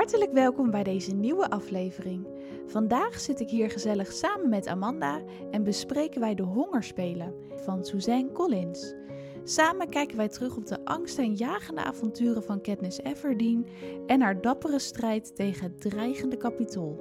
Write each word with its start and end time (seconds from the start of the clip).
Hartelijk 0.00 0.32
welkom 0.32 0.70
bij 0.70 0.82
deze 0.82 1.14
nieuwe 1.14 1.50
aflevering. 1.50 2.26
Vandaag 2.66 3.20
zit 3.20 3.40
ik 3.40 3.50
hier 3.50 3.70
gezellig 3.70 4.12
samen 4.12 4.48
met 4.48 4.66
Amanda 4.66 5.20
en 5.50 5.64
bespreken 5.64 6.20
wij 6.20 6.34
de 6.34 6.42
Hongerspelen 6.42 7.34
van 7.54 7.84
Suzanne 7.84 8.32
Collins. 8.32 8.94
Samen 9.44 9.88
kijken 9.88 10.16
wij 10.16 10.28
terug 10.28 10.56
op 10.56 10.66
de 10.66 10.84
angstaanjagende 10.84 11.84
avonturen 11.84 12.42
van 12.42 12.60
Katniss 12.60 12.98
Everdeen 13.02 13.66
en 14.06 14.20
haar 14.20 14.40
dappere 14.40 14.78
strijd 14.78 15.36
tegen 15.36 15.62
het 15.62 15.80
dreigende 15.80 16.36
kapitool. 16.36 17.00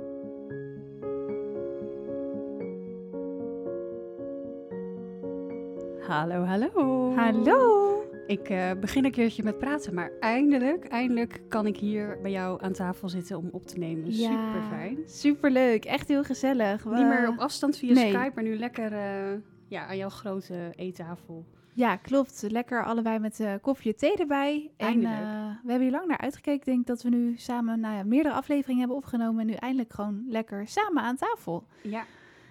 Hallo, 6.00 6.43
hallo. 6.43 7.13
Hallo! 7.16 7.98
Ik 8.30 8.50
uh, 8.50 8.71
begin 8.80 9.05
een 9.05 9.11
keertje 9.11 9.43
met 9.43 9.57
praten, 9.57 9.93
maar 9.93 10.11
eindelijk, 10.19 10.86
eindelijk 10.86 11.42
kan 11.47 11.65
ik 11.65 11.78
hier 11.78 12.19
bij 12.21 12.32
jou 12.32 12.64
aan 12.64 12.74
tafel 12.74 13.10
zitten 13.10 13.38
om 13.38 13.50
op 13.52 13.68
te 13.68 13.78
nemen. 13.78 14.15
Ja, 14.18 14.29
Super 14.29 14.68
fijn. 14.69 14.97
Superleuk, 15.05 15.86
echt 15.86 16.07
heel 16.07 16.24
gezellig. 16.24 16.86
Niet 16.86 16.93
meer 17.05 17.28
op 17.28 17.38
afstand 17.38 17.78
via 17.78 17.93
Nee. 17.93 18.11
Skype, 18.11 18.32
maar 18.36 18.43
nu 18.43 18.57
lekker 18.57 18.92
uh, 18.92 19.39
ja, 19.68 19.86
aan 19.88 19.97
jouw 19.97 20.10
grote 20.10 20.71
eettafel. 20.75 21.46
Ja, 21.74 21.96
klopt. 21.96 22.46
Lekker 22.50 22.86
allebei 22.86 23.19
met 23.19 23.39
uh, 23.39 23.54
koffie 23.61 23.92
en 23.92 23.97
thee 23.97 24.15
erbij. 24.18 24.71
Eindelijk. 24.77 25.14
En 25.16 25.60
we 25.64 25.69
hebben 25.69 25.82
hier 25.88 25.97
lang 25.97 26.07
naar 26.07 26.18
uitgekeken. 26.18 26.60
Ik 26.60 26.66
denk 26.66 26.88
dat 26.88 27.02
we 27.02 27.10
nu 27.10 27.33
samen 27.38 27.80
nou 27.80 27.96
ja, 27.96 28.04
meerdere 28.04 28.36
afleveringen 28.36 28.80
hebben 28.80 28.97
opgenomen. 28.97 29.41
En 29.41 29.47
nu 29.47 29.54
eindelijk 29.54 29.93
gewoon 29.93 30.24
lekker 30.27 30.68
samen 30.68 31.04
aan 31.04 31.16
tafel. 31.16 31.64
Ja, 31.82 32.03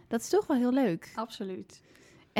Dat 0.09 0.21
is 0.21 0.29
toch 0.29 0.47
wel 0.47 0.57
heel 0.57 0.73
leuk. 0.73 1.13
absoluut. 1.15 1.83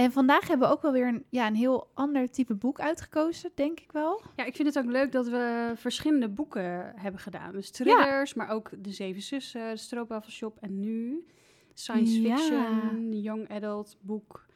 En 0.03 0.13
vandaag 0.13 0.49
hebben 0.49 0.69
we 0.69 0.75
ook 0.75 0.83
wel 0.83 0.93
weer 0.93 1.07
een, 1.09 1.25
ja, 1.31 1.47
een 1.47 1.55
heel 1.55 1.91
ander 1.95 2.31
type 2.31 2.55
boek 2.55 2.81
uitgekozen, 2.81 3.51
denk 3.55 3.81
ik 3.81 3.93
wel. 3.93 4.23
Ja, 4.37 4.45
ik 4.45 4.57
vind 4.57 4.75
het 4.75 4.85
ook 4.85 4.91
leuk 4.91 5.13
dat 5.13 5.29
we 5.29 5.73
verschillende 5.77 6.29
boeken 6.29 6.93
hebben 6.97 7.21
gedaan. 7.21 7.53
Dus 7.53 7.71
thrillers, 7.71 8.35
maar 8.35 8.49
ook 8.51 8.71
De 8.79 8.93
Zeven 8.93 9.23
Zussen, 9.23 9.71
De 9.71 9.77
Stroopwafelshop 9.77 10.59
en 10.61 10.81
nu 10.81 11.27
science 11.75 12.21
Ja. 12.21 12.37
fiction, 12.37 13.21
young 13.21 13.51
adult 13.51 13.97
boek. 14.01 14.47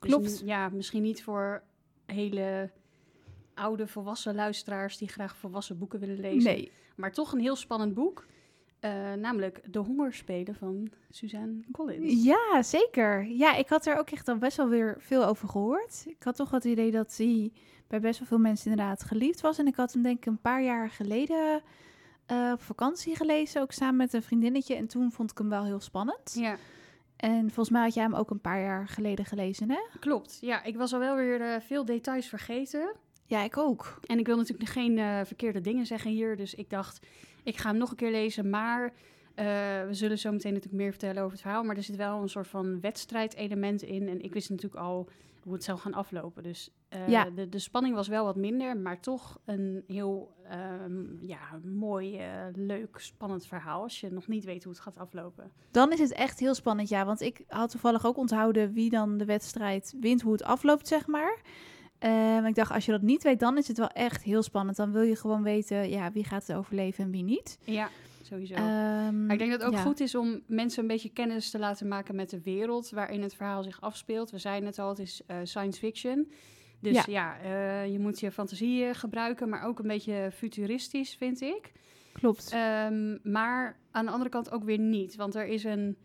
Dus 0.00 0.10
Klopt. 0.10 0.42
ja, 0.44 0.68
misschien 0.68 1.02
niet 1.02 1.22
voor 1.22 1.62
hele 2.06 2.70
oude 3.54 3.86
volwassen 3.86 4.34
luisteraars 4.34 4.98
die 4.98 5.08
graag 5.08 5.36
volwassen 5.36 5.78
boeken 5.78 6.00
willen 6.00 6.20
lezen. 6.20 6.52
Nee. 6.52 6.70
Maar 6.96 7.12
toch 7.12 7.32
een 7.32 7.40
heel 7.40 7.56
spannend 7.56 7.94
boek. 7.94 8.26
Eh, 8.82 9.12
namelijk 9.12 9.60
De 9.72 9.78
Hongerspelen 9.78 10.54
van 10.54 10.88
Suzanne 11.10 11.60
Collins. 11.72 12.24
Ja, 12.24 12.62
zeker. 12.62 13.24
Ja, 13.26 13.54
ik 13.54 13.68
had 13.68 13.86
er 13.86 13.98
ook 13.98 14.10
echt 14.10 14.28
al 14.28 14.36
best 14.36 14.56
wel 14.56 14.68
weer 14.68 14.96
veel 14.98 15.24
over 15.26 15.48
gehoord. 15.48 16.04
Ik 16.06 16.22
had 16.22 16.36
toch 16.36 16.50
het 16.50 16.64
idee 16.64 16.90
dat 16.90 17.14
hij 17.16 17.52
bij 17.88 18.00
best 18.00 18.18
wel 18.18 18.28
veel 18.28 18.38
mensen 18.38 18.70
inderdaad 18.70 19.02
geliefd 19.04 19.40
was. 19.40 19.58
En 19.58 19.66
ik 19.66 19.76
had 19.76 19.92
hem 19.92 20.02
denk 20.02 20.16
ik 20.16 20.26
een 20.26 20.40
paar 20.40 20.62
jaar 20.62 20.90
geleden 20.90 21.62
eh, 22.26 22.50
op 22.52 22.62
vakantie 22.62 23.16
gelezen, 23.16 23.60
ook 23.62 23.72
samen 23.72 23.96
met 23.96 24.12
een 24.12 24.22
vriendinnetje. 24.22 24.74
En 24.74 24.86
toen 24.86 25.12
vond 25.12 25.30
ik 25.30 25.38
hem 25.38 25.48
wel 25.48 25.64
heel 25.64 25.80
spannend. 25.80 26.34
Ja, 26.34 26.56
En 27.16 27.40
volgens 27.40 27.70
mij 27.70 27.82
had 27.82 27.94
jij 27.94 28.02
hem 28.04 28.14
ook 28.14 28.30
een 28.30 28.40
paar 28.40 28.60
jaar 28.60 28.88
geleden 28.88 29.24
gelezen, 29.24 29.70
hè? 29.70 29.80
klopt. 30.00 30.38
Ja, 30.40 30.62
ik 30.62 30.76
was 30.76 30.92
al 30.92 30.98
wel 30.98 31.16
weer 31.16 31.40
eh, 31.40 31.60
veel 31.60 31.84
details 31.84 32.26
vergeten. 32.26 32.92
Ja, 33.26 33.42
ik 33.42 33.56
ook. 33.56 33.98
En 34.06 34.18
ik 34.18 34.26
wil 34.26 34.36
natuurlijk 34.36 34.70
geen 34.70 35.26
verkeerde 35.26 35.60
dingen 35.60 35.86
zeggen 35.86 36.10
hier. 36.10 36.36
Dus 36.36 36.54
ik 36.54 36.70
dacht, 36.70 37.06
ik 37.42 37.56
ga 37.56 37.68
hem 37.68 37.78
nog 37.78 37.90
een 37.90 37.96
keer 37.96 38.10
lezen. 38.10 38.50
Maar 38.50 38.92
eh, 39.34 39.44
we 39.86 39.88
zullen 39.90 40.18
zo 40.18 40.32
meteen 40.32 40.52
natuurlijk 40.52 40.82
meer 40.82 40.90
vertellen 40.90 41.18
over 41.18 41.32
het 41.32 41.40
verhaal. 41.40 41.62
Maar 41.64 41.76
er 41.76 41.82
zit 41.82 41.96
wel 41.96 42.22
een 42.22 42.28
soort 42.28 42.48
van 42.48 42.80
wedstrijdelement 42.80 43.82
in. 43.82 44.08
En 44.08 44.20
ik 44.22 44.32
wist 44.32 44.50
natuurlijk 44.50 44.82
al 44.82 45.08
hoe 45.42 45.52
het 45.52 45.64
zou 45.64 45.78
gaan 45.78 45.94
aflopen. 45.94 46.42
Dus 46.42 46.70
eh, 46.88 47.08
Ja. 47.08 47.30
de, 47.30 47.48
de 47.48 47.58
spanning 47.58 47.94
was 47.94 48.08
wel 48.08 48.24
wat 48.24 48.36
minder. 48.36 48.76
Maar 48.76 49.00
toch 49.00 49.38
een 49.44 49.84
heel 49.86 50.34
ehm, 50.48 51.26
ja, 51.26 51.38
mooi, 51.64 52.18
eh, 52.18 52.28
leuk, 52.54 52.98
spannend 52.98 53.46
verhaal. 53.46 53.82
Als 53.82 54.00
je 54.00 54.10
nog 54.10 54.28
niet 54.28 54.44
weet 54.44 54.64
hoe 54.64 54.72
het 54.72 54.82
gaat 54.82 54.98
aflopen. 54.98 55.52
Dan 55.70 55.92
is 55.92 55.98
het 55.98 56.12
echt 56.12 56.38
heel 56.38 56.54
spannend, 56.54 56.88
ja. 56.88 57.04
Want 57.04 57.20
ik 57.20 57.44
had 57.48 57.70
toevallig 57.70 58.06
ook 58.06 58.16
onthouden 58.16 58.72
wie 58.72 58.90
dan 58.90 59.18
de 59.18 59.24
wedstrijd 59.24 59.94
wint, 60.00 60.22
hoe 60.22 60.32
het 60.32 60.42
afloopt, 60.42 60.88
zeg 60.88 61.06
maar. 61.06 61.40
Ehm, 62.02 62.44
ik 62.44 62.54
dacht, 62.54 62.72
als 62.72 62.84
je 62.84 62.92
dat 62.92 63.02
niet 63.02 63.22
weet, 63.22 63.40
dan 63.40 63.58
is 63.58 63.68
het 63.68 63.78
wel 63.78 63.88
echt 63.88 64.22
heel 64.22 64.42
spannend. 64.42 64.76
Dan 64.76 64.92
wil 64.92 65.02
je 65.02 65.16
gewoon 65.16 65.42
weten, 65.42 65.90
ja, 65.90 66.12
wie 66.12 66.24
gaat 66.24 66.46
het 66.46 66.56
overleven 66.56 67.04
en 67.04 67.10
wie 67.10 67.22
niet. 67.22 67.58
Ja, 67.64 67.88
sowieso. 68.22 68.54
Maar 68.54 69.32
ik 69.32 69.38
denk 69.38 69.50
dat 69.50 69.60
het 69.60 69.64
ook 69.64 69.72
ja. 69.76 69.82
goed 69.82 70.00
is 70.00 70.14
om 70.14 70.40
mensen 70.46 70.82
een 70.82 70.88
beetje 70.88 71.12
kennis 71.12 71.50
te 71.50 71.58
laten 71.58 71.88
maken 71.88 72.14
met 72.14 72.30
de 72.30 72.40
wereld 72.40 72.90
waarin 72.90 73.22
het 73.22 73.34
verhaal 73.34 73.62
zich 73.62 73.80
afspeelt. 73.80 74.30
We 74.30 74.38
zeiden 74.38 74.68
het 74.68 74.78
al, 74.78 74.88
het 74.88 74.98
is 74.98 75.22
eh, 75.26 75.36
science 75.42 75.78
fiction. 75.78 76.30
Dus 76.80 77.04
Ja. 77.04 77.04
ja, 77.06 77.40
eh, 77.40 77.92
je 77.92 77.98
moet 77.98 78.20
je 78.20 78.32
fantasie 78.32 78.94
gebruiken, 78.94 79.48
maar 79.48 79.64
ook 79.64 79.78
een 79.78 79.86
beetje 79.86 80.30
futuristisch, 80.34 81.14
vind 81.14 81.40
ik. 81.40 81.72
Klopt. 82.12 82.50
Ehm, 82.52 83.18
maar 83.22 83.78
aan 83.90 84.04
de 84.04 84.10
andere 84.12 84.30
kant 84.30 84.50
ook 84.50 84.64
weer 84.64 84.78
niet. 84.78 85.16
Want 85.16 85.34
er 85.34 85.46
is 85.46 85.64
een, 85.64 85.96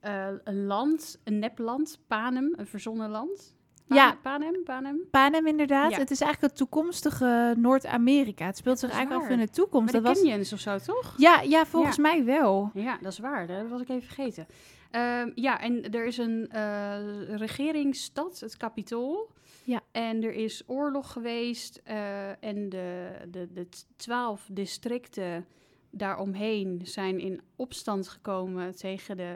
eh, 0.00 0.28
een 0.44 0.64
land, 0.64 1.20
een 1.24 1.38
nepland, 1.38 1.98
Panem, 2.06 2.54
een 2.56 2.66
verzonnen 2.66 3.10
land. 3.10 3.54
Ja. 3.86 4.18
Panem, 4.22 4.62
Panem. 4.64 5.00
Panem 5.10 5.46
inderdaad. 5.46 5.90
Ja. 5.90 5.98
Het 5.98 6.10
is 6.10 6.20
eigenlijk 6.20 6.52
het 6.52 6.60
toekomstige 6.60 7.54
Noord-Amerika. 7.58 8.46
Het 8.46 8.56
speelt 8.56 8.78
zich 8.78 8.88
Dat 8.88 8.96
eigenlijk 8.98 9.24
af 9.24 9.30
waar. 9.30 9.40
in 9.40 9.46
de 9.46 9.52
toekomst. 9.52 9.92
Met 9.92 10.02
de 10.02 10.08
Dat 10.08 10.38
was... 10.38 10.52
of 10.52 10.58
zo, 10.60 10.78
toch? 10.78 11.14
Ja, 11.16 11.40
ja, 11.40 11.66
volgens 11.66 11.98
mij 11.98 12.24
wel. 12.24 12.70
Ja, 12.74 12.98
dat 13.00 13.12
is 13.12 13.18
waar. 13.18 13.46
Dat 13.46 13.68
was 13.68 13.80
ik 13.80 13.88
even 13.88 14.02
vergeten. 14.02 14.46
Ehm, 14.90 15.30
ja, 15.34 15.60
en 15.60 15.90
er 15.90 16.04
is 16.04 16.18
een 16.18 16.48
eh, 16.50 17.36
regeringsstad, 17.36 18.40
het 18.40 18.56
Capitool. 18.56 19.30
Ja. 19.64 19.80
En 19.92 20.22
er 20.22 20.32
is 20.32 20.62
oorlog 20.66 21.12
geweest. 21.12 21.80
eh, 21.84 22.44
en 22.44 22.68
de, 22.68 23.10
de, 23.30 23.52
de 23.52 23.68
twaalf 23.96 24.48
districten 24.52 25.46
daaromheen 25.90 26.80
zijn 26.84 27.18
in 27.20 27.40
opstand 27.56 28.08
gekomen 28.08 28.76
tegen 28.76 29.16
de... 29.16 29.34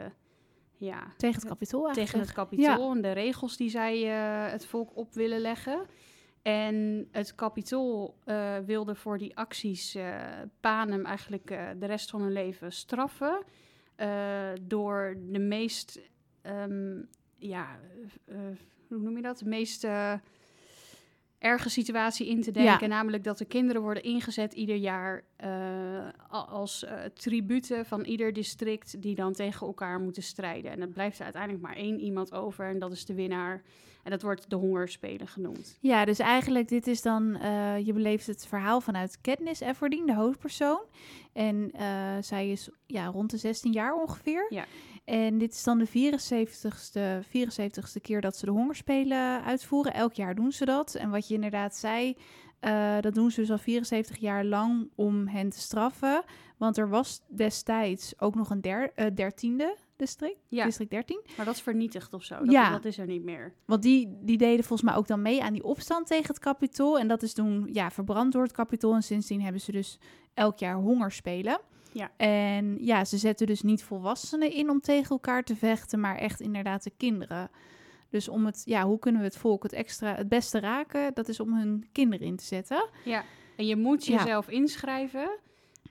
Ja, 0.77 1.07
Tegen 1.17 1.39
het 1.39 1.49
kapitool 1.49 1.85
eigenlijk. 1.85 2.11
tegen 2.11 2.27
het 2.27 2.35
kapitool 2.35 2.91
en 2.91 3.01
de 3.01 3.11
regels 3.11 3.57
die 3.57 3.69
zij 3.69 4.03
eh, 4.03 4.51
het 4.51 4.65
volk 4.65 4.95
op 4.95 5.13
willen 5.13 5.39
leggen. 5.39 5.85
En 6.41 7.07
het 7.11 7.35
kapitool 7.35 8.17
eh, 8.23 8.57
wilde 8.65 8.95
voor 8.95 9.17
die 9.17 9.37
acties 9.37 9.95
eh 9.95 10.15
Panem 10.59 11.05
eigenlijk 11.05 11.47
de 11.79 11.85
rest 11.85 12.09
van 12.09 12.21
hun 12.21 12.31
leven 12.31 12.71
straffen. 12.71 13.43
door 14.61 15.17
de 15.19 15.39
meest, 15.39 15.99
ehm, 16.41 17.01
ja, 17.37 17.79
hoe 18.87 18.99
noem 18.99 19.15
je 19.15 19.21
dat? 19.21 19.37
De 19.37 19.45
meest 19.45 19.87
erge 21.39 21.69
situatie 21.69 22.27
in 22.27 22.41
te 22.41 22.51
denken. 22.51 22.89
Ja. 22.89 22.95
Namelijk 22.95 23.23
dat 23.23 23.37
de 23.37 23.45
kinderen 23.45 23.81
worden 23.81 24.03
ingezet 24.03 24.53
ieder 24.53 24.75
jaar 24.75 25.23
eh, 25.35 26.07
als 26.29 26.83
eh, 26.83 26.99
tributen 27.13 27.85
van 27.85 28.03
ieder 28.03 28.33
district 28.33 29.01
die 29.01 29.15
dan 29.15 29.33
tegen 29.33 29.67
elkaar 29.67 29.99
moeten 29.99 30.23
strijden. 30.23 30.71
En 30.71 30.79
dan 30.79 30.91
blijft 30.91 31.17
er 31.17 31.23
uiteindelijk 31.23 31.63
maar 31.63 31.75
één 31.75 31.99
iemand 31.99 32.33
over 32.33 32.65
en 32.65 32.79
dat 32.79 32.91
is 32.91 33.05
de 33.05 33.13
winnaar. 33.13 33.61
En 34.03 34.13
dat 34.13 34.21
wordt 34.21 34.49
de 34.49 34.55
hongerspelen 34.55 35.27
genoemd. 35.27 35.77
Ja, 35.79 36.05
dus 36.05 36.19
eigenlijk 36.19 36.67
dit 36.67 36.87
is 36.87 37.01
dan, 37.01 37.35
eh, 37.35 37.85
je 37.85 37.93
beleeft 37.93 38.27
het 38.27 38.47
verhaal 38.47 38.81
vanuit 38.81 39.21
Katniss 39.21 39.61
Everdeen, 39.61 40.05
de 40.05 40.15
hoofdpersoon. 40.15 40.81
En 41.33 41.71
zij 42.21 42.49
is 42.51 42.69
ja, 42.85 43.05
rond 43.05 43.29
de 43.29 43.37
16 43.37 43.71
jaar 43.71 43.93
ongeveer. 43.95 44.45
Ja. 44.49 44.65
En 45.07 45.37
dit 45.37 45.53
is 45.53 45.63
dan 45.63 45.77
de 45.77 45.87
74ste, 45.87 47.25
74ste 47.27 48.01
keer 48.01 48.21
dat 48.21 48.37
ze 48.37 48.45
de 48.45 48.51
hongerspelen 48.51 49.43
uitvoeren. 49.43 49.93
Elk 49.93 50.13
jaar 50.13 50.35
doen 50.35 50.51
ze 50.51 50.65
dat. 50.65 50.95
En 50.95 51.09
wat 51.09 51.27
je 51.27 51.33
inderdaad 51.33 51.75
zei, 51.75 52.15
eh, 52.59 52.95
dat 53.01 53.13
doen 53.13 53.31
ze 53.31 53.39
dus 53.41 53.51
al 53.51 53.57
74 53.57 54.17
jaar 54.17 54.45
lang 54.45 54.89
om 54.95 55.27
hen 55.27 55.49
te 55.49 55.59
straffen. 55.59 56.23
Want 56.57 56.77
er 56.77 56.89
was 56.89 57.21
destijds 57.27 58.19
ook 58.19 58.35
nog 58.35 58.49
een 58.49 58.61
der, 58.61 58.91
eh, 58.95 59.05
dertiende 59.15 59.75
district, 59.95 60.39
Ja. 60.47 60.65
district 60.65 60.91
13. 60.91 61.21
Maar 61.37 61.45
dat 61.45 61.55
is 61.55 61.61
vernietigd 61.61 62.13
of 62.13 62.23
zo. 62.23 62.37
Dat, 62.39 62.51
Ja. 62.51 62.71
dat 62.71 62.85
is 62.85 62.97
er 62.97 63.05
niet 63.07 63.23
meer. 63.23 63.53
Want 63.65 63.81
die, 63.81 64.17
die 64.21 64.37
deden 64.37 64.65
volgens 64.65 64.89
mij 64.89 64.97
ook 64.97 65.07
dan 65.07 65.21
mee 65.21 65.43
aan 65.43 65.53
die 65.53 65.63
opstand 65.63 66.07
tegen 66.07 66.27
het 66.27 66.39
kapitool. 66.39 66.99
En 66.99 67.07
dat 67.07 67.23
is 67.23 67.33
toen 67.33 67.69
ja, 67.71 67.91
verbrand 67.91 68.31
door 68.33 68.43
het 68.43 68.51
kapitool. 68.51 68.93
En 68.93 69.03
sindsdien 69.03 69.41
hebben 69.41 69.61
ze 69.61 69.71
dus 69.71 69.99
elk 70.33 70.57
jaar 70.59 70.75
hongerspelen. 70.75 71.59
Ja. 71.91 72.11
En 72.17 72.77
ja, 72.79 73.05
ze 73.05 73.17
zetten 73.17 73.47
dus 73.47 73.61
niet 73.61 73.83
volwassenen 73.83 74.51
in 74.51 74.69
om 74.69 74.79
tegen 74.81 75.09
elkaar 75.09 75.43
te 75.43 75.55
vechten, 75.55 75.99
maar 75.99 76.17
echt 76.17 76.39
inderdaad 76.41 76.83
de 76.83 76.91
kinderen. 76.97 77.49
Dus 78.09 78.27
om 78.29 78.45
het, 78.45 78.61
ja, 78.65 78.83
hoe 78.85 78.99
kunnen 78.99 79.21
we 79.21 79.27
het 79.27 79.37
volk 79.37 79.63
het 79.63 79.73
extra, 79.73 80.15
het 80.15 80.29
beste 80.29 80.59
raken? 80.59 81.13
Dat 81.13 81.27
is 81.27 81.39
om 81.39 81.53
hun 81.53 81.87
kinderen 81.91 82.27
in 82.27 82.35
te 82.35 82.43
zetten. 82.45 82.89
Ja, 83.05 83.23
en 83.55 83.65
je 83.65 83.75
moet 83.75 84.05
Ja. 84.05 84.17
jezelf 84.17 84.49
inschrijven. 84.49 85.29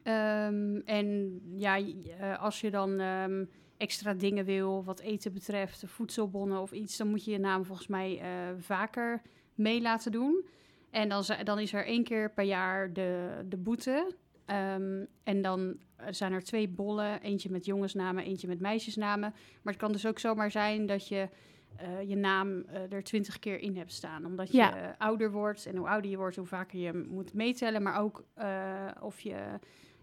Ehm, 0.02 0.76
en 0.84 1.40
ja, 1.54 1.78
eh, 1.78 2.42
als 2.42 2.60
je 2.60 2.70
dan 2.70 3.00
ehm, 3.00 3.44
extra 3.76 4.14
dingen 4.14 4.44
wil, 4.44 4.84
wat 4.84 5.00
eten 5.00 5.32
betreft, 5.32 5.82
voedselbonnen 5.86 6.60
of 6.60 6.72
iets, 6.72 6.96
dan 6.96 7.08
moet 7.08 7.24
je 7.24 7.30
je 7.30 7.38
naam 7.38 7.64
volgens 7.64 7.86
mij 7.88 8.20
eh, 8.20 8.28
vaker 8.58 9.22
mee 9.54 9.80
laten 9.80 10.12
doen. 10.12 10.44
En 10.90 11.08
dan, 11.08 11.24
dan 11.44 11.58
is 11.58 11.72
er 11.72 11.86
één 11.86 12.04
keer 12.04 12.30
per 12.32 12.44
jaar 12.44 12.92
de, 12.92 13.28
de 13.48 13.56
boete. 13.56 14.14
Ehm, 14.46 15.04
en 15.24 15.42
dan 15.42 15.76
eh, 15.96 16.06
zijn 16.10 16.32
er 16.32 16.42
twee 16.44 16.68
bollen, 16.68 17.20
eentje 17.20 17.50
met 17.50 17.64
jongensnamen, 17.64 18.24
eentje 18.24 18.48
met 18.48 18.60
meisjesnamen. 18.60 19.30
Maar 19.62 19.72
het 19.72 19.82
kan 19.82 19.92
dus 19.92 20.06
ook 20.06 20.18
zomaar 20.18 20.50
zijn 20.50 20.86
dat 20.86 21.08
je 21.08 21.28
eh, 21.76 22.08
je 22.08 22.16
naam 22.16 22.60
eh, 22.62 22.92
er 22.92 23.02
twintig 23.04 23.38
keer 23.38 23.58
in 23.58 23.76
hebt 23.76 23.92
staan. 23.92 24.24
Omdat 24.26 24.50
je 24.50 24.56
Ja. 24.56 24.94
ouder 24.98 25.30
wordt. 25.30 25.66
En 25.66 25.76
hoe 25.76 25.88
ouder 25.88 26.10
je 26.10 26.16
wordt, 26.16 26.36
hoe 26.36 26.46
vaker 26.46 26.78
je 26.78 27.06
moet 27.10 27.34
meetellen. 27.34 27.82
Maar 27.82 28.00
ook 28.00 28.24
eh, 28.34 28.86
of 29.00 29.20
je 29.20 29.36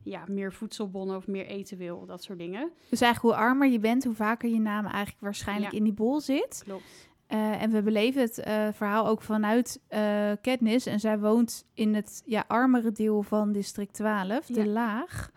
ja, 0.03 0.23
meer 0.27 0.53
voedselbonnen 0.53 1.15
of 1.15 1.27
meer 1.27 1.45
eten 1.45 1.77
wil, 1.77 2.05
dat 2.05 2.23
soort 2.23 2.37
dingen. 2.39 2.71
Dus 2.89 3.01
eigenlijk 3.01 3.35
hoe 3.35 3.45
armer 3.45 3.67
je 3.67 3.79
bent, 3.79 4.03
hoe 4.03 4.15
vaker 4.15 4.49
je 4.49 4.59
naam 4.59 4.85
eigenlijk 4.85 5.21
waarschijnlijk 5.21 5.71
Ja. 5.71 5.77
in 5.77 5.83
die 5.83 5.93
bol 5.93 6.19
zit. 6.21 6.61
Klopt. 6.63 6.83
Eh, 7.27 7.61
en 7.61 7.71
we 7.71 7.81
beleven 7.81 8.21
het 8.21 8.39
eh, 8.39 8.67
verhaal 8.73 9.07
ook 9.07 9.21
vanuit 9.21 9.81
eh 9.87 10.31
Katniss. 10.41 10.85
En 10.85 10.99
zij 10.99 11.19
woont 11.19 11.65
in 11.73 11.93
het 11.95 12.21
ja, 12.25 12.43
armere 12.47 12.91
deel 12.91 13.23
van 13.23 13.51
district 13.51 13.93
12, 13.93 14.45
de 14.45 14.53
Ja. 14.63 14.65
laag. 14.65 15.31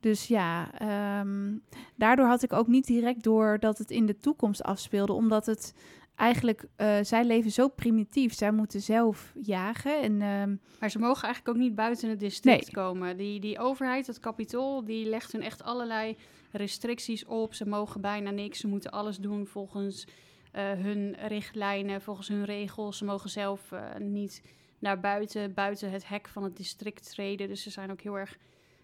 Dus 0.00 0.26
ja, 0.26 0.72
ehm, 0.78 1.56
daardoor 1.96 2.26
had 2.26 2.42
ik 2.42 2.52
ook 2.52 2.66
niet 2.66 2.86
direct 2.86 3.22
door 3.22 3.58
dat 3.60 3.78
het 3.78 3.90
in 3.90 4.06
de 4.06 4.16
toekomst 4.16 4.62
afspeelde. 4.62 5.12
Omdat 5.12 5.46
het 5.46 5.74
eigenlijk, 6.14 6.64
eh, 6.76 6.96
zij 7.02 7.24
leven 7.24 7.50
zo 7.50 7.68
primitief. 7.68 8.34
Zij 8.34 8.52
moeten 8.52 8.80
zelf 8.80 9.32
jagen. 9.40 10.00
En 10.02 10.22
ehm, 10.22 10.56
Maar 10.80 10.90
ze 10.90 10.98
mogen 10.98 11.24
eigenlijk 11.24 11.56
ook 11.56 11.62
niet 11.62 11.74
buiten 11.74 12.08
het 12.08 12.20
district 12.20 12.74
Nee. 12.74 12.84
komen. 12.84 13.16
Die, 13.16 13.40
die 13.40 13.58
overheid, 13.58 14.06
het 14.06 14.20
kapitool, 14.20 14.84
die 14.84 15.08
legt 15.08 15.32
hun 15.32 15.42
echt 15.42 15.62
allerlei 15.62 16.16
restricties 16.52 17.24
op. 17.24 17.54
Ze 17.54 17.66
mogen 17.66 18.00
bijna 18.00 18.30
niks. 18.30 18.58
Ze 18.58 18.66
moeten 18.68 18.90
alles 18.90 19.16
doen 19.16 19.46
volgens 19.46 20.06
eh, 20.52 20.70
hun 20.72 21.16
richtlijnen, 21.26 22.00
volgens 22.02 22.28
hun 22.28 22.44
regels. 22.44 22.98
Ze 22.98 23.04
mogen 23.04 23.30
zelf 23.30 23.72
eh, 23.72 23.80
niet 23.98 24.42
naar 24.78 25.00
buiten, 25.00 25.54
buiten 25.54 25.90
het 25.90 26.08
hek 26.08 26.28
van 26.28 26.42
het 26.42 26.56
district 26.56 27.10
treden. 27.10 27.48
Dus 27.48 27.62
ze 27.62 27.70
zijn 27.70 27.90
ook 27.90 28.00
heel 28.00 28.18
erg 28.18 28.36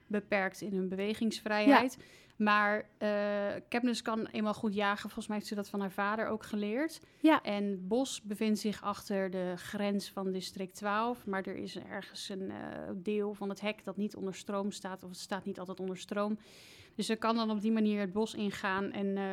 beperkt 0.07 0.61
in 0.61 0.73
hun 0.73 0.89
bewegingsvrijheid. 0.89 1.99
Maar 2.37 2.89
Katniss 3.69 4.03
kan 4.03 4.27
eenmaal 4.27 4.55
goed 4.55 4.75
jagen. 4.75 5.01
Volgens 5.01 5.27
mij 5.27 5.37
heeft 5.37 5.49
ze 5.49 5.55
dat 5.55 5.69
van 5.69 5.81
haar 5.81 5.91
vader 5.91 6.27
ook 6.27 6.43
geleerd. 6.43 7.01
Ja. 7.21 7.43
En 7.43 7.65
het 7.65 7.89
bos 7.89 8.23
bevindt 8.23 8.59
zich 8.59 8.83
achter 8.83 9.31
de 9.31 9.53
grens 9.57 10.11
van 10.11 10.33
district 10.33 10.75
12. 10.75 11.27
Maar 11.27 11.43
er 11.43 11.57
is 11.57 11.79
ergens 11.79 12.29
een 12.29 12.51
eh, 12.51 12.57
deel 12.95 13.35
van 13.35 13.49
het 13.49 13.61
hek 13.61 13.85
dat 13.85 13.97
niet 13.97 14.17
onder 14.17 14.35
stroom 14.35 14.71
staat. 14.71 15.03
Of 15.03 15.11
het 15.11 15.19
staat 15.19 15.45
niet 15.45 15.59
altijd 15.59 15.81
onder 15.81 15.97
stroom. 15.97 16.39
Dus 16.95 17.07
ze 17.07 17.17
kan 17.17 17.37
dan 17.37 17.51
op 17.51 17.61
die 17.61 17.73
manier 17.73 18.01
het 18.01 18.13
bos 18.13 18.35
ingaan 18.35 18.93
en 18.93 19.17
eh, 19.17 19.25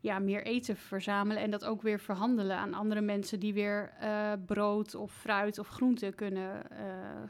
ja, 0.00 0.18
meer 0.18 0.42
eten 0.44 0.76
verzamelen. 0.76 1.42
En 1.42 1.50
dat 1.50 1.64
ook 1.64 1.82
weer 1.82 1.98
verhandelen 2.00 2.56
aan 2.56 2.74
andere 2.74 3.00
mensen 3.00 3.40
die 3.40 3.54
weer 3.54 3.92
eh, 4.00 4.32
brood 4.46 4.94
of 4.94 5.12
fruit 5.12 5.58
of 5.58 5.68
groente 5.68 6.12
kunnen 6.16 6.70
eh, 6.70 6.78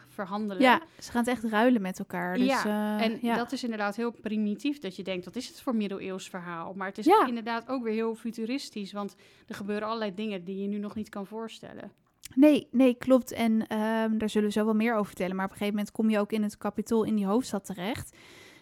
verhandelen. 0.08 0.62
ja, 0.62 0.80
ze 0.98 1.10
gaan 1.10 1.20
het 1.20 1.30
echt 1.30 1.44
ruilen 1.44 1.82
met 1.82 1.98
elkaar. 1.98 2.36
Dus, 2.36 2.46
Ja, 2.46 3.00
En 3.00 3.18
ja. 3.22 3.36
dat 3.36 3.52
is 3.52 3.62
inderdaad 3.64 3.96
heel 3.96 4.10
primitief 4.10 4.78
dat 4.78 4.96
je 4.96 5.02
denkt, 5.02 5.24
wat 5.24 5.36
is 5.36 5.48
het 5.48 5.60
voor 5.60 5.76
middeleeuws 5.76 6.28
verhaal? 6.28 6.72
Maar 6.74 6.86
het 6.88 6.98
is 6.98 7.04
Ja. 7.06 7.26
inderdaad 7.26 7.68
ook 7.68 7.82
weer 7.82 7.92
heel 7.92 8.14
futuristisch, 8.14 8.92
want 8.92 9.16
er 9.46 9.54
gebeuren 9.54 9.86
allerlei 9.86 10.14
dingen 10.14 10.44
die 10.44 10.62
je 10.62 10.68
nu 10.68 10.78
nog 10.78 10.94
niet 10.94 11.08
kan 11.08 11.26
voorstellen. 11.26 11.92
Nee, 12.34 12.68
nee, 12.70 12.94
klopt. 12.94 13.32
En 13.32 13.66
ehm, 13.66 14.18
daar 14.18 14.30
zullen 14.30 14.48
we 14.48 14.52
zo 14.54 14.64
wel 14.64 14.74
meer 14.74 14.94
over 14.94 15.06
vertellen. 15.06 15.36
Maar 15.36 15.44
op 15.44 15.50
een 15.50 15.56
gegeven 15.56 15.76
moment 15.78 15.94
kom 15.94 16.10
je 16.10 16.18
ook 16.18 16.32
in 16.32 16.42
het 16.42 16.58
kapitool 16.58 17.04
in 17.04 17.14
die 17.14 17.26
hoofdstad 17.26 17.64
terecht. 17.64 18.16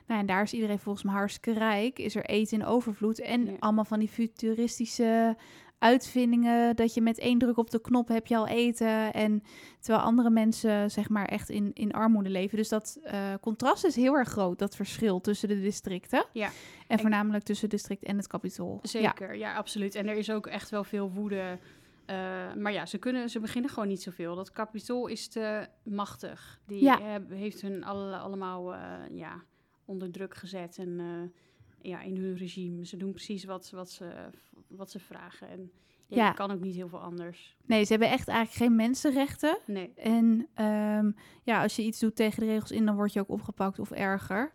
Nou, 0.07 0.21
en 0.21 0.27
daar 0.27 0.43
is 0.43 0.53
iedereen 0.53 0.79
volgens 0.79 1.05
mij 1.05 1.15
hartstikke 1.15 1.59
rijk. 1.59 1.99
Is 1.99 2.15
er 2.17 2.25
eten 2.25 2.59
in 2.59 2.65
overvloed. 2.67 3.21
En 3.21 3.45
Ja. 3.47 3.53
allemaal 3.59 3.85
van 3.85 3.99
die 3.99 4.09
futuristische 4.09 5.37
uitvindingen. 5.79 6.77
Dat 6.77 6.95
je 6.95 7.01
met 7.01 7.19
één 7.19 7.39
druk 7.39 7.57
op 7.57 7.71
de 7.71 7.81
knop 7.81 8.09
heb 8.09 8.27
je 8.27 8.37
al 8.37 8.47
eten. 8.49 9.13
En 9.13 9.43
terwijl 9.81 10.05
andere 10.05 10.31
mensen 10.31 10.91
zeg 10.91 11.09
maar 11.09 11.27
echt 11.27 11.49
in, 11.51 11.71
in 11.75 11.93
armoede 11.93 12.31
leven. 12.31 12.57
Dus 12.57 12.69
dat 12.69 12.99
eh, 13.03 13.35
contrast 13.41 13.85
is 13.85 13.97
heel 13.97 14.15
erg 14.15 14.29
groot. 14.29 14.59
Dat 14.59 14.77
verschil 14.77 15.21
tussen 15.21 15.49
de 15.49 15.61
districten. 15.61 16.25
Ja. 16.33 16.47
En 16.47 16.53
En- 16.87 16.99
voornamelijk 17.01 17.45
tussen 17.45 17.69
het 17.69 17.75
district 17.77 18.05
en 18.05 18.17
het 18.17 18.27
kapitool. 18.27 18.79
Zeker, 18.83 19.37
ja. 19.37 19.55
absoluut. 19.55 19.95
En 19.95 20.09
er 20.09 20.17
is 20.17 20.31
ook 20.31 20.47
echt 20.47 20.71
wel 20.71 20.85
veel 20.85 21.11
woede. 21.11 21.59
eh, 22.07 22.17
maar 22.57 22.73
ja, 22.73 22.87
ze, 22.87 22.99
kunnen, 22.99 23.31
ze 23.31 23.41
beginnen 23.41 23.71
gewoon 23.71 23.89
niet 23.89 24.03
zoveel. 24.03 24.35
Dat 24.35 24.51
kapitool 24.53 25.07
is 25.07 25.29
te 25.29 25.67
machtig. 25.85 26.61
Die 26.67 26.83
Ja. 26.83 27.01
heb- 27.03 27.31
heeft 27.31 27.61
hun 27.61 27.85
alle, 27.85 28.17
allemaal 28.17 28.75
eh, 28.75 28.81
ja, 29.11 29.43
onder 29.85 30.11
druk 30.11 30.35
gezet 30.35 30.79
en 30.79 31.01
eh, 31.01 31.91
ja, 31.91 32.01
in 32.01 32.17
hun 32.17 32.37
regime. 32.37 32.87
Ze 32.87 32.97
doen 32.97 33.13
precies 33.13 33.45
wat, 33.45 33.71
wat, 33.71 33.91
ze, 33.91 34.31
wat 34.69 34.91
ze 34.91 34.99
vragen. 34.99 35.49
En 35.49 35.71
ja, 36.07 36.33
kan 36.33 36.51
ook 36.51 36.61
niet 36.61 36.75
heel 36.75 36.89
veel 36.89 37.01
anders. 37.01 37.57
Nee, 37.67 37.85
ze 37.85 37.91
hebben 37.91 38.11
echt 38.11 38.29
eigenlijk 38.29 38.59
geen 38.59 38.77
mensenrechten. 38.77 39.59
Nee. 39.67 39.93
En 39.95 40.49
ehm, 40.55 41.11
ja, 41.43 41.63
als 41.63 41.77
je 41.77 41.83
iets 41.83 41.99
doet 41.99 42.17
tegen 42.17 42.41
de 42.41 42.47
regels 42.47 42.71
in, 42.71 42.87
dan 42.87 42.95
word 42.95 43.13
je 43.13 43.21
ook 43.21 43.29
opgepakt 43.29 43.79
of 43.79 43.91
erger. 43.91 44.53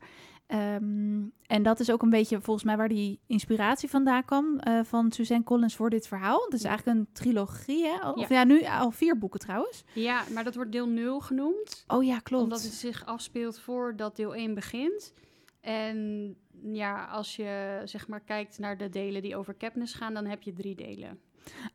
Ehm, 0.49 1.21
en 1.45 1.63
dat 1.63 1.79
is 1.79 1.91
ook 1.91 2.01
een 2.01 2.09
beetje 2.09 2.41
volgens 2.41 2.65
mij 2.65 2.77
waar 2.77 2.87
die 2.87 3.19
inspiratie 3.27 3.89
vandaan 3.89 4.25
kwam 4.25 4.59
eh, 4.59 4.79
van 4.83 5.11
Suzanne 5.11 5.43
Collins 5.43 5.75
voor 5.75 5.89
dit 5.89 6.07
verhaal. 6.07 6.43
Het 6.43 6.53
is 6.53 6.63
eigenlijk 6.63 6.97
een 6.97 7.07
trilogie, 7.13 7.85
hè? 7.85 8.09
Of 8.09 8.29
Ja. 8.29 8.35
ja. 8.35 8.43
nu 8.43 8.63
al 8.65 8.91
vier 8.91 9.17
boeken 9.17 9.39
trouwens. 9.39 9.83
Ja, 9.93 10.23
maar 10.33 10.43
dat 10.43 10.55
wordt 10.55 10.71
deel 10.71 10.87
0 10.87 11.19
genoemd. 11.19 11.83
Oh 11.87 12.03
ja, 12.03 12.19
klopt. 12.19 12.43
Omdat 12.43 12.61
het 12.63 12.73
zich 12.73 13.05
afspeelt 13.05 13.59
voordat 13.59 14.15
deel 14.15 14.35
1 14.35 14.53
begint. 14.53 15.13
En 15.61 16.35
ja, 16.63 17.05
als 17.05 17.35
je 17.35 17.81
zeg 17.85 18.07
maar 18.07 18.21
kijkt 18.21 18.59
naar 18.59 18.77
de 18.77 18.89
delen 18.89 19.21
die 19.21 19.35
over 19.35 19.53
Katniss 19.53 19.93
gaan, 19.93 20.13
dan 20.13 20.25
heb 20.25 20.41
je 20.41 20.53
drie 20.53 20.75
delen. 20.75 21.19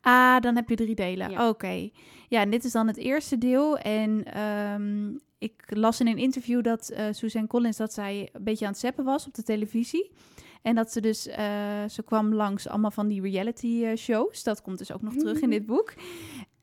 Ah, 0.01 0.39
dan 0.39 0.55
heb 0.55 0.69
je 0.69 0.75
drie 0.75 0.95
delen. 0.95 1.29
Ja. 1.29 1.49
Oké. 1.49 1.89
Ja, 2.27 2.41
en 2.41 2.49
dit 2.49 2.63
is 2.63 2.71
dan 2.71 2.87
het 2.87 2.97
eerste 2.97 3.37
deel. 3.37 3.77
En 3.77 4.23
ehm, 4.33 5.13
ik 5.45 5.75
las 5.75 5.99
in 5.99 6.07
een 6.07 6.17
interview 6.17 6.63
dat 6.63 6.89
eh 6.89 7.05
Suzanne 7.11 7.47
Collins 7.47 7.77
dat 7.77 7.93
zij 7.93 8.29
een 8.33 8.43
beetje 8.43 8.65
aan 8.65 8.71
het 8.71 8.79
zeppen 8.79 9.05
was 9.05 9.27
op 9.27 9.33
de 9.33 9.43
televisie. 9.43 10.11
En 10.61 10.75
dat 10.75 10.91
ze 10.91 11.01
dus, 11.01 11.27
eh, 11.27 11.85
ze 11.89 12.03
kwam 12.03 12.33
langs 12.33 12.67
allemaal 12.67 12.91
van 12.91 13.07
die 13.07 13.21
reality 13.21 13.83
eh, 13.83 13.95
shows. 13.95 14.43
Dat 14.43 14.61
komt 14.61 14.77
dus 14.77 14.91
ook 14.91 15.01
nog 15.01 15.13
terug 15.13 15.39
in 15.39 15.49
dit 15.49 15.65
boek. 15.65 15.93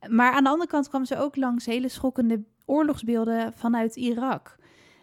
Maar 0.09 0.33
aan 0.33 0.45
de 0.45 0.51
andere 0.51 0.71
kant 0.71 0.89
kwam 0.89 1.05
ze 1.05 1.17
ook 1.19 1.37
langs 1.37 1.67
hele 1.67 1.89
schokkende 1.89 2.45
oorlogsbeelden 2.67 3.53
vanuit 3.53 3.97
Irak. 3.97 4.57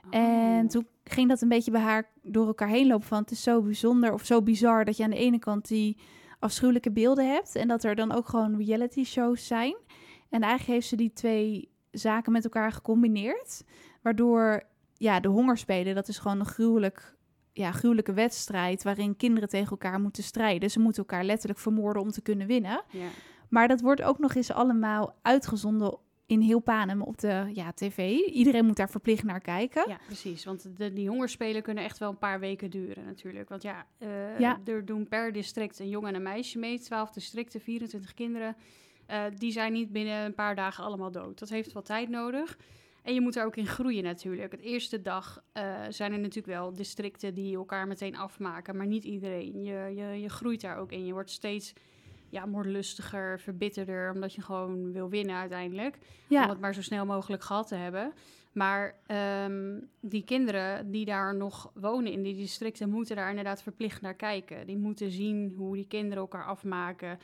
En 0.09 0.63
Oh. 0.63 0.69
toen 0.69 0.87
ging 1.03 1.29
dat 1.29 1.41
een 1.41 1.47
beetje 1.49 1.71
bij 1.71 1.81
haar 1.81 2.09
door 2.21 2.47
elkaar 2.47 2.67
heen 2.67 2.87
lopen 2.87 3.07
van 3.07 3.21
het 3.21 3.31
is 3.31 3.43
zo 3.43 3.61
bijzonder 3.61 4.13
of 4.13 4.25
zo 4.25 4.41
bizar 4.41 4.85
dat 4.85 4.97
je 4.97 5.03
aan 5.03 5.09
de 5.09 5.15
ene 5.17 5.39
kant 5.39 5.67
die 5.67 5.97
afschuwelijke 6.39 6.91
beelden 6.91 7.31
hebt 7.33 7.55
en 7.55 7.67
dat 7.67 7.83
er 7.83 7.95
dan 7.95 8.11
ook 8.11 8.27
gewoon 8.29 8.63
reality 8.65 9.03
shows 9.03 9.47
zijn. 9.47 9.75
En 10.29 10.41
eigenlijk 10.41 10.71
heeft 10.73 10.87
ze 10.87 10.95
die 10.95 11.13
twee 11.13 11.69
zaken 11.99 12.31
met 12.31 12.43
elkaar 12.43 12.71
gecombineerd, 12.71 13.63
waardoor 14.01 14.63
ja, 14.93 15.19
de 15.19 15.27
hongerspelen, 15.27 15.95
dat 15.95 16.07
is 16.07 16.17
gewoon 16.17 16.39
een 16.39 16.45
gruwelijk 16.45 17.17
ja, 17.53 17.71
gruwelijke 17.71 18.13
wedstrijd 18.13 18.83
waarin 18.83 19.15
kinderen 19.15 19.49
tegen 19.49 19.69
elkaar 19.69 19.99
moeten 19.99 20.23
strijden. 20.23 20.71
Ze 20.71 20.79
moeten 20.79 21.03
elkaar 21.03 21.23
letterlijk 21.23 21.59
vermoorden 21.59 22.01
om 22.01 22.11
te 22.11 22.21
kunnen 22.21 22.47
winnen. 22.47 22.83
Ja. 22.89 23.07
Maar 23.49 23.67
dat 23.67 23.81
wordt 23.81 24.01
ook 24.01 24.19
nog 24.19 24.35
eens 24.35 24.51
allemaal 24.51 25.15
uitgezonden 25.21 25.97
in 26.25 26.41
heel 26.41 26.59
Panem 26.59 27.01
op 27.01 27.17
de 27.17 27.49
ja, 27.53 27.71
tv. 27.71 28.17
Iedereen 28.17 28.65
moet 28.65 28.75
daar 28.75 28.89
verplicht 28.89 29.23
naar 29.23 29.39
kijken. 29.41 29.83
ja, 29.87 29.99
precies. 30.05 30.45
Want 30.45 30.77
de, 30.77 30.93
die 30.93 31.09
hongerspelen 31.09 31.61
kunnen 31.61 31.83
echt 31.83 31.97
wel 31.97 32.09
een 32.09 32.17
paar 32.17 32.39
weken 32.39 32.69
duren 32.69 33.05
natuurlijk. 33.05 33.49
Want 33.49 33.61
ja, 33.61 33.85
eh, 33.97 34.39
Ja. 34.39 34.59
er 34.65 34.85
doen 34.85 35.07
per 35.07 35.31
district 35.31 35.79
een 35.79 35.89
jongen 35.89 36.09
en 36.09 36.15
een 36.15 36.23
meisje 36.23 36.59
mee. 36.59 36.79
12 36.79 37.11
districten, 37.11 37.61
24 37.61 38.13
kinderen. 38.13 38.55
Eh, 39.09 39.23
die 39.37 39.51
zijn 39.51 39.73
niet 39.73 39.91
binnen 39.91 40.25
een 40.25 40.33
paar 40.33 40.55
dagen 40.55 40.83
allemaal 40.83 41.11
dood. 41.11 41.39
Dat 41.39 41.49
heeft 41.49 41.71
wat 41.71 41.85
tijd 41.85 42.09
nodig. 42.09 42.57
En 43.01 43.13
je 43.13 43.21
moet 43.21 43.35
er 43.35 43.45
ook 43.45 43.55
in 43.55 43.67
groeien 43.67 44.03
natuurlijk. 44.03 44.51
Het 44.51 44.61
eerste 44.61 45.01
dag 45.01 45.43
eh, 45.51 45.63
zijn 45.89 46.11
er 46.11 46.19
natuurlijk 46.19 46.57
wel 46.57 46.73
districten 46.73 47.33
die 47.33 47.55
elkaar 47.55 47.87
meteen 47.87 48.17
afmaken, 48.17 48.77
maar 48.77 48.87
niet 48.87 49.03
iedereen. 49.03 49.63
Je, 49.63 49.93
je, 49.95 50.21
je 50.21 50.29
groeit 50.29 50.61
daar 50.61 50.77
ook 50.77 50.91
in. 50.91 51.05
Je 51.05 51.13
wordt 51.13 51.29
steeds 51.29 51.73
ja, 52.29 52.45
moordlustiger, 52.45 53.39
verbitterder, 53.39 54.11
omdat 54.13 54.33
je 54.33 54.41
gewoon 54.41 54.91
wil 54.91 55.09
winnen 55.09 55.35
uiteindelijk. 55.35 55.97
Om 56.29 56.49
het 56.49 56.59
maar 56.59 56.73
zo 56.73 56.81
snel 56.81 57.05
mogelijk 57.05 57.43
gehad 57.43 57.67
te 57.67 57.75
hebben. 57.75 58.13
Maar 58.51 58.95
ehm, 59.05 59.79
die 59.99 60.23
kinderen 60.23 60.91
die 60.91 61.05
daar 61.05 61.35
nog 61.35 61.71
wonen 61.73 62.11
in 62.11 62.23
die 62.23 62.35
districten, 62.35 62.89
moeten 62.89 63.15
daar 63.15 63.29
inderdaad 63.29 63.61
verplicht 63.61 64.01
naar 64.01 64.15
kijken. 64.15 64.65
Die 64.65 64.77
moeten 64.77 65.11
zien 65.11 65.53
hoe 65.57 65.75
die 65.75 65.87
kinderen 65.87 66.17
elkaar 66.17 66.45
afmaken. 66.45 67.19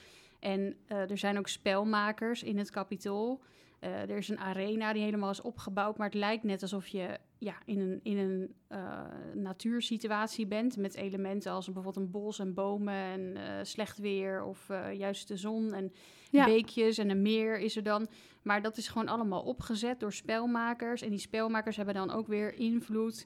En 0.46 0.75
eh, 0.88 1.10
er 1.10 1.18
zijn 1.18 1.38
ook 1.38 1.48
spelmakers 1.48 2.44
in 2.44 2.58
het 2.58 2.70
kapitool. 2.70 3.42
Eh, 3.80 4.02
er 4.02 4.18
is 4.18 4.30
een 4.30 4.40
arena 4.40 4.94
die 4.94 5.04
helemaal 5.04 5.30
is 5.30 5.42
opgebouwd, 5.42 5.98
maar 5.98 6.08
het 6.08 6.16
lijkt 6.16 6.44
net 6.44 6.62
alsof 6.62 6.88
je 6.88 7.18
ja, 7.38 7.56
in 7.66 7.80
een, 7.80 8.00
in 8.04 8.18
een 8.18 8.56
eh, 8.68 9.02
natuursituatie 9.34 10.48
bent 10.48 10.78
met 10.78 10.96
elementen 10.96 11.52
als 11.52 11.66
bijvoorbeeld 11.66 11.96
een 11.96 12.12
bos 12.12 12.40
en 12.40 12.54
bomen 12.54 12.94
en 12.94 13.38
slecht 13.66 13.98
weer 13.98 14.44
of 14.44 14.68
juist 14.94 15.28
de 15.28 15.38
zon 15.38 15.74
en 15.74 15.94
Ja. 16.30 16.46
beekjes 16.46 16.98
en 16.98 17.10
een 17.10 17.22
meer 17.22 17.60
is 17.60 17.75
er 17.75 17.84
dan. 17.84 18.08
Maar 18.42 18.62
dat 18.62 18.78
is 18.78 18.88
gewoon 18.88 19.08
allemaal 19.08 19.42
opgezet 19.42 20.00
door 20.00 20.14
spelmakers 20.14 21.02
en 21.02 21.10
die 21.10 21.20
spelmakers 21.20 21.75
hebben 21.75 21.96
dan 21.96 22.12
ook 22.12 22.28
weer 22.28 22.54
invloed 22.54 23.25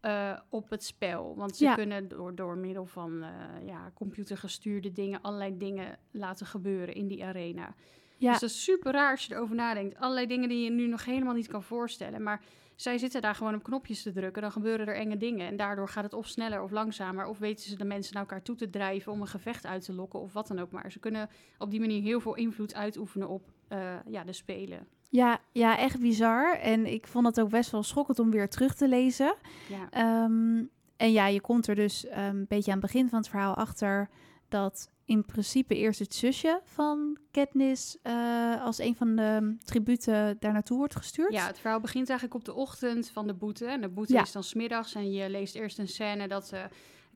eh, 0.00 0.38
op 0.48 0.70
het 0.70 0.84
spel. 0.84 1.34
Want 1.36 1.56
ze 1.56 1.64
Ja. 1.64 1.74
kunnen 1.74 2.08
door, 2.08 2.34
door 2.34 2.56
middel 2.58 2.86
van 2.86 3.22
eh, 3.22 3.66
ja, 3.66 3.90
computergestuurde 3.94 4.92
dingen 4.92 5.20
allerlei 5.22 5.56
dingen 5.56 5.98
laten 6.10 6.46
gebeuren 6.46 6.94
in 6.94 7.06
die 7.08 7.24
arena. 7.24 7.74
ja. 8.16 8.30
Dus 8.30 8.40
dat 8.40 8.50
is 8.50 8.64
super 8.64 8.92
raar 8.92 9.10
als 9.10 9.26
je 9.26 9.34
erover 9.34 9.54
nadenkt. 9.54 9.96
Allerlei 9.98 10.26
dingen 10.26 10.48
die 10.48 10.64
je 10.64 10.70
nu 10.70 10.86
nog 10.86 11.04
helemaal 11.04 11.34
niet 11.34 11.48
kan 11.48 11.62
voorstellen. 11.62 12.22
Maar 12.22 12.40
zij 12.76 12.98
zitten 12.98 13.20
daar 13.20 13.34
gewoon 13.34 13.54
op 13.54 13.62
knopjes 13.62 14.02
te 14.02 14.12
drukken. 14.12 14.42
Dan 14.42 14.52
gebeuren 14.52 14.86
er 14.86 14.94
enge 14.94 15.16
dingen. 15.16 15.46
En 15.46 15.56
daardoor 15.56 15.88
gaat 15.88 16.04
het 16.04 16.12
of 16.12 16.26
sneller 16.26 16.62
of 16.62 16.70
langzamer. 16.70 17.26
Of 17.26 17.38
weten 17.38 17.64
ze 17.70 17.76
de 17.76 17.84
mensen 17.84 18.12
naar 18.14 18.22
elkaar 18.22 18.42
toe 18.42 18.56
te 18.56 18.70
drijven 18.70 19.12
om 19.12 19.20
een 19.20 19.26
gevecht 19.26 19.66
uit 19.66 19.84
te 19.84 19.92
lokken. 19.92 20.20
Of 20.20 20.32
wat 20.32 20.46
dan 20.46 20.58
ook 20.58 20.70
maar. 20.70 20.90
Ze 20.92 20.98
kunnen 20.98 21.28
op 21.58 21.70
die 21.70 21.80
manier 21.80 22.02
heel 22.02 22.20
veel 22.20 22.34
invloed 22.34 22.74
uitoefenen 22.74 23.28
op 23.28 23.48
eh, 23.68 23.94
ja, 24.06 24.24
de 24.24 24.32
spelen. 24.32 24.86
Ja, 25.12 25.38
ja, 25.52 25.78
echt 25.78 26.00
bizar. 26.00 26.58
En 26.58 26.86
ik 26.86 27.06
vond 27.06 27.26
het 27.26 27.40
ook 27.40 27.50
best 27.50 27.70
wel 27.70 27.82
schokkend 27.82 28.18
om 28.18 28.30
weer 28.30 28.48
terug 28.48 28.74
te 28.74 28.88
lezen. 28.88 29.34
Ja. 29.68 29.90
Ehm, 29.90 30.64
en 30.96 31.12
ja, 31.12 31.26
je 31.26 31.40
komt 31.40 31.66
er 31.66 31.74
dus 31.74 32.06
ehm, 32.06 32.20
een 32.36 32.46
beetje 32.48 32.72
aan 32.72 32.78
het 32.78 32.86
begin 32.92 33.08
van 33.08 33.18
het 33.18 33.28
verhaal 33.28 33.54
achter 33.54 34.08
dat 34.48 34.90
in 35.04 35.24
principe 35.24 35.76
eerst 35.76 35.98
het 35.98 36.14
zusje 36.14 36.60
van 36.64 37.16
Katniss 37.30 37.98
eh, 38.02 38.62
als 38.64 38.78
een 38.78 38.96
van 38.96 39.16
de 39.16 39.56
tributen 39.64 40.36
daar 40.40 40.52
naartoe 40.52 40.76
wordt 40.76 40.96
gestuurd. 40.96 41.32
Ja, 41.32 41.46
het 41.46 41.58
verhaal 41.58 41.80
begint 41.80 42.08
eigenlijk 42.08 42.38
op 42.38 42.44
de 42.44 42.54
ochtend 42.54 43.10
van 43.10 43.26
de 43.26 43.34
boete. 43.34 43.66
En 43.66 43.80
de 43.80 43.88
boete 43.88 44.12
Ja. 44.12 44.22
is 44.22 44.32
dan 44.32 44.42
smiddags. 44.42 44.94
En 44.94 45.12
je 45.12 45.30
leest 45.30 45.54
eerst 45.54 45.78
een 45.78 45.88
scène 45.88 46.28
dat 46.28 46.52
eh 46.52 46.64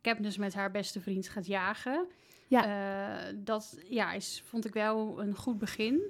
Katniss 0.02 0.36
met 0.36 0.54
haar 0.54 0.70
beste 0.70 1.00
vriend 1.00 1.28
gaat 1.28 1.46
jagen. 1.46 2.06
Ja. 2.48 2.64
Eh, 2.64 3.34
dat 3.36 3.78
ja, 3.88 4.12
is, 4.12 4.42
vond 4.46 4.64
ik 4.64 4.72
wel 4.72 5.20
een 5.20 5.34
goed 5.34 5.58
begin. 5.58 6.00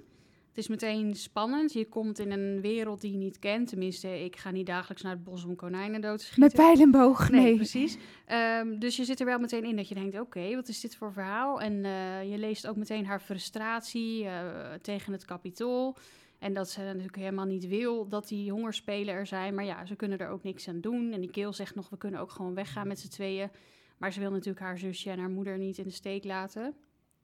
Het 0.54 0.62
is 0.62 0.68
meteen 0.68 1.14
spannend. 1.14 1.73
Je 1.73 1.88
komt 1.88 2.18
in 2.18 2.30
een 2.30 2.61
wereld 2.61 3.00
die 3.00 3.12
je 3.12 3.18
niet 3.18 3.38
kent. 3.38 3.68
Tenminste, 3.68 4.25
ik 4.25 4.37
ga 4.37 4.50
niet 4.50 4.66
dagelijks 4.66 5.02
naar 5.02 5.12
het 5.12 5.25
bos 5.25 5.44
om 5.44 5.56
konijnen 5.56 6.00
dood 6.00 6.18
te 6.18 6.25
schieten. 6.25 6.42
Met 6.42 6.54
pijl 6.54 6.80
en 6.80 6.90
boog, 6.90 7.30
nee. 7.30 7.40
Nee, 7.40 7.56
precies. 7.56 7.96
Ehm, 8.26 8.78
dus 8.78 8.96
je 8.96 9.04
zit 9.04 9.20
er 9.20 9.26
wel 9.26 9.38
meteen 9.38 9.64
in 9.64 9.76
dat 9.76 9.88
je 9.88 9.94
denkt, 9.94 10.20
oké, 10.20 10.54
wat 10.54 10.68
is 10.68 10.80
dit 10.80 10.96
voor 10.96 11.12
verhaal? 11.12 11.61
En 11.61 11.84
eh, 11.84 12.30
je 12.30 12.38
leest 12.38 12.66
ook 12.66 12.76
meteen 12.76 13.06
haar 13.06 13.20
frustratie 13.20 14.25
eh, 14.25 14.40
tegen 14.82 15.12
het 15.12 15.25
kapitool. 15.25 15.96
En 16.38 16.54
dat 16.54 16.70
ze 16.70 16.80
natuurlijk 16.80 17.16
helemaal 17.16 17.44
niet 17.44 17.68
wil 17.68 18.08
dat 18.08 18.28
die 18.28 18.50
hongerspelen 18.50 19.14
er 19.14 19.26
zijn. 19.26 19.54
Maar 19.54 19.64
ja, 19.64 19.87
ze 19.87 19.96
kunnen 19.96 20.18
er 20.18 20.28
ook 20.28 20.42
niks 20.42 20.68
aan 20.68 20.80
doen. 20.80 21.12
En 21.12 21.20
die 21.20 21.30
keel 21.30 21.52
zegt 21.52 21.75
nog, 21.75 21.88
we 21.88 21.96
kunnen 21.96 22.20
ook 22.20 22.30
gewoon 22.30 22.54
weggaan 22.54 22.88
met 22.88 22.99
z'n 22.99 23.08
tweeën. 23.08 23.50
Maar 23.99 24.12
ze 24.12 24.20
wil 24.20 24.30
natuurlijk 24.30 24.61
haar 24.61 24.78
zusje 24.78 25.11
en 25.11 25.18
haar 25.18 25.30
moeder 25.30 25.58
niet 25.58 25.78
in 25.78 25.84
de 25.84 25.90
steek 25.90 26.25
laten. 26.25 26.75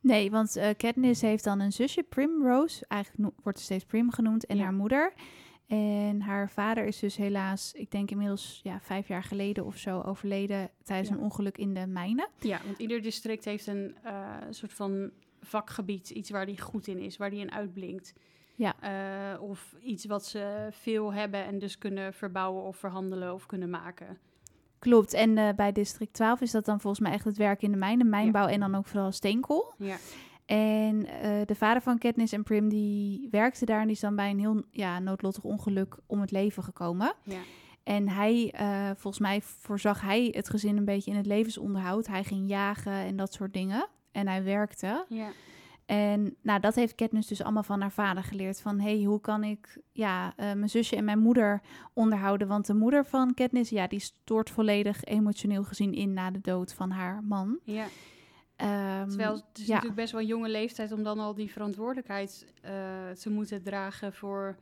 Nee, 0.01 0.31
want 0.31 0.57
eh 0.57 0.69
Katniss 0.77 1.21
heeft 1.21 1.45
dan 1.45 1.61
een 1.61 1.73
zusje, 1.73 2.03
Primrose. 2.03 2.85
Eigenlijk 2.89 3.23
no- 3.23 3.43
wordt 3.43 3.59
ze 3.59 3.65
steeds 3.65 3.85
Prim 3.85 4.11
genoemd. 4.11 4.47
En 4.47 4.57
Ja. 4.57 4.63
haar 4.63 4.73
moeder. 4.73 5.13
En 5.67 6.21
haar 6.21 6.51
vader 6.51 6.85
is 6.87 6.99
dus 6.99 7.17
helaas, 7.17 7.73
ik 7.73 7.91
denk 7.91 8.11
inmiddels 8.11 8.61
ja, 8.63 8.81
vijf 8.81 9.09
jaar 9.09 9.23
geleden 9.23 9.65
of 9.65 9.77
zo, 9.77 10.01
overleden 10.01 10.71
tijdens 10.83 11.09
Ja. 11.09 11.15
een 11.15 11.21
ongeluk 11.21 11.59
in 11.59 11.75
de 11.75 11.87
mijnen. 11.87 12.29
Ja, 12.41 12.61
want 12.65 12.79
ieder 12.79 13.03
district 13.03 13.45
heeft 13.45 13.67
een 13.67 13.97
eh, 14.03 14.37
soort 14.51 14.73
van 14.73 15.11
vakgebied. 15.41 16.11
Iets 16.11 16.31
waar 16.31 16.47
die 16.47 16.61
goed 16.61 16.87
in 16.87 16.99
is, 16.99 17.17
waar 17.17 17.31
die 17.31 17.41
in 17.41 17.53
uitblinkt. 17.53 18.15
Ja. 18.55 18.75
Eh, 18.81 19.43
of 19.43 19.75
iets 19.83 20.05
wat 20.07 20.25
ze 20.27 20.69
veel 20.71 21.13
hebben 21.13 21.45
en 21.45 21.59
dus 21.59 21.79
kunnen 21.79 22.15
verbouwen 22.15 22.63
of 22.63 22.77
verhandelen 22.77 23.35
of 23.35 23.47
kunnen 23.47 23.71
maken. 23.71 24.19
Klopt. 24.81 25.15
En 25.15 25.39
eh, 25.39 25.55
bij 25.57 25.73
district 25.73 26.13
12 26.13 26.41
is 26.41 26.51
dat 26.51 26.65
dan 26.65 26.81
volgens 26.81 27.03
mij 27.03 27.13
echt 27.13 27.25
het 27.25 27.37
werk 27.37 27.63
in 27.63 27.71
de 27.71 27.77
mijnen, 27.77 28.09
mijnbouw 28.09 28.47
en 28.47 28.61
dan 28.61 28.75
ook 28.75 28.87
vooral 28.87 29.13
steenkool. 29.13 29.73
Ja, 29.79 29.97
En 30.47 31.07
eh, 31.07 31.47
de 31.47 31.55
vader 31.55 31.83
van 31.83 31.99
Katniss 31.99 32.33
en 32.33 32.43
Prim, 32.43 32.69
die 32.69 33.29
werkte 33.31 33.65
daar 33.65 33.81
en 33.81 33.87
die 33.87 33.95
is 33.95 34.01
dan 34.01 34.17
bij 34.17 34.31
een 34.31 34.39
heel 34.39 34.63
ja, 34.71 34.99
noodlottig 34.99 35.45
ongeluk 35.45 35.97
om 36.07 36.21
het 36.21 36.31
leven 36.31 36.63
gekomen. 36.63 37.13
ja. 37.23 37.41
En 37.83 38.09
hij, 38.09 38.53
eh, 38.57 38.91
volgens 38.97 39.19
mij 39.19 39.41
voorzag 39.43 40.01
hij 40.01 40.29
het 40.33 40.51
gezin 40.51 40.77
een 40.77 40.85
beetje 40.85 41.11
in 41.11 41.17
het 41.17 41.27
levensonderhoud. 41.27 42.07
Hij 42.07 42.25
ging 42.25 42.49
jagen 42.49 42.93
en 42.93 43.17
dat 43.17 43.33
soort 43.33 43.53
dingen. 43.53 43.89
En 44.13 44.29
hij 44.29 44.45
werkte. 44.45 45.05
ja. 45.09 45.29
En 45.91 46.37
nou, 46.43 46.61
dat 46.61 46.75
heeft 46.75 46.95
Katniss 46.95 47.29
dus 47.29 47.43
allemaal 47.43 47.63
van 47.63 47.81
haar 47.81 47.93
vader 47.93 48.23
geleerd. 48.23 48.61
Van, 48.61 48.81
hey, 48.81 49.03
hoe 49.03 49.21
kan 49.21 49.45
ik 49.45 49.79
ja, 49.93 50.33
eh, 50.37 50.53
mijn 50.53 50.69
zusje 50.69 50.97
en 50.97 51.05
mijn 51.05 51.19
moeder 51.19 51.61
onderhouden? 51.93 52.49
Want 52.49 52.67
de 52.67 52.75
moeder 52.75 53.07
van 53.07 53.35
Katniss, 53.35 53.71
ja, 53.71 53.87
die 53.87 54.01
stoort 54.01 54.51
volledig 54.51 55.05
emotioneel 55.05 55.65
gezien 55.65 55.93
in 55.93 56.13
na 56.13 56.31
de 56.31 56.41
dood 56.41 56.73
van 56.73 56.91
haar 56.91 57.25
man. 57.25 57.59
ja. 57.65 57.87
Ehm, 58.57 59.09
Terwijl 59.09 59.35
het 59.35 59.59
is 59.59 59.67
ja. 59.67 59.75
natuurlijk 59.75 60.01
best 60.01 60.13
wel 60.13 60.21
een 60.21 60.27
jonge 60.27 60.49
leeftijd 60.49 60.93
om 60.93 61.03
dan 61.03 61.19
al 61.19 61.35
die 61.35 61.51
verantwoordelijkheid 61.51 62.47
eh, 62.63 62.73
te 63.11 63.31
moeten 63.31 63.63
dragen 63.63 64.13
voor 64.13 64.57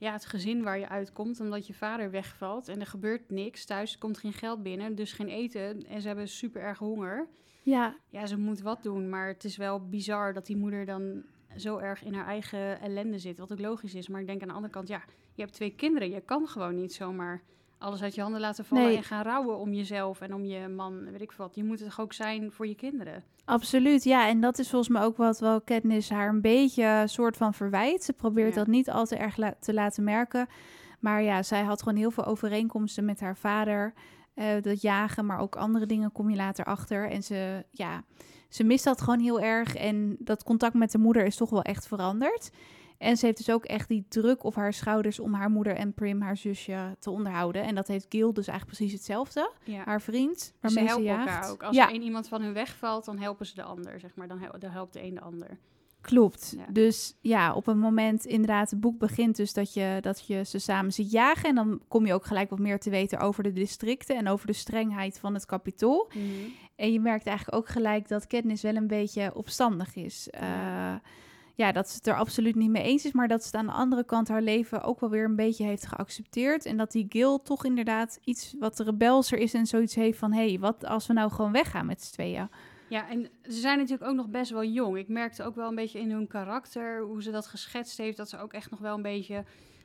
ja, 0.00 0.12
het 0.12 0.26
gezin 0.26 0.62
waar 0.62 0.78
je 0.78 0.88
uitkomt. 0.88 1.40
Omdat 1.40 1.66
je 1.66 1.74
vader 1.74 2.10
wegvalt 2.10 2.68
en 2.68 2.80
er 2.80 2.86
gebeurt 2.86 3.30
niks. 3.30 3.64
Thuis 3.64 3.98
komt 3.98 4.18
geen 4.18 4.32
geld 4.32 4.62
binnen, 4.62 4.94
dus 4.94 5.12
geen 5.12 5.28
eten. 5.28 5.86
En 5.86 6.00
ze 6.00 6.06
hebben 6.06 6.28
super 6.28 6.62
erg 6.62 6.78
honger. 6.78 7.28
ja, 7.62 7.96
Ja, 8.08 8.26
ze 8.26 8.38
moet 8.38 8.60
wat 8.60 8.82
doen, 8.82 9.08
maar 9.08 9.28
het 9.28 9.44
is 9.44 9.56
wel 9.56 9.88
bizar 9.88 10.32
dat 10.32 10.46
die 10.46 10.56
moeder 10.56 10.86
dan 10.86 11.22
zo 11.56 11.78
erg 11.78 12.04
in 12.04 12.14
haar 12.14 12.26
eigen 12.26 12.80
ellende 12.80 13.18
zit. 13.18 13.38
Wat 13.38 13.52
ook 13.52 13.60
logisch 13.60 13.94
is, 13.94 14.08
maar 14.08 14.20
ik 14.20 14.26
denk 14.26 14.42
aan 14.42 14.48
de 14.48 14.54
andere 14.54 14.72
kant, 14.72 14.88
ja, 14.88 15.02
je 15.34 15.42
hebt 15.42 15.54
twee 15.54 15.74
kinderen. 15.74 16.10
Je 16.10 16.20
kan 16.20 16.48
gewoon 16.48 16.74
niet 16.74 16.92
zomaar 16.92 17.42
alles 17.80 18.02
uit 18.02 18.14
je 18.14 18.20
handen 18.20 18.40
laten 18.40 18.64
vallen 18.64 18.84
Nee. 18.84 18.96
en 18.96 19.02
gaan 19.04 19.22
rouwen 19.22 19.58
om 19.58 19.72
jezelf 19.72 20.20
en 20.20 20.34
om 20.34 20.44
je 20.44 20.68
man, 20.68 21.10
weet 21.10 21.20
ik 21.20 21.32
wat. 21.32 21.54
Je 21.54 21.64
moet 21.64 21.78
het 21.80 21.88
toch 21.88 22.00
ook 22.00 22.12
zijn 22.12 22.52
voor 22.52 22.66
je 22.66 22.74
kinderen. 22.74 23.22
Absoluut, 23.44 24.04
ja. 24.04 24.28
En 24.28 24.40
dat 24.40 24.58
is 24.58 24.68
volgens 24.70 24.90
mij 24.90 25.02
ook 25.02 25.16
wat 25.16 25.38
wel 25.38 25.60
Katniss 25.60 26.10
haar 26.10 26.28
een 26.28 26.40
beetje 26.40 27.02
soort 27.06 27.36
van 27.36 27.54
verwijt. 27.54 28.04
Ze 28.04 28.12
probeert 28.12 28.48
Ja. 28.48 28.54
dat 28.54 28.66
niet 28.66 28.90
al 28.90 29.04
te 29.04 29.16
erg 29.16 29.36
la- 29.36 29.54
te 29.60 29.74
laten 29.74 30.04
merken. 30.04 30.46
Maar 31.00 31.22
ja, 31.22 31.42
zij 31.42 31.62
had 31.62 31.82
gewoon 31.82 31.98
heel 31.98 32.10
veel 32.10 32.24
overeenkomsten 32.24 33.04
met 33.04 33.20
haar 33.20 33.36
vader. 33.36 33.92
Eh, 34.34 34.46
dat 34.62 34.80
jagen, 34.80 35.26
maar 35.26 35.38
ook 35.38 35.56
andere 35.56 35.86
dingen 35.86 36.12
kom 36.12 36.30
je 36.30 36.36
later 36.36 36.64
achter. 36.64 37.10
En 37.10 37.22
ze, 37.22 37.64
ja, 37.70 38.04
ze 38.48 38.64
mist 38.64 38.84
dat 38.84 39.00
gewoon 39.00 39.20
heel 39.20 39.40
erg. 39.40 39.74
En 39.74 40.16
dat 40.18 40.42
contact 40.42 40.74
met 40.74 40.92
de 40.92 40.98
moeder 40.98 41.24
is 41.24 41.36
toch 41.36 41.50
wel 41.50 41.62
echt 41.62 41.86
veranderd. 41.86 42.50
En 43.00 43.16
ze 43.16 43.24
heeft 43.26 43.38
dus 43.38 43.50
ook 43.50 43.64
echt 43.64 43.88
die 43.88 44.04
druk 44.08 44.44
op 44.44 44.54
haar 44.54 44.72
schouders 44.72 45.20
om 45.20 45.34
haar 45.34 45.50
moeder 45.50 45.74
en 45.76 45.92
Prim, 45.92 46.20
haar 46.20 46.36
zusje, 46.36 46.96
te 46.98 47.10
onderhouden. 47.10 47.62
En 47.62 47.74
dat 47.74 47.88
heeft 47.88 48.06
Gil 48.08 48.32
dus 48.32 48.46
eigenlijk 48.46 48.78
precies 48.78 48.96
hetzelfde. 48.96 49.50
Ja. 49.64 49.82
Haar 49.84 50.00
vriend, 50.02 50.40
ze 50.40 50.52
waarmee 50.60 50.84
ze, 50.84 50.90
helpen 50.90 51.08
elkaar 51.08 51.50
ook. 51.50 51.62
Als 51.62 51.76
ja. 51.76 51.86
er 51.86 51.92
één 51.92 52.02
iemand 52.02 52.28
van 52.28 52.42
hun 52.42 52.52
wegvalt, 52.52 53.04
dan 53.04 53.18
helpen 53.18 53.46
ze 53.46 53.54
de 53.54 53.62
ander, 53.62 54.00
zeg 54.00 54.14
maar. 54.14 54.28
Dan, 54.28 54.38
hel- 54.38 54.58
dan 54.58 54.70
helpt 54.70 54.92
de 54.92 55.02
een 55.02 55.14
de 55.14 55.20
ander. 55.20 55.58
Klopt. 56.00 56.54
Ja. 56.56 56.66
Dus 56.72 57.16
ja, 57.20 57.54
op 57.54 57.66
een 57.66 57.78
moment 57.78 58.24
inderdaad, 58.24 58.70
het 58.70 58.80
boek 58.80 58.98
begint 58.98 59.36
dus 59.36 59.52
dat 59.52 59.74
je, 59.74 59.98
dat 60.00 60.26
je 60.26 60.44
ze 60.44 60.58
samen 60.58 60.92
ziet 60.92 61.10
jagen. 61.10 61.48
En 61.48 61.54
dan 61.54 61.82
kom 61.88 62.06
je 62.06 62.14
ook 62.14 62.26
gelijk 62.26 62.50
wat 62.50 62.58
meer 62.58 62.78
te 62.78 62.90
weten 62.90 63.18
over 63.18 63.42
de 63.42 63.52
districten 63.52 64.16
en 64.16 64.28
over 64.28 64.46
de 64.46 64.52
strengheid 64.52 65.18
van 65.18 65.34
het 65.34 65.46
kapitool. 65.46 66.10
En 66.76 66.92
je 66.92 67.00
merkt 67.00 67.26
eigenlijk 67.26 67.56
ook 67.56 67.68
gelijk 67.68 68.08
dat 68.08 68.26
Katniss 68.26 68.62
wel 68.62 68.76
een 68.76 68.86
beetje 68.86 69.34
opstandig 69.34 69.94
is. 69.96 70.28
Ja. 70.30 70.94
Eh, 70.94 71.00
ja, 71.60 71.72
dat 71.72 71.88
ze 71.88 71.96
het 71.96 72.06
er 72.06 72.14
absoluut 72.14 72.54
niet 72.54 72.70
mee 72.70 72.82
eens 72.82 73.04
is, 73.04 73.12
maar 73.12 73.28
dat 73.28 73.40
ze 73.40 73.46
het 73.46 73.56
aan 73.56 73.66
de 73.66 73.72
andere 73.72 74.04
kant 74.04 74.28
haar 74.28 74.42
leven 74.42 74.82
ook 74.82 75.00
wel 75.00 75.10
weer 75.10 75.24
een 75.24 75.36
beetje 75.36 75.64
heeft 75.64 75.86
geaccepteerd. 75.86 76.66
En 76.66 76.76
dat 76.76 76.92
die 76.92 77.06
Gil 77.08 77.42
toch 77.42 77.64
inderdaad 77.64 78.18
iets 78.24 78.54
wat 78.58 78.78
rebelser 78.78 79.38
is 79.38 79.54
en 79.54 79.66
zoiets 79.66 79.94
heeft 79.94 80.18
van, 80.18 80.32
hé, 80.32 80.48
hey, 80.48 80.58
wat 80.58 80.84
als 80.84 81.06
we 81.06 81.12
nou 81.12 81.30
gewoon 81.30 81.52
weggaan 81.52 81.86
met 81.86 82.02
z'n 82.02 82.12
tweeën? 82.12 82.48
Ja, 82.88 83.08
en 83.08 83.30
ze 83.42 83.60
zijn 83.60 83.78
natuurlijk 83.78 84.10
ook 84.10 84.16
nog 84.16 84.28
best 84.28 84.50
wel 84.50 84.64
jong. 84.64 84.96
Ik 84.96 85.08
merkte 85.08 85.42
ook 85.42 85.54
wel 85.54 85.68
een 85.68 85.74
beetje 85.74 86.00
in 86.00 86.10
hun 86.10 86.26
karakter, 86.26 87.02
hoe 87.02 87.22
ze 87.22 87.30
dat 87.30 87.46
geschetst 87.46 87.98
heeft, 87.98 88.16
dat 88.16 88.28
ze 88.28 88.38
ook 88.38 88.52
echt 88.52 88.70
nog 88.70 88.80
wel 88.80 88.94
een 88.96 89.02
beetje 89.02 89.44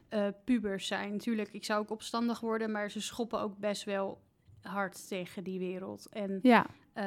eh, 0.09 0.27
pubers 0.45 0.87
zijn. 0.87 1.11
Natuurlijk, 1.11 1.49
ik 1.51 1.65
zou 1.65 1.81
ook 1.81 1.91
opstandig 1.91 2.39
worden, 2.39 2.71
maar 2.71 2.91
ze 2.91 3.01
schoppen 3.01 3.39
ook 3.39 3.57
best 3.57 3.83
wel 3.83 4.21
hard 4.61 5.07
tegen 5.07 5.43
die 5.43 5.59
wereld. 5.59 6.07
En 6.09 6.39
Ja, 6.41 6.65
eh, 6.93 7.05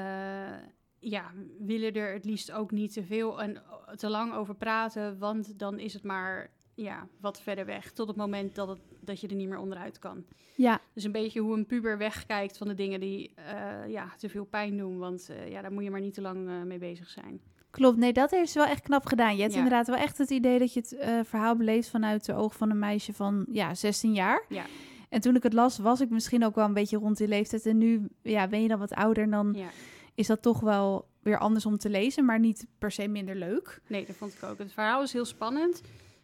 ja, 1.00 1.30
willen 1.58 1.94
er 1.94 2.12
het 2.12 2.24
liefst 2.24 2.52
ook 2.52 2.70
niet 2.70 2.92
te 2.92 3.02
veel 3.04 3.42
en 3.42 3.62
te 3.96 4.08
lang 4.08 4.32
over 4.34 4.54
praten, 4.54 5.18
want 5.18 5.58
dan 5.58 5.78
is 5.78 5.92
het 5.94 6.02
maar 6.04 6.50
ja, 6.74 7.06
wat 7.20 7.40
verder 7.42 7.66
weg. 7.66 7.92
Tot 7.92 8.08
het 8.08 8.16
moment 8.16 8.54
dat, 8.54 8.68
het, 8.68 8.78
dat 9.00 9.20
je 9.20 9.28
er 9.28 9.34
niet 9.34 9.48
meer 9.48 9.58
onderuit 9.58 9.98
kan. 9.98 10.24
ja, 10.54 10.80
Dus 10.92 11.04
een 11.04 11.12
beetje 11.12 11.40
hoe 11.40 11.56
een 11.56 11.66
puber 11.66 11.98
wegkijkt 11.98 12.56
van 12.58 12.68
de 12.68 12.74
dingen 12.74 13.00
die 13.00 13.32
eh, 13.34 13.88
ja, 13.90 14.12
te 14.18 14.28
veel 14.28 14.44
pijn 14.44 14.76
doen. 14.76 14.98
Want 14.98 15.28
eh, 15.28 15.50
ja, 15.50 15.62
daar 15.62 15.72
moet 15.72 15.84
je 15.84 15.90
maar 15.90 16.00
niet 16.00 16.14
te 16.14 16.20
lang 16.20 16.48
eh, 16.48 16.62
mee 16.62 16.78
bezig 16.78 17.08
zijn. 17.08 17.40
Klopt, 17.70 17.96
nee, 17.96 18.12
dat 18.12 18.30
heeft 18.30 18.50
ze 18.50 18.58
wel 18.58 18.66
echt 18.68 18.82
knap 18.82 19.06
gedaan. 19.06 19.34
Je 19.36 19.40
hebt 19.42 19.52
Ja. 19.52 19.58
inderdaad 19.58 19.86
wel 19.86 19.96
echt 19.96 20.18
het 20.18 20.30
idee 20.30 20.58
dat 20.58 20.72
je 20.72 20.80
het 20.80 20.92
eh, 20.96 21.20
verhaal 21.24 21.56
beleeft 21.56 21.88
vanuit 21.88 22.24
de 22.24 22.34
oog 22.34 22.56
van 22.56 22.70
een 22.70 22.78
meisje 22.78 23.12
van 23.12 23.46
ja, 23.52 23.74
16 23.74 24.12
jaar. 24.14 24.44
Ja. 24.48 24.64
En 25.08 25.20
toen 25.20 25.36
ik 25.36 25.42
het 25.42 25.52
las, 25.52 25.78
was 25.78 26.00
ik 26.00 26.10
misschien 26.10 26.44
ook 26.44 26.54
wel 26.54 26.64
een 26.64 26.72
beetje 26.72 26.96
rond 26.98 27.16
die 27.16 27.28
leeftijd. 27.28 27.66
En 27.66 27.78
nu 27.78 28.08
ja, 28.22 28.48
ben 28.48 28.62
je 28.62 28.68
dan 28.68 28.78
wat 28.78 28.92
ouder 28.94 29.22
en 29.22 29.30
dan 29.30 29.52
Ja. 29.56 29.68
Is 30.18 30.26
dat 30.26 30.42
toch 30.42 30.60
wel 30.60 31.08
weer 31.22 31.38
anders 31.38 31.66
om 31.66 31.78
te 31.78 31.90
lezen, 31.90 32.24
maar 32.24 32.38
niet 32.38 32.66
per 32.78 32.92
se 32.92 33.08
minder 33.08 33.34
leuk. 33.36 33.80
Nee, 33.86 34.06
dat 34.06 34.16
vond 34.16 34.34
ik 34.34 34.42
ook. 34.42 34.58
Het 34.58 34.72
verhaal 34.72 35.02
is 35.02 35.12
heel 35.12 35.24
spannend. 35.24 35.80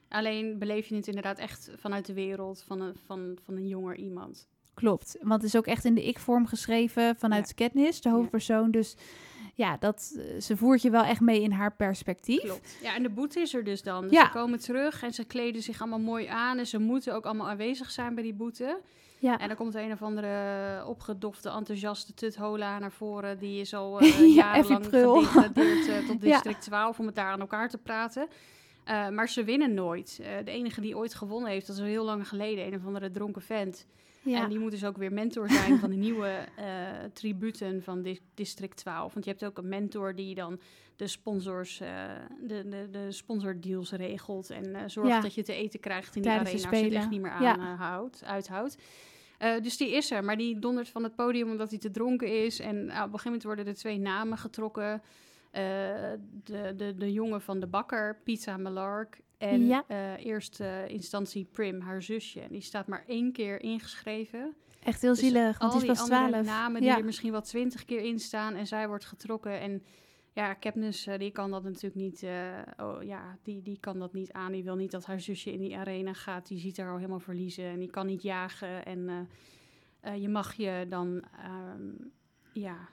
Alleen 0.09 0.59
beleef 0.59 0.87
je 0.87 0.95
het 0.95 1.07
inderdaad 1.07 1.39
echt 1.39 1.71
vanuit 1.77 2.07
de 2.07 2.13
wereld 2.13 2.63
van 2.67 2.81
een, 2.81 2.95
van, 3.07 3.39
van 3.43 3.57
een 3.57 3.69
jonger 3.69 3.97
iemand. 3.97 4.49
Klopt, 4.75 5.17
want 5.21 5.43
het 5.43 5.53
is 5.53 5.57
ook 5.57 5.67
echt 5.67 5.85
in 5.85 5.95
de 5.95 6.05
ik-vorm 6.07 6.47
geschreven 6.47 7.17
vanuit 7.17 7.55
Katniss, 7.55 8.01
de 8.01 8.09
hoofdpersoon. 8.11 8.71
Dus 8.71 8.97
ja, 9.55 9.77
dat, 9.77 10.15
eh, 10.17 10.41
ze 10.41 10.57
voert 10.57 10.83
je 10.83 10.91
wel 10.91 11.05
echt 11.05 11.21
mee 11.21 11.43
in 11.43 11.53
haar 11.53 11.77
perspectief. 11.77 12.41
Klopt. 12.41 12.77
Ja, 12.83 12.95
en 12.95 13.03
de 13.03 13.11
boete 13.11 13.41
is 13.41 13.55
er 13.55 13.65
dus 13.65 13.83
dan. 13.83 14.03
Dus 14.03 14.11
Ja. 14.11 14.25
Ze 14.25 14.31
komen 14.31 14.59
terug 14.59 15.03
en 15.03 15.13
ze 15.13 15.25
kleden 15.25 15.63
zich 15.63 15.81
allemaal 15.81 15.99
mooi 15.99 16.27
aan. 16.27 16.59
En 16.59 16.67
ze 16.67 16.79
moeten 16.79 17.15
ook 17.15 17.25
allemaal 17.25 17.49
aanwezig 17.49 17.91
zijn 17.91 18.15
bij 18.15 18.23
die 18.23 18.35
boete. 18.35 18.81
Ja. 19.25 19.39
En 19.39 19.49
dan 19.49 19.57
komt 19.57 19.75
een 19.75 19.93
of 19.93 20.03
andere 20.03 20.85
opgedofte, 20.87 21.49
enthousiaste 21.51 22.15
tuthola 22.15 22.79
naar 22.79 22.93
voren. 22.93 23.39
Die 23.39 23.61
is 23.61 23.75
al 23.75 23.99
eh, 24.01 24.19
Ja, 24.19 24.25
jarenlang 24.27 24.85
gedegradeerd 24.85 25.89
eh, 25.89 26.07
tot 26.09 26.21
district 26.31 26.61
12 26.63 26.99
om 26.99 27.07
het 27.07 27.15
daar 27.15 27.31
aan 27.33 27.41
elkaar 27.41 27.69
te 27.69 27.79
praten. 27.79 28.29
Eh, 28.85 29.09
maar 29.09 29.29
ze 29.29 29.45
winnen 29.45 29.75
nooit. 29.75 30.17
De 30.45 30.51
enige 30.51 30.81
die 30.81 30.97
ooit 30.97 31.15
gewonnen 31.15 31.51
heeft, 31.51 31.67
dat 31.67 31.77
is 31.77 31.83
al 31.83 31.89
heel 31.89 32.05
lang 32.05 32.29
geleden, 32.29 32.67
een 32.67 32.75
of 32.75 32.87
andere 32.87 33.11
dronken 33.11 33.43
vent. 33.43 33.87
Ja. 34.23 34.43
En 34.43 34.49
die 34.49 34.59
moet 34.59 34.71
dus 34.71 34.85
ook 34.85 34.97
weer 34.97 35.13
mentor 35.13 35.49
zijn 35.51 35.79
van 35.79 35.91
de 35.91 35.97
nieuwe 35.97 36.31
tributen 37.13 37.83
van 37.83 38.03
di- 38.03 38.21
District 38.35 38.77
12. 38.77 39.13
Want 39.13 39.25
je 39.25 39.31
hebt 39.31 39.45
ook 39.45 39.59
een 39.59 39.69
mentor 39.69 40.15
die 40.15 40.35
dan 40.35 40.61
de 40.97 41.07
sponsors, 41.07 41.79
de, 41.79 42.69
de, 42.69 42.89
de 42.91 43.13
sponsordeals 43.13 43.93
regelt. 43.93 44.51
En 44.51 44.91
zorgt 44.91 45.11
Ja. 45.11 45.21
dat 45.21 45.35
je 45.35 45.43
te 45.43 45.55
eten 45.55 45.81
krijgt 45.81 46.17
in 46.17 46.23
die 46.23 46.31
Tijdens 46.31 46.63
de 46.63 46.67
arena 46.69 46.71
als 46.71 46.81
je 46.81 46.85
het 46.95 47.03
echt 47.03 47.11
niet 47.11 47.21
meer 47.21 47.43
Ja. 47.43 47.57
aanhoudt, 47.59 48.25
uithoudt. 48.25 48.77
Eh, 49.39 49.63
dus 49.63 49.77
die 49.77 49.91
is 49.91 50.11
er, 50.11 50.25
maar 50.25 50.37
die 50.37 50.59
dondert 50.59 50.89
van 50.89 51.03
het 51.03 51.15
podium 51.15 51.51
omdat 51.51 51.71
hij 51.71 51.79
te 51.79 51.91
dronken 51.91 52.45
is. 52.45 52.61
En 52.61 52.75
nou, 52.75 52.89
op 52.89 52.95
een 52.95 53.01
gegeven 53.05 53.25
moment 53.25 53.43
worden 53.43 53.67
er 53.67 53.75
twee 53.75 53.99
namen 53.99 54.39
getrokken. 54.39 55.03
Eh, 55.51 55.63
de, 56.45 56.73
de, 56.77 56.95
de 56.99 57.13
jongen 57.13 57.41
van 57.41 57.61
de 57.61 57.67
bakker, 57.67 58.21
Pizza 58.25 58.57
Malark. 58.57 59.21
En 59.39 59.67
Ja. 59.67 59.85
eh 59.87 60.25
eerste 60.25 60.85
instantie 60.89 61.49
Prim, 61.53 61.81
haar 61.81 62.03
zusje. 62.03 62.41
En 62.41 62.49
die 62.51 62.61
staat 62.61 62.87
maar 62.87 63.05
één 63.07 63.33
keer 63.33 63.61
ingeschreven. 63.63 64.55
Echt 64.85 65.03
heel 65.03 65.11
Dus 65.11 65.21
zielig, 65.21 65.59
want 65.59 65.73
al 65.73 65.79
die 65.81 65.91
is 65.91 65.99
pas 65.99 66.11
andere 66.11 66.31
12. 66.31 66.47
namen 66.47 66.81
die 66.81 66.91
ja. 66.91 66.99
er 66.99 67.05
misschien 67.05 67.31
wel 67.33 67.41
twintig 67.43 67.85
keer 67.85 68.01
in 68.01 68.19
staan 68.19 68.55
en 68.55 68.67
zij 68.67 68.89
wordt 68.89 69.05
getrokken. 69.05 69.61
En 69.61 69.83
ja, 70.35 70.55
Kepnes, 70.55 71.07
eh, 71.07 71.19
die 71.19 71.31
kan 71.31 71.51
dat 71.51 71.63
natuurlijk 71.63 71.95
niet, 71.95 72.23
eh, 72.23 72.59
oh, 72.77 73.03
ja, 73.03 73.39
die, 73.43 73.63
die 73.63 73.79
kan 73.81 73.99
dat 73.99 74.13
niet 74.13 74.33
aan. 74.33 74.53
Die 74.53 74.65
wil 74.65 74.77
niet 74.77 74.91
dat 74.91 75.05
haar 75.05 75.21
zusje 75.21 75.53
in 75.53 75.61
die 75.61 75.77
arena 75.77 76.13
gaat. 76.13 76.47
Die 76.47 76.59
ziet 76.59 76.77
haar 76.77 76.91
al 76.91 76.97
helemaal 76.97 77.21
verliezen 77.21 77.65
en 77.65 77.79
die 77.79 77.91
kan 77.91 78.07
niet 78.07 78.23
jagen. 78.23 78.85
En 78.85 79.29
eh, 80.01 80.17
je 80.17 80.29
mag 80.29 80.55
je 80.55 80.87
dan, 80.89 81.23
ehm, 81.43 81.93
ja, 82.53 82.89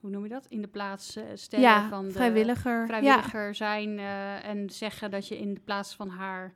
hoe 0.00 0.10
noem 0.10 0.22
je 0.22 0.28
dat? 0.28 0.46
In 0.46 0.60
de 0.60 0.68
plaats 0.68 1.18
stellen 1.34 1.64
ja, 1.64 1.88
van 1.88 2.04
de 2.04 2.12
vrijwilliger. 2.12 2.80
Ja, 2.80 2.86
vrijwilliger 2.86 3.54
zijn 3.54 3.98
en 4.42 4.70
zeggen 4.70 5.10
dat 5.10 5.28
je 5.28 5.38
in 5.38 5.54
de 5.54 5.60
plaats 5.60 5.94
van 5.94 6.08
haar 6.08 6.52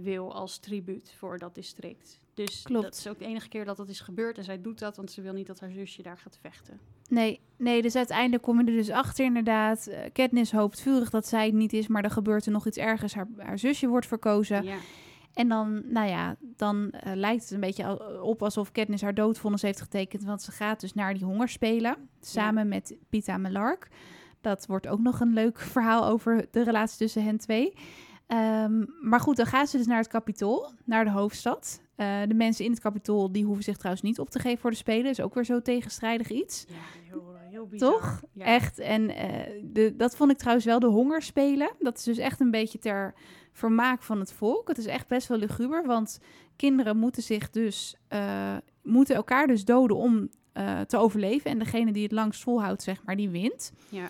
wil 0.00 0.34
als 0.34 0.58
tribuut 0.58 1.14
voor 1.16 1.38
dat 1.38 1.54
district. 1.54 2.20
Dus 2.34 2.62
Klopt. 2.62 2.82
dat 2.84 2.94
is 2.94 3.08
ook 3.08 3.18
de 3.18 3.24
enige 3.24 3.48
keer 3.48 3.64
dat 3.64 3.76
dat 3.76 3.88
is 3.88 4.00
gebeurd. 4.00 4.38
En 4.38 4.44
zij 4.44 4.60
doet 4.60 4.78
dat, 4.78 4.96
want 4.96 5.10
ze 5.10 5.22
wil 5.22 5.32
niet 5.32 5.46
dat 5.46 5.60
haar 5.60 5.70
zusje 5.70 6.02
daar 6.02 6.18
gaat 6.18 6.38
vechten. 6.40 6.78
nee, 7.08 7.40
nee, 7.56 7.82
dus 7.82 7.96
uiteindelijk 7.96 8.42
kom 8.42 8.60
je 8.60 8.66
er 8.66 8.72
dus 8.76 8.90
achter 8.90 9.24
inderdaad. 9.24 9.86
Eh, 9.86 10.00
Katniss 10.12 10.52
hoopt 10.52 10.80
vurig 10.80 11.10
dat 11.10 11.26
zij 11.26 11.44
het 11.46 11.54
niet 11.54 11.72
is, 11.72 11.86
maar 11.86 12.04
er 12.04 12.10
gebeurt 12.10 12.46
er 12.46 12.52
nog 12.52 12.66
iets 12.66 12.78
ergers. 12.78 13.14
Haar, 13.14 13.28
haar 13.36 13.58
zusje 13.58 13.86
wordt 13.88 14.06
verkozen. 14.06 14.64
Ja. 14.64 14.76
En 15.32 15.48
dan, 15.48 15.82
nou 15.92 16.08
ja, 16.08 16.36
dan 16.56 16.90
eh, 16.90 17.12
lijkt 17.14 17.42
het 17.42 17.50
een 17.50 17.60
beetje 17.60 17.84
al- 17.86 18.20
op 18.22 18.42
alsof 18.42 18.72
Katniss 18.72 19.02
haar 19.02 19.14
doodvonnis 19.14 19.62
heeft 19.62 19.80
getekend. 19.80 20.24
Want 20.24 20.42
ze 20.42 20.52
gaat 20.52 20.80
dus 20.80 20.94
naar 20.94 21.14
die 21.14 21.24
hongerspelen, 21.24 21.96
samen 22.20 22.68
met 22.68 22.96
Pita 23.08 23.36
Melark. 23.38 23.88
Dat 24.40 24.66
wordt 24.66 24.86
ook 24.88 25.00
nog 25.00 25.20
een 25.20 25.32
leuk 25.32 25.58
verhaal 25.74 26.06
over 26.06 26.46
de 26.50 26.62
relatie 26.64 26.98
tussen 26.98 27.24
hen 27.24 27.38
twee. 27.38 27.72
Ehm, 28.26 28.84
maar 29.00 29.20
goed, 29.20 29.36
dan 29.36 29.46
gaan 29.46 29.66
ze 29.66 29.76
dus 29.76 29.86
naar 29.86 29.98
het 29.98 30.08
kapitool, 30.08 30.70
naar 30.84 31.04
de 31.04 31.10
hoofdstad. 31.10 31.82
Eh, 31.96 32.20
de 32.28 32.34
mensen 32.34 32.64
in 32.64 32.70
het 32.70 32.80
kapitool, 32.80 33.32
die 33.32 33.44
hoeven 33.44 33.64
zich 33.64 33.76
trouwens 33.76 34.02
niet 34.04 34.18
op 34.18 34.30
te 34.30 34.38
geven 34.38 34.58
voor 34.58 34.70
de 34.70 34.76
Spelen. 34.76 35.10
is 35.10 35.20
ook 35.20 35.34
weer 35.34 35.44
zo 35.44 35.62
tegenstrijdig 35.62 36.30
iets. 36.30 36.64
ja, 36.68 36.74
heel, 37.10 37.36
heel 37.50 37.66
bizar. 37.66 37.92
Toch? 37.92 38.22
Ja. 38.32 38.44
Echt. 38.44 38.78
En 38.78 39.10
eh, 39.16 39.60
de, 39.62 39.94
dat 39.96 40.16
vond 40.16 40.30
ik 40.30 40.36
trouwens 40.36 40.66
wel 40.66 40.78
de 40.80 40.86
hongerspelen. 40.86 41.70
Dat 41.78 41.98
is 41.98 42.04
dus 42.04 42.18
echt 42.18 42.40
een 42.40 42.50
beetje 42.50 42.78
ter 42.78 43.14
vermaak 43.52 44.02
van 44.02 44.20
het 44.20 44.32
volk. 44.32 44.68
Het 44.68 44.78
is 44.78 44.86
echt 44.86 45.08
best 45.08 45.28
wel 45.28 45.38
luguber, 45.38 45.86
want 45.86 46.20
kinderen 46.56 46.96
moeten 46.96 47.22
zich 47.22 47.50
dus 47.50 47.96
eh, 48.08 48.56
moeten 48.82 49.14
elkaar 49.16 49.46
dus 49.46 49.64
doden 49.64 49.96
om 49.96 50.28
eh, 50.52 50.80
te 50.80 50.96
overleven. 50.96 51.50
En 51.50 51.58
degene 51.58 51.92
die 51.92 52.02
het 52.02 52.12
langst 52.12 52.42
volhoudt, 52.42 52.82
zeg 52.82 53.02
maar, 53.04 53.16
die 53.16 53.28
wint. 53.28 53.72
Ja. 53.88 54.08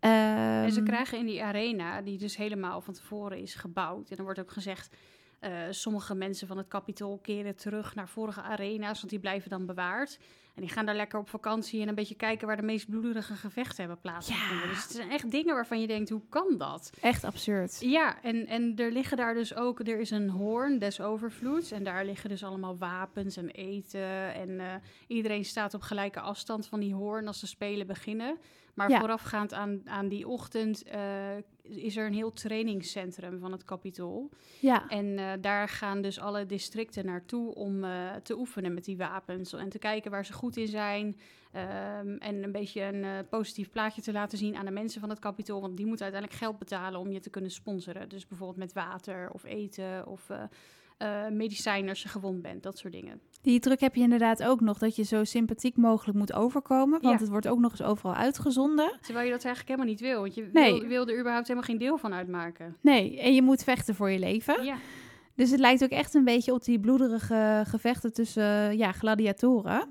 En 0.00 0.72
ze 0.72 0.78
Ehm, 0.78 0.86
krijgen 0.88 1.18
in 1.18 1.26
die 1.26 1.42
arena, 1.42 2.02
die 2.02 2.18
dus 2.18 2.36
helemaal 2.36 2.80
van 2.80 2.94
tevoren 2.94 3.38
is 3.38 3.54
gebouwd. 3.54 4.10
En 4.10 4.16
er 4.16 4.22
wordt 4.24 4.40
ook 4.40 4.50
gezegd, 4.50 4.96
eh, 5.44 5.52
sommige 5.70 6.14
mensen 6.14 6.46
van 6.46 6.56
het 6.56 6.68
kapitool 6.68 7.18
keren 7.22 7.56
terug 7.56 7.94
naar 7.94 8.08
vorige 8.08 8.42
arena's, 8.42 8.98
want 8.98 9.10
die 9.10 9.18
blijven 9.18 9.50
dan 9.50 9.66
bewaard. 9.66 10.18
En 10.54 10.60
die 10.62 10.70
gaan 10.70 10.86
daar 10.86 10.94
lekker 10.94 11.18
op 11.18 11.28
vakantie 11.28 11.82
en 11.82 11.88
een 11.88 11.94
beetje 11.94 12.14
kijken 12.14 12.46
waar 12.46 12.56
de 12.56 12.62
meest 12.62 12.90
bloederige 12.90 13.34
gevechten 13.34 13.76
hebben 13.76 14.00
plaatsgevonden. 14.00 14.66
Ja. 14.66 14.72
Dus 14.74 14.82
het 14.82 14.92
zijn 14.92 15.10
echt 15.10 15.30
dingen 15.30 15.54
waarvan 15.54 15.80
je 15.80 15.86
denkt, 15.86 16.10
hoe 16.10 16.22
kan 16.28 16.54
dat? 16.58 16.90
Echt 17.00 17.24
absurd. 17.24 17.76
Ja, 17.80 18.22
en, 18.22 18.46
en 18.46 18.72
er 18.76 18.92
liggen 18.92 19.16
daar 19.16 19.34
dus 19.34 19.54
ook, 19.54 19.80
er 19.80 19.98
is 20.00 20.10
een 20.10 20.28
hoorn 20.28 20.78
des 20.78 21.00
overvloeds. 21.00 21.70
En 21.70 21.84
daar 21.84 22.04
liggen 22.04 22.28
dus 22.28 22.44
allemaal 22.44 22.76
wapens 22.78 23.36
en 23.36 23.50
eten. 23.50 24.34
En 24.34 24.60
eh, 24.60 24.74
iedereen 25.06 25.44
staat 25.44 25.74
op 25.74 25.82
gelijke 25.82 26.20
afstand 26.20 26.66
van 26.66 26.80
die 26.80 26.94
hoorn 26.94 27.26
als 27.26 27.40
de 27.40 27.46
spelen 27.46 27.86
beginnen. 27.86 28.38
Maar 28.74 28.90
Ja. 28.90 28.98
voorafgaand 28.98 29.52
aan, 29.52 29.80
aan 29.84 30.08
die 30.08 30.28
ochtend 30.28 30.82
eh, 30.82 31.00
is 31.64 31.96
er 31.96 32.06
een 32.06 32.14
heel 32.14 32.32
trainingscentrum 32.32 33.38
van 33.38 33.52
het 33.52 33.64
kapitool. 33.64 34.30
Ja, 34.60 34.88
En 34.88 35.18
eh, 35.18 35.32
daar 35.40 35.68
gaan 35.68 36.02
dus 36.02 36.18
alle 36.18 36.46
districten 36.46 37.06
naartoe 37.06 37.54
om 37.54 37.84
eh, 37.84 38.14
te 38.22 38.38
oefenen 38.38 38.74
met 38.74 38.84
die 38.84 38.96
wapens. 38.96 39.52
En 39.52 39.68
te 39.68 39.78
kijken 39.78 40.10
waar 40.10 40.24
ze 40.24 40.32
goed 40.32 40.56
in 40.56 40.68
zijn. 40.68 41.18
Ehm, 41.52 42.16
en 42.16 42.42
een 42.42 42.52
beetje 42.52 42.82
een 42.82 43.04
eh, 43.04 43.18
positief 43.30 43.70
plaatje 43.70 44.02
te 44.02 44.12
laten 44.12 44.38
zien 44.38 44.56
aan 44.56 44.64
de 44.64 44.70
mensen 44.70 45.00
van 45.00 45.10
het 45.10 45.18
kapitool. 45.18 45.60
Want 45.60 45.76
die 45.76 45.86
moeten 45.86 46.04
uiteindelijk 46.04 46.42
geld 46.42 46.58
betalen 46.58 47.00
om 47.00 47.10
je 47.10 47.20
te 47.20 47.30
kunnen 47.30 47.50
sponsoren. 47.50 48.08
Dus 48.08 48.26
bijvoorbeeld 48.26 48.58
met 48.58 48.72
water 48.72 49.30
of 49.32 49.44
eten 49.44 50.06
of 50.06 50.30
medicijnen 51.30 51.88
als 51.88 52.02
je 52.02 52.08
gewond 52.08 52.42
bent. 52.42 52.62
Dat 52.62 52.78
soort 52.78 52.92
dingen. 52.92 53.20
Die 53.44 53.60
druk 53.60 53.80
heb 53.80 53.94
je 53.94 54.02
inderdaad 54.02 54.42
ook 54.44 54.60
nog, 54.60 54.78
dat 54.78 54.96
je 54.96 55.02
zo 55.02 55.24
sympathiek 55.24 55.76
mogelijk 55.76 56.18
moet 56.18 56.32
overkomen. 56.32 57.00
Want 57.00 57.14
Ja. 57.14 57.20
het 57.20 57.28
wordt 57.28 57.48
ook 57.48 57.58
nog 57.58 57.70
eens 57.70 57.82
overal 57.82 58.14
uitgezonden. 58.14 58.98
Terwijl 59.00 59.26
je 59.26 59.32
dat 59.32 59.44
eigenlijk 59.44 59.68
helemaal 59.68 59.90
niet 59.90 60.00
wil. 60.00 60.20
Want 60.20 60.34
je 60.34 60.48
Nee. 60.52 60.78
wil, 60.80 60.88
wil 60.88 61.06
er 61.08 61.18
überhaupt 61.18 61.46
helemaal 61.48 61.68
geen 61.68 61.78
deel 61.78 61.98
van 61.98 62.12
uitmaken. 62.14 62.76
Nee, 62.80 63.20
en 63.20 63.34
je 63.34 63.42
moet 63.42 63.64
vechten 63.64 63.94
voor 63.94 64.10
je 64.10 64.18
leven. 64.18 64.64
Ja, 64.64 64.76
Dus 65.36 65.50
het 65.50 65.60
lijkt 65.60 65.82
ook 65.84 65.90
echt 65.90 66.14
een 66.14 66.24
beetje 66.24 66.52
op 66.52 66.64
die 66.64 66.80
bloederige 66.80 67.62
gevechten 67.66 68.12
tussen 68.12 68.76
ja, 68.76 68.92
gladiatoren. 68.92 69.88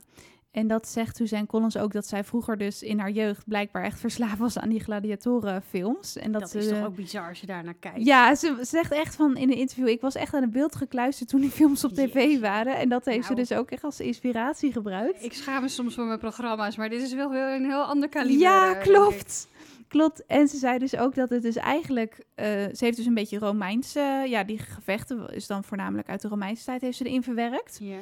En 0.53 0.67
dat 0.67 0.87
zegt 0.87 1.15
Suzanne 1.15 1.45
Collins 1.45 1.77
ook 1.77 1.93
dat 1.93 2.07
zij 2.07 2.23
vroeger 2.23 2.57
dus 2.57 2.83
in 2.83 2.99
haar 2.99 3.11
jeugd 3.11 3.47
blijkbaar 3.47 3.83
echt 3.83 3.99
verslaafd 3.99 4.37
was 4.37 4.57
aan 4.57 4.69
die 4.69 4.79
gladiatorenfilms. 4.79 6.15
En 6.17 6.31
dat, 6.31 6.41
dat, 6.41 6.49
ze, 6.49 6.57
is 6.57 6.67
toch 6.67 6.85
ook 6.85 6.95
bizar 6.95 7.27
als 7.29 7.39
je 7.39 7.45
daar 7.45 7.63
naar 7.63 7.73
kijkt. 7.79 8.05
Ja, 8.05 8.35
ze 8.35 8.55
ze 8.57 8.65
zegt 8.65 8.91
echt 8.91 9.15
van 9.15 9.37
in 9.37 9.51
een 9.51 9.57
interview, 9.57 9.87
ik 9.87 10.01
was 10.01 10.15
echt 10.15 10.33
aan 10.33 10.41
het 10.41 10.51
beeld 10.51 10.75
gekluisterd 10.75 11.29
toen 11.29 11.41
die 11.41 11.49
films 11.49 11.83
op 11.83 11.93
tv 11.93 12.39
waren. 12.39 12.77
En 12.77 12.89
dat 12.89 13.05
heeft 13.05 13.25
ze 13.25 13.33
Nou. 13.33 13.47
dus 13.47 13.57
ook 13.57 13.71
echt 13.71 13.83
als 13.83 13.99
inspiratie 13.99 14.71
gebruikt. 14.71 15.23
Ik 15.23 15.33
schaam 15.33 15.61
me 15.61 15.67
soms 15.67 15.95
voor 15.95 16.05
mijn 16.05 16.19
programma's, 16.19 16.75
maar 16.75 16.89
dit 16.89 17.01
is 17.01 17.13
wel 17.13 17.29
weer 17.29 17.55
een 17.55 17.65
heel 17.65 17.83
ander 17.83 18.09
kaliber. 18.09 18.41
ja, 18.41 18.75
eh, 18.75 18.81
klopt. 18.81 19.47
Klopt. 19.87 20.25
En 20.25 20.47
ze 20.47 20.57
zei 20.57 20.77
dus 20.79 20.95
ook 20.97 21.15
dat 21.15 21.29
het 21.29 21.41
dus 21.41 21.55
eigenlijk... 21.55 22.23
eh, 22.35 22.45
ze 22.45 22.85
heeft 22.85 22.97
dus 22.97 23.05
een 23.05 23.13
beetje 23.13 23.37
Romeinse... 23.37 24.25
ja, 24.27 24.43
die 24.43 24.57
gevechten 24.57 25.29
is 25.33 25.47
dan 25.47 25.63
voornamelijk 25.63 26.09
uit 26.09 26.21
de 26.21 26.27
Romeinse 26.27 26.65
tijd 26.65 26.81
heeft 26.81 26.97
ze 26.97 27.03
erin 27.05 27.23
verwerkt. 27.23 27.77
Ja. 27.81 27.97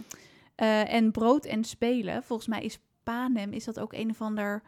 Eh, 0.62 0.94
en 0.94 1.12
brood 1.12 1.46
en 1.46 1.64
spelen. 1.64 2.24
Volgens 2.24 2.48
mij 2.48 2.64
is 2.64 2.80
panem, 3.04 3.52
is 3.52 3.64
dat 3.64 3.80
ook 3.80 3.94
een 3.94 4.10
of 4.10 4.22
ander 4.22 4.62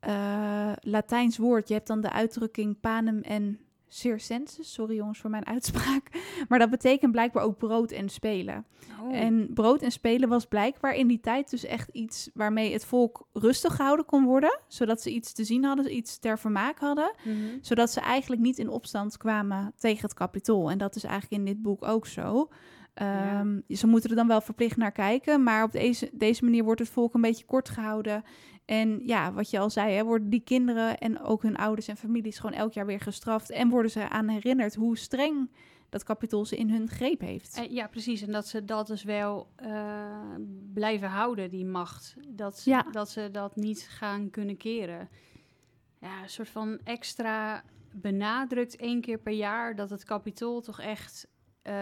eh, 0.00 0.72
Latijns 0.80 1.36
woord. 1.36 1.68
Je 1.68 1.74
hebt 1.74 1.86
dan 1.86 2.00
de 2.00 2.10
uitdrukking 2.10 2.80
panem 2.80 3.20
en 3.22 3.60
circenses. 3.88 4.72
Sorry 4.72 4.94
jongens 4.94 5.18
voor 5.18 5.30
mijn 5.30 5.46
uitspraak. 5.46 6.08
Maar 6.48 6.58
dat 6.58 6.70
betekent 6.70 7.12
blijkbaar 7.12 7.42
ook 7.42 7.58
brood 7.58 7.90
en 7.90 8.08
spelen. 8.08 8.66
Oh. 9.02 9.16
En 9.16 9.50
brood 9.54 9.82
en 9.82 9.90
spelen 9.90 10.28
was 10.28 10.44
blijkbaar 10.44 10.94
in 10.94 11.06
die 11.06 11.20
tijd 11.20 11.50
dus 11.50 11.64
echt 11.64 11.88
iets 11.88 12.30
waarmee 12.34 12.72
het 12.72 12.84
volk 12.84 13.28
rustig 13.32 13.76
gehouden 13.76 14.04
kon 14.06 14.24
worden. 14.24 14.60
Zodat 14.68 15.02
ze 15.02 15.10
iets 15.10 15.32
te 15.32 15.44
zien 15.44 15.64
hadden, 15.64 15.96
iets 15.96 16.18
ter 16.18 16.38
vermaak 16.38 16.78
hadden. 16.78 17.14
Mhm. 17.24 17.36
Zodat 17.60 17.90
ze 17.90 18.00
eigenlijk 18.00 18.42
niet 18.42 18.58
in 18.58 18.68
opstand 18.68 19.16
kwamen 19.16 19.72
tegen 19.76 20.02
het 20.02 20.14
kapitool. 20.14 20.70
En 20.70 20.78
dat 20.78 20.96
is 20.96 21.04
eigenlijk 21.04 21.42
in 21.42 21.54
dit 21.54 21.62
boek 21.62 21.84
ook 21.84 22.06
zo. 22.06 22.48
Ja. 22.98 23.40
Ehm, 23.40 23.60
Ze 23.68 23.86
moeten 23.86 24.10
er 24.10 24.16
dan 24.16 24.26
wel 24.28 24.40
verplicht 24.40 24.76
naar 24.76 24.92
kijken. 24.92 25.42
Maar 25.42 25.62
op 25.64 25.72
deze, 25.72 26.10
deze 26.12 26.44
manier 26.44 26.64
wordt 26.64 26.80
het 26.80 26.88
volk 26.88 27.14
een 27.14 27.20
beetje 27.20 27.44
kort 27.44 27.68
gehouden. 27.68 28.24
En 28.64 29.00
ja, 29.06 29.32
wat 29.32 29.50
je 29.50 29.58
al 29.58 29.70
zei, 29.70 29.92
hè, 29.94 30.04
worden 30.04 30.30
die 30.30 30.40
kinderen 30.40 30.98
en 30.98 31.20
ook 31.20 31.42
hun 31.42 31.56
ouders 31.56 31.88
en 31.88 31.96
families 31.96 32.38
gewoon 32.38 32.56
elk 32.58 32.72
jaar 32.72 32.86
weer 32.86 33.00
gestraft. 33.00 33.50
En 33.50 33.68
worden 33.68 33.90
ze 33.90 34.08
aan 34.08 34.28
herinnerd 34.28 34.74
hoe 34.74 34.96
streng 34.98 35.50
dat 35.88 36.02
kapitool 36.04 36.44
ze 36.44 36.56
in 36.56 36.70
hun 36.70 36.88
greep 36.88 37.20
heeft. 37.20 37.56
Eh, 37.56 37.70
ja, 37.70 37.86
precies. 37.86 38.22
En 38.22 38.32
dat 38.32 38.46
ze 38.46 38.64
dat 38.64 38.86
dus 38.86 39.02
wel 39.02 39.48
eh, 39.56 40.34
blijven 40.74 41.08
houden, 41.08 41.50
die 41.50 41.64
macht. 41.64 42.14
Dat, 42.28 42.58
ze- 42.58 42.70
Ja. 42.70 42.82
dat 42.90 43.10
ze 43.10 43.28
dat 43.32 43.56
niet 43.56 43.86
gaan 43.90 44.30
kunnen 44.30 44.56
keren. 44.56 45.08
Ja, 46.00 46.22
een 46.22 46.28
soort 46.30 46.48
van 46.48 46.78
extra 46.84 47.62
benadrukt 47.94 48.76
één 48.76 49.00
keer 49.00 49.18
per 49.18 49.32
jaar 49.32 49.74
dat 49.76 49.90
het 49.90 50.04
kapitool 50.04 50.60
toch 50.60 50.80
echt 50.80 51.26
eh, 51.62 51.74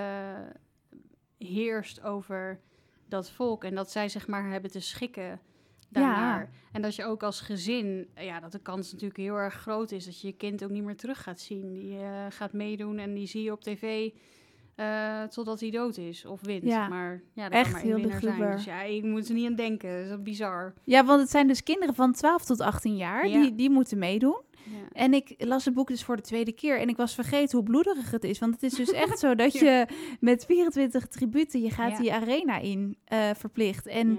heerst 1.45 2.03
over 2.03 2.61
dat 3.09 3.31
volk. 3.31 3.65
En 3.65 3.75
dat 3.75 3.91
zij 3.91 4.09
zeg 4.09 4.27
maar 4.27 4.51
hebben 4.51 4.71
te 4.71 4.81
schikken 4.81 5.41
daarnaar. 5.89 6.51
En 6.73 6.83
dat 6.83 6.95
je 6.95 7.05
ook 7.05 7.23
als 7.23 7.41
gezin, 7.41 8.09
ja, 8.17 8.41
dat 8.41 8.53
de 8.53 8.59
kans 8.59 8.93
natuurlijk 8.93 9.21
heel 9.21 9.37
erg 9.37 9.55
groot 9.55 9.91
is 9.91 10.05
dat 10.05 10.21
je 10.21 10.27
je 10.27 10.33
kind 10.33 10.65
ook 10.65 10.71
niet 10.71 10.85
meer 10.85 10.97
terug 10.97 11.23
gaat 11.23 11.41
zien. 11.41 11.73
Die 11.73 11.99
eh, 11.99 12.27
gaat 12.29 12.53
meedoen 12.53 12.99
en 12.99 13.15
die 13.15 13.27
zie 13.27 13.43
je 13.43 13.53
op 13.53 13.63
tv 13.63 14.11
eh, 14.75 15.23
totdat 15.23 15.61
hij 15.61 15.71
dood 15.71 15.97
is 15.97 16.25
of 16.25 16.41
wint. 16.41 16.65
Ja, 16.65 16.89
Maar 16.89 17.23
ja, 17.33 17.43
dat 17.43 17.53
echt 17.53 17.63
kan 17.63 17.73
maar 17.73 17.83
heel 17.83 17.97
winnaar 17.97 18.21
zijn. 18.21 18.51
Dus 18.51 18.65
ja, 18.65 18.83
ik 18.83 19.03
moet 19.03 19.29
er 19.29 19.35
niet 19.35 19.47
aan 19.47 19.55
denken. 19.55 20.09
Dat 20.09 20.19
is 20.19 20.23
bizar. 20.23 20.75
Ja, 20.85 21.05
want 21.05 21.21
het 21.21 21.31
zijn 21.31 21.47
dus 21.47 21.63
kinderen 21.63 21.95
van 21.95 22.13
12 22.13 22.45
tot 22.45 22.61
18 22.61 22.97
jaar. 22.97 23.29
Ja. 23.29 23.41
Die, 23.41 23.55
die 23.55 23.71
moeten 23.71 23.99
meedoen. 23.99 24.41
Ja. 24.65 24.89
En 24.93 25.15
ik 25.15 25.35
las 25.39 25.65
het 25.65 25.75
boek 25.75 25.89
dus 25.89 26.05
voor 26.05 26.17
de 26.17 26.23
tweede 26.23 26.53
keer. 26.53 26.81
En 26.81 26.89
ik 26.89 26.97
was 26.97 27.15
vergeten 27.15 27.59
hoe 27.59 27.67
bloederig 27.67 28.11
het 28.11 28.25
is. 28.25 28.39
Want 28.39 28.53
het 28.53 28.63
is 28.63 28.75
dus 28.75 28.91
echt 29.05 29.19
zo 29.19 29.35
dat 29.35 29.53
je 29.53 29.87
met 30.21 30.45
24 30.45 31.07
tributen... 31.07 31.61
je 31.61 31.71
gaat 31.71 31.97
die 31.97 32.13
arena 32.13 32.59
in 32.59 32.97
eh, 33.05 33.31
verplicht. 33.37 33.87
En 33.87 34.19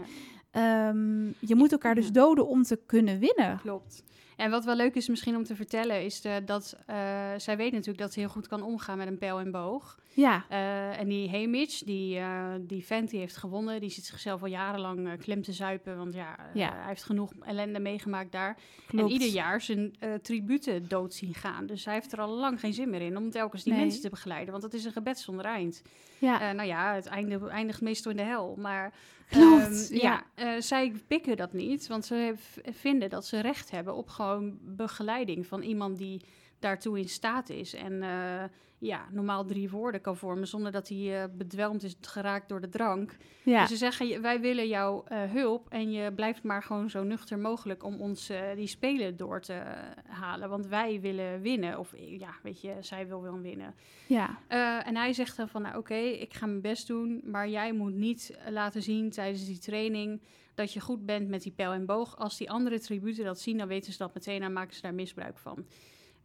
ehm, 0.52 1.26
je 1.40 1.56
moet 1.56 1.72
elkaar 1.72 1.96
dus 1.96 2.12
doden 2.12 2.48
om 2.48 2.64
te 2.64 2.80
kunnen 2.86 3.20
winnen. 3.20 3.60
Klopt. 3.62 4.04
En 4.36 4.52
wat 4.52 4.66
wel 4.66 4.76
leuk 4.76 4.96
is 4.96 5.08
misschien 5.08 5.36
om 5.36 5.44
te 5.44 5.56
vertellen, 5.56 6.04
is 6.04 6.22
de, 6.22 6.42
dat 6.46 6.78
eh, 6.86 6.98
zij 7.38 7.58
weet 7.58 7.72
natuurlijk 7.72 8.00
dat 8.00 8.14
ze 8.14 8.20
heel 8.20 8.30
goed 8.30 8.48
kan 8.48 8.64
omgaan 8.64 8.98
met 8.98 9.08
een 9.08 9.18
pijl 9.18 9.40
en 9.40 9.52
boog. 9.52 10.00
Ja, 10.18 10.46
Eh, 10.50 11.00
en 11.00 11.08
die 11.08 11.30
Hamish, 11.30 11.80
die, 11.80 12.18
eh, 12.18 12.54
die 12.62 12.86
vent 12.86 13.10
die 13.10 13.20
heeft 13.20 13.38
gewonnen, 13.38 13.80
die 13.82 13.90
zit 13.90 14.04
zichzelf 14.06 14.42
al 14.42 14.48
jarenlang 14.48 15.08
eh, 15.08 15.18
klem 15.18 15.42
te 15.42 15.52
zuipen. 15.54 15.98
Want 15.98 16.14
ja, 16.14 16.36
Ja. 16.54 16.74
hij 16.76 16.88
heeft 16.88 17.04
genoeg 17.04 17.32
ellende 17.42 17.80
meegemaakt 17.80 18.32
daar. 18.32 18.58
klopt. 18.88 19.06
En 19.06 19.12
ieder 19.14 19.28
jaar 19.28 19.62
zijn 19.62 19.96
tributen 20.22 20.88
dood 20.88 21.14
zien 21.14 21.34
gaan. 21.34 21.66
Dus 21.66 21.86
hij 21.86 21.94
heeft 21.94 22.12
er 22.12 22.20
al 22.22 22.30
lang 22.30 22.60
geen 22.60 22.74
zin 22.74 22.90
meer 22.90 23.02
in 23.02 23.18
om 23.18 23.30
telkens 23.32 23.64
die 23.64 23.74
Nee. 23.74 23.82
mensen 23.82 24.02
te 24.02 24.10
begeleiden. 24.10 24.52
Want 24.52 24.64
het 24.64 24.74
is 24.74 24.86
een 24.86 24.92
gebed 24.92 25.20
zonder 25.20 25.46
eind. 25.46 25.82
Ja, 26.20 26.52
nou 26.52 26.68
ja, 26.68 26.94
het 26.94 27.06
einde, 27.06 27.48
eindigt 27.50 27.82
meestal 27.82 28.12
in 28.12 28.18
de 28.18 28.24
hel. 28.24 28.56
Maar 28.58 28.94
Klopt, 29.30 29.90
ehm, 29.92 30.02
ja. 30.02 30.24
ja, 30.36 30.62
zij 30.62 30.94
pikken 31.08 31.38
dat 31.38 31.54
niet. 31.54 31.88
Want 31.88 32.06
ze 32.06 32.34
vinden 32.64 33.10
dat 33.10 33.26
ze 33.26 33.40
recht 33.40 33.72
hebben 33.72 33.96
op 33.96 34.10
gewoon 34.10 34.58
begeleiding 34.62 35.48
van 35.48 35.62
iemand 35.62 35.98
die 35.98 36.22
daartoe 36.66 37.00
in 37.00 37.10
staat 37.10 37.50
is. 37.50 37.74
En 37.74 38.04
eh, 38.04 38.44
ja, 38.78 39.06
normaal 39.12 39.46
drie 39.46 39.70
woorden 39.70 40.02
kan 40.02 40.18
vormen 40.18 40.48
zonder 40.48 40.72
dat 40.72 40.88
hij 40.88 41.22
eh, 41.22 41.30
bedwelmd 41.38 41.84
is 41.84 41.96
geraakt 42.02 42.50
door 42.50 42.62
de 42.62 42.70
drank. 42.70 43.18
ja. 43.44 43.60
Dus 43.60 43.70
ze 43.70 43.76
zeggen, 43.76 44.22
wij 44.22 44.40
willen 44.40 44.68
jouw 44.68 45.04
eh, 45.04 45.24
hulp 45.24 45.70
en 45.70 45.92
je 45.92 46.14
blijft 46.14 46.44
maar 46.44 46.64
gewoon 46.64 46.90
zo 46.90 47.04
nuchter 47.04 47.40
mogelijk 47.40 47.84
om 47.84 48.02
ons 48.02 48.32
die 48.56 48.68
spelen 48.68 49.18
door 49.18 49.42
te 49.42 49.62
halen. 50.08 50.50
Want 50.50 50.68
wij 50.68 51.02
willen 51.02 51.42
winnen. 51.42 51.80
Of 51.80 51.94
ja, 51.98 52.34
weet 52.44 52.62
je, 52.62 52.74
zij 52.80 53.08
wil 53.08 53.22
wel 53.22 53.40
winnen. 53.40 53.76
ja. 54.08 54.38
En 54.84 54.96
hij 54.96 55.14
zegt 55.14 55.38
dan 55.38 55.48
van, 55.48 55.62
nou 55.62 55.78
oké, 55.78 55.96
ik 55.96 56.34
ga 56.34 56.46
mijn 56.46 56.62
best 56.62 56.88
doen, 56.88 57.22
maar 57.24 57.50
jij 57.50 57.74
moet 57.74 57.94
niet 57.94 58.38
laten 58.50 58.82
zien 58.82 59.10
tijdens 59.10 59.46
die 59.46 59.60
training 59.60 60.22
dat 60.56 60.74
je 60.74 60.80
goed 60.80 61.06
bent 61.06 61.30
met 61.30 61.42
die 61.44 61.52
pijl 61.52 61.72
en 61.72 61.86
boog. 61.86 62.18
Als 62.18 62.38
die 62.38 62.52
andere 62.52 62.80
tributen 62.80 63.26
dat 63.26 63.40
zien, 63.40 63.58
dan 63.58 63.68
weten 63.68 63.92
ze 63.92 63.98
dat 63.98 64.14
meteen 64.14 64.44
en 64.44 64.54
maken 64.54 64.76
ze 64.76 64.82
daar 64.82 64.94
misbruik 64.94 65.38
van. 65.38 65.66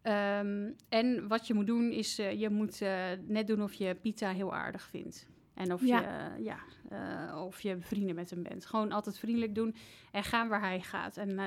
Ehm, 0.03 0.71
en 0.89 1.29
wat 1.29 1.47
je 1.47 1.55
moet 1.55 1.67
doen 1.67 1.91
is, 1.93 2.19
eh, 2.19 2.41
je 2.41 2.51
moet 2.51 2.83
eh, 2.83 3.05
net 3.27 3.47
doen 3.47 3.63
of 3.63 3.73
je 3.73 3.95
Pita 3.95 4.31
heel 4.33 4.55
aardig 4.55 4.83
vindt. 4.83 5.27
En 5.55 5.73
of, 5.73 5.87
Ja. 5.87 6.01
je, 6.01 6.43
ja, 6.45 6.59
eh, 6.89 7.45
of 7.45 7.61
je 7.61 7.77
vrienden 7.81 8.15
met 8.15 8.31
hem 8.31 8.43
bent. 8.43 8.67
Gewoon 8.67 8.93
altijd 8.93 9.19
vriendelijk 9.19 9.55
doen 9.55 9.75
en 10.13 10.25
gaan 10.25 10.49
waar 10.49 10.61
hij 10.61 10.81
gaat. 10.81 11.17
En 11.17 11.39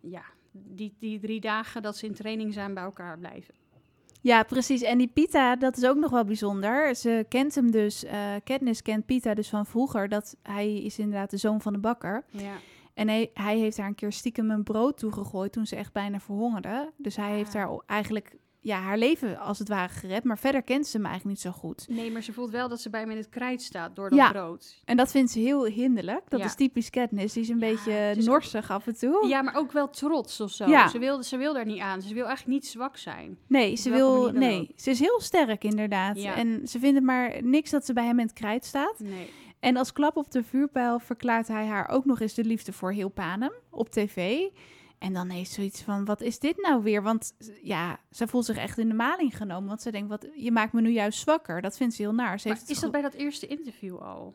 ja, 0.00 0.22
die, 0.52 0.94
die 0.98 1.18
drie 1.18 1.40
dagen 1.40 1.82
dat 1.82 1.96
ze 1.96 2.06
in 2.06 2.14
training 2.14 2.52
zijn 2.52 2.74
bij 2.74 2.82
elkaar 2.82 3.18
blijven. 3.18 3.54
Ja, 4.20 4.42
precies. 4.42 4.82
En 4.82 4.98
die 4.98 5.08
Pita, 5.08 5.56
dat 5.56 5.76
is 5.76 5.84
ook 5.84 5.96
nog 5.96 6.10
wel 6.10 6.24
bijzonder. 6.24 6.94
Ze 6.94 7.26
kent 7.28 7.54
hem 7.54 7.70
dus, 7.70 8.04
Katniss 8.44 8.82
kent 8.82 9.06
Pita 9.06 9.34
dus 9.34 9.48
van 9.48 9.66
vroeger. 9.66 10.08
Dat 10.08 10.36
hij 10.42 10.82
is 10.82 10.98
inderdaad 10.98 11.30
de 11.30 11.36
zoon 11.36 11.60
van 11.60 11.72
de 11.72 11.78
bakker. 11.78 12.24
Ja. 12.30 12.56
En 12.94 13.08
hij, 13.08 13.30
hij 13.34 13.58
heeft 13.58 13.76
haar 13.76 13.86
een 13.88 13.94
keer 13.94 14.12
stiekem 14.12 14.50
een 14.50 14.62
brood 14.62 14.98
toegegooid 14.98 15.52
toen 15.52 15.66
ze 15.66 15.76
echt 15.76 15.92
bijna 15.92 16.20
verhongerde. 16.20 16.92
Dus 16.96 17.16
hij 17.16 17.32
heeft 17.32 17.54
Ah. 17.54 17.60
haar 17.62 17.80
eigenlijk 17.86 18.36
ja, 18.60 18.78
haar 18.80 18.98
leven 18.98 19.38
als 19.38 19.58
het 19.58 19.68
ware 19.68 19.88
gered. 19.92 20.24
Maar 20.24 20.38
verder 20.38 20.62
kent 20.62 20.86
ze 20.86 20.96
hem 20.96 21.06
eigenlijk 21.06 21.36
niet 21.36 21.52
zo 21.52 21.58
goed. 21.60 21.86
Nee, 21.88 22.12
maar 22.12 22.22
ze 22.22 22.32
voelt 22.32 22.50
wel 22.50 22.68
dat 22.68 22.80
ze 22.80 22.90
bij 22.90 23.00
hem 23.00 23.10
in 23.10 23.16
het 23.16 23.28
krijt 23.28 23.62
staat 23.62 23.96
door 23.96 24.10
dat 24.10 24.18
Ja. 24.18 24.30
brood. 24.30 24.80
En 24.84 24.96
dat 24.96 25.10
vindt 25.10 25.30
ze 25.30 25.38
heel 25.38 25.64
hinderlijk. 25.64 26.22
Dat 26.28 26.40
Ja. 26.40 26.46
is 26.46 26.54
typisch 26.54 26.90
Katniss. 26.90 27.34
Die 27.34 27.42
is 27.42 27.48
een 27.48 27.58
Ja, 27.58 27.66
beetje 27.70 28.12
is 28.16 28.24
norsig 28.24 28.70
af 28.70 28.86
en 28.86 28.98
toe. 28.98 29.26
Ja, 29.26 29.42
maar 29.42 29.54
ook 29.56 29.72
wel 29.72 29.90
trots 29.90 30.40
of 30.40 30.50
zo. 30.50 30.66
Ze, 30.88 30.98
wil, 30.98 31.22
ze 31.22 31.36
wil 31.36 31.52
daar 31.54 31.64
niet 31.66 31.80
aan. 31.80 32.02
Ze 32.02 32.14
wil 32.14 32.26
eigenlijk 32.26 32.54
niet 32.60 32.66
zwak 32.70 32.96
zijn. 32.96 33.38
Nee, 33.46 33.76
ze 33.76 33.90
wil. 33.90 34.30
Nee, 34.32 34.60
ook. 34.60 34.68
ze 34.80 34.90
is 34.90 35.00
heel 35.00 35.20
sterk 35.20 35.64
inderdaad. 35.64 36.16
En 36.16 36.68
ze 36.68 36.78
vindt 36.78 36.94
het 36.94 37.04
maar 37.04 37.42
niks 37.42 37.70
dat 37.70 37.86
ze 37.86 37.92
bij 37.92 38.04
hem 38.04 38.18
in 38.18 38.26
het 38.26 38.34
krijt 38.34 38.64
staat. 38.64 38.98
Nee. 38.98 39.30
En 39.64 39.76
als 39.76 39.92
klap 39.92 40.16
op 40.16 40.30
de 40.30 40.42
vuurpijl 40.44 40.98
verklaart 40.98 41.48
hij 41.48 41.66
haar 41.66 41.88
ook 41.88 42.04
nog 42.04 42.20
eens 42.20 42.34
de 42.34 42.44
liefde 42.44 42.72
voor 42.72 42.92
heel 42.92 43.08
Panem 43.08 43.52
op 43.70 43.88
tv. 43.88 44.40
En 44.98 45.12
dan 45.12 45.28
heeft 45.28 45.48
ze 45.48 45.54
zoiets 45.54 45.82
van, 45.82 46.04
wat 46.04 46.20
is 46.20 46.38
dit 46.38 46.56
nou 46.62 46.82
weer? 46.82 47.02
Want 47.02 47.32
ja, 47.62 47.98
ze 48.10 48.26
voelt 48.28 48.44
zich 48.44 48.56
echt 48.56 48.78
in 48.78 48.88
de 48.88 48.94
maling 48.94 49.36
genomen. 49.36 49.68
Want 49.68 49.82
ze 49.82 49.90
denkt, 49.90 50.08
wat, 50.08 50.26
je 50.34 50.52
maakt 50.52 50.72
me 50.72 50.80
nu 50.80 50.90
juist 50.90 51.18
zwakker. 51.18 51.60
Dat 51.60 51.76
vindt 51.76 51.94
ze 51.94 52.02
heel 52.02 52.14
naar. 52.14 52.40
Ze 52.40 52.48
Maar 52.48 52.56
heeft 52.56 52.70
is 52.70 52.80
dat 52.80 52.90
bij 52.90 53.02
dat 53.02 53.12
eerste 53.14 53.46
interview 53.46 53.96
al? 53.96 54.34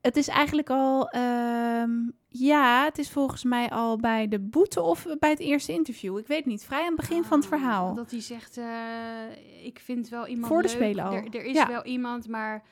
Het 0.00 0.16
is 0.16 0.28
eigenlijk 0.28 0.70
al, 0.70 1.08
ehm, 1.08 1.90
ja, 2.28 2.84
het 2.84 2.98
is 2.98 3.10
volgens 3.10 3.44
mij 3.44 3.70
al 3.70 3.96
bij 3.96 4.28
de 4.28 4.38
boete 4.40 4.82
of 4.82 5.06
bij 5.18 5.30
het 5.30 5.38
eerste 5.40 5.72
interview. 5.72 6.18
Ik 6.18 6.26
weet 6.26 6.44
niet, 6.46 6.64
vrij 6.64 6.80
aan 6.80 6.86
het 6.86 6.96
begin 6.96 7.24
van 7.24 7.40
het 7.40 7.52
Ah, 7.52 7.58
verhaal. 7.58 7.94
Dat 7.94 8.10
hij 8.10 8.20
zegt, 8.20 8.56
eh, 8.56 9.64
ik 9.64 9.78
vind 9.84 10.08
wel 10.08 10.26
iemand 10.26 10.46
Voor 10.46 10.62
de 10.62 10.68
leuk. 10.68 10.76
Spelen 10.76 11.04
al. 11.04 11.12
Er, 11.12 11.24
er 11.34 11.44
is 11.44 11.56
Ja. 11.56 11.66
wel 11.68 11.84
iemand, 11.84 12.28
maar 12.28 12.62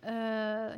eh, 0.00 0.12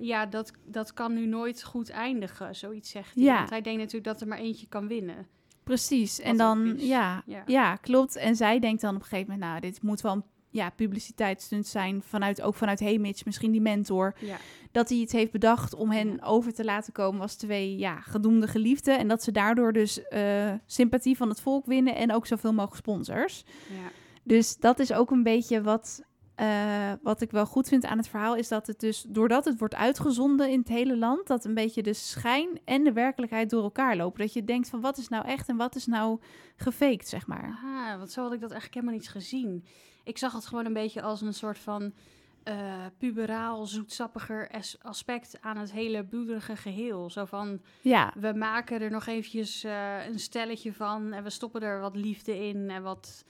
ja, 0.01 0.27
dat, 0.27 0.53
dat 0.65 0.93
kan 0.93 1.15
nu 1.15 1.27
nooit 1.27 1.63
goed 1.65 1.91
eindigen. 1.91 2.55
Zoiets 2.55 2.91
zegt 2.91 3.15
hij. 3.15 3.25
Ja. 3.25 3.37
Want 3.37 3.51
hij 3.51 3.61
denkt 3.61 3.79
natuurlijk 3.79 4.05
dat 4.05 4.21
er 4.21 4.27
maar 4.29 4.39
eentje 4.39 4.67
kan 4.69 4.87
winnen. 4.89 5.27
Precies. 5.65 6.21
En 6.21 6.37
dan, 6.37 6.75
ja, 6.79 7.23
Ja. 7.27 7.43
ja, 7.47 7.77
klopt. 7.77 8.17
En 8.17 8.37
zij 8.37 8.59
denkt 8.59 8.81
dan 8.83 8.95
op 8.95 9.01
een 9.03 9.07
gegeven 9.09 9.33
moment, 9.33 9.51
nou, 9.51 9.61
dit 9.61 9.83
moet 9.83 10.01
wel 10.01 10.13
een 10.13 10.25
ja, 10.51 10.71
publiciteitsstunt 10.71 11.67
zijn, 11.67 12.03
vanuit, 12.03 12.43
ook 12.43 12.55
vanuit 12.55 12.81
Hamish, 12.81 13.23
misschien 13.23 13.51
die 13.53 13.61
mentor, 13.61 14.15
Ja. 14.19 14.37
dat 14.73 14.89
hij 14.89 14.99
iets 14.99 15.13
heeft 15.13 15.33
bedacht 15.33 15.75
om 15.75 15.91
hen 15.91 16.09
Ja. 16.17 16.25
over 16.27 16.55
te 16.55 16.65
laten 16.65 16.93
komen 16.93 17.21
als 17.21 17.35
twee 17.37 17.77
ja, 17.79 18.01
gedoemde 18.01 18.47
geliefden. 18.49 18.99
En 18.99 19.09
dat 19.09 19.23
ze 19.23 19.33
daardoor 19.33 19.73
dus 19.73 20.09
eh, 20.09 20.53
sympathie 20.67 21.17
van 21.17 21.29
het 21.29 21.41
volk 21.41 21.67
winnen 21.67 21.95
en 21.97 22.13
ook 22.13 22.27
zoveel 22.27 22.53
mogelijk 22.53 22.77
sponsors. 22.77 23.45
Ja. 23.69 23.91
Dus 24.23 24.57
dat 24.57 24.79
is 24.79 24.93
ook 24.93 25.11
een 25.11 25.23
beetje 25.23 25.63
wat, 25.63 26.03
eh, 26.43 26.93
wat 27.03 27.21
ik 27.21 27.31
wel 27.31 27.47
goed 27.47 27.69
vind 27.69 27.85
aan 27.85 27.97
het 27.99 28.09
verhaal, 28.09 28.37
is 28.37 28.49
dat 28.49 28.67
het 28.67 28.81
dus, 28.81 29.05
doordat 29.09 29.45
het 29.45 29.59
wordt 29.59 29.75
uitgezonden 29.75 30.51
in 30.51 30.59
het 30.59 30.69
hele 30.69 30.97
land, 30.97 31.27
dat 31.27 31.45
een 31.45 31.55
beetje 31.55 31.83
de 31.83 31.93
schijn 31.93 32.61
en 32.65 32.85
de 32.85 32.93
werkelijkheid 32.93 33.51
door 33.51 33.63
elkaar 33.63 33.97
lopen. 33.97 34.21
Dat 34.21 34.33
je 34.33 34.45
denkt 34.45 34.69
van 34.69 34.81
wat 34.81 34.99
is 34.99 35.09
nou 35.09 35.27
echt 35.27 35.49
en 35.49 35.57
wat 35.57 35.75
is 35.77 35.87
nou 35.87 36.21
gefaked, 36.57 37.09
zeg 37.09 37.27
maar. 37.27 37.59
Ah, 37.65 37.97
want 37.99 38.11
zo 38.13 38.23
had 38.23 38.33
ik 38.33 38.41
dat 38.41 38.51
eigenlijk 38.51 38.75
helemaal 38.81 39.01
niet 39.01 39.11
gezien. 39.11 39.65
Ik 40.05 40.19
zag 40.19 40.33
het 40.33 40.47
gewoon 40.47 40.65
een 40.67 40.73
beetje 40.73 41.03
als 41.03 41.21
een 41.21 41.35
soort 41.35 41.59
van 41.59 41.93
eh, 42.43 42.55
puberaal, 42.99 43.67
zoetsappiger 43.67 44.49
as- 44.51 44.77
aspect 44.83 45.39
aan 45.41 45.57
het 45.57 45.73
hele 45.73 46.05
bloederige 46.05 46.57
geheel. 46.57 47.11
Zo 47.11 47.25
van, 47.25 47.61
Ja, 47.81 48.13
we 48.21 48.33
maken 48.35 48.81
er 48.81 48.91
nog 48.91 49.07
eventjes 49.07 49.65
eh, 49.65 50.07
een 50.07 50.19
stelletje 50.19 50.73
van 50.73 51.13
en 51.13 51.23
we 51.23 51.31
stoppen 51.31 51.63
er 51.63 51.81
wat 51.81 51.97
liefde 51.97 52.47
in 52.49 52.71
en 52.71 52.83
wat 52.83 53.25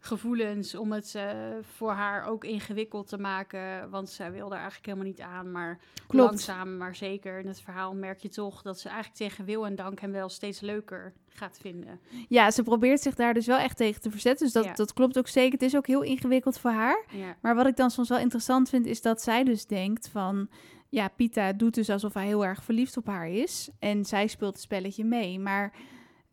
gevoelens 0.00 0.74
om 0.74 0.92
het 0.92 1.14
eh, 1.14 1.30
voor 1.76 1.90
haar 1.92 2.24
ook 2.26 2.44
ingewikkeld 2.44 3.08
te 3.08 3.18
maken. 3.18 3.90
Want 3.90 4.10
zij 4.10 4.32
wil 4.32 4.48
daar 4.48 4.58
eigenlijk 4.58 4.86
helemaal 4.86 5.06
niet 5.06 5.20
aan, 5.20 5.50
maar 5.50 5.78
klopt. 6.06 6.30
langzaam 6.30 6.76
maar 6.76 6.94
zeker 6.94 7.38
in 7.38 7.46
het 7.46 7.60
verhaal 7.60 7.94
merk 7.94 8.18
je 8.20 8.28
toch 8.28 8.62
dat 8.62 8.80
ze 8.80 8.88
eigenlijk 8.88 9.18
tegen 9.18 9.44
wil 9.44 9.66
en 9.66 9.74
dank 9.74 10.00
hem 10.00 10.12
wel 10.12 10.28
steeds 10.28 10.60
leuker 10.60 11.12
gaat 11.28 11.58
vinden. 11.60 12.00
Ja, 12.28 12.50
ze 12.50 12.62
probeert 12.62 13.00
zich 13.00 13.14
daar 13.14 13.34
dus 13.34 13.46
wel 13.46 13.58
echt 13.58 13.76
tegen 13.76 14.00
te 14.00 14.10
verzetten. 14.10 14.44
Dus 14.44 14.54
dat, 14.54 14.64
Ja. 14.64 14.72
dat 14.72 14.92
klopt 14.92 15.18
ook 15.18 15.28
zeker. 15.28 15.52
Het 15.52 15.62
is 15.62 15.76
ook 15.76 15.86
heel 15.86 16.02
ingewikkeld 16.02 16.58
voor 16.58 16.70
haar. 16.70 17.04
Ja. 17.10 17.36
Maar 17.40 17.54
wat 17.54 17.66
ik 17.66 17.76
dan 17.76 17.90
soms 17.90 18.08
wel 18.08 18.18
interessant 18.18 18.68
vind, 18.68 18.86
is 18.86 19.02
dat 19.02 19.22
zij 19.22 19.44
dus 19.44 19.66
denkt 19.66 20.08
van... 20.08 20.48
Ja, 20.88 21.08
Pita 21.08 21.52
doet 21.52 21.74
dus 21.74 21.90
alsof 21.90 22.14
hij 22.14 22.26
heel 22.26 22.44
erg 22.44 22.64
verliefd 22.64 22.96
op 22.96 23.06
haar 23.06 23.28
is. 23.28 23.70
En 23.78 24.04
zij 24.04 24.26
speelt 24.26 24.52
het 24.52 24.62
spelletje 24.62 25.04
mee. 25.04 25.38
Maar 25.38 25.72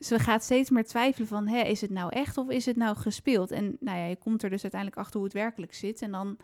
ze 0.04 0.20
gaat 0.20 0.44
steeds 0.44 0.70
meer 0.70 0.86
twijfelen 0.86 1.28
van... 1.28 1.48
Hè, 1.48 1.62
is 1.62 1.82
het 1.82 1.90
nou 1.90 2.12
echt 2.12 2.38
of 2.38 2.50
is 2.50 2.66
het 2.66 2.76
nou 2.76 2.96
gespeeld? 2.96 3.52
En 3.52 3.78
nou 3.80 3.98
ja, 3.98 4.06
je 4.06 4.16
komt 4.16 4.44
er 4.44 4.50
dus 4.50 4.62
uiteindelijk 4.62 5.02
achter 5.02 5.16
hoe 5.16 5.28
het 5.28 5.38
werkelijk 5.38 5.74
zit. 5.74 6.02
En 6.02 6.12
dan... 6.12 6.38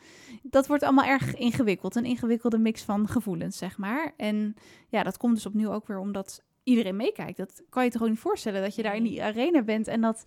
Dat 0.44 0.68
wordt 0.68 0.84
allemaal 0.84 1.06
erg 1.06 1.36
ingewikkeld. 1.36 1.96
Een 1.96 2.06
ingewikkelde 2.06 2.58
mix 2.58 2.82
van 2.82 3.08
gevoelens, 3.08 3.58
zeg 3.58 3.78
maar. 3.78 4.14
En 4.18 4.56
ja, 4.90 5.04
dat 5.04 5.18
komt 5.18 5.36
dus 5.36 5.46
opnieuw 5.46 5.72
ook 5.72 5.88
weer 5.88 6.00
omdat 6.00 6.44
iedereen 6.64 6.96
meekijkt. 6.96 7.38
Dat 7.38 7.64
kan 7.70 7.84
je 7.84 7.90
toch 7.90 7.98
gewoon 7.98 8.14
niet 8.14 8.24
voorstellen 8.24 8.62
dat 8.62 8.76
je 8.76 8.84
daar 8.84 8.96
in 8.96 9.04
die 9.04 9.24
arena 9.24 9.62
bent... 9.62 9.88
en 9.88 10.02
dat 10.02 10.24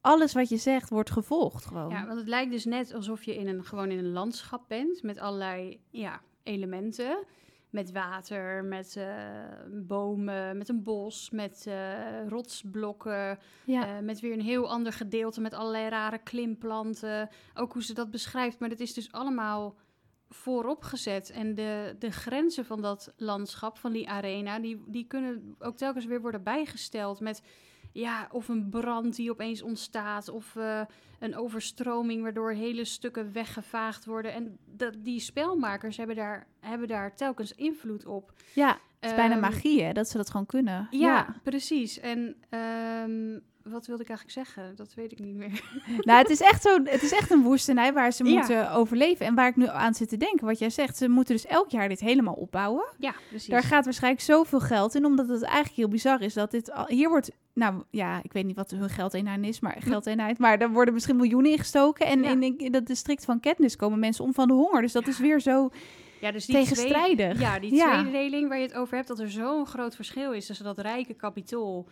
alles 0.00 0.32
wat 0.32 0.48
je 0.48 0.56
zegt 0.56 0.90
wordt 0.90 1.10
gevolgd 1.10 1.64
gewoon. 1.64 1.90
Ja, 1.90 2.06
want 2.06 2.18
het 2.18 2.28
lijkt 2.28 2.50
dus 2.50 2.64
net 2.64 2.94
alsof 2.94 3.22
je 3.22 3.36
in 3.36 3.48
een, 3.48 3.64
gewoon 3.64 3.90
in 3.90 3.98
een 3.98 4.12
landschap 4.12 4.68
bent 4.68 5.02
met 5.02 5.18
allerlei 5.18 5.80
ja, 5.90 6.20
elementen. 6.42 7.24
Met 7.70 7.92
water, 7.92 8.64
met 8.64 8.96
eh, 8.96 9.06
bomen, 9.70 10.58
met 10.58 10.68
een 10.68 10.82
bos, 10.82 11.30
met 11.30 11.64
eh, 11.66 12.28
rotsblokken. 12.28 13.38
ja. 13.64 13.86
eh, 13.86 14.02
met 14.02 14.20
weer 14.20 14.32
een 14.32 14.40
heel 14.40 14.70
ander 14.70 14.92
gedeelte 14.92 15.40
met 15.40 15.54
allerlei 15.54 15.88
rare 15.88 16.18
klimplanten. 16.18 17.28
Ook 17.54 17.72
hoe 17.72 17.82
ze 17.82 17.94
dat 17.94 18.10
beschrijft. 18.10 18.58
Maar 18.58 18.68
dat 18.68 18.80
is 18.80 18.94
dus 18.94 19.12
allemaal 19.12 19.76
vooropgezet. 20.28 21.30
En 21.30 21.54
de, 21.54 21.96
de 21.98 22.10
grenzen 22.10 22.64
van 22.64 22.82
dat 22.82 23.12
landschap, 23.16 23.78
van 23.78 23.92
die 23.92 24.08
arena, 24.08 24.58
die, 24.58 24.82
die 24.86 25.06
kunnen 25.06 25.54
ook 25.58 25.76
telkens 25.76 26.04
weer 26.04 26.20
worden 26.20 26.42
bijgesteld 26.42 27.20
met 27.20 27.42
ja, 27.96 28.28
of 28.32 28.48
een 28.48 28.68
brand 28.68 29.16
die 29.16 29.30
opeens 29.30 29.62
ontstaat, 29.62 30.28
of 30.28 30.56
eh, 30.56 30.80
een 31.18 31.36
overstroming 31.36 32.22
waardoor 32.22 32.52
hele 32.52 32.84
stukken 32.84 33.32
weggevaagd 33.32 34.04
worden. 34.04 34.32
En 34.32 34.58
dat, 34.64 34.94
die 34.98 35.20
spelmakers 35.20 35.96
hebben 35.96 36.16
daar, 36.16 36.46
hebben 36.60 36.88
daar 36.88 37.14
telkens 37.14 37.54
invloed 37.54 38.06
op. 38.06 38.32
Ja, 38.54 38.68
het 39.00 39.10
is 39.10 39.16
bijna 39.16 39.32
Ehm, 39.32 39.40
magie, 39.40 39.82
hè, 39.82 39.92
dat 39.92 40.08
ze 40.08 40.16
dat 40.16 40.30
gewoon 40.30 40.46
kunnen. 40.46 40.88
Ja, 40.90 41.36
precies. 41.42 42.00
En 42.00 42.36
ehm, 42.48 43.38
wat 43.70 43.86
wilde 43.86 44.02
ik 44.02 44.08
eigenlijk 44.08 44.38
zeggen? 44.46 44.76
Dat 44.76 44.94
weet 44.94 45.12
ik 45.12 45.18
niet 45.18 45.34
meer. 45.34 45.62
Nou, 45.98 46.18
het 46.18 46.30
is 46.30 46.40
echt 46.40 46.62
zo, 46.62 46.82
het 46.84 47.02
is 47.02 47.12
echt 47.12 47.30
een 47.30 47.42
woestenij 47.42 47.92
waar 47.92 48.12
ze 48.12 48.24
Ja. 48.24 48.30
moeten 48.38 48.70
overleven. 48.72 49.26
En 49.26 49.34
waar 49.34 49.48
ik 49.48 49.56
nu 49.56 49.66
aan 49.68 49.94
zit 49.94 50.08
te 50.08 50.16
denken, 50.16 50.46
wat 50.46 50.58
jij 50.58 50.70
zegt, 50.70 50.96
ze 50.96 51.08
moeten 51.08 51.34
dus 51.34 51.46
elk 51.46 51.70
jaar 51.70 51.88
dit 51.88 52.00
helemaal 52.00 52.34
opbouwen. 52.34 52.84
ja, 52.98 53.14
precies. 53.28 53.48
Daar 53.48 53.62
gaat 53.62 53.84
waarschijnlijk 53.84 54.22
zoveel 54.22 54.60
geld 54.60 54.94
in, 54.94 55.04
omdat 55.04 55.28
het 55.28 55.42
eigenlijk 55.42 55.76
heel 55.76 55.88
bizar 55.88 56.20
is 56.22 56.34
dat 56.34 56.50
dit 56.50 56.72
al, 56.72 56.86
hier 56.86 57.08
wordt, 57.08 57.30
nou 57.52 57.82
ja, 57.90 58.20
ik 58.22 58.32
weet 58.32 58.44
niet 58.44 58.56
wat 58.56 58.70
hun 58.70 58.88
geldeenheid 58.90 59.44
is, 59.44 59.60
maar 59.60 59.76
geldeenheid, 59.80 60.38
maar 60.38 60.58
er 60.58 60.70
worden 60.70 60.94
misschien 60.94 61.16
miljoenen 61.16 61.50
ingestoken 61.50 62.06
en 62.06 62.22
Ja. 62.22 62.30
in, 62.30 62.58
in 62.58 62.72
dat 62.72 62.86
district 62.86 63.24
van 63.24 63.40
Katniss 63.40 63.76
komen 63.76 63.98
mensen 63.98 64.24
om 64.24 64.34
van 64.34 64.48
de 64.48 64.54
honger. 64.54 64.80
Dus 64.82 64.92
dat 64.92 65.04
Ja. 65.04 65.08
is 65.10 65.18
weer 65.18 65.40
zo 65.40 65.70
ja, 66.20 66.32
dus 66.32 66.46
die 66.46 66.54
tegenstrijdig. 66.54 67.40
Ja, 67.40 67.58
die 67.58 67.82
tweedeling 68.08 68.48
waar 68.48 68.58
je 68.58 68.64
het 68.66 68.74
over 68.74 68.96
hebt, 68.96 69.08
dat 69.08 69.18
er 69.18 69.30
zo'n 69.30 69.66
groot 69.66 69.94
verschil 69.94 70.32
is 70.32 70.46
tussen 70.46 70.64
dat 70.64 70.78
rijke 70.78 71.14
kapitool 71.14 71.88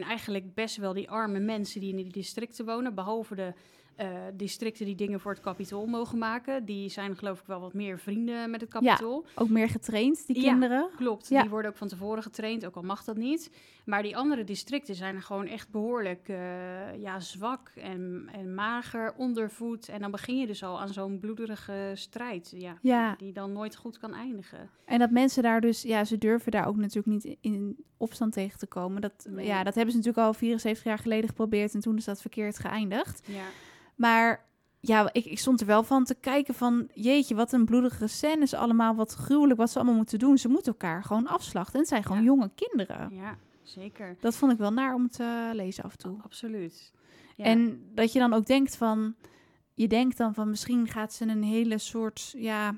en 0.00 0.08
eigenlijk 0.08 0.54
best 0.54 0.76
wel 0.76 0.92
die 0.92 1.10
arme 1.10 1.38
mensen 1.38 1.80
die 1.80 1.90
in 1.90 1.96
die 1.96 2.12
districten 2.12 2.66
wonen, 2.66 2.94
behalve 2.94 3.34
de 3.34 3.52
eh, 3.98 4.10
districten 4.34 4.86
die 4.86 4.94
dingen 4.94 5.20
voor 5.20 5.32
het 5.32 5.40
kapitool 5.40 5.86
mogen 5.86 6.18
maken. 6.18 6.64
Die 6.64 6.88
zijn 6.88 7.16
geloof 7.16 7.40
ik 7.40 7.46
wel 7.46 7.60
wat 7.60 7.74
meer 7.74 7.98
vrienden 7.98 8.50
met 8.50 8.60
het 8.60 8.72
Ja. 8.72 8.78
kapitool. 8.80 9.24
ook 9.34 9.48
meer 9.48 9.68
getraind, 9.68 10.26
die 10.26 10.40
Ja. 10.40 10.48
kinderen. 10.50 10.88
Klopt, 10.96 11.28
Ja. 11.28 11.40
die 11.40 11.50
worden 11.50 11.70
ook 11.70 11.76
van 11.76 11.88
tevoren 11.88 12.22
getraind, 12.22 12.66
ook 12.66 12.74
al 12.76 12.82
mag 12.82 13.04
dat 13.04 13.16
niet. 13.16 13.50
Maar 13.84 14.02
die 14.02 14.16
andere 14.16 14.44
districten 14.44 14.94
zijn 14.94 15.22
gewoon 15.22 15.46
echt 15.46 15.70
behoorlijk 15.70 16.28
eh, 16.28 17.00
ja, 17.00 17.20
zwak 17.20 17.72
en, 17.76 18.28
en 18.32 18.54
mager, 18.54 19.14
ondervoed. 19.16 19.88
En 19.88 20.00
dan 20.00 20.10
begin 20.10 20.38
je 20.38 20.46
dus 20.46 20.62
al 20.62 20.80
aan 20.80 20.88
zo'n 20.92 21.18
bloederige 21.18 21.90
strijd, 21.94 22.52
ja, 22.56 22.78
Ja. 22.82 23.14
die 23.18 23.32
dan 23.32 23.52
nooit 23.52 23.76
goed 23.76 23.98
kan 23.98 24.14
eindigen. 24.14 24.70
En 24.84 24.98
dat 24.98 25.10
mensen 25.10 25.42
daar 25.42 25.60
dus, 25.60 25.82
ja, 25.82 26.04
ze 26.04 26.18
durven 26.18 26.52
daar 26.52 26.66
ook 26.66 26.76
natuurlijk 26.76 27.06
niet 27.24 27.36
in 27.40 27.84
opstand 27.96 28.32
tegen 28.32 28.58
te 28.58 28.66
komen. 28.66 29.00
Dat, 29.00 29.26
Nee. 29.30 29.46
Ja, 29.46 29.64
dat 29.64 29.74
hebben 29.74 29.92
ze 29.92 29.98
natuurlijk 29.98 30.26
al 30.26 30.34
74 30.34 30.84
jaar 30.84 30.98
geleden 30.98 31.28
geprobeerd 31.28 31.74
en 31.74 31.80
toen 31.80 31.96
is 31.96 32.04
dat 32.04 32.20
verkeerd 32.20 32.58
geëindigd. 32.58 33.22
Ja, 33.26 33.44
Maar 33.98 34.46
ja, 34.80 35.08
ik, 35.12 35.24
ik 35.24 35.38
stond 35.38 35.60
er 35.60 35.66
wel 35.66 35.82
van 35.82 36.04
te 36.04 36.14
kijken 36.14 36.54
van... 36.54 36.88
jeetje, 36.94 37.34
wat 37.34 37.52
een 37.52 37.64
bloedige 37.64 38.06
scènes 38.06 38.54
allemaal, 38.54 38.94
wat 38.94 39.14
gruwelijk 39.14 39.58
wat 39.58 39.70
ze 39.70 39.76
allemaal 39.78 39.96
moeten 39.96 40.18
doen. 40.18 40.38
Ze 40.38 40.48
moeten 40.48 40.72
elkaar 40.72 41.04
gewoon 41.04 41.26
afslachten. 41.26 41.74
En 41.74 41.80
het 41.80 41.88
zijn 41.88 42.02
gewoon 42.02 42.18
Ja. 42.18 42.24
jonge 42.24 42.50
kinderen. 42.54 43.14
ja 43.14 43.36
zeker. 43.62 44.16
Dat 44.20 44.36
vond 44.36 44.52
ik 44.52 44.58
wel 44.58 44.72
naar 44.72 44.94
om 44.94 45.08
te 45.08 45.50
lezen 45.52 45.84
af 45.84 45.92
en 45.92 45.98
toe. 45.98 46.18
Absoluut. 46.22 46.92
Ja. 47.36 47.44
En 47.44 47.82
dat 47.94 48.12
je 48.12 48.18
dan 48.18 48.32
ook 48.32 48.46
denkt 48.46 48.76
van... 48.76 49.14
je 49.74 49.88
denkt 49.88 50.16
dan 50.16 50.34
van 50.34 50.50
misschien 50.50 50.88
gaat 50.88 51.12
ze 51.12 51.26
een 51.26 51.42
hele 51.42 51.78
soort... 51.78 52.34
ja, 52.36 52.74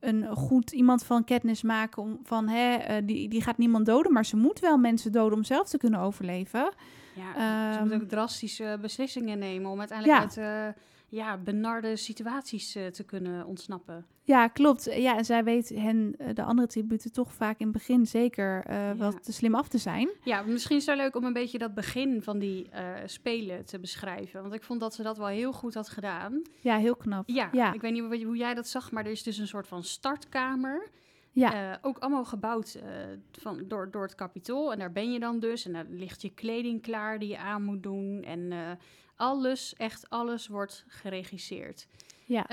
een 0.00 0.36
goed 0.36 0.72
iemand 0.72 1.04
van 1.04 1.24
Katniss 1.24 1.62
maken... 1.62 2.02
Om, 2.02 2.20
van 2.22 2.48
hè, 2.48 2.74
eh, 2.74 3.06
die, 3.06 3.28
die 3.28 3.42
gaat 3.42 3.58
niemand 3.58 3.86
doden... 3.86 4.12
maar 4.12 4.26
ze 4.26 4.36
moet 4.36 4.58
wel 4.58 4.76
mensen 4.78 5.12
doden 5.12 5.38
om 5.38 5.44
zelf 5.44 5.68
te 5.68 5.78
kunnen 5.78 6.00
overleven. 6.00 6.72
Ja, 7.20 7.72
ze 7.72 7.78
ehm, 7.78 7.92
ook 7.92 8.08
drastische 8.08 8.78
beslissingen 8.80 9.38
nemen 9.38 9.70
om 9.70 9.78
uiteindelijk 9.78 10.18
Ja. 10.34 10.42
uit 10.42 10.74
eh, 10.76 10.82
ja, 11.08 11.36
benarde 11.38 11.96
situaties 11.96 12.74
eh, 12.74 12.86
te 12.86 13.04
kunnen 13.04 13.46
ontsnappen. 13.46 14.06
Ja, 14.22 14.48
klopt. 14.48 14.84
Ja, 14.94 15.16
en 15.16 15.24
zij 15.24 15.44
weet 15.44 15.68
hen, 15.68 16.14
eh, 16.18 16.34
de 16.34 16.42
andere 16.42 16.68
tributen, 16.68 17.12
toch 17.12 17.32
vaak 17.32 17.58
in 17.58 17.66
het 17.66 17.76
begin 17.76 18.06
zeker 18.06 18.62
eh, 18.66 18.76
Ja. 18.76 18.94
wat 18.96 19.24
te 19.24 19.32
slim 19.32 19.54
af 19.54 19.68
te 19.68 19.78
zijn. 19.78 20.08
Ja, 20.24 20.42
misschien 20.42 20.76
is 20.76 20.86
het 20.86 20.96
leuk 20.96 21.16
om 21.16 21.24
een 21.24 21.32
beetje 21.32 21.58
dat 21.58 21.74
begin 21.74 22.22
van 22.22 22.38
die 22.38 22.68
eh, 22.70 22.84
spelen 23.06 23.64
te 23.64 23.78
beschrijven. 23.78 24.42
Want 24.42 24.54
ik 24.54 24.62
vond 24.62 24.80
dat 24.80 24.94
ze 24.94 25.02
dat 25.02 25.16
wel 25.18 25.26
heel 25.26 25.52
goed 25.52 25.74
had 25.74 25.88
gedaan. 25.88 26.42
Ja, 26.60 26.76
heel 26.76 26.96
knap. 26.96 27.28
Ja, 27.28 27.48
Ja. 27.52 27.72
ik 27.72 27.80
weet 27.80 27.92
niet 27.92 28.22
hoe 28.24 28.36
jij 28.36 28.54
dat 28.54 28.68
zag, 28.68 28.90
maar 28.92 29.04
er 29.04 29.10
is 29.10 29.22
dus 29.22 29.38
een 29.38 29.46
soort 29.48 29.66
van 29.68 29.84
startkamer. 29.84 30.88
Ja. 31.32 31.72
Eh, 31.72 31.78
ook 31.82 31.98
allemaal 31.98 32.24
gebouwd 32.24 32.74
eh, 32.74 32.90
van, 33.32 33.68
door, 33.68 33.90
door 33.90 34.02
het 34.02 34.14
kapitool. 34.14 34.72
En 34.72 34.78
daar 34.78 34.92
ben 34.92 35.12
je 35.12 35.18
dan 35.18 35.40
dus. 35.40 35.66
En 35.66 35.72
daar 35.72 35.86
ligt 35.88 36.22
je 36.22 36.34
kleding 36.34 36.82
klaar 36.82 37.18
die 37.18 37.28
je 37.28 37.38
aan 37.38 37.62
moet 37.62 37.82
doen. 37.82 38.22
En 38.22 38.52
eh, 38.52 38.70
alles, 39.16 39.74
echt 39.74 40.10
alles 40.10 40.46
wordt 40.46 40.84
geregisseerd. 40.88 41.86
Ja. 42.24 42.46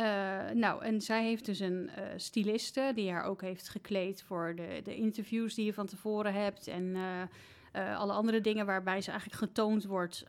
Nou, 0.53 0.83
en 0.83 1.01
zij 1.01 1.23
heeft 1.23 1.45
dus 1.45 1.59
een 1.59 1.89
styliste 2.15 2.91
die 2.95 3.11
haar 3.11 3.23
ook 3.23 3.41
heeft 3.41 3.69
gekleed 3.69 4.23
voor 4.23 4.53
de, 4.55 4.81
de 4.83 4.95
interviews 4.95 5.53
die 5.53 5.65
je 5.65 5.73
van 5.73 5.85
tevoren 5.85 6.33
hebt. 6.33 6.67
En 6.67 6.95
alle 7.97 8.13
andere 8.13 8.41
dingen 8.41 8.65
waarbij 8.65 9.01
ze 9.01 9.11
eigenlijk 9.11 9.39
getoond 9.41 9.85
wordt 9.85 10.25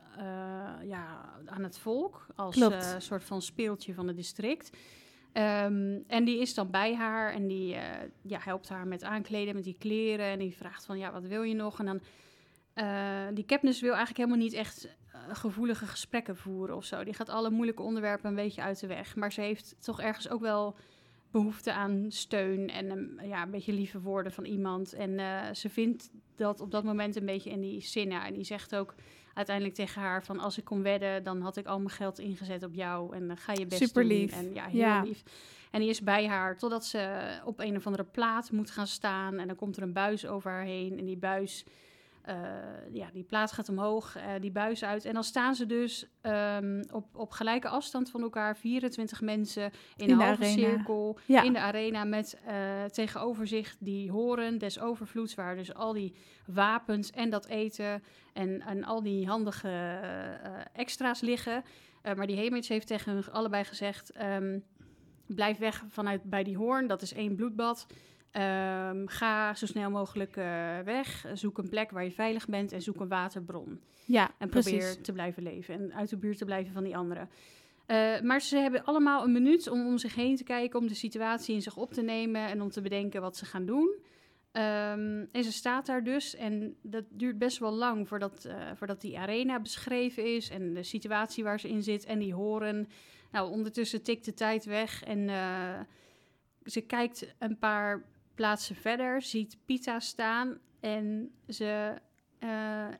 ja, 0.82 1.32
aan 1.46 1.62
het 1.62 1.78
volk. 1.78 2.26
Als 2.34 2.64
soort 2.98 3.24
van 3.24 3.42
speeltje 3.42 3.94
van 3.94 4.06
het 4.06 4.16
district. 4.16 4.70
Ehm, 5.32 5.98
en 6.06 6.24
die 6.24 6.40
is 6.40 6.54
dan 6.54 6.70
bij 6.70 6.94
haar 6.94 7.32
en 7.32 7.46
die 7.46 7.74
eh, 7.74 8.08
ja, 8.22 8.38
helpt 8.42 8.68
haar 8.68 8.86
met 8.86 9.02
aankleden, 9.02 9.54
met 9.54 9.64
die 9.64 9.76
kleren. 9.78 10.26
En 10.26 10.38
die 10.38 10.56
vraagt 10.56 10.84
van, 10.84 10.98
ja, 10.98 11.12
wat 11.12 11.24
wil 11.24 11.42
je 11.42 11.54
nog? 11.54 11.78
En 11.78 11.86
dan, 11.86 12.00
eh, 12.74 13.26
die 13.34 13.44
Katniss 13.44 13.80
wil 13.80 13.94
eigenlijk 13.94 14.18
helemaal 14.18 14.44
niet 14.44 14.52
echt 14.52 14.96
eh, 15.12 15.20
gevoelige 15.32 15.86
gesprekken 15.86 16.36
voeren 16.36 16.76
of 16.76 16.84
zo. 16.84 17.04
Die 17.04 17.14
gaat 17.14 17.28
alle 17.28 17.50
moeilijke 17.50 17.82
onderwerpen 17.82 18.28
een 18.28 18.34
beetje 18.34 18.62
uit 18.62 18.80
de 18.80 18.86
weg. 18.86 19.16
Maar 19.16 19.32
ze 19.32 19.40
heeft 19.40 19.76
toch 19.80 20.00
ergens 20.00 20.28
ook 20.28 20.40
wel 20.40 20.76
behoefte 21.30 21.72
aan 21.72 22.06
steun 22.08 22.70
en 22.70 23.18
ja, 23.22 23.42
een 23.42 23.50
beetje 23.50 23.72
lieve 23.72 24.00
woorden 24.00 24.32
van 24.32 24.44
iemand. 24.44 24.92
En 24.92 25.20
ze 25.56 25.68
vindt 25.68 26.10
dat 26.36 26.60
op 26.60 26.70
dat 26.70 26.84
moment 26.84 27.16
een 27.16 27.26
beetje 27.26 27.50
in 27.50 27.60
die 27.60 27.80
Cinna. 27.80 28.26
En 28.26 28.34
die 28.34 28.44
zegt 28.44 28.74
ook 28.76 28.94
uiteindelijk 29.38 29.76
tegen 29.76 30.02
haar 30.02 30.24
van... 30.24 30.38
als 30.38 30.58
ik 30.58 30.64
kon 30.64 30.82
wedden, 30.82 31.24
dan 31.24 31.40
had 31.40 31.56
ik 31.56 31.66
al 31.66 31.78
mijn 31.78 31.90
geld 31.90 32.18
ingezet 32.18 32.62
op 32.62 32.74
jou. 32.74 33.14
En 33.16 33.26
dan 33.26 33.36
ga 33.36 33.52
je 33.52 33.66
best 33.66 33.82
Super 33.82 34.08
doen. 34.08 34.28
En 34.28 34.54
ja, 34.54 34.64
heel 34.66 34.80
Ja. 34.80 35.02
lief. 35.02 35.22
En 35.70 35.80
die 35.80 35.88
is 35.88 36.00
bij 36.02 36.26
haar 36.26 36.56
totdat 36.58 36.84
ze 36.84 37.18
op 37.44 37.60
een 37.60 37.76
of 37.76 37.86
andere 37.86 38.04
plaat 38.04 38.50
moet 38.50 38.70
gaan 38.70 38.86
staan. 38.86 39.38
En 39.38 39.46
dan 39.46 39.56
komt 39.56 39.76
er 39.76 39.82
een 39.82 39.92
buis 39.92 40.26
over 40.26 40.50
haar 40.50 40.64
heen. 40.64 40.98
En 40.98 41.04
die 41.04 41.16
buis, 41.16 41.64
eh, 42.28 42.34
ja, 42.92 43.08
die 43.12 43.24
plaat 43.24 43.52
gaat 43.52 43.68
omhoog, 43.68 44.16
eh, 44.16 44.24
die 44.40 44.50
buis 44.50 44.84
uit. 44.84 45.04
En 45.04 45.14
dan 45.14 45.24
staan 45.24 45.54
ze 45.54 45.66
dus 45.66 46.06
ehm, 46.20 46.84
op, 46.92 47.16
op 47.16 47.30
gelijke 47.30 47.68
afstand 47.68 48.10
van 48.10 48.22
elkaar, 48.22 48.56
24 48.56 49.20
mensen 49.20 49.62
in, 49.62 49.70
In 49.96 50.10
een 50.10 50.18
de 50.18 50.24
halve 50.24 50.42
arena. 50.42 50.68
cirkel. 50.68 51.18
Ja. 51.26 51.42
In 51.42 51.52
de 51.52 51.58
arena 51.58 52.04
met 52.04 52.38
eh, 52.46 52.84
tegenover 52.84 53.46
zich 53.46 53.76
die 53.78 54.10
horen 54.10 54.58
des 54.58 54.80
overvloeds, 54.80 55.34
waar 55.34 55.56
dus 55.56 55.74
al 55.74 55.92
die 55.92 56.14
wapens 56.46 57.10
en 57.10 57.30
dat 57.30 57.46
eten 57.46 58.02
en, 58.32 58.60
en 58.60 58.84
al 58.84 59.02
die 59.02 59.26
handige 59.26 60.00
extra's 60.72 61.20
liggen. 61.20 61.62
Maar 62.02 62.26
die 62.26 62.36
Hemage 62.36 62.72
heeft 62.72 62.86
tegen 62.86 63.12
hun 63.12 63.30
allebei 63.32 63.64
gezegd: 63.64 64.10
ehm, 64.12 64.58
blijf 65.26 65.58
weg 65.58 65.84
vanuit 65.88 66.22
bij 66.22 66.42
die 66.44 66.56
hoorn, 66.56 66.86
dat 66.86 67.02
is 67.02 67.12
één 67.12 67.36
bloedbad. 67.36 67.86
Ehm, 68.30 69.06
ga 69.06 69.54
zo 69.54 69.66
snel 69.66 69.90
mogelijk 69.90 70.36
eh, 70.36 70.78
weg. 70.84 71.26
Zoek 71.32 71.58
een 71.58 71.68
plek 71.68 71.90
waar 71.90 72.04
je 72.04 72.10
veilig 72.10 72.46
bent 72.46 72.72
en 72.72 72.82
zoek 72.82 73.00
een 73.00 73.08
waterbron. 73.08 73.80
Ja, 74.04 74.30
En 74.38 74.48
precies. 74.48 74.70
probeer 74.70 75.02
te 75.02 75.12
blijven 75.12 75.42
leven 75.42 75.74
en 75.74 75.94
uit 75.94 76.08
de 76.08 76.16
buurt 76.16 76.38
te 76.38 76.44
blijven 76.44 76.72
van 76.72 76.84
die 76.84 76.96
anderen. 76.96 77.28
Eh, 77.86 78.20
maar 78.20 78.40
ze 78.40 78.56
hebben 78.56 78.84
allemaal 78.84 79.24
een 79.24 79.32
minuut 79.32 79.68
om 79.68 79.86
om 79.86 79.98
zich 79.98 80.14
heen 80.14 80.36
te 80.36 80.44
kijken, 80.44 80.80
om 80.80 80.86
de 80.86 80.94
situatie 80.94 81.54
in 81.54 81.62
zich 81.62 81.76
op 81.76 81.92
te 81.92 82.02
nemen 82.02 82.48
en 82.48 82.62
om 82.62 82.70
te 82.70 82.80
bedenken 82.80 83.20
wat 83.20 83.36
ze 83.36 83.44
gaan 83.44 83.66
doen. 83.66 83.96
Ehm, 84.52 85.24
en 85.32 85.44
ze 85.44 85.52
staat 85.52 85.86
daar 85.86 86.04
dus 86.04 86.34
en 86.34 86.76
dat 86.82 87.04
duurt 87.10 87.38
best 87.38 87.58
wel 87.58 87.72
lang 87.72 88.08
voordat, 88.08 88.44
eh, 88.44 88.54
voordat 88.74 89.00
die 89.00 89.18
arena 89.18 89.60
beschreven 89.60 90.34
is 90.34 90.50
en 90.50 90.74
de 90.74 90.82
situatie 90.82 91.44
waar 91.44 91.60
ze 91.60 91.68
in 91.68 91.82
zit 91.82 92.04
en 92.04 92.18
die 92.18 92.34
horen. 92.34 92.88
Nou, 93.30 93.50
ondertussen 93.50 94.02
tikt 94.02 94.24
de 94.24 94.34
tijd 94.34 94.64
weg 94.64 95.04
en 95.04 95.28
ze 96.64 96.80
kijkt 96.80 97.34
een 97.38 97.58
paar 97.58 98.04
plaatsen 98.38 98.76
verder, 98.76 99.22
ziet 99.22 99.56
Pita 99.64 100.00
staan 100.00 100.58
en 100.80 101.30
ze 101.48 101.94
eh, 102.38 102.48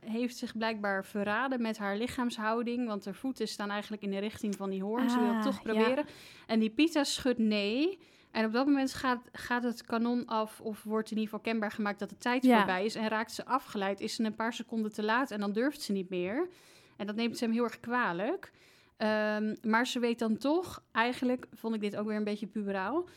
heeft 0.00 0.36
zich 0.36 0.56
blijkbaar 0.56 1.04
verraden 1.04 1.62
met 1.62 1.78
haar 1.78 1.96
lichaamshouding. 1.96 2.86
Want 2.86 3.04
haar 3.04 3.14
voeten 3.14 3.48
staan 3.48 3.70
eigenlijk 3.70 4.02
in 4.02 4.10
de 4.10 4.18
richting 4.18 4.54
van 4.56 4.70
die 4.70 4.82
hoorn. 4.82 5.10
ze 5.10 5.18
wil 5.18 5.28
het 5.28 5.36
Ah, 5.36 5.42
toch 5.42 5.54
ja. 5.64 5.72
proberen. 5.72 6.04
En 6.46 6.58
die 6.60 6.70
Pita 6.70 7.04
schudt 7.04 7.38
nee. 7.38 7.98
En 8.30 8.44
op 8.44 8.52
dat 8.52 8.66
moment 8.66 8.94
gaat, 8.94 9.20
gaat 9.32 9.62
het 9.62 9.82
kanon 9.84 10.26
af 10.26 10.60
of 10.60 10.82
wordt 10.82 11.10
in 11.10 11.16
ieder 11.16 11.30
geval 11.32 11.52
kenbaar 11.52 11.70
gemaakt 11.70 11.98
dat 11.98 12.08
de 12.10 12.18
tijd 12.18 12.42
Ja. 12.44 12.56
voorbij 12.56 12.84
is. 12.84 12.94
En 12.94 13.08
raakt 13.08 13.32
ze 13.32 13.44
afgeleid, 13.46 14.00
is 14.00 14.14
ze 14.14 14.24
een 14.24 14.34
paar 14.34 14.52
seconden 14.52 14.92
te 14.92 15.02
laat 15.02 15.30
en 15.30 15.40
dan 15.40 15.52
durft 15.52 15.80
ze 15.82 15.92
niet 15.92 16.08
meer. 16.10 16.48
En 16.96 17.06
dat 17.06 17.16
neemt 17.16 17.38
ze 17.38 17.44
hem 17.44 17.52
heel 17.52 17.64
erg 17.64 17.80
kwalijk. 17.80 18.52
Ehm, 18.96 19.54
maar 19.62 19.86
ze 19.86 19.98
weet 19.98 20.18
dan 20.18 20.36
toch, 20.36 20.82
eigenlijk 20.92 21.46
vond 21.52 21.74
ik 21.74 21.80
dit 21.80 21.96
ook 21.96 22.06
weer 22.06 22.16
een 22.16 22.24
beetje 22.24 22.46
puberaal. 22.46 23.08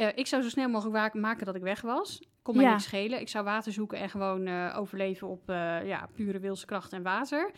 Eh, 0.00 0.08
ik 0.14 0.26
zou 0.26 0.42
zo 0.42 0.48
snel 0.48 0.68
mogelijk 0.68 1.14
maken 1.14 1.46
dat 1.46 1.54
ik 1.54 1.62
weg 1.62 1.80
was. 1.80 2.22
Kon 2.42 2.56
mij 2.56 2.64
Ja. 2.64 2.70
niks 2.70 2.84
schelen. 2.84 3.20
Ik 3.20 3.28
zou 3.28 3.44
water 3.44 3.72
zoeken 3.72 3.98
en 3.98 4.10
gewoon 4.10 4.46
eh, 4.46 4.76
overleven 4.78 5.28
op 5.28 5.48
eh, 5.48 5.86
ja, 5.86 6.08
pure 6.14 6.38
wilskracht 6.38 6.92
en 6.92 7.02
water. 7.02 7.50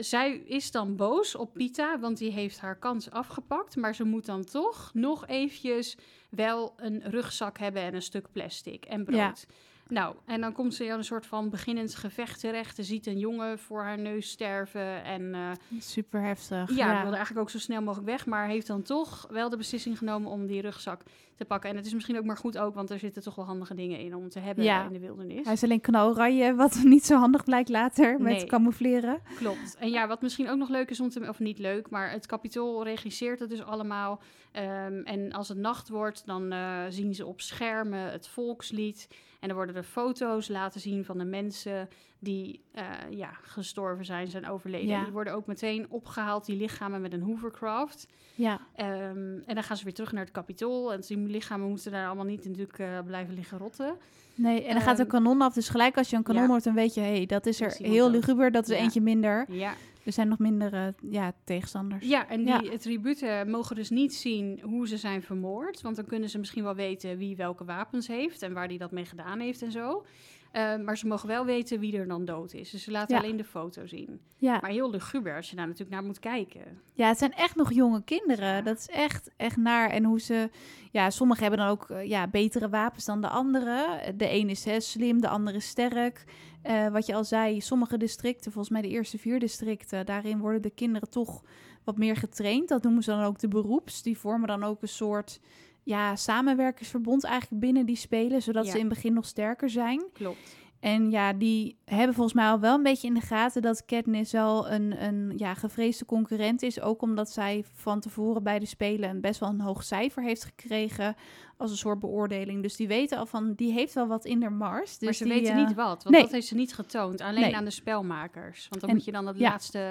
Zij 0.00 0.32
is 0.36 0.70
dan 0.70 0.96
boos 0.96 1.34
op 1.34 1.52
Pita, 1.54 1.98
want 1.98 2.18
die 2.18 2.30
heeft 2.30 2.60
haar 2.60 2.78
kans 2.78 3.10
afgepakt. 3.10 3.76
Maar 3.76 3.94
ze 3.94 4.04
moet 4.04 4.26
dan 4.26 4.44
toch 4.44 4.90
nog 4.94 5.26
eventjes 5.26 5.96
wel 6.30 6.72
een 6.76 7.02
rugzak 7.04 7.58
hebben 7.58 7.82
en 7.82 7.94
een 7.94 8.02
stuk 8.02 8.32
plastic 8.32 8.84
en 8.84 9.04
brood. 9.04 9.46
Nou, 9.92 10.14
en 10.26 10.40
dan 10.40 10.52
komt 10.52 10.74
ze 10.74 10.84
in 10.84 10.90
een 10.92 11.04
soort 11.04 11.26
van 11.26 11.50
beginnend 11.50 11.94
gevecht 11.94 12.40
terecht. 12.40 12.76
Ze 12.76 12.82
ziet 12.82 13.06
een 13.06 13.18
jongen 13.18 13.58
voor 13.58 13.82
haar 13.82 13.98
neus 13.98 14.30
sterven. 14.30 15.04
En 15.04 15.34
eh, 15.34 15.50
Super 15.78 16.22
heftig. 16.22 16.76
ja, 16.76 16.92
Ja, 16.92 17.00
wilde 17.00 17.16
eigenlijk 17.16 17.38
ook 17.46 17.50
zo 17.50 17.58
snel 17.58 17.82
mogelijk 17.82 18.08
weg. 18.08 18.26
Maar 18.26 18.46
heeft 18.48 18.66
dan 18.66 18.82
toch 18.82 19.26
wel 19.30 19.48
de 19.48 19.56
beslissing 19.56 19.98
genomen 19.98 20.30
om 20.30 20.46
die 20.46 20.60
rugzak 20.60 21.02
te 21.36 21.44
pakken. 21.44 21.70
En 21.70 21.76
het 21.76 21.86
is 21.86 21.94
misschien 21.94 22.18
ook 22.18 22.24
maar 22.24 22.36
goed 22.36 22.58
ook, 22.58 22.74
want 22.74 22.90
er 22.90 22.98
zitten 22.98 23.22
toch 23.22 23.34
wel 23.34 23.44
handige 23.44 23.74
dingen 23.74 23.98
in 23.98 24.14
om 24.14 24.28
te 24.28 24.38
hebben 24.38 24.64
Ja. 24.64 24.84
in 24.86 24.92
de 24.92 24.98
wildernis. 24.98 25.44
Hij 25.44 25.52
is 25.52 25.62
alleen 25.62 25.80
knaloranje, 25.80 26.54
wat 26.54 26.80
niet 26.84 27.04
zo 27.06 27.16
handig 27.18 27.44
blijkt 27.44 27.68
later 27.68 28.12
met 28.20 28.32
Nee. 28.32 28.46
camoufleren. 28.46 29.20
Klopt. 29.36 29.76
En 29.78 29.90
ja, 29.90 30.06
wat 30.06 30.22
misschien 30.22 30.48
ook 30.50 30.58
nog 30.58 30.68
leuk 30.68 30.90
is 30.90 31.00
om 31.00 31.08
te... 31.08 31.28
Of 31.28 31.38
niet 31.38 31.58
leuk, 31.58 31.90
maar 31.90 32.10
het 32.10 32.26
kapitool 32.26 32.84
regisseert 32.84 33.40
het 33.40 33.50
dus 33.50 33.62
allemaal. 33.64 34.20
Ehm, 34.52 35.00
en 35.04 35.32
als 35.32 35.48
het 35.48 35.58
nacht 35.58 35.88
wordt, 35.88 36.26
dan 36.26 36.52
eh, 36.52 36.82
zien 36.88 37.14
ze 37.14 37.26
op 37.26 37.40
schermen 37.40 38.10
het 38.10 38.28
volkslied. 38.28 39.08
En 39.40 39.48
dan 39.48 39.56
worden 39.56 39.76
er 39.76 39.82
foto's 39.82 40.48
laten 40.48 40.80
zien 40.80 41.04
van 41.04 41.18
de 41.18 41.24
mensen 41.24 41.88
die 42.18 42.60
eh, 42.72 42.84
ja, 43.10 43.30
gestorven 43.42 44.04
zijn, 44.04 44.28
zijn 44.28 44.48
overleden. 44.48 44.86
Ja. 44.88 45.02
Die 45.02 45.12
worden 45.12 45.32
ook 45.34 45.46
meteen 45.46 45.86
opgehaald, 45.90 46.46
die 46.46 46.56
lichamen 46.56 47.00
met 47.00 47.12
een 47.12 47.22
hovercraft. 47.22 48.06
Ja, 48.34 48.60
Ehm, 48.74 49.38
en 49.46 49.54
dan 49.54 49.62
gaan 49.62 49.76
ze 49.76 49.84
weer 49.84 49.94
terug 49.94 50.12
naar 50.12 50.22
het 50.24 50.32
kapitool. 50.32 50.92
En 50.92 51.00
die 51.00 51.18
lichamen 51.18 51.68
moeten 51.68 51.92
daar 51.92 52.06
allemaal 52.06 52.24
niet 52.24 52.44
natuurlijk 52.46 52.78
eh, 52.78 52.98
blijven 53.06 53.34
liggen 53.34 53.58
rotten. 53.58 53.94
nee, 54.34 54.64
en 54.64 54.72
dan 54.74 54.82
gaat 54.82 54.98
een 54.98 55.04
Ehm, 55.04 55.14
kanon 55.14 55.40
af. 55.40 55.54
Dus 55.54 55.68
gelijk 55.68 55.96
als 55.96 56.10
je 56.10 56.16
een 56.16 56.22
kanon 56.22 56.42
ja. 56.42 56.48
hoort, 56.48 56.64
dan 56.64 56.74
weet 56.74 56.94
je, 56.94 57.00
hé, 57.00 57.16
hey, 57.16 57.26
dat 57.26 57.46
is 57.46 57.60
er 57.60 57.76
iemand 57.76 57.92
heel 57.94 58.10
luguber. 58.10 58.50
Dat 58.50 58.68
is 58.68 58.76
Ja. 58.76 58.82
eentje 58.82 59.00
minder. 59.00 59.44
Ja, 59.48 59.74
Er 60.04 60.12
zijn 60.12 60.28
nog 60.28 60.38
minder 60.38 60.72
eh, 60.74 60.86
ja, 61.10 61.32
tegenstanders. 61.44 62.06
Ja, 62.08 62.28
en 62.28 62.44
die 62.44 62.70
Ja. 62.70 62.76
tributen 62.78 63.50
mogen 63.50 63.76
dus 63.76 63.90
niet 63.90 64.14
zien 64.14 64.60
hoe 64.62 64.88
ze 64.88 64.96
zijn 64.96 65.22
vermoord. 65.22 65.80
Want 65.80 65.96
dan 65.96 66.04
kunnen 66.06 66.28
ze 66.28 66.38
misschien 66.38 66.62
wel 66.62 66.74
weten 66.74 67.18
wie 67.18 67.36
welke 67.36 67.64
wapens 67.64 68.06
heeft 68.06 68.42
en 68.42 68.52
waar 68.52 68.68
die 68.68 68.78
dat 68.78 68.90
mee 68.92 69.04
gedaan 69.04 69.40
heeft 69.40 69.62
en 69.62 69.72
zo. 69.72 70.04
Eh, 70.52 70.76
maar 70.76 70.98
ze 70.98 71.06
mogen 71.06 71.28
wel 71.28 71.44
weten 71.44 71.80
wie 71.80 71.96
er 71.96 72.06
dan 72.08 72.24
dood 72.24 72.52
is. 72.52 72.70
Dus 72.70 72.82
ze 72.82 72.90
laten 72.90 73.16
Ja. 73.16 73.22
alleen 73.22 73.36
de 73.36 73.44
foto 73.44 73.86
zien. 73.86 74.20
Ja. 74.36 74.58
Maar 74.60 74.70
heel 74.70 74.90
luguber 74.90 75.36
als 75.36 75.50
je 75.50 75.56
daar 75.56 75.66
natuurlijk 75.66 75.92
naar 75.92 76.04
moet 76.04 76.18
kijken. 76.18 76.60
ja, 76.94 77.08
het 77.08 77.18
zijn 77.18 77.32
echt 77.32 77.56
nog 77.56 77.72
jonge 77.72 78.02
kinderen. 78.04 78.48
Ja. 78.54 78.62
Dat 78.62 78.78
is 78.78 78.88
echt, 78.88 79.30
echt 79.36 79.56
naar. 79.56 79.90
En 79.90 80.04
hoe 80.04 80.20
ze... 80.20 80.50
Ja, 80.90 81.10
sommigen 81.10 81.42
hebben 81.42 81.60
dan 81.60 81.68
ook 81.70 81.90
eh, 81.90 82.08
ja, 82.08 82.26
betere 82.28 82.68
wapens 82.68 83.04
dan 83.04 83.20
de 83.20 83.28
anderen. 83.28 84.18
De 84.18 84.28
ene 84.28 84.50
is 84.50 84.64
hè, 84.64 84.80
slim, 84.80 85.20
de 85.20 85.28
andere 85.28 85.56
is 85.56 85.66
sterk. 85.66 86.24
Eh, 86.62 86.88
wat 86.88 87.06
je 87.06 87.14
al 87.14 87.24
zei, 87.24 87.60
sommige 87.60 87.96
districten, 87.96 88.52
volgens 88.52 88.72
mij 88.72 88.82
de 88.82 88.88
eerste 88.88 89.18
vier 89.18 89.40
districten... 89.40 90.06
daarin 90.06 90.38
worden 90.38 90.62
de 90.62 90.70
kinderen 90.70 91.10
toch 91.10 91.42
wat 91.84 91.98
meer 91.98 92.16
getraind. 92.16 92.68
Dat 92.68 92.82
noemen 92.82 93.02
ze 93.02 93.10
dan 93.10 93.22
ook 93.22 93.38
de 93.38 93.48
beroeps. 93.48 94.02
Die 94.02 94.18
vormen 94.18 94.48
dan 94.48 94.64
ook 94.64 94.82
een 94.82 94.88
soort... 94.88 95.40
Ja, 95.84 96.16
samenwerkersverbond 96.16 97.24
eigenlijk 97.24 97.60
binnen 97.60 97.86
die 97.86 97.96
spelen, 97.96 98.42
zodat 98.42 98.64
Ja. 98.64 98.70
ze 98.70 98.78
in 98.78 98.84
het 98.84 98.94
begin 98.94 99.12
nog 99.12 99.26
sterker 99.26 99.70
zijn. 99.70 100.02
Klopt. 100.12 100.56
En 100.82 101.10
ja, 101.10 101.32
die 101.32 101.76
hebben 101.84 102.14
volgens 102.14 102.34
mij 102.34 102.46
al 102.46 102.60
wel 102.60 102.74
een 102.74 102.82
beetje 102.82 103.06
in 103.06 103.14
de 103.14 103.20
gaten 103.20 103.62
dat 103.62 103.84
Katniss 103.84 104.32
wel 104.32 104.70
een, 104.70 105.04
een 105.04 105.32
ja, 105.36 105.54
gevreesde 105.54 106.04
concurrent 106.04 106.62
is. 106.62 106.80
Ook 106.80 107.02
omdat 107.02 107.30
zij 107.30 107.64
van 107.74 108.00
tevoren 108.00 108.42
bij 108.42 108.58
de 108.58 108.66
Spelen 108.66 109.10
een 109.10 109.20
best 109.20 109.40
wel 109.40 109.48
een 109.48 109.60
hoog 109.60 109.82
cijfer 109.84 110.22
heeft 110.22 110.44
gekregen 110.44 111.14
als 111.56 111.70
een 111.70 111.76
soort 111.76 112.00
beoordeling. 112.00 112.62
Dus 112.62 112.76
die 112.76 112.88
weten 112.88 113.18
al 113.18 113.26
van, 113.26 113.52
die 113.54 113.72
heeft 113.72 113.94
wel 113.94 114.06
wat 114.06 114.24
in 114.24 114.40
de 114.40 114.50
mars. 114.50 114.90
Dus 114.98 115.02
maar 115.04 115.14
ze 115.14 115.24
die, 115.24 115.32
weten 115.32 115.54
eh, 115.54 115.66
niet 115.66 115.74
wat, 115.74 116.02
want 116.02 116.08
nee. 116.10 116.22
dat 116.22 116.30
heeft 116.30 116.46
ze 116.46 116.54
niet 116.54 116.74
getoond. 116.74 117.20
Alleen 117.20 117.40
Nee. 117.40 117.56
aan 117.56 117.64
de 117.64 117.70
spelmakers. 117.70 118.66
Want 118.68 118.80
dan 118.80 118.90
En- 118.90 118.96
moet 118.96 119.04
je 119.04 119.12
dan 119.12 119.26
de 119.26 119.32
ja. 119.36 119.50
laatste 119.50 119.86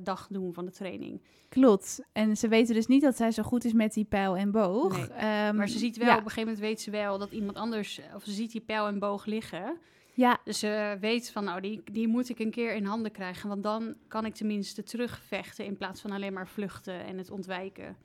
dag 0.00 0.28
doen 0.30 0.52
van 0.54 0.64
de 0.64 0.72
training. 0.72 1.22
Klopt. 1.48 2.00
En 2.12 2.36
ze 2.36 2.48
weten 2.48 2.74
dus 2.74 2.86
niet 2.86 3.02
dat 3.02 3.16
zij 3.16 3.30
zo 3.30 3.42
goed 3.42 3.64
is 3.64 3.72
met 3.72 3.92
die 3.94 4.04
pijl 4.04 4.36
en 4.36 4.50
boog. 4.50 4.96
Nee. 4.96 5.06
Ehm, 5.06 5.56
Maar 5.56 5.68
ze 5.68 5.78
ziet 5.78 5.96
wel, 5.96 6.06
Ja, 6.06 6.12
op 6.12 6.18
een 6.24 6.30
gegeven 6.30 6.48
moment 6.52 6.60
weet 6.68 6.80
ze 6.80 6.90
wel 6.90 7.18
dat 7.18 7.30
iemand 7.32 7.56
anders... 7.56 8.00
Of 8.14 8.24
ze 8.24 8.32
ziet 8.32 8.52
die 8.52 8.60
pijl 8.60 8.86
en 8.86 8.98
boog 8.98 9.24
liggen. 9.24 9.78
Ja, 10.14 10.40
Dus 10.44 10.58
ze 10.58 10.96
weet 11.00 11.30
van, 11.30 11.44
nou, 11.44 11.60
die, 11.60 11.82
die 11.92 12.08
moet 12.08 12.28
ik 12.28 12.38
een 12.38 12.50
keer 12.50 12.74
in 12.74 12.84
handen 12.84 13.12
krijgen. 13.12 13.48
Want 13.48 13.62
dan 13.62 13.94
kan 14.08 14.24
ik 14.24 14.34
tenminste 14.34 14.82
terugvechten 14.82 15.64
in 15.64 15.76
plaats 15.76 16.00
van 16.00 16.10
alleen 16.10 16.32
maar 16.32 16.48
vluchten 16.48 17.04
en 17.04 17.18
het 17.18 17.30
ontwijken. 17.30 17.96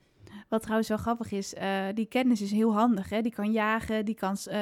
Wat 0.48 0.62
trouwens 0.62 0.88
wel 0.88 0.96
grappig 0.98 1.32
is, 1.32 1.54
eh, 1.54 1.84
die 1.94 2.06
kennis 2.06 2.40
is 2.42 2.50
heel 2.50 2.74
handig. 2.74 3.08
Hè? 3.10 3.20
Die 3.22 3.32
kan 3.32 3.52
jagen, 3.52 4.04
die, 4.04 4.14
kan, 4.14 4.36
eh, 4.44 4.60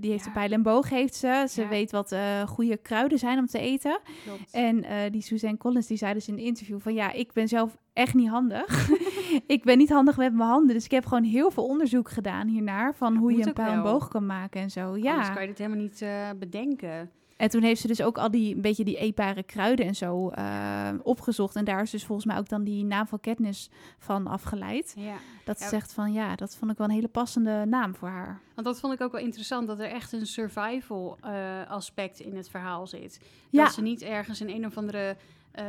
die 0.00 0.10
heeft 0.10 0.24
Ja. 0.24 0.26
een 0.26 0.32
pijl 0.32 0.50
en 0.50 0.62
boog, 0.62 0.88
heeft 0.88 1.14
ze. 1.14 1.44
Ze 1.48 1.62
Ja. 1.62 1.68
weet 1.68 1.90
wat 1.90 2.12
eh, 2.12 2.40
goede 2.46 2.76
kruiden 2.76 3.18
zijn 3.18 3.38
om 3.38 3.46
te 3.46 3.58
eten. 3.58 4.00
Klopt. 4.24 4.50
En 4.52 4.84
die 5.12 5.22
Suzanne 5.22 5.56
Collins, 5.56 5.86
die 5.86 5.96
zei 5.96 6.12
dus 6.14 6.28
in 6.28 6.34
een 6.34 6.40
interview 6.44 6.80
van... 6.80 6.94
ja, 6.94 7.12
ik 7.12 7.32
ben 7.32 7.48
zelf 7.48 7.76
echt 7.92 8.14
niet 8.14 8.28
handig. 8.28 8.88
ik 9.46 9.64
ben 9.64 9.78
niet 9.78 9.90
handig 9.90 10.16
met 10.16 10.32
mijn 10.34 10.48
handen. 10.48 10.74
Dus 10.74 10.84
ik 10.84 10.90
heb 10.90 11.06
gewoon 11.06 11.24
heel 11.24 11.50
veel 11.50 11.64
onderzoek 11.66 12.10
gedaan 12.10 12.48
hiernaar... 12.48 12.94
van 12.94 13.16
hoe 13.16 13.30
moet 13.30 13.40
je 13.40 13.46
een 13.46 13.52
pijl 13.52 13.72
en 13.72 13.82
boog 13.82 14.08
kan 14.08 14.26
maken 14.26 14.60
en 14.60 14.70
zo. 14.70 14.80
Anders 14.86 15.02
Ja, 15.04 15.28
kan 15.32 15.42
je 15.42 15.48
dit 15.48 15.58
helemaal 15.58 15.80
niet 15.82 16.04
bedenken. 16.38 17.10
En 17.42 17.48
toen 17.48 17.62
heeft 17.62 17.80
ze 17.80 17.86
dus 17.86 18.02
ook 18.02 18.18
al 18.18 18.30
die, 18.30 18.54
een 18.54 18.60
beetje 18.60 18.84
die 18.84 18.96
eetbare 18.96 19.42
kruiden 19.42 19.86
en 19.86 19.94
zo 19.94 20.28
eh, 20.28 20.88
opgezocht. 21.02 21.56
En 21.56 21.64
daar 21.64 21.82
is 21.82 21.90
dus 21.90 22.04
volgens 22.04 22.26
mij 22.26 22.38
ook 22.38 22.48
dan 22.48 22.64
die 22.64 22.84
naam 22.84 23.06
van 23.06 23.20
Katniss 23.20 23.70
van 23.98 24.26
afgeleid. 24.26 24.94
Ja. 24.96 25.14
Dat 25.44 25.58
ze 25.58 25.64
Ja. 25.64 25.70
zegt 25.70 25.92
van 25.92 26.12
ja, 26.12 26.36
dat 26.36 26.56
vond 26.56 26.70
ik 26.70 26.78
wel 26.78 26.86
een 26.86 26.92
hele 26.94 27.08
passende 27.08 27.64
naam 27.64 27.94
voor 27.94 28.08
haar. 28.08 28.40
Want 28.54 28.66
dat 28.66 28.80
vond 28.80 28.92
ik 28.94 29.00
ook 29.00 29.12
wel 29.12 29.20
interessant, 29.20 29.66
dat 29.66 29.78
er 29.78 29.90
echt 29.90 30.12
een 30.12 30.26
survival 30.26 31.16
eh, 31.20 31.70
aspect 31.70 32.20
in 32.20 32.36
het 32.36 32.48
verhaal 32.48 32.86
zit. 32.86 33.20
Ja. 33.50 33.64
Dat 33.64 33.72
ze 33.74 33.82
niet 33.82 34.02
ergens 34.02 34.40
in 34.40 34.48
een 34.48 34.66
of 34.66 34.76
andere 34.76 35.16
eh, 35.52 35.64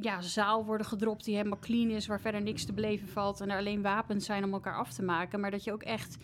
ja, 0.00 0.20
zaal 0.20 0.64
worden 0.64 0.86
gedropt 0.86 1.24
die 1.24 1.36
helemaal 1.36 1.58
clean 1.58 1.90
is, 1.90 2.06
waar 2.06 2.20
verder 2.20 2.42
niks 2.42 2.64
te 2.64 2.72
beleven 2.72 3.08
valt 3.08 3.40
en 3.40 3.50
er 3.50 3.58
alleen 3.58 3.82
wapens 3.82 4.24
zijn 4.24 4.44
om 4.44 4.52
elkaar 4.52 4.76
af 4.76 4.92
te 4.92 5.02
maken. 5.02 5.40
Maar 5.40 5.50
dat 5.50 5.64
je 5.64 5.72
ook 5.72 5.82
echt 5.82 6.16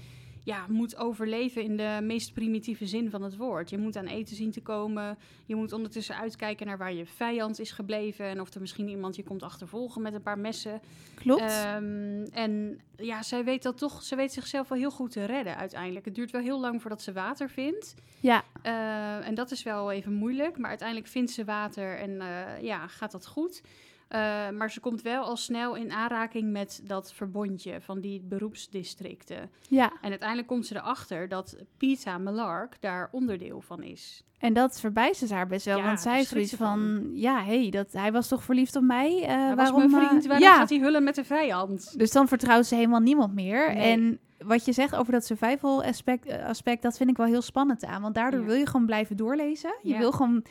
ja, 0.47 0.67
moet 0.69 0.97
overleven 0.97 1.63
in 1.63 1.77
de 1.77 1.99
meest 2.03 2.33
primitieve 2.33 2.87
zin 2.87 3.11
van 3.11 3.23
het 3.23 3.37
woord. 3.37 3.71
Je 3.71 3.79
moet 3.79 3.97
aan 3.97 4.07
eten 4.07 4.37
zien 4.37 4.51
te 4.51 4.61
komen. 4.61 5.19
Je 5.47 5.55
moet 5.55 5.73
ondertussen 5.73 6.17
uitkijken 6.17 6.67
naar 6.67 6.79
waar 6.79 6.93
je 6.93 7.07
vijand 7.07 7.61
is 7.61 7.71
gebleven. 7.71 8.27
En 8.27 8.41
of 8.41 8.55
er 8.55 8.61
misschien 8.61 8.89
iemand 8.89 9.17
je 9.17 9.23
komt 9.23 9.43
achtervolgen 9.43 10.03
met 10.03 10.15
een 10.15 10.23
paar 10.23 10.39
messen. 10.39 10.81
Klopt. 11.15 11.41
Ehm, 11.41 12.25
en 12.33 12.81
ja, 12.97 13.23
zij 13.23 13.45
weet 13.45 13.63
dat 13.63 13.79
toch. 13.79 14.03
Ze 14.03 14.17
weet 14.17 14.33
zichzelf 14.33 14.69
wel 14.69 14.79
heel 14.79 14.91
goed 14.91 15.11
te 15.11 15.25
redden 15.25 15.57
uiteindelijk. 15.57 16.05
Het 16.05 16.15
duurt 16.15 16.31
wel 16.31 16.41
heel 16.43 16.61
lang 16.61 16.81
voordat 16.81 17.03
ze 17.03 17.13
water 17.13 17.51
vindt. 17.51 17.95
ja, 18.21 18.45
Eh, 18.63 19.27
en 19.27 19.35
dat 19.35 19.51
is 19.51 19.63
wel 19.63 19.93
even 19.93 20.13
moeilijk. 20.13 20.59
Maar 20.59 20.69
uiteindelijk 20.69 21.09
vindt 21.09 21.31
ze 21.31 21.45
water 21.45 21.99
en 21.99 22.21
eh, 22.21 22.63
ja, 22.63 22.87
gaat 22.87 23.13
dat 23.13 23.27
goed. 23.27 23.63
Eh, 24.09 24.21
maar 24.51 24.71
ze 24.71 24.81
komt 24.81 25.03
wel 25.03 25.25
al 25.25 25.37
snel 25.37 25.75
in 25.75 25.93
aanraking 25.93 26.53
met 26.53 26.81
dat 26.85 27.13
verbondje 27.13 27.81
van 27.81 28.01
die 28.01 28.21
beroepsdistricten. 28.25 29.51
ja. 29.69 29.93
En 30.01 30.11
uiteindelijk 30.11 30.49
komt 30.49 30.67
ze 30.67 30.75
erachter 30.77 31.29
dat 31.29 31.57
Pita 31.77 32.19
Melark 32.19 32.77
daar 32.81 33.09
onderdeel 33.13 33.61
van 33.61 33.83
is. 33.83 34.23
En 34.39 34.53
dat 34.53 34.81
verbijstert 34.81 35.31
haar 35.31 35.47
best 35.47 35.65
wel. 35.67 35.77
Ja, 35.79 35.85
want 35.85 36.01
zij 36.01 36.21
is 36.21 36.29
zoiets 36.29 36.55
van, 36.55 37.11
ja, 37.15 37.43
hé, 37.45 37.61
hey, 37.61 37.71
dat 37.71 37.93
hij 37.93 38.13
was 38.13 38.29
toch 38.29 38.43
verliefd 38.43 38.77
op 38.77 38.83
mij? 38.83 39.23
Eh, 39.23 39.29
Hij 39.29 39.55
was 39.55 39.71
waarom, 39.71 39.91
mijn 39.91 40.03
eh, 40.03 40.09
vriend, 40.09 40.27
waarom 40.27 40.47
ja, 40.47 40.57
gaat 40.57 40.69
hij 40.71 40.79
hullen 40.79 41.05
met 41.05 41.15
de 41.15 41.25
vijand? 41.25 41.99
dus 41.99 42.13
dan 42.13 42.29
vertrouwt 42.29 42.67
ze 42.67 42.75
helemaal 42.75 43.01
niemand 43.01 43.35
meer. 43.35 43.75
Nee. 43.75 43.93
En 43.93 44.19
wat 44.39 44.65
je 44.65 44.73
zegt 44.73 44.95
over 44.95 45.13
dat 45.13 45.25
survival 45.25 45.83
aspect, 45.85 46.27
eh, 46.27 46.45
aspect, 46.47 46.83
dat 46.83 46.97
vind 46.97 47.11
ik 47.11 47.17
wel 47.17 47.27
heel 47.27 47.43
spannend 47.43 47.85
aan. 47.85 48.03
Want 48.03 48.15
daardoor 48.15 48.41
Ja. 48.41 48.47
wil 48.47 48.55
je 48.57 48.67
gewoon 48.67 48.87
blijven 48.87 49.17
doorlezen. 49.17 49.75
Je 49.83 49.89
Ja. 49.93 49.99
wil 49.99 50.13
gewoon 50.13 50.45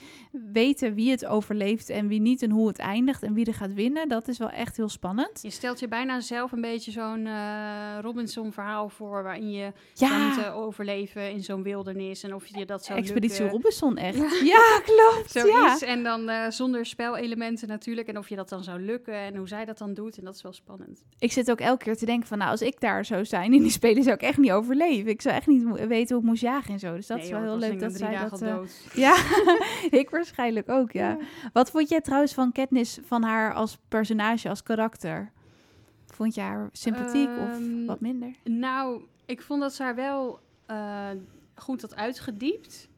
weten 0.52 0.94
wie 0.94 1.12
het 1.12 1.26
overleeft 1.26 1.90
en 1.90 2.08
wie 2.08 2.22
niet 2.22 2.42
en 2.42 2.50
hoe 2.50 2.68
het 2.68 2.78
eindigt 2.80 3.24
en 3.24 3.34
wie 3.34 3.46
er 3.46 3.54
gaat 3.54 3.74
winnen. 3.74 4.08
Dat 4.08 4.28
is 4.28 4.38
wel 4.38 4.50
echt 4.50 4.78
heel 4.78 4.90
spannend. 4.90 5.40
Je 5.42 5.50
stelt 5.50 5.80
je 5.80 5.88
bijna 5.88 6.20
zelf 6.20 6.52
een 6.52 6.62
beetje 6.62 6.92
zo'n 6.92 7.26
eh, 7.26 7.98
Robinson-verhaal 8.02 8.90
voor... 8.90 9.24
waarin 9.24 9.52
je 9.52 9.72
Ja, 9.94 10.52
overleven 10.52 11.32
in 11.32 11.44
zo'n 11.44 11.64
wildernis... 11.64 12.24
en 12.24 12.36
of 12.36 12.46
je 12.48 12.66
dat 12.66 12.86
zou 12.86 13.00
Expeditie 13.00 13.40
lukken. 13.42 13.58
Robinson 13.58 13.98
echt. 13.98 14.40
Ja, 14.44 14.80
klopt. 14.84 15.32
Zoiets. 15.46 15.80
Ja. 15.80 15.88
En 15.88 16.04
dan 16.04 16.30
eh, 16.30 16.50
zonder 16.50 16.86
spelelementen 16.86 17.68
natuurlijk. 17.68 18.08
En 18.08 18.18
of 18.18 18.30
je 18.30 18.36
dat 18.36 18.50
dan 18.50 18.64
zou 18.64 18.80
lukken 18.82 19.14
en 19.14 19.36
hoe 19.36 19.48
zij 19.48 19.66
dat 19.66 19.78
dan 19.78 19.94
doet. 19.94 20.18
En 20.18 20.24
dat 20.26 20.36
is 20.36 20.42
wel 20.42 20.54
spannend. 20.54 21.04
Ik 21.20 21.32
zit 21.32 21.52
ook 21.52 21.60
elke 21.60 21.84
keer 21.84 21.98
te 21.98 22.06
denken 22.06 22.28
van, 22.28 22.38
nou, 22.38 22.52
als 22.52 22.62
ik 22.62 22.80
daar 22.80 23.06
zou 23.06 23.26
zijn 23.26 23.54
in 23.54 23.62
die 23.62 23.72
spelen, 23.76 24.04
zou 24.04 24.16
ik 24.16 24.22
echt 24.22 24.38
niet 24.38 24.52
overleven. 24.52 25.12
Ik 25.12 25.22
zou 25.22 25.36
echt 25.36 25.48
niet 25.48 25.64
weten 25.88 26.16
hoe 26.16 26.24
ik 26.24 26.30
moest 26.30 26.42
jagen 26.42 26.74
en 26.74 26.80
zo. 26.80 26.96
Dus 26.96 27.08
dat 27.08 27.18
Nee, 27.18 27.26
is 27.26 27.32
wel 27.32 27.42
joh, 27.42 27.50
heel 27.50 27.70
leuk 27.70 27.80
dat 27.80 27.94
zij 27.94 28.18
dat... 28.30 28.42
eh. 28.42 28.58
Ja, 29.06 29.16
ik 30.00 30.10
waarschijnlijk 30.10 30.70
ook, 30.70 30.92
ja. 30.92 31.18
Wat 31.54 31.72
vond 31.72 31.90
jij 31.90 32.02
trouwens 32.02 32.34
van 32.34 32.52
Katniss, 32.52 33.00
van 33.04 33.24
haar 33.24 33.54
als 33.54 33.78
personage, 33.88 34.50
als 34.50 34.64
karakter? 34.64 35.32
Vond 36.06 36.36
je 36.36 36.42
haar 36.42 36.70
sympathiek 36.72 37.30
of 37.30 37.50
Ehm, 37.50 37.86
wat 37.86 38.00
minder? 38.00 38.34
Nou, 38.44 39.02
ik 39.26 39.42
vond 39.42 39.62
dat 39.62 39.74
ze 39.74 39.84
haar 39.84 39.96
wel 39.96 40.40
eh, 40.66 41.10
goed 41.56 41.82
had 41.82 41.96
uitgediept. 41.96 42.90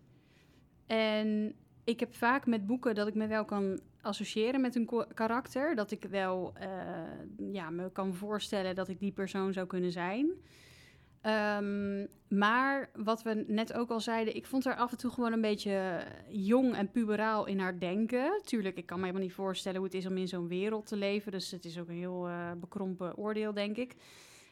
En 0.86 1.54
ik 1.84 2.00
heb 2.00 2.16
vaak 2.16 2.46
met 2.46 2.68
boeken 2.68 2.96
dat 2.96 3.08
ik 3.08 3.16
me 3.16 3.28
wel 3.28 3.46
kan 3.46 3.80
associëren 4.02 4.62
met 4.62 4.76
een 4.76 4.90
karakter. 5.14 5.76
Dat 5.76 5.92
ik 5.92 6.06
wel 6.10 6.54
eh, 6.60 6.68
ja, 7.54 7.70
me 7.70 7.92
kan 7.92 8.14
voorstellen 8.16 8.76
dat 8.76 8.88
ik 8.90 9.00
die 9.00 9.12
persoon 9.12 9.54
zou 9.54 9.68
kunnen 9.68 9.92
zijn. 9.92 10.30
Ehm, 11.28 12.06
maar 12.28 12.90
wat 12.96 13.22
we 13.22 13.44
net 13.48 13.74
ook 13.74 13.90
al 13.90 14.00
zeiden, 14.00 14.36
ik 14.36 14.46
vond 14.46 14.64
haar 14.64 14.76
af 14.76 14.92
en 14.92 14.98
toe 14.98 15.12
gewoon 15.12 15.34
een 15.34 15.42
beetje 15.42 16.04
jong 16.30 16.76
en 16.76 16.92
puberaal 16.92 17.46
in 17.46 17.60
haar 17.60 17.80
denken. 17.80 18.42
Tuurlijk, 18.44 18.78
ik 18.78 18.86
kan 18.86 18.98
me 18.98 19.06
helemaal 19.06 19.26
niet 19.26 19.36
voorstellen 19.36 19.78
hoe 19.78 19.88
het 19.88 19.98
is 19.98 20.06
om 20.06 20.18
in 20.18 20.28
zo'n 20.28 20.48
wereld 20.48 20.86
te 20.86 20.96
leven. 20.96 21.32
Dus 21.32 21.52
het 21.52 21.66
is 21.66 21.80
ook 21.80 21.88
een 21.88 21.96
heel 21.96 22.28
eh, 22.28 22.52
bekrompen 22.60 23.18
oordeel, 23.18 23.54
denk 23.54 23.78
ik. 23.78 23.96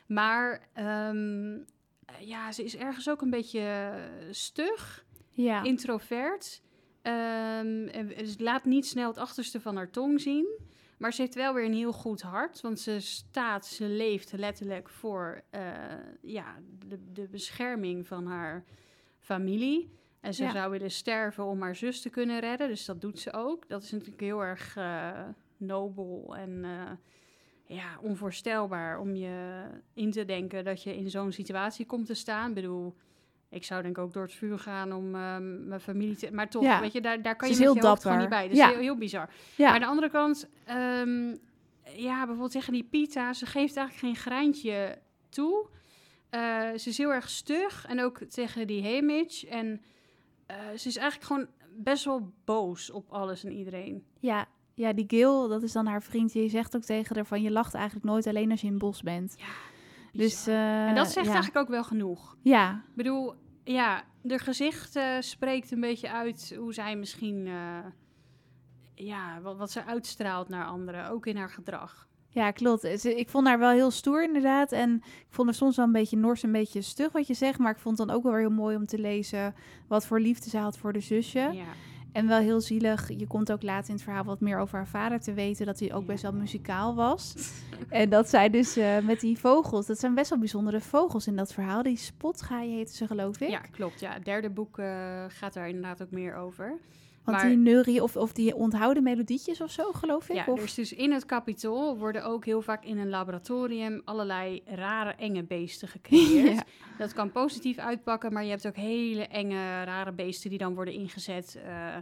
Maar 0.08 0.70
ehm, 0.74 1.58
ja, 2.20 2.52
ze 2.52 2.64
is 2.64 2.76
ergens 2.76 3.10
ook 3.10 3.22
een 3.22 3.30
beetje 3.30 3.94
stug. 4.32 5.06
Ja. 5.32 5.64
introvert. 5.64 6.62
Ehm, 7.02 7.88
en 7.88 8.28
ze 8.28 8.36
laat 8.38 8.66
niet 8.66 8.86
snel 8.86 9.08
het 9.08 9.18
achterste 9.18 9.62
van 9.62 9.76
haar 9.76 9.92
tong 9.92 10.22
zien. 10.22 10.60
Maar 11.06 11.14
ze 11.14 11.22
heeft 11.22 11.36
wel 11.36 11.54
weer 11.54 11.66
een 11.66 11.74
heel 11.74 11.92
goed 11.94 12.22
hart. 12.22 12.62
Want 12.62 12.80
ze 12.80 13.00
staat, 13.00 13.66
ze 13.66 13.86
leeft 13.86 14.32
letterlijk 14.32 14.90
voor 14.90 15.42
eh, 15.50 15.62
ja, 16.22 16.56
de, 16.88 17.12
de 17.12 17.28
bescherming 17.28 18.08
van 18.08 18.26
haar 18.26 18.64
familie. 19.20 19.92
En 20.20 20.34
ze 20.34 20.44
Ja. 20.44 20.52
zou 20.52 20.72
willen 20.72 20.92
sterven 20.92 21.44
om 21.46 21.62
haar 21.62 21.76
zus 21.76 22.02
te 22.02 22.10
kunnen 22.10 22.40
redden. 22.40 22.68
Dus 22.68 22.86
dat 22.86 23.02
doet 23.02 23.20
ze 23.20 23.34
ook. 23.34 23.68
Dat 23.68 23.84
is 23.84 23.92
natuurlijk 23.92 24.22
heel 24.22 24.44
erg 24.44 24.76
eh, 24.78 25.22
nobel 25.58 26.36
en 26.38 26.64
eh, 26.64 26.92
ja, 27.78 28.00
onvoorstelbaar 28.02 29.00
om 29.00 29.16
je 29.16 29.64
in 29.94 30.12
te 30.12 30.26
denken 30.26 30.64
dat 30.64 30.84
je 30.84 30.96
in 30.96 31.10
zo'n 31.10 31.32
situatie 31.32 31.86
komt 31.86 32.06
te 32.06 32.14
staan. 32.14 32.50
Ik 32.50 32.56
bedoel, 32.56 32.96
ik 33.50 33.64
zou 33.64 33.82
denk 33.82 33.98
ik 33.98 34.04
ook 34.04 34.14
door 34.14 34.24
het 34.24 34.34
vuur 34.34 34.60
gaan 34.60 34.94
om 34.94 35.16
ehm, 35.16 35.68
mijn 35.68 35.80
familie 35.80 36.16
te... 36.16 36.32
Maar 36.32 36.50
toch, 36.50 36.64
Ja. 36.64 36.80
weet 36.82 36.92
je, 36.94 37.02
daar, 37.02 37.22
daar 37.22 37.36
kan 37.36 37.48
je 37.50 37.54
met 37.54 37.64
heel 37.64 37.76
je 37.76 37.88
hoofd 37.88 38.02
gewoon 38.02 38.18
niet 38.18 38.30
dapper. 38.30 38.48
bij. 38.50 38.58
Dat 38.58 38.58
is 38.58 38.64
Ja. 38.64 38.70
heel, 38.80 38.82
heel 38.92 38.98
bizar. 38.98 39.30
Ja. 39.56 39.66
Maar 39.66 39.74
aan 39.74 39.80
de 39.80 39.86
andere 39.88 40.10
kant, 40.10 40.50
ehm, 40.66 41.36
ja, 41.96 42.18
bijvoorbeeld 42.18 42.52
tegen 42.52 42.74
die 42.74 42.84
Pita, 42.84 43.34
ze 43.34 43.46
geeft 43.46 43.76
eigenlijk 43.78 43.98
geen 43.98 44.16
greintje 44.32 44.98
toe. 45.30 45.68
Eh, 46.30 46.40
ze 46.76 46.90
is 46.90 46.98
heel 46.98 47.14
erg 47.14 47.30
stug 47.30 47.86
en 47.88 48.02
ook 48.02 48.18
tegen 48.18 48.68
die 48.68 48.84
Hamish. 48.84 49.44
En 49.44 49.82
eh, 50.46 50.56
ze 50.76 50.88
is 50.88 50.98
eigenlijk 50.98 51.24
gewoon 51.28 51.48
best 51.78 52.06
wel 52.06 52.32
boos 52.46 52.92
op 52.92 53.12
alles 53.12 53.44
en 53.44 53.52
iedereen. 53.52 54.04
Ja, 54.20 54.46
ja, 54.74 54.94
die 54.94 55.06
Gil, 55.08 55.48
dat 55.48 55.64
is 55.64 55.72
dan 55.72 55.86
haar 55.86 56.04
vriend, 56.04 56.32
die 56.32 56.50
zegt 56.50 56.76
ook 56.76 56.82
tegen 56.84 57.16
haar 57.16 57.26
van... 57.26 57.42
je 57.42 57.52
lacht 57.52 57.74
eigenlijk 57.74 58.06
nooit 58.06 58.28
alleen 58.28 58.52
als 58.52 58.60
je 58.62 58.66
in 58.68 58.74
het 58.74 58.82
bos 58.82 59.02
bent. 59.02 59.36
Dus, 60.18 60.44
Bizar. 60.44 60.54
eh, 60.56 60.88
en 60.88 60.96
dat 60.96 61.12
zegt 61.12 61.26
ja. 61.26 61.34
eigenlijk 61.34 61.66
ook 61.66 61.74
wel 61.74 61.84
genoeg. 61.84 62.38
Ja, 62.42 62.84
Ik 62.90 62.96
bedoel, 62.96 63.34
ja, 63.64 64.04
haar 64.24 64.40
gezicht 64.40 64.96
eh, 64.96 65.04
spreekt 65.20 65.72
een 65.72 65.80
beetje 65.80 66.12
uit 66.12 66.56
hoe 66.58 66.74
zij 66.74 66.96
misschien, 66.96 67.48
eh, 67.48 67.86
ja, 68.96 69.42
wat, 69.42 69.58
wat 69.58 69.72
ze 69.72 69.86
uitstraalt 69.86 70.50
naar 70.50 70.66
anderen, 70.66 71.10
ook 71.10 71.26
in 71.26 71.38
haar 71.38 71.50
gedrag. 71.50 72.08
ja, 72.30 72.52
klopt. 72.52 73.06
Ik 73.06 73.30
vond 73.30 73.48
haar 73.48 73.60
wel 73.60 73.70
heel 73.70 73.92
stoer 73.92 74.24
inderdaad. 74.24 74.72
En 74.72 74.96
ik 75.06 75.28
vond 75.30 75.48
haar 75.48 75.58
soms 75.58 75.76
wel 75.76 75.86
een 75.86 75.92
beetje 75.92 76.18
nors, 76.18 76.44
een 76.44 76.52
beetje 76.52 76.82
stug 76.82 77.12
wat 77.12 77.28
je 77.28 77.34
zegt. 77.34 77.60
Maar 77.60 77.72
ik 77.72 77.80
vond 77.80 77.98
het 77.98 78.08
dan 78.08 78.18
ook 78.18 78.24
wel 78.24 78.36
heel 78.36 78.50
mooi 78.50 78.76
om 78.76 78.86
te 78.86 79.00
lezen... 79.00 79.56
wat 79.88 80.06
voor 80.06 80.20
liefde 80.20 80.50
ze 80.50 80.58
had 80.58 80.78
voor 80.78 80.94
de 80.94 81.00
zusje. 81.00 81.40
Ja. 81.40 81.66
En 82.16 82.28
wel 82.28 82.40
heel 82.40 82.62
zielig. 82.62 83.10
Je 83.18 83.28
komt 83.28 83.52
ook 83.52 83.62
later 83.62 83.90
in 83.90 83.96
het 83.96 84.04
verhaal 84.04 84.24
wat 84.24 84.40
meer 84.40 84.60
over 84.60 84.78
haar 84.78 84.88
vader 84.88 85.20
te 85.20 85.34
weten. 85.34 85.66
Dat 85.66 85.80
hij 85.80 85.94
ook 85.94 86.06
best 86.06 86.22
wel 86.22 86.34
muzikaal 86.34 86.96
was. 86.96 87.36
en 87.90 88.10
dat 88.10 88.30
zij 88.30 88.50
dus 88.50 88.78
eh, 88.78 89.00
met 89.00 89.20
die 89.20 89.40
vogels. 89.40 89.86
Dat 89.86 90.00
zijn 90.00 90.16
best 90.16 90.30
wel 90.30 90.40
bijzondere 90.40 90.82
vogels 90.82 91.28
in 91.28 91.36
dat 91.36 91.54
verhaal. 91.54 91.84
Die 91.84 91.98
spotgaaien 91.98 92.76
heten 92.76 92.96
ze 92.96 93.08
geloof 93.08 93.42
ik. 93.42 93.50
Ja, 93.50 93.60
klopt. 93.72 94.00
Ja, 94.00 94.14
het 94.14 94.26
derde 94.26 94.50
boek 94.50 94.78
eh, 94.78 95.26
gaat 95.28 95.54
daar 95.54 95.68
inderdaad 95.68 96.02
ook 96.02 96.12
meer 96.12 96.36
over. 96.36 96.78
Want 97.26 97.38
maar- 97.38 97.48
die 97.48 97.58
neurie 97.58 98.04
of, 98.04 98.16
of 98.16 98.34
die 98.34 98.56
onthouden 98.56 99.04
melodietjes 99.04 99.62
of 99.62 99.72
zo 99.72 99.92
geloof 99.92 100.30
ik. 100.30 100.36
Ja, 100.36 100.46
of... 100.48 100.60
dus, 100.60 100.74
dus 100.74 100.94
in 100.94 101.12
het 101.12 101.26
kapitool 101.26 101.98
worden 101.98 102.24
ook 102.26 102.46
heel 102.46 102.62
vaak 102.62 102.84
in 102.84 102.98
een 102.98 103.10
laboratorium 103.10 104.02
allerlei 104.06 104.62
rare, 104.66 105.12
enge 105.14 105.44
beesten 105.44 105.88
gecreëerd. 105.88 106.54
Ja. 106.56 106.64
Dat 106.98 107.14
kan 107.14 107.32
positief 107.32 107.78
uitpakken, 107.78 108.34
maar 108.34 108.44
je 108.44 108.50
hebt 108.50 108.68
ook 108.68 108.76
hele 108.76 109.28
enge, 109.28 109.84
rare 109.84 110.12
beesten 110.12 110.50
die 110.50 110.60
dan 110.60 110.76
worden 110.76 110.94
ingezet 110.94 111.60
eh, 111.66 111.96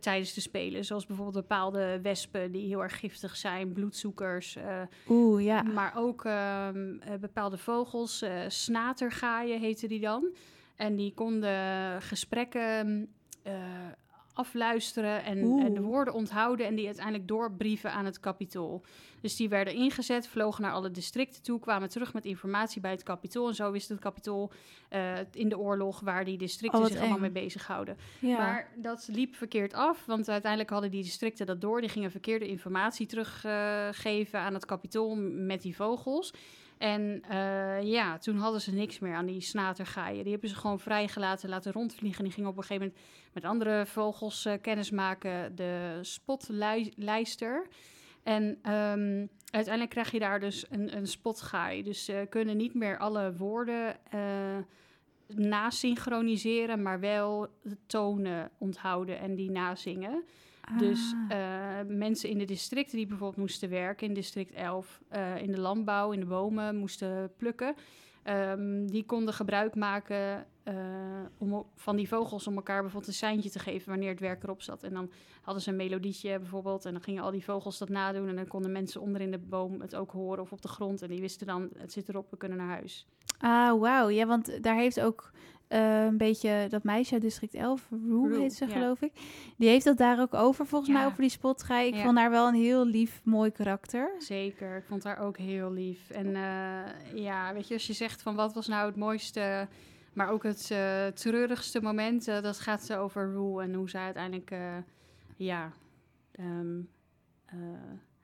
tijdens 0.00 0.34
de 0.34 0.40
spelen. 0.40 0.84
Zoals 0.84 1.06
bijvoorbeeld 1.06 1.48
bepaalde 1.48 2.00
wespen 2.02 2.52
die 2.52 2.66
heel 2.66 2.82
erg 2.82 2.98
giftig 2.98 3.36
zijn, 3.36 3.72
bloedzoekers. 3.72 4.56
eh, 4.56 4.80
Oeh, 5.08 5.44
ja. 5.44 5.62
Maar 5.62 5.92
ook 5.96 6.24
ehm, 6.24 6.96
eh, 7.00 7.14
bepaalde 7.20 7.58
vogels, 7.58 8.22
eh 8.22 8.30
snatergaaien 8.48 9.60
heten 9.60 9.88
die 9.88 10.00
dan. 10.00 10.34
En 10.76 10.96
die 10.96 11.14
konden 11.14 12.02
gesprekken 12.02 13.08
afluisteren 14.36 15.24
en, 15.24 15.58
en 15.58 15.74
de 15.74 15.80
woorden 15.80 16.14
onthouden 16.14 16.66
en 16.66 16.74
die 16.74 16.86
uiteindelijk 16.86 17.28
doorbrieven 17.28 17.92
aan 17.92 18.04
het 18.04 18.20
kapitool. 18.20 18.82
Dus 19.20 19.36
die 19.36 19.48
werden 19.48 19.74
ingezet, 19.74 20.28
vlogen 20.28 20.62
naar 20.62 20.72
alle 20.72 20.90
districten 20.90 21.42
toe, 21.42 21.60
kwamen 21.60 21.88
terug 21.88 22.12
met 22.12 22.24
informatie 22.24 22.80
bij 22.80 22.90
het 22.90 23.02
kapitool. 23.02 23.48
En 23.48 23.54
zo 23.54 23.70
wist 23.70 23.88
het 23.88 23.98
kapitool 23.98 24.52
eh, 24.88 25.12
in 25.32 25.48
de 25.48 25.58
oorlog 25.58 26.00
waar 26.00 26.24
die 26.24 26.38
districten 26.38 26.80
Oh, 26.80 26.86
zich 26.86 27.00
allemaal 27.00 27.18
mee 27.18 27.30
bezighouden. 27.30 27.96
ja. 28.20 28.36
Maar 28.38 28.68
dat 28.76 29.08
liep 29.10 29.34
verkeerd 29.34 29.74
af, 29.74 30.04
want 30.06 30.28
uiteindelijk 30.28 30.70
hadden 30.70 30.90
die 30.90 31.02
districten 31.02 31.46
dat 31.46 31.60
door. 31.60 31.80
Die 31.80 31.90
gingen 31.90 32.10
verkeerde 32.10 32.48
informatie 32.48 33.06
teruggeven 33.06 34.40
aan 34.40 34.54
het 34.54 34.64
kapitool 34.66 35.16
met 35.20 35.62
die 35.62 35.76
vogels. 35.76 36.32
En 36.78 37.22
eh, 37.28 37.82
ja, 37.82 38.18
toen 38.18 38.36
hadden 38.36 38.60
ze 38.60 38.72
niks 38.72 38.98
meer 38.98 39.14
aan 39.14 39.26
die 39.26 39.40
snatergaaien. 39.40 40.22
Die 40.22 40.32
hebben 40.32 40.50
ze 40.50 40.56
gewoon 40.56 40.80
vrijgelaten, 40.80 41.48
laten 41.48 41.72
rondvliegen. 41.72 42.24
Die 42.24 42.32
gingen 42.32 42.50
op 42.50 42.56
een 42.56 42.62
gegeven 42.62 42.86
moment 42.86 43.04
met 43.32 43.44
andere 43.44 43.86
vogels 43.86 44.44
eh 44.44 44.54
kennismaken. 44.60 45.56
De 45.56 45.98
spotlijster. 46.02 47.66
En 48.22 48.58
ehm, 48.62 49.26
uiteindelijk 49.50 49.90
krijg 49.90 50.10
je 50.10 50.18
daar 50.18 50.40
dus 50.40 50.64
een, 50.70 50.96
een 50.96 51.06
spotgaai. 51.06 51.82
Dus 51.82 52.04
ze 52.04 52.26
kunnen 52.30 52.56
niet 52.56 52.74
meer 52.74 52.98
alle 52.98 53.36
woorden 53.36 53.96
eh 54.10 54.58
nasynchroniseren, 55.34 56.82
maar 56.82 57.00
wel 57.00 57.48
de 57.62 57.76
tonen 57.86 58.50
onthouden 58.58 59.18
en 59.18 59.34
die 59.34 59.50
nazingen. 59.50 60.24
Dus 60.78 61.14
Ah. 61.28 61.80
eh, 61.80 61.86
mensen 61.86 62.28
in 62.28 62.38
de 62.38 62.44
districten 62.44 62.96
die 62.96 63.06
bijvoorbeeld 63.06 63.38
moesten 63.40 63.68
werken, 63.70 64.06
in 64.06 64.14
district 64.14 64.52
11, 64.54 65.00
eh, 65.08 65.42
in 65.42 65.50
de 65.50 65.60
landbouw, 65.60 66.12
in 66.12 66.20
de 66.20 66.26
bomen 66.26 66.76
moesten 66.76 67.32
plukken, 67.36 67.74
ehm, 68.22 68.86
die 68.86 69.04
konden 69.04 69.34
gebruik 69.34 69.74
maken 69.74 70.46
eh, 70.62 70.74
om, 71.38 71.66
van 71.74 71.96
die 71.96 72.08
vogels 72.08 72.46
om 72.46 72.56
elkaar 72.56 72.80
bijvoorbeeld 72.80 73.12
een 73.12 73.18
seintje 73.18 73.50
te 73.50 73.58
geven 73.58 73.88
wanneer 73.88 74.08
het 74.08 74.20
werk 74.20 74.42
erop 74.42 74.62
zat. 74.62 74.82
En 74.82 74.92
dan 74.94 75.10
hadden 75.42 75.62
ze 75.62 75.70
een 75.70 75.76
melodietje 75.76 76.38
bijvoorbeeld 76.38 76.84
en 76.84 76.92
dan 76.92 77.02
gingen 77.02 77.22
al 77.22 77.30
die 77.30 77.44
vogels 77.44 77.78
dat 77.78 77.88
nadoen 77.88 78.28
en 78.28 78.36
dan 78.36 78.46
konden 78.46 78.72
mensen 78.72 79.00
onder 79.00 79.20
in 79.20 79.30
de 79.30 79.38
boom 79.38 79.80
het 79.80 79.94
ook 79.96 80.10
horen 80.10 80.42
of 80.42 80.52
op 80.52 80.62
de 80.62 80.68
grond 80.68 81.02
en 81.02 81.08
die 81.08 81.20
wisten 81.20 81.46
dan, 81.46 81.68
het 81.78 81.92
zit 81.92 82.08
erop, 82.08 82.30
we 82.30 82.36
kunnen 82.36 82.58
naar 82.58 82.68
huis. 82.68 83.06
Ah, 83.38 83.80
wauw. 83.80 84.08
Ja, 84.08 84.26
want 84.26 84.62
daar 84.62 84.76
heeft 84.76 85.00
ook 85.00 85.30
eh, 85.68 86.04
een 86.04 86.16
beetje 86.16 86.66
dat 86.68 86.82
meisje 86.82 87.12
uit 87.12 87.22
district 87.22 87.54
11, 87.54 87.88
Rue 87.90 88.28
Rue, 88.28 88.40
heet 88.40 88.54
ze 88.54 88.66
ja. 88.66 88.72
geloof 88.72 89.02
ik. 89.02 89.12
Die 89.56 89.68
heeft 89.68 89.84
dat 89.84 89.96
daar 89.96 90.20
ook 90.20 90.34
over, 90.34 90.66
volgens 90.66 90.92
mij, 90.92 91.06
over 91.06 91.20
die 91.20 91.28
spotgaai. 91.30 91.86
Ik 91.88 91.94
Ja. 91.94 92.02
vond 92.02 92.18
haar 92.18 92.30
wel 92.30 92.48
een 92.48 92.54
heel 92.54 92.86
lief, 92.86 93.20
mooi 93.24 93.50
karakter. 93.50 94.10
Zeker, 94.18 94.76
ik 94.76 94.84
vond 94.84 95.04
haar 95.04 95.18
ook 95.18 95.36
heel 95.38 95.72
lief. 95.72 96.10
En 96.10 96.26
eh, 96.36 97.14
ja, 97.14 97.52
weet 97.54 97.68
je, 97.68 97.74
als 97.74 97.86
je 97.86 97.92
zegt 97.92 98.22
van 98.22 98.34
wat 98.34 98.54
was 98.54 98.66
nou 98.66 98.86
het 98.86 98.96
mooiste, 98.96 99.68
maar 100.12 100.30
ook 100.30 100.42
het 100.42 100.70
eh, 100.70 101.06
treurigste 101.06 101.80
moment, 101.82 102.24
dat 102.24 102.58
gaat 102.60 102.84
ze 102.84 102.96
over 102.96 103.32
Rue 103.32 103.62
en 103.62 103.74
hoe 103.74 103.90
zij 103.90 104.02
uiteindelijk, 104.04 104.54
ja, 105.36 105.72
eh, 106.32 107.56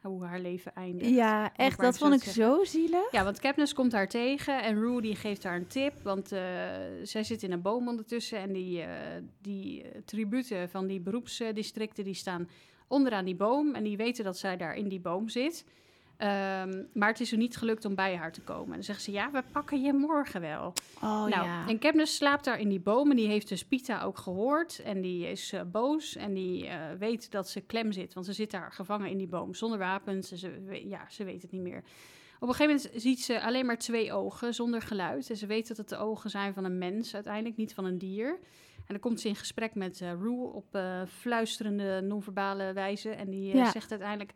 hoe 0.03 0.25
haar 0.25 0.41
leven 0.41 0.75
eindigt. 0.75 1.11
Ja, 1.11 1.53
echt. 1.57 1.81
Dat 1.81 1.99
vond 1.99 2.15
ik 2.15 2.23
zeggen. 2.23 2.43
zo 2.43 2.65
zielig. 2.65 3.11
Ja, 3.11 3.25
want 3.25 3.41
Katniss 3.41 3.75
komt 3.75 3.93
haar 3.93 4.09
tegen 4.09 4.63
en 4.63 4.81
Rue 4.81 5.01
die 5.01 5.17
geeft 5.17 5.45
haar 5.45 5.57
een 5.57 5.67
tip, 5.67 6.03
want 6.03 6.33
eh, 6.33 6.41
zij 7.03 7.25
zit 7.25 7.43
in 7.43 7.53
een 7.53 7.63
boom 7.63 7.89
ondertussen 7.89 8.39
en 8.39 8.53
die, 8.53 8.83
eh, 8.83 8.89
die 9.41 9.83
eh, 9.83 10.01
tributen 10.05 10.69
van 10.69 10.87
die 10.87 11.01
beroepsdistricten 11.01 12.05
die 12.05 12.15
staan 12.15 12.49
onderaan 12.89 13.25
die 13.25 13.37
boom 13.37 13.75
en 13.75 13.85
die 13.85 13.97
weten 13.97 14.25
dat 14.25 14.39
zij 14.39 14.57
daar 14.57 14.75
in 14.75 14.89
die 14.89 15.01
boom 15.01 15.29
zit. 15.29 15.65
Ehm, 16.23 16.83
maar 16.93 17.09
het 17.09 17.21
is 17.21 17.33
er 17.33 17.39
niet 17.39 17.57
gelukt 17.57 17.85
om 17.85 17.95
bij 17.95 18.17
haar 18.17 18.33
te 18.33 18.41
komen. 18.41 18.67
En 18.67 18.73
dan 18.73 18.83
zeggen 18.83 19.05
ze, 19.05 19.11
ja, 19.13 19.31
we 19.31 19.43
pakken 19.53 19.83
je 19.83 19.93
morgen 19.93 20.41
wel. 20.41 20.73
Oh 20.95 21.03
nou, 21.03 21.29
ja. 21.31 21.69
en 21.69 21.79
Katniss 21.79 22.17
slaapt 22.17 22.45
daar 22.45 22.61
in 22.61 22.69
die 22.69 22.81
boom 22.81 23.11
en 23.11 23.17
die 23.17 23.27
heeft 23.29 23.49
dus 23.49 23.65
Pita 23.65 24.03
ook 24.03 24.19
gehoord. 24.19 24.79
En 24.85 25.01
die 25.01 25.27
is 25.31 25.53
eh, 25.53 25.61
boos 25.73 26.17
en 26.17 26.35
die 26.35 26.67
eh, 26.67 26.79
weet 26.99 27.31
dat 27.31 27.49
ze 27.49 27.61
klem 27.61 27.93
zit. 27.93 28.15
Want 28.15 28.27
ze 28.27 28.33
zit 28.33 28.51
daar 28.51 28.73
gevangen 28.73 29.11
in 29.11 29.19
die 29.19 29.27
boom 29.27 29.55
zonder 29.55 29.79
wapens. 29.79 30.31
En 30.31 30.39
ze, 30.39 30.83
ja, 30.89 31.07
ze 31.11 31.25
weet 31.25 31.43
het 31.43 31.51
niet 31.53 31.63
meer. 31.63 31.83
Op 32.41 32.49
een 32.49 32.55
gegeven 32.55 32.77
moment 32.83 33.03
ziet 33.03 33.23
ze 33.23 33.41
alleen 33.41 33.67
maar 33.67 33.79
twee 33.79 34.13
ogen 34.13 34.55
zonder 34.55 34.83
geluid. 34.83 35.31
En 35.31 35.37
ze 35.37 35.47
weet 35.47 35.69
dat 35.69 35.77
het 35.77 35.89
de 35.89 35.97
ogen 35.97 36.31
zijn 36.31 36.55
van 36.55 36.65
een 36.65 36.79
mens 36.79 37.15
uiteindelijk, 37.15 37.57
niet 37.57 37.75
van 37.75 37.85
een 37.85 37.99
dier. 37.99 38.39
En 38.77 38.85
dan 38.89 38.99
komt 39.01 39.21
ze 39.21 39.29
in 39.29 39.37
gesprek 39.37 39.75
met 39.75 40.01
Rue 40.01 40.53
op 40.53 40.79
fluisterende, 41.09 42.01
non-verbale 42.01 42.73
wijze. 42.73 43.11
En 43.11 43.31
die 43.31 43.57
Ja. 43.57 43.71
zegt 43.71 43.91
uiteindelijk, 43.91 44.33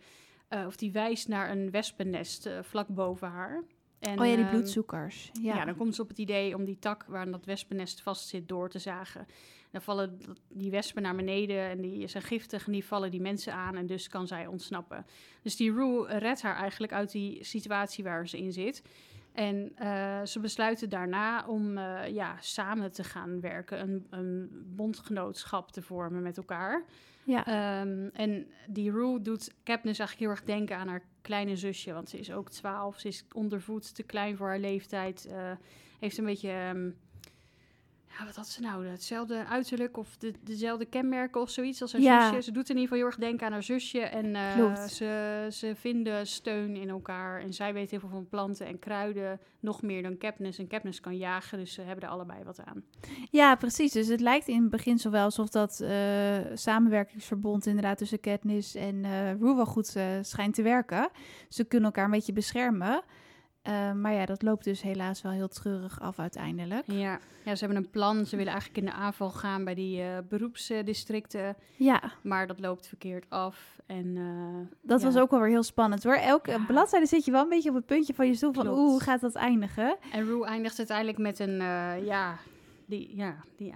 eh, 0.49 0.67
of 0.67 0.77
die 0.77 0.93
wijst 0.93 1.29
naar 1.29 1.51
een 1.51 1.71
wespennest 1.71 2.47
eh, 2.47 2.59
vlak 2.63 2.89
boven 2.89 3.29
haar. 3.29 3.65
En, 3.99 4.21
oh 4.21 4.27
ja, 4.27 4.35
die 4.35 4.45
ehm, 4.45 4.55
bloedzoekers. 4.55 5.31
Ja. 5.43 5.57
ja. 5.57 5.65
dan 5.65 5.77
komt 5.77 5.95
ze 5.95 6.03
op 6.03 6.09
het 6.09 6.19
idee 6.19 6.55
om 6.55 6.65
die 6.65 6.79
tak 6.79 7.05
waar 7.09 7.31
dat 7.31 7.45
wespennest 7.45 8.03
vast 8.03 8.29
zit 8.29 8.49
door 8.49 8.71
te 8.71 8.79
zagen. 8.79 9.27
Dan 9.71 9.83
vallen 9.83 10.19
die 10.49 10.71
wespen 10.71 11.03
naar 11.03 11.17
beneden 11.17 11.69
en 11.69 11.81
die 11.81 12.09
zijn 12.09 12.23
giftig 12.23 12.67
en 12.67 12.73
die 12.73 12.85
vallen 12.85 13.11
die 13.11 13.21
mensen 13.21 13.53
aan 13.53 13.77
en 13.77 13.87
dus 13.87 14.09
kan 14.09 14.27
zij 14.27 14.47
ontsnappen. 14.47 15.07
Dus 15.43 15.57
die 15.57 15.73
Rue 15.73 16.19
redt 16.19 16.43
haar 16.43 16.57
eigenlijk 16.57 16.93
uit 16.93 17.13
die 17.13 17.45
situatie 17.45 18.05
waar 18.05 18.29
ze 18.29 18.39
in 18.39 18.53
zit. 18.53 18.83
En 19.33 19.73
eh, 19.77 20.25
ze 20.25 20.41
besluiten 20.41 20.89
daarna 20.89 21.47
om 21.47 21.79
ja, 22.09 22.37
samen 22.41 22.93
te 22.93 23.05
gaan 23.05 23.41
werken, 23.41 23.81
een, 23.81 24.07
een 24.11 24.49
bondgenootschap 24.77 25.73
te 25.73 25.83
vormen 25.83 26.23
met 26.23 26.37
elkaar. 26.37 26.85
Ja. 27.27 27.47
Ehm, 27.47 28.09
en 28.13 28.47
die 28.67 28.91
Rue 28.91 29.23
doet 29.23 29.55
Katniss 29.63 29.99
eigenlijk 29.99 30.19
heel 30.19 30.31
erg 30.31 30.45
denken 30.45 30.77
aan 30.77 30.89
haar 30.89 31.03
kleine 31.21 31.57
zusje. 31.57 31.93
Want 31.93 32.09
ze 32.09 32.19
is 32.19 32.33
ook 32.33 32.51
twaalf, 32.51 32.99
ze 32.99 33.09
is 33.09 33.25
ondervoed, 33.35 33.95
te 33.95 34.03
klein 34.03 34.37
voor 34.37 34.47
haar 34.47 34.59
leeftijd. 34.59 35.27
eh, 35.27 35.53
heeft 35.99 36.19
een 36.19 36.25
beetje, 36.25 36.51
ehm, 36.51 36.91
ja, 38.19 38.25
wat 38.25 38.37
had 38.37 38.49
ze 38.49 38.61
nou? 38.61 38.87
Hetzelfde 38.87 39.45
uiterlijk 39.47 39.97
of 39.97 40.17
de, 40.17 40.33
dezelfde 40.43 40.85
kenmerken 40.85 41.41
of 41.41 41.51
zoiets 41.51 41.83
als 41.83 41.93
haar 41.93 42.01
Ja. 42.01 42.29
zusje. 42.29 42.43
Ze 42.43 42.53
doet 42.53 42.69
in 42.71 42.77
ieder 42.77 42.83
geval 42.83 42.97
heel 42.99 43.07
erg 43.07 43.17
denken 43.17 43.47
aan 43.47 43.53
haar 43.53 43.63
zusje. 43.63 44.01
En 44.01 44.35
eh, 44.37 44.85
ze, 44.87 45.47
ze 45.51 45.73
vinden 45.77 46.27
steun 46.27 46.77
in 46.77 46.89
elkaar. 46.89 47.41
En 47.41 47.53
zij 47.53 47.73
weet 47.73 47.91
heel 47.91 48.01
veel 48.01 48.09
van 48.09 48.29
planten 48.29 48.67
en 48.67 48.79
kruiden. 48.79 49.41
Nog 49.61 49.83
meer 49.83 50.03
dan 50.03 50.19
Katniss. 50.19 50.59
En 50.59 50.67
Katniss 50.67 51.01
kan 51.01 51.17
jagen, 51.17 51.59
dus 51.59 51.73
ze 51.73 51.81
hebben 51.83 52.05
er 52.05 52.11
allebei 52.11 52.45
wat 52.45 52.61
aan. 52.65 52.85
Ja, 53.31 53.55
precies. 53.55 53.93
Dus 53.93 54.09
het 54.09 54.21
lijkt 54.21 54.49
in 54.49 54.61
het 54.61 54.71
begin 54.71 54.99
zo 54.99 55.11
wel 55.11 55.25
alsof 55.25 55.49
dat 55.49 55.81
eh, 55.81 56.37
samenwerkingsverbond 56.55 57.67
inderdaad 57.67 57.99
tussen 57.99 58.21
Katniss 58.21 58.75
en 58.75 59.03
Rue 59.39 59.55
wel 59.55 59.67
goed 59.67 59.97
schijnt 60.23 60.55
te 60.55 60.63
werken. 60.63 61.09
Ze 61.49 61.65
kunnen 61.65 61.87
elkaar 61.87 62.05
een 62.05 62.11
beetje 62.11 62.33
beschermen. 62.33 63.03
Eh, 63.67 63.93
maar 63.93 64.13
ja, 64.13 64.27
dat 64.27 64.43
loopt 64.43 64.65
dus 64.65 64.83
helaas 64.83 65.23
wel 65.23 65.33
heel 65.33 65.49
treurig 65.49 66.01
af 66.01 66.19
uiteindelijk. 66.19 66.83
Ja. 66.87 67.19
ja, 67.45 67.55
ze 67.55 67.65
hebben 67.65 67.77
een 67.85 67.91
plan. 67.91 68.27
Ze 68.27 68.37
willen 68.37 68.53
eigenlijk 68.53 68.81
in 68.85 68.91
de 68.93 68.97
aanval 68.99 69.31
gaan 69.31 69.65
bij 69.65 69.75
die 69.75 70.01
eh, 70.03 70.19
beroepsdistricten. 70.29 71.57
Ja, 71.77 72.03
Maar 72.23 72.47
dat 72.47 72.61
loopt 72.61 72.87
verkeerd 72.87 73.25
af. 73.29 73.77
En 73.87 74.17
eh, 74.17 74.77
dat 74.83 75.01
ja. 75.01 75.07
was 75.07 75.17
ook 75.17 75.31
wel 75.31 75.41
weer 75.41 75.49
heel 75.49 75.63
spannend 75.63 76.05
hoor. 76.05 76.15
Elke 76.15 76.51
Ja. 76.51 76.65
bladzijde 76.67 77.07
zit 77.07 77.25
je 77.25 77.31
wel 77.31 77.43
een 77.43 77.49
beetje 77.49 77.69
op 77.69 77.75
het 77.75 77.87
puntje 77.87 78.15
van 78.15 78.27
je 78.27 78.35
stoel 78.35 78.53
van 78.53 78.67
oeh, 78.69 78.77
hoe 78.77 79.01
gaat 79.01 79.21
dat 79.21 79.35
eindigen? 79.35 79.97
En 80.13 80.25
Rue 80.25 80.45
eindigt 80.47 80.79
uiteindelijk 80.79 81.19
met 81.19 81.39
een, 81.39 81.57
ja, 82.05 82.37
die, 82.87 83.17
ja, 83.17 83.37
die, 83.57 83.73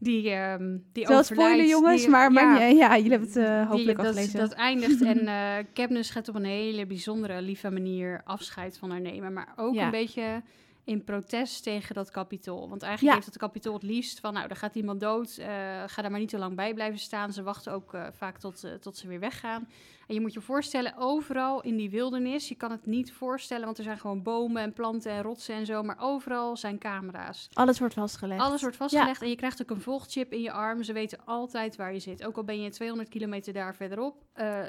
die, 0.00 0.30
ehm 0.30 0.76
die 0.92 1.02
overlijdt. 1.04 1.26
spoiler 1.26 1.66
jongens, 1.66 2.00
Die- 2.00 2.10
maar, 2.10 2.32
maar 2.32 2.72
ja, 2.74 2.96
jullie 2.96 3.10
hebben 3.10 3.28
het 3.28 3.36
eh, 3.36 3.56
die- 3.58 3.66
hopelijk 3.66 3.98
al 3.98 4.04
dat, 4.04 4.14
gelezen. 4.14 4.38
dat 4.40 4.52
eindigt 4.52 5.02
en 5.12 5.28
Katniss 5.74 6.10
gaat 6.10 6.28
op 6.28 6.34
een 6.34 6.44
hele 6.44 6.86
bijzondere, 6.86 7.42
lieve 7.42 7.70
manier 7.70 8.20
afscheid 8.24 8.78
van 8.78 8.90
haar 8.90 9.00
nemen. 9.00 9.32
Maar 9.32 9.52
ook 9.56 9.74
Ja. 9.74 9.84
een 9.84 9.90
beetje 9.90 10.42
in 10.90 11.04
protest 11.04 11.62
tegen 11.62 11.94
dat 11.94 12.10
kapitool. 12.10 12.68
Want 12.68 12.82
eigenlijk 12.82 13.02
Ja. 13.02 13.14
heeft 13.14 13.26
het 13.26 13.42
kapitool 13.42 13.74
het 13.74 13.82
liefst 13.82 14.20
van, 14.20 14.32
nou, 14.32 14.48
er 14.48 14.56
gaat 14.56 14.74
iemand 14.74 15.00
dood, 15.00 15.36
eh, 15.36 15.46
ga 15.86 16.02
daar 16.02 16.10
maar 16.10 16.20
niet 16.20 16.28
te 16.28 16.38
lang 16.38 16.56
bij 16.56 16.74
blijven 16.74 16.98
staan. 16.98 17.32
Ze 17.32 17.42
wachten 17.42 17.72
ook 17.72 17.94
eh, 17.94 18.06
vaak 18.12 18.38
tot, 18.38 18.64
eh, 18.64 18.72
tot 18.72 18.96
ze 18.96 19.08
weer 19.08 19.20
weggaan. 19.20 19.68
En 20.06 20.14
je 20.14 20.20
moet 20.20 20.32
je 20.32 20.40
voorstellen, 20.40 20.94
overal 20.96 21.60
in 21.62 21.76
die 21.76 21.90
wildernis, 21.90 22.48
je 22.48 22.54
kan 22.54 22.70
het 22.70 22.86
niet 22.86 23.12
voorstellen, 23.12 23.64
want 23.64 23.78
er 23.78 23.84
zijn 23.84 23.98
gewoon 23.98 24.22
bomen 24.22 24.62
en 24.62 24.72
planten 24.72 25.12
en 25.12 25.22
rotsen 25.22 25.54
en 25.54 25.66
zo, 25.66 25.82
maar 25.82 25.96
overal 26.00 26.56
zijn 26.56 26.78
camera's. 26.78 27.48
Alles 27.52 27.78
wordt 27.78 27.94
vastgelegd. 27.94 28.40
Alles 28.40 28.60
wordt 28.60 28.76
vastgelegd 28.76 29.22
en 29.22 29.28
je 29.28 29.36
krijgt 29.36 29.62
ook 29.62 29.70
een 29.70 29.80
volgchip 29.80 30.32
in 30.32 30.40
je 30.40 30.52
arm. 30.52 30.82
Ze 30.82 30.92
weten 30.92 31.18
altijd 31.24 31.76
waar 31.76 31.92
je 31.92 32.00
zit. 32.00 32.24
Ook 32.24 32.36
al 32.36 32.44
ben 32.44 32.60
je 32.60 32.70
200 32.70 33.08
kilometer 33.08 33.52
daar 33.52 33.74
verderop. 33.74 34.14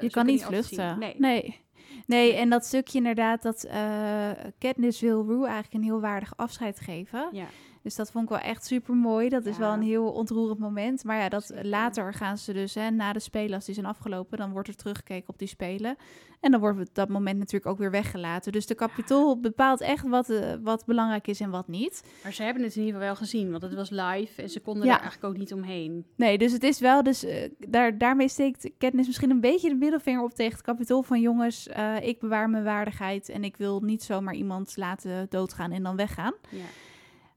Je 0.00 0.08
kan 0.10 0.26
niet 0.26 0.44
vluchten. 0.44 0.98
nee. 1.18 1.60
Nee, 2.06 2.34
en 2.34 2.50
dat 2.50 2.64
stukje 2.64 2.98
inderdaad, 2.98 3.42
dat 3.42 3.64
eh 3.64 4.30
Katniss 4.58 5.00
wil 5.00 5.24
Rue 5.26 5.44
eigenlijk 5.44 5.74
een 5.74 5.82
heel 5.82 6.00
waardig 6.00 6.36
afscheid 6.36 6.80
geven. 6.80 7.28
Ja. 7.32 7.46
Dus 7.82 7.94
dat 7.94 8.10
vond 8.10 8.24
ik 8.24 8.30
wel 8.30 8.38
echt 8.38 8.66
super 8.66 8.94
mooi. 8.94 9.28
Dat 9.28 9.46
is 9.46 9.54
Ja. 9.54 9.60
wel 9.60 9.72
een 9.72 9.82
heel 9.82 10.10
ontroerend 10.12 10.58
moment. 10.58 11.04
Maar 11.04 11.16
ja, 11.16 11.28
dat 11.28 11.44
Zeker. 11.44 11.66
later 11.66 12.14
gaan 12.14 12.38
ze 12.38 12.52
dus, 12.52 12.74
hè, 12.74 12.90
na 12.90 13.12
de 13.12 13.20
spelen, 13.20 13.54
als 13.54 13.64
die 13.64 13.74
zijn 13.74 13.86
afgelopen, 13.86 14.38
dan 14.38 14.50
wordt 14.52 14.68
er 14.68 14.76
teruggekeken 14.76 15.28
op 15.28 15.38
die 15.38 15.48
spelen. 15.48 15.96
En 16.40 16.50
dan 16.50 16.60
wordt 16.60 16.94
dat 16.94 17.08
moment 17.08 17.38
natuurlijk 17.38 17.66
ook 17.66 17.78
weer 17.78 17.90
weggelaten. 17.90 18.52
Dus 18.52 18.66
de 18.66 18.74
kapitool 18.74 19.40
bepaalt 19.40 19.80
echt 19.80 20.06
wat, 20.08 20.30
eh, 20.30 20.52
wat 20.62 20.84
belangrijk 20.86 21.26
is 21.28 21.40
en 21.40 21.50
wat 21.50 21.68
niet. 21.68 22.02
Maar 22.22 22.32
ze 22.32 22.42
hebben 22.42 22.62
het 22.62 22.72
in 22.76 22.78
ieder 22.84 22.94
geval 22.94 23.14
wel 23.14 23.16
gezien, 23.22 23.50
want 23.50 23.62
het 23.62 23.74
was 23.74 23.90
live 23.90 24.42
en 24.42 24.48
ze 24.50 24.60
konden 24.60 24.84
Ja. 24.86 24.94
er 24.94 25.00
eigenlijk 25.00 25.32
ook 25.34 25.38
niet 25.40 25.52
omheen. 25.52 26.06
Nee, 26.16 26.38
dus 26.38 26.52
het 26.52 26.62
is 26.62 26.80
wel, 26.80 27.02
dus 27.02 27.24
eh, 27.24 27.50
daar, 27.58 27.98
daarmee 27.98 28.28
steekt 28.28 28.70
Katniss 28.78 29.06
misschien 29.06 29.30
een 29.30 29.40
beetje 29.40 29.68
de 29.68 29.74
middelvinger 29.74 30.22
op 30.22 30.32
tegen 30.34 30.52
het 30.52 30.62
kapitool 30.62 31.02
van 31.02 31.20
jongens, 31.20 31.68
eh, 31.68 31.96
ik 32.02 32.20
bewaar 32.20 32.50
mijn 32.50 32.64
waardigheid 32.64 33.28
en 33.28 33.44
ik 33.44 33.56
wil 33.56 33.80
niet 33.80 34.02
zomaar 34.02 34.34
iemand 34.34 34.76
laten 34.76 35.26
doodgaan 35.28 35.70
en 35.72 35.82
dan 35.82 35.96
weggaan. 35.96 36.32
Ja. 36.50 36.64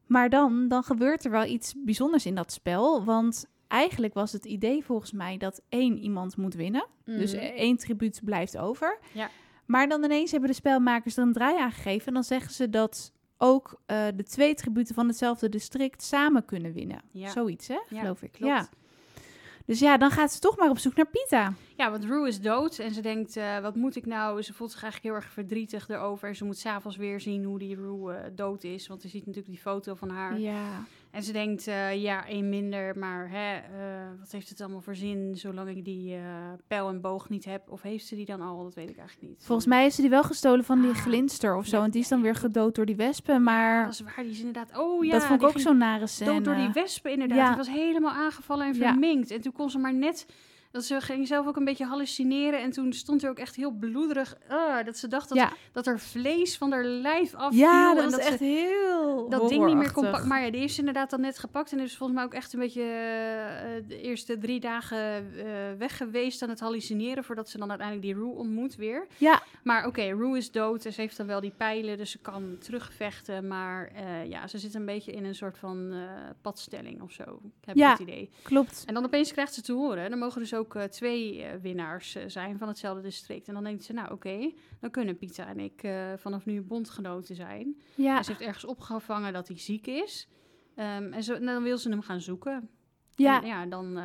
Maar 0.06 0.30
dan, 0.30 0.68
dan 0.68 0.84
gebeurt 0.84 1.26
er 1.26 1.32
wel 1.32 1.45
iets 1.45 1.74
bijzonders 1.78 2.26
in 2.26 2.36
dat 2.36 2.51
spel, 2.51 3.03
want 3.03 3.45
eigenlijk 3.68 4.14
was 4.14 4.32
het 4.32 4.45
idee 4.45 4.84
volgens 4.86 5.12
mij 5.12 5.38
dat 5.38 5.62
één 5.70 5.97
iemand 5.97 6.38
moet 6.38 6.53
winnen. 6.53 6.86
Dus 7.06 7.34
Mhm. 7.34 7.43
één 7.43 7.78
tribuut 7.78 8.22
blijft 8.24 8.58
over. 8.58 8.99
Ja. 9.14 9.30
Maar 9.66 9.88
dan 9.88 10.03
ineens 10.03 10.32
hebben 10.32 10.49
de 10.49 10.56
spelmakers 10.56 11.18
er 11.18 11.24
een 11.24 11.34
draai 11.34 11.58
aan 11.60 11.72
gegeven 11.72 12.08
en 12.08 12.14
dan 12.14 12.24
zeggen 12.24 12.51
ze 12.53 12.70
dat 12.70 13.14
ook 13.38 13.82
eh, 13.86 14.06
de 14.16 14.24
twee 14.24 14.53
tributen 14.56 14.95
van 14.95 15.08
hetzelfde 15.08 15.49
district 15.49 16.03
samen 16.03 16.45
kunnen 16.45 16.74
winnen. 16.74 17.01
Ja. 17.12 17.30
Zoiets, 17.30 17.68
hè? 17.68 17.80
Ja, 17.89 17.99
Geloof 17.99 18.22
ik. 18.22 18.32
klopt. 18.32 18.53
Ja. 18.53 18.70
Dus 19.66 19.80
ja, 19.80 19.97
dan 19.97 20.11
gaat 20.11 20.32
ze 20.32 20.39
toch 20.39 20.57
maar 20.57 20.70
op 20.70 20.78
zoek 20.78 20.95
naar 20.95 21.07
Pita. 21.07 21.53
Ja, 21.76 21.91
want 21.91 22.05
Rue 22.05 22.28
is 22.28 22.41
dood 22.41 22.80
en 22.80 22.93
ze 22.93 23.01
denkt, 23.01 23.38
eh, 23.38 23.59
wat 23.59 23.76
moet 23.76 23.95
ik 23.95 24.05
nou? 24.05 24.41
Ze 24.41 24.53
voelt 24.53 24.72
zich 24.72 24.84
eigenlijk 24.84 25.13
heel 25.13 25.24
erg 25.24 25.34
verdrietig 25.34 25.89
erover. 25.89 26.28
En 26.28 26.36
ze 26.36 26.45
moet 26.45 26.57
s'avonds 26.57 26.97
weer 26.97 27.22
zien 27.22 27.43
hoe 27.43 27.59
die 27.59 27.76
Rue 27.76 28.13
eh, 28.13 28.30
dood 28.36 28.63
is. 28.63 28.88
Want 28.88 29.01
je 29.01 29.09
ziet 29.09 29.26
natuurlijk 29.26 29.53
die 29.53 29.61
foto 29.61 29.95
van 29.95 30.09
haar. 30.09 30.39
Ja. 30.39 30.84
En 31.16 31.24
ze 31.24 31.32
denkt, 31.32 31.68
eh, 31.68 32.01
ja, 32.01 32.28
één 32.28 32.49
minder, 32.49 32.97
maar 32.97 33.30
hè, 33.30 33.55
eh, 33.55 34.20
wat 34.20 34.32
heeft 34.32 34.49
het 34.49 34.61
allemaal 34.61 34.82
voor 34.82 34.95
zin 34.95 35.32
zolang 35.36 35.70
ik 35.70 35.86
die 35.86 36.16
eh, 36.16 36.22
pijl 36.68 36.89
en 36.89 37.01
boog 37.01 37.30
niet 37.30 37.45
heb? 37.45 37.70
Of 37.70 37.82
heeft 37.82 38.05
ze 38.05 38.16
die 38.16 38.26
dan 38.26 38.41
al? 38.41 38.63
Dat 38.63 38.74
weet 38.74 38.89
ik 38.89 38.97
eigenlijk 38.97 39.30
niet. 39.30 39.43
Volgens 39.45 39.68
mij 39.68 39.82
heeft 39.82 39.95
ze 39.95 40.01
die 40.01 40.09
wel 40.09 40.24
gestolen 40.24 40.63
van 40.66 40.82
die 40.82 40.89
Ah. 40.89 40.95
glinster 40.97 41.55
of 41.55 41.66
zo. 41.66 41.76
Ja, 41.76 41.82
Want 41.82 41.93
die 41.93 42.01
is 42.01 42.07
dan 42.07 42.22
weer 42.22 42.36
gedood 42.36 42.76
door 42.76 42.86
die 42.86 42.95
wespen. 42.95 43.43
Maar 43.43 43.84
dat 43.84 43.93
is 43.93 43.99
waar, 44.01 44.13
die 44.24 44.32
is 44.32 44.38
inderdaad... 44.39 44.78
Oh 44.78 45.05
ja, 45.05 45.11
dat 45.11 45.24
vond 45.26 45.41
ik 45.41 45.47
ook 45.47 45.59
zo'n 45.59 45.78
nare 45.78 46.07
scène. 46.07 46.32
dood 46.32 46.45
door 46.45 46.55
die 46.55 46.70
wespen 46.74 47.11
inderdaad. 47.11 47.38
Ja. 47.38 47.47
Die 47.47 47.57
was 47.57 47.70
helemaal 47.70 48.13
aangevallen 48.13 48.68
en 48.68 48.74
Ja. 48.74 48.88
verminkt. 48.89 49.32
En 49.32 49.41
toen 49.41 49.51
kon 49.51 49.70
ze 49.70 49.78
maar 49.78 49.93
net... 49.93 50.26
Dat 50.76 50.86
ze 50.86 51.01
ging 51.01 51.28
zelf 51.28 51.47
ook 51.47 51.55
een 51.55 51.65
beetje 51.65 51.86
hallucineren. 51.86 52.61
En 52.61 52.71
toen 52.71 52.93
stond 52.93 53.23
er 53.23 53.30
ook 53.30 53.38
echt 53.38 53.55
heel 53.55 53.71
bloederig... 53.71 54.38
ah, 54.47 54.86
dat 54.86 54.97
ze 54.97 55.07
dacht 55.07 55.30
dat, 55.30 55.38
ja, 55.38 55.51
dat 55.71 55.88
er 55.88 55.99
vlees 55.99 56.57
van 56.57 56.71
haar 56.71 56.84
lijf 56.84 57.34
afviel. 57.36 57.59
ja, 57.59 57.93
dat 57.93 58.03
en 58.03 58.11
was 58.11 58.23
ze 58.23 58.30
echt 58.30 58.39
heel 58.39 59.30
dat 59.30 59.49
ding 59.49 59.65
niet 59.65 59.76
meer 59.76 59.91
kon 59.91 60.09
pakken. 60.09 60.28
Maar 60.28 60.43
ja, 60.45 60.51
die 60.51 60.59
heeft 60.59 60.73
ze 60.73 60.80
inderdaad 60.80 61.09
dan 61.09 61.21
net 61.21 61.39
gepakt. 61.39 61.71
En 61.71 61.80
is 61.80 61.97
volgens 61.97 62.17
mij 62.17 62.28
ook 62.28 62.34
echt 62.34 62.53
een 62.53 62.59
beetje 62.59 62.82
eh, 62.82 63.88
de 63.88 64.01
eerste 64.01 64.38
drie 64.38 64.59
dagen 64.59 64.97
eh, 64.97 65.45
weg 65.78 65.97
geweest 65.97 66.41
aan 66.41 66.49
het 66.49 66.59
hallucineren. 66.59 67.23
Voordat 67.23 67.49
ze 67.49 67.57
dan 67.57 67.69
uiteindelijk 67.69 68.07
die 68.07 68.15
Rue 68.15 68.34
ontmoet 68.36 68.76
weer. 68.76 69.07
Ja, 69.17 69.41
Maar 69.63 69.86
oké, 69.88 70.01
Rue 70.01 70.38
is 70.38 70.51
dood 70.51 70.86
en 70.86 70.93
ze 70.93 71.01
heeft 71.01 71.17
dan 71.17 71.28
wel 71.28 71.41
die 71.41 71.53
pijlen. 71.57 71.97
Dus 71.97 72.11
ze 72.11 72.17
kan 72.19 72.57
terugvechten. 72.59 73.47
Maar 73.47 73.91
eh, 73.95 74.30
ja, 74.30 74.47
ze 74.47 74.57
zit 74.57 74.73
een 74.73 74.86
beetje 74.86 75.11
in 75.11 75.26
een 75.26 75.36
soort 75.36 75.57
van 75.57 75.93
padstelling 76.41 77.01
of 77.01 77.11
zo. 77.11 77.39
Heb 77.65 77.76
Ja. 77.76 77.91
ik 77.91 77.97
het 77.99 78.07
idee. 78.07 78.30
klopt. 78.43 78.84
En 78.86 78.93
dan 78.93 79.05
opeens 79.05 79.32
krijgt 79.32 79.53
ze 79.53 79.61
te 79.61 79.73
horen. 79.73 80.11
Er 80.11 80.17
mogen 80.17 80.41
dus 80.41 80.53
ook 80.53 80.64
eh, 80.74 80.84
twee 80.84 81.43
eh, 81.43 81.61
winnaars 81.61 82.16
eh, 82.16 82.24
zijn 82.28 82.57
van 82.57 82.68
hetzelfde 82.68 83.01
district. 83.01 83.47
En 83.47 83.53
dan 83.53 83.63
denkt 83.63 83.84
ze, 83.84 83.93
nou 83.93 84.11
oké, 84.11 84.51
dan 84.80 84.91
kunnen 84.91 85.18
Pita 85.18 85.47
en 85.47 85.59
ik 85.59 85.88
vanaf 86.18 86.45
nu 86.45 86.61
bondgenoten 86.61 87.36
zijn. 87.36 87.82
Ja, 87.95 88.18
En 88.18 88.24
ze 88.24 88.32
heeft 88.32 88.43
ergens 88.43 88.66
opgevangen 88.66 89.34
dat 89.34 89.47
hij 89.47 89.59
ziek 89.59 89.88
is. 89.88 90.28
Ehm, 90.76 91.13
en, 91.13 91.24
zo, 91.24 91.34
en 91.34 91.45
dan 91.45 91.63
wil 91.63 91.78
ze 91.78 91.89
hem 91.89 92.01
gaan 92.01 92.22
zoeken. 92.22 92.70
ja. 93.16 93.41
En 93.41 93.47
ja, 93.47 93.66
dan, 93.66 93.99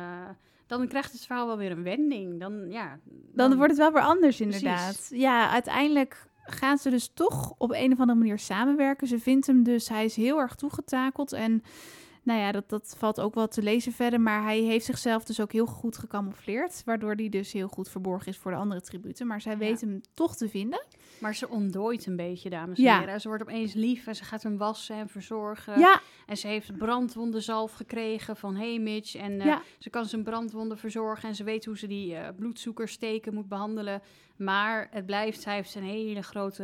dan 0.67 0.87
krijgt 0.87 1.11
het 1.11 1.25
verhaal 1.25 1.47
wel 1.47 1.57
weer 1.57 1.71
een 1.71 1.83
wending. 1.83 2.39
Dan, 2.39 2.69
ja, 2.69 2.99
dan 3.33 3.55
wordt 3.55 3.71
het 3.71 3.79
wel 3.79 3.91
weer 3.91 4.01
anders 4.01 4.37
Precies. 4.37 4.55
inderdaad. 4.61 5.09
Ja, 5.13 5.49
uiteindelijk 5.49 6.29
gaan 6.43 6.77
ze 6.77 6.89
dus 6.89 7.11
toch 7.13 7.53
op 7.57 7.71
een 7.71 7.91
of 7.91 7.99
andere 7.99 8.19
manier 8.19 8.39
samenwerken. 8.39 9.07
Ze 9.07 9.19
vindt 9.19 9.47
hem 9.47 9.63
dus, 9.63 9.89
hij 9.89 10.05
is 10.05 10.15
heel 10.15 10.39
erg 10.39 10.55
toegetakeld 10.55 11.33
en 11.33 11.63
nou 12.23 12.39
ja, 12.39 12.51
dat, 12.51 12.69
dat 12.69 12.95
valt 12.97 13.19
ook 13.19 13.35
wel 13.35 13.47
te 13.47 13.61
lezen 13.61 13.91
verder. 13.91 14.21
Maar 14.21 14.43
hij 14.43 14.59
heeft 14.59 14.85
zichzelf 14.85 15.23
dus 15.23 15.39
ook 15.39 15.51
heel 15.51 15.65
goed 15.65 15.97
gecamoufleerd, 15.97 16.81
waardoor 16.85 17.13
hij 17.13 17.29
dus 17.29 17.51
heel 17.51 17.67
goed 17.67 17.89
verborgen 17.89 18.27
is 18.27 18.37
voor 18.37 18.51
de 18.51 18.57
andere 18.57 18.81
tributen. 18.81 19.27
Maar 19.27 19.41
zij 19.41 19.51
Ja. 19.51 19.57
weet 19.57 19.81
hem 19.81 20.01
toch 20.13 20.35
te 20.35 20.49
vinden. 20.49 20.85
Maar 21.19 21.35
ze 21.35 21.49
ontdooit 21.49 22.05
een 22.05 22.15
beetje, 22.15 22.49
dames 22.49 22.77
en 22.77 22.83
Ja. 22.83 22.99
heren. 22.99 23.21
Ze 23.21 23.27
wordt 23.27 23.43
opeens 23.43 23.73
lief 23.73 24.07
en 24.07 24.15
ze 24.15 24.23
gaat 24.23 24.43
hem 24.43 24.57
wassen 24.57 24.95
en 24.95 25.09
verzorgen. 25.09 25.79
Ja, 25.79 26.01
En 26.25 26.37
ze 26.37 26.47
heeft 26.47 26.77
brandwondenzalf 26.77 27.71
gekregen 27.73 28.35
van 28.37 28.55
Hamish. 28.55 29.15
En 29.15 29.41
eh, 29.41 29.47
ze 29.79 29.89
kan 29.89 30.05
zijn 30.05 30.23
brandwonden 30.23 30.77
verzorgen. 30.77 31.29
En 31.29 31.35
ze 31.35 31.43
weet 31.43 31.65
hoe 31.65 31.77
ze 31.77 31.87
die 31.87 32.15
eh 32.15 32.27
bloedzoekersteken 32.35 33.33
moet 33.33 33.47
behandelen. 33.47 34.01
Maar 34.41 34.87
het 34.91 35.05
blijft, 35.05 35.45
hij 35.45 35.55
heeft 35.55 35.75
een 35.75 35.83
hele 35.83 36.21
grote 36.21 36.63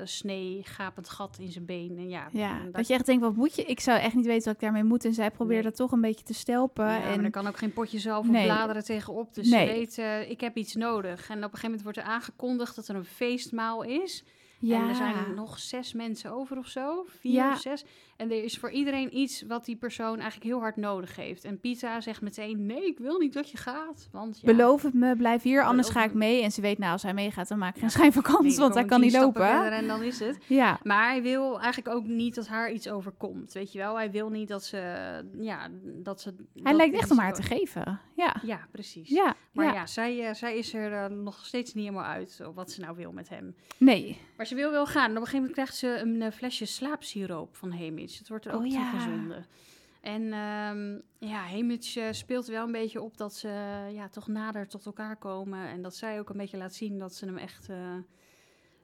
eh, 0.00 0.06
snee, 0.06 0.60
gapend 0.64 1.08
gat 1.08 1.36
in 1.40 1.52
zijn 1.52 1.64
been. 1.64 1.94
En 1.96 2.08
ja, 2.08 2.28
ja. 2.32 2.58
dat, 2.64 2.72
dat 2.74 2.86
je 2.86 2.94
echt 2.94 3.06
denkt, 3.06 3.22
wat 3.22 3.36
moet 3.36 3.54
je? 3.56 3.62
Ik 3.64 3.80
zou 3.80 3.98
echt 4.00 4.14
niet 4.14 4.26
weten 4.26 4.44
wat 4.44 4.54
ik 4.54 4.60
daarmee 4.60 4.84
moet. 4.84 5.04
En 5.04 5.14
zij 5.14 5.30
probeert 5.30 5.62
Nee. 5.62 5.70
dat 5.70 5.76
toch 5.76 5.92
een 5.92 6.00
beetje 6.00 6.24
te 6.24 6.34
stelpen. 6.34 6.84
Ja, 6.84 6.98
maar 6.98 7.12
en 7.12 7.24
er 7.24 7.30
kan 7.30 7.46
ook 7.46 7.56
geen 7.56 7.72
potje 7.72 7.98
zelf 7.98 8.24
of 8.26 8.30
Nee. 8.32 8.44
bladeren 8.44 8.84
tegenop. 8.84 9.34
Dus 9.34 9.48
Nee. 9.50 9.66
ze 9.90 10.02
weet, 10.02 10.30
ik 10.30 10.40
heb 10.40 10.56
iets 10.56 10.74
nodig. 10.74 11.28
En 11.28 11.36
op 11.36 11.42
een 11.42 11.42
gegeven 11.42 11.64
moment 11.64 11.82
wordt 11.82 11.98
er 11.98 12.04
aangekondigd 12.04 12.76
dat 12.76 12.88
er 12.88 12.94
een 12.94 13.04
feestmaal 13.04 13.82
is. 13.82 14.24
Ja. 14.66 14.82
En 14.82 14.88
er 14.88 14.94
zijn 14.94 15.14
nog 15.34 15.58
zes 15.58 15.92
mensen 15.92 16.30
over 16.32 16.58
of 16.58 16.66
zo. 16.66 17.04
Vier 17.08 17.32
Ja. 17.32 17.52
of 17.52 17.60
zes. 17.60 17.84
En 18.16 18.30
er 18.30 18.44
is 18.44 18.58
voor 18.58 18.70
iedereen 18.70 19.16
iets 19.16 19.42
wat 19.42 19.64
die 19.64 19.76
persoon 19.76 20.14
eigenlijk 20.14 20.44
heel 20.44 20.60
hard 20.60 20.76
nodig 20.76 21.16
heeft. 21.16 21.44
En 21.44 21.60
Pita 21.60 22.00
zegt 22.00 22.20
meteen, 22.20 22.66
nee, 22.66 22.86
ik 22.86 22.98
wil 22.98 23.18
niet 23.18 23.32
dat 23.32 23.50
je 23.50 23.56
gaat. 23.56 24.08
Want 24.12 24.40
ja, 24.40 24.46
Beloof 24.54 24.82
het 24.82 24.94
me, 24.94 25.16
blijf 25.16 25.42
hier, 25.42 25.62
anders 25.64 25.88
ga 25.88 26.04
ik 26.04 26.12
me. 26.12 26.18
mee. 26.18 26.42
En 26.42 26.50
ze 26.52 26.60
weet, 26.60 26.78
nou, 26.78 26.92
als 26.92 27.02
hij 27.02 27.14
meegaat, 27.14 27.48
dan 27.48 27.58
maak 27.58 27.74
ik 27.74 27.80
geen 27.80 27.90
schijn 27.90 28.12
van 28.12 28.22
kans, 28.22 28.42
nee, 28.46 28.56
want 28.56 28.74
hij 28.74 28.84
kan 28.84 29.00
niet 29.00 29.12
lopen. 29.12 29.72
En 29.72 29.86
dan 29.86 30.02
is 30.02 30.18
het. 30.18 30.38
Ja, 30.46 30.78
Maar 30.82 31.08
hij 31.08 31.22
wil 31.22 31.60
eigenlijk 31.60 31.96
ook 31.96 32.04
niet 32.06 32.34
dat 32.34 32.46
haar 32.46 32.72
iets 32.72 32.88
overkomt. 32.88 33.52
Weet 33.52 33.72
je 33.72 33.78
wel? 33.78 33.96
Hij 33.96 34.10
wil 34.10 34.28
niet 34.30 34.48
dat 34.48 34.64
ze... 34.64 34.78
Ja, 35.40 35.68
dat 35.84 36.20
ze 36.20 36.34
hij 36.52 36.62
dat 36.62 36.74
lijkt 36.74 36.94
echt 36.96 37.10
om 37.10 37.18
haar 37.18 37.34
te 37.34 37.42
geven. 37.42 38.00
Ja, 38.16 38.36
Ja, 38.42 38.60
precies. 38.70 39.08
ja, 39.08 39.34
Maar 39.52 39.74
ja. 39.74 39.86
zij, 39.86 40.28
eh, 40.28 40.34
zij 40.34 40.56
is 40.58 40.74
er 40.74 40.92
eh, 40.92 41.06
nog 41.06 41.44
steeds 41.46 41.74
niet 41.74 41.84
helemaal 41.84 42.08
uit 42.10 42.40
wat 42.54 42.70
ze 42.70 42.80
nou 42.80 42.96
wil 42.96 43.12
met 43.12 43.28
hem. 43.28 43.54
Nee. 43.78 44.18
Maar 44.36 44.46
ze 44.46 44.53
wil 44.54 44.70
wel 44.70 44.86
gaan. 44.86 45.10
En 45.10 45.16
op 45.16 45.16
een 45.16 45.26
gegeven 45.26 45.38
moment 45.38 45.54
krijgt 45.54 45.76
ze 45.76 45.98
een 45.98 46.22
eh, 46.22 46.32
flesje 46.32 46.64
slaapsiroop 46.64 47.56
van 47.56 47.72
Hamish. 47.72 48.18
Het 48.18 48.28
wordt 48.28 48.46
er 48.46 48.52
ook 48.52 48.60
Oh, 48.60 48.66
ja. 48.66 48.92
En 50.04 50.32
ehm 50.32 50.98
ja, 51.18 51.46
Hamish 51.46 51.96
eh, 51.96 52.04
speelt 52.10 52.46
wel 52.46 52.66
een 52.66 52.72
beetje 52.72 53.02
op 53.02 53.16
dat 53.16 53.34
ze 53.34 53.48
ja, 53.92 54.08
toch 54.08 54.26
nader 54.26 54.68
tot 54.68 54.86
elkaar 54.86 55.16
komen. 55.16 55.68
En 55.68 55.82
dat 55.82 55.96
zij 55.96 56.18
ook 56.18 56.28
een 56.28 56.36
beetje 56.36 56.56
laat 56.56 56.74
zien 56.74 56.98
dat 56.98 57.14
ze 57.14 57.24
hem 57.24 57.36
echt 57.36 57.68
eh, 57.68 57.76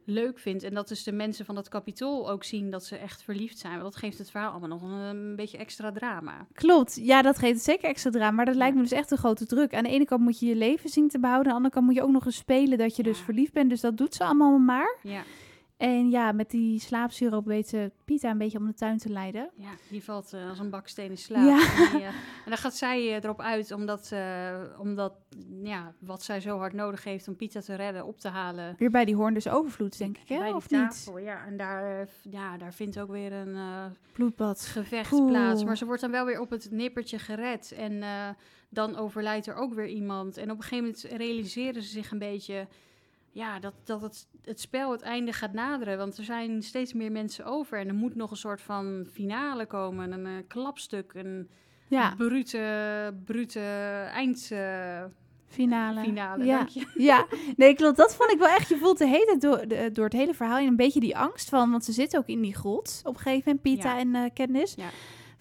leuk 0.05 0.39
vindt. 0.39 0.63
En 0.63 0.75
dat 0.75 0.89
dus 0.89 1.03
de 1.03 1.13
mensen 1.13 1.45
van 1.45 1.55
dat 1.55 1.69
kapitool 1.69 2.31
ook 2.31 2.45
zien 2.45 2.71
dat 2.71 2.85
ze 2.85 2.97
echt 2.97 3.23
verliefd 3.23 3.59
zijn. 3.59 3.73
Want 3.73 3.85
dat 3.85 3.97
geeft 3.97 4.19
het 4.19 4.31
verhaal 4.31 4.51
allemaal 4.51 4.69
nog 4.69 4.83
een, 4.83 4.91
een 4.91 5.37
beetje 5.37 5.59
extra 5.59 5.93
drama. 5.93 6.47
Klopt, 6.53 6.99
ja, 7.03 7.23
dat 7.23 7.39
geeft 7.39 7.55
het 7.55 7.65
zeker 7.65 7.89
extra 7.89 8.11
drama. 8.11 8.31
Maar 8.31 8.45
dat 8.45 8.57
lijkt 8.57 8.77
me 8.77 8.83
dus 8.83 8.93
echt 8.93 9.11
een 9.11 9.19
grote 9.19 9.47
druk. 9.47 9.75
Aan 9.75 9.85
de 9.85 9.91
ene 9.91 10.05
kant 10.05 10.23
moet 10.23 10.41
je 10.41 10.47
je 10.47 10.57
leven 10.57 10.91
zien 10.91 11.09
te 11.09 11.19
behouden. 11.21 11.53
Aan 11.53 11.59
de 11.59 11.65
andere 11.65 11.75
kant 11.75 11.87
moet 11.87 11.95
je 11.95 12.03
ook 12.03 12.23
nog 12.23 12.27
eens 12.27 12.37
spelen 12.37 12.79
dat 12.79 12.97
je 12.97 13.03
dus 13.03 13.19
verliefd 13.19 13.53
bent. 13.53 13.71
Dus 13.71 13.81
dat 13.81 13.97
doet 13.97 14.15
ze 14.15 14.25
allemaal 14.25 14.59
maar. 14.59 14.97
Ja, 15.03 15.23
En 15.81 16.11
ja, 16.11 16.33
met 16.33 16.51
die 16.51 16.81
slaapsiroop 16.81 17.47
weet 17.47 17.69
ze 17.69 17.91
Pita 18.05 18.31
een 18.31 18.39
beetje 18.39 18.59
om 18.59 18.67
de 18.67 18.75
tuin 18.75 18.99
te 18.99 19.09
leiden. 19.09 19.51
ja 19.57 19.71
die 19.91 20.05
valt 20.05 20.33
eh, 20.33 20.49
als 20.49 20.59
een 20.59 20.71
baksteen 20.71 21.11
in 21.11 21.19
slaap. 21.19 21.47
Ja. 21.47 21.59
En, 21.81 21.91
die, 21.97 22.01
eh, 22.01 22.07
en 22.45 22.49
dan 22.49 22.57
gaat 22.57 22.75
zij 22.77 22.99
eh, 22.99 23.25
erop 23.25 23.41
uit 23.41 23.73
omdat, 23.73 24.11
eh, 24.13 24.61
omdat 24.79 25.13
ja, 25.63 25.95
wat 25.99 26.23
zij 26.23 26.41
zo 26.41 26.59
hard 26.59 26.73
nodig 26.73 27.05
heeft 27.05 27.29
om 27.29 27.37
Pita 27.37 27.61
te 27.61 27.75
redden, 27.75 28.07
op 28.07 28.19
te 28.21 28.29
halen. 28.29 28.75
Weer 28.79 28.91
bij 28.91 29.05
die 29.05 29.15
hoorn 29.17 29.35
dus 29.35 29.49
overvloed, 29.49 29.99
denk 29.99 30.19
ik, 30.19 30.29
hè? 30.29 30.37
Bij 30.37 30.47
die 30.47 30.55
Of 30.55 30.71
niet? 30.71 30.81
tafel, 30.81 31.19
ja. 31.19 31.47
En 31.47 31.57
daar, 31.57 32.01
eh, 32.01 32.07
ja, 32.31 32.57
daar 32.57 32.73
vindt 32.75 32.99
ook 32.99 33.11
weer 33.11 33.33
een 33.33 33.55
eh, 33.55 33.85
Bloedbad. 34.13 34.61
gevecht 34.61 35.27
plaats. 35.27 35.65
Maar 35.65 35.77
ze 35.77 35.85
wordt 35.85 36.01
dan 36.01 36.11
wel 36.11 36.25
weer 36.25 36.41
op 36.41 36.51
het 36.51 36.71
nippertje 36.71 37.19
gered. 37.19 37.73
En 37.73 38.03
eh, 38.03 38.29
dan 38.69 38.97
overlijdt 38.97 39.47
er 39.47 39.55
ook 39.55 39.75
weer 39.75 39.89
iemand. 39.89 40.37
En 40.37 40.51
op 40.51 40.57
een 40.57 40.63
gegeven 40.63 40.85
moment 40.85 41.03
realiseren 41.03 41.83
ze 41.83 41.89
zich 41.89 42.11
een 42.11 42.19
beetje... 42.19 42.67
Ja, 43.33 43.59
dat, 43.59 43.75
dat 43.85 44.03
het, 44.03 44.27
het 44.43 44.61
spel 44.61 44.91
het 44.93 45.01
einde 45.03 45.33
gaat 45.33 45.53
naderen. 45.53 45.99
Want 45.99 46.19
er 46.19 46.25
zijn 46.25 46.63
steeds 46.63 46.93
meer 46.93 47.13
mensen 47.13 47.45
over. 47.45 47.79
En 47.79 47.89
er 47.89 47.95
moet 47.95 48.15
nog 48.15 48.31
een 48.31 48.37
soort 48.37 48.63
van 48.63 49.07
finale 49.13 49.67
komen. 49.67 50.13
Een 50.13 50.27
eh, 50.27 50.33
klapstuk. 50.49 51.13
Een 51.15 51.49
Ja, 51.89 52.15
brute, 52.17 53.15
brute 53.25 53.61
eindfinale. 54.15 55.11
finale. 55.47 56.01
finale, 56.01 56.45
ja. 56.45 56.67
Ja, 56.95 57.27
nee, 57.57 57.75
klopt. 57.75 57.97
Dat 57.97 58.15
vond 58.17 58.31
ik 58.31 58.39
wel 58.39 58.49
echt. 58.49 58.69
Je 58.69 58.77
voelt 58.77 58.99
de 58.99 59.07
hele 59.07 59.37
door, 59.39 59.69
de- 59.69 59.91
door 59.93 60.05
het 60.05 60.13
hele 60.13 60.35
verhaal 60.35 60.59
een 60.59 60.77
beetje 60.77 61.01
die 61.01 61.17
angst 61.17 61.49
van. 61.49 61.71
Want 61.71 61.85
ze 61.85 61.93
zitten 61.93 62.19
ook 62.19 62.27
in 62.29 62.41
die 62.41 62.55
grot 62.55 63.01
op 63.05 63.15
een 63.15 63.21
gegeven 63.21 63.43
moment, 63.45 63.63
Pita 63.63 63.93
Ja. 63.93 63.99
en 63.99 64.15
eh 64.15 64.31
Katniss. 64.35 64.75
Ja. 64.75 64.89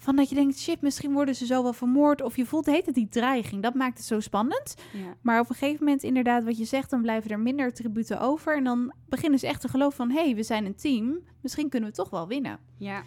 Van 0.02 0.16
dat 0.16 0.30
je 0.30 0.36
denkt, 0.36 0.60
shit, 0.60 0.82
misschien 0.82 1.14
worden 1.14 1.36
ze 1.36 1.46
zo 1.46 1.64
wel 1.64 1.74
vermoord. 1.74 2.22
Of 2.22 2.36
je 2.36 2.46
voelt 2.46 2.66
hele 2.66 2.82
tijd 2.82 2.96
die 2.96 3.10
dreiging. 3.10 3.64
Dat 3.64 3.74
maakt 3.74 3.98
het 3.98 4.08
zo 4.08 4.20
spannend. 4.20 4.76
Ja. 4.94 5.16
Maar 5.22 5.40
op 5.40 5.50
een 5.50 5.56
gegeven 5.56 5.84
moment, 5.84 6.04
inderdaad, 6.04 6.44
wat 6.44 6.58
je 6.58 6.66
zegt, 6.66 6.90
dan 6.90 7.02
blijven 7.02 7.32
er 7.32 7.40
minder 7.40 7.74
tributen 7.74 8.20
over. 8.20 8.56
En 8.56 8.64
dan 8.64 8.94
beginnen 9.10 9.40
ze 9.40 9.48
echt 9.48 9.62
te 9.62 9.68
geloven 9.68 9.98
van, 9.98 10.12
hé, 10.12 10.24
hey, 10.24 10.36
we 10.36 10.44
zijn 10.44 10.66
een 10.66 10.76
team. 10.76 11.20
Misschien 11.42 11.70
kunnen 11.70 11.90
we 11.90 11.96
toch 11.96 12.10
wel 12.10 12.28
winnen. 12.28 12.60
ja. 12.78 13.04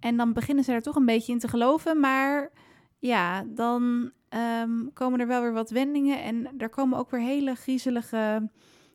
En 0.00 0.16
dan 0.16 0.32
beginnen 0.32 0.64
ze 0.64 0.72
er 0.72 0.82
toch 0.82 0.96
een 0.96 1.04
beetje 1.04 1.32
in 1.32 1.38
te 1.38 1.48
geloven. 1.48 2.00
Maar 2.00 2.50
ja, 2.98 3.44
dan 3.48 4.12
ehm, 4.28 4.86
komen 4.92 5.20
er 5.20 5.26
wel 5.26 5.42
weer 5.42 5.52
wat 5.52 5.70
wendingen. 5.70 6.22
En 6.22 6.48
er 6.58 6.68
komen 6.68 6.98
ook 6.98 7.10
weer 7.10 7.20
hele 7.20 7.54
griezelige, 7.54 8.50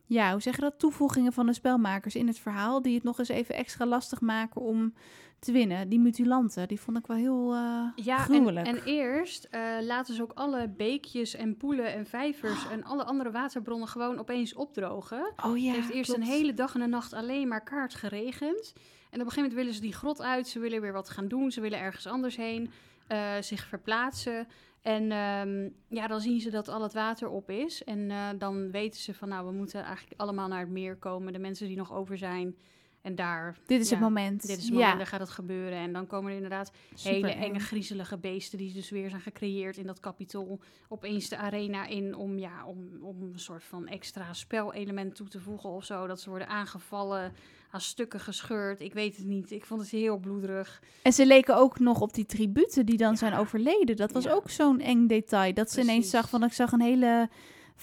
ja, 0.09 0.31
hoe 0.31 0.41
zeg 0.41 0.55
je 0.55 0.61
dat? 0.61 0.79
Toevoegingen 0.79 1.33
van 1.33 1.45
de 1.45 1.53
spelmakers 1.53 2.15
in 2.15 2.27
het 2.27 2.39
verhaal. 2.39 2.81
Die 2.81 2.95
het 2.95 3.03
nog 3.03 3.19
eens 3.19 3.29
even 3.29 3.55
extra 3.55 3.85
lastig 3.85 4.21
maken 4.21 4.61
om 4.61 4.93
te 5.39 5.51
winnen. 5.51 5.89
Die 5.89 5.99
mutilanten, 5.99 6.67
die 6.67 6.79
vond 6.79 6.97
ik 6.97 7.07
wel 7.07 7.17
heel 7.17 7.53
eh 7.53 8.05
Ja, 8.05 8.27
en, 8.29 8.83
eerst 8.83 9.47
eh, 9.51 9.61
laten 9.81 10.15
ze 10.15 10.21
ook 10.21 10.31
alle 10.33 10.67
beekjes 10.67 11.35
en 11.35 11.57
poelen 11.57 11.93
en 11.93 12.05
vijvers 12.05 12.69
en 12.69 12.83
alle 12.83 13.03
andere 13.03 13.31
waterbronnen 13.31 13.87
gewoon 13.87 14.19
opeens 14.19 14.53
opdrogen. 14.53 15.33
oh 15.45 15.57
ja, 15.57 15.71
het 15.71 15.75
heeft 15.75 15.93
eerst 15.93 16.11
klopt. 16.11 16.27
een 16.27 16.33
hele 16.35 16.53
dag 16.53 16.75
en 16.75 16.81
een 16.81 16.89
nacht 16.89 17.13
alleen 17.13 17.47
maar 17.47 17.63
kaart 17.63 17.95
geregend. 17.95 18.73
En 19.09 19.19
op 19.19 19.25
een 19.25 19.31
gegeven 19.31 19.35
moment 19.35 19.53
willen 19.53 19.73
ze 19.73 19.81
die 19.81 19.93
grot 19.93 20.21
uit, 20.21 20.47
ze 20.47 20.59
willen 20.59 20.81
weer 20.81 20.93
wat 20.93 21.09
gaan 21.09 21.27
doen, 21.27 21.51
ze 21.51 21.61
willen 21.61 21.79
ergens 21.79 22.07
anders 22.07 22.35
heen, 22.35 22.71
eh, 23.07 23.31
zich 23.39 23.65
verplaatsen. 23.65 24.47
En 24.81 25.11
ehm, 25.11 25.69
ja, 25.87 26.07
dan 26.07 26.21
zien 26.21 26.39
ze 26.39 26.49
dat 26.49 26.67
al 26.67 26.81
het 26.83 26.93
water 26.93 27.29
op 27.29 27.49
is. 27.49 27.83
En 27.83 28.11
eh, 28.11 28.29
dan 28.37 28.71
weten 28.71 29.01
ze 29.01 29.13
van, 29.13 29.29
nou, 29.29 29.45
we 29.45 29.51
moeten 29.51 29.83
eigenlijk 29.83 30.21
allemaal 30.21 30.47
naar 30.47 30.59
het 30.59 30.69
meer 30.69 30.95
komen. 30.95 31.33
De 31.33 31.39
mensen 31.39 31.67
die 31.67 31.77
nog 31.77 31.93
over 31.93 32.17
zijn. 32.17 32.55
En 33.01 33.15
daar, 33.15 33.57
Dit 33.65 33.81
is 33.81 33.89
ja, 33.89 33.95
het 33.95 34.03
moment. 34.03 34.47
dit 34.47 34.57
is 34.57 34.63
het 34.63 34.73
moment, 34.73 34.91
ja, 34.91 34.97
daar 34.97 35.07
gaat 35.07 35.19
het 35.19 35.29
gebeuren. 35.29 35.77
En 35.77 35.93
dan 35.93 36.07
komen 36.07 36.29
er 36.29 36.35
inderdaad 36.35 36.71
super 36.93 37.11
hele 37.11 37.31
eng. 37.31 37.41
enge, 37.41 37.59
griezelige 37.59 38.17
beesten 38.17 38.57
die 38.57 38.73
dus 38.73 38.89
weer 38.89 39.09
zijn 39.09 39.21
gecreëerd 39.21 39.77
in 39.77 39.85
dat 39.85 39.99
kapitool. 39.99 40.59
Opeens 40.87 41.29
de 41.29 41.37
arena 41.37 41.85
in 41.85 42.15
om, 42.15 42.37
ja, 42.37 42.65
om, 42.65 42.89
om 43.01 43.21
een 43.21 43.39
soort 43.39 43.63
van 43.63 43.87
extra 43.87 44.33
spelelement 44.33 45.15
toe 45.15 45.27
te 45.27 45.39
voegen 45.39 45.69
of 45.69 45.85
zo. 45.85 46.07
Dat 46.07 46.21
ze 46.21 46.29
worden 46.29 46.47
aangevallen, 46.47 47.33
aan 47.71 47.81
stukken 47.81 48.19
gescheurd. 48.19 48.79
Ik 48.81 48.93
weet 48.93 49.17
het 49.17 49.25
niet. 49.25 49.51
Ik 49.51 49.65
vond 49.65 49.81
het 49.81 49.89
heel 49.89 50.17
bloederig. 50.17 50.81
En 51.03 51.13
ze 51.13 51.25
leken 51.25 51.55
ook 51.57 51.79
nog 51.79 52.01
op 52.01 52.13
die 52.13 52.25
tributen 52.25 52.85
die 52.85 52.97
dan 52.97 53.11
Ja. 53.11 53.15
zijn 53.17 53.33
overleden. 53.33 53.95
Dat 53.95 54.11
was 54.11 54.23
Ja. 54.23 54.31
ook 54.31 54.49
zo'n 54.49 54.79
eng 54.79 55.07
detail. 55.07 55.53
Dat 55.53 55.71
ze 55.71 55.81
ineens 55.81 56.09
zag 56.09 56.29
van, 56.29 56.43
ik 56.43 56.53
zag 56.53 56.71
een 56.71 56.81
hele, 56.81 57.29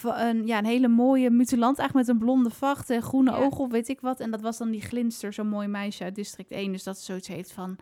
een, 0.02 0.46
ja, 0.46 0.58
een 0.58 0.64
hele 0.64 0.88
mooie 0.88 1.30
mutilant 1.30 1.78
eigenlijk 1.78 2.08
met 2.08 2.16
een 2.16 2.22
blonde 2.24 2.50
vacht 2.50 2.90
en 2.90 3.02
groene 3.02 3.30
Ja. 3.30 3.36
ogen 3.36 3.58
of 3.64 3.70
weet 3.70 3.88
ik 3.88 4.00
wat. 4.00 4.20
En 4.20 4.30
dat 4.30 4.40
was 4.40 4.58
dan 4.58 4.70
die 4.70 4.80
glinster, 4.82 5.32
zo'n 5.32 5.48
mooi 5.48 5.68
meisje 5.68 6.04
uit 6.04 6.14
district 6.14 6.50
1. 6.50 6.72
Dus 6.72 6.82
dat 6.82 6.98
ze 6.98 7.04
zoiets 7.04 7.28
heeft 7.28 7.52
van, 7.52 7.76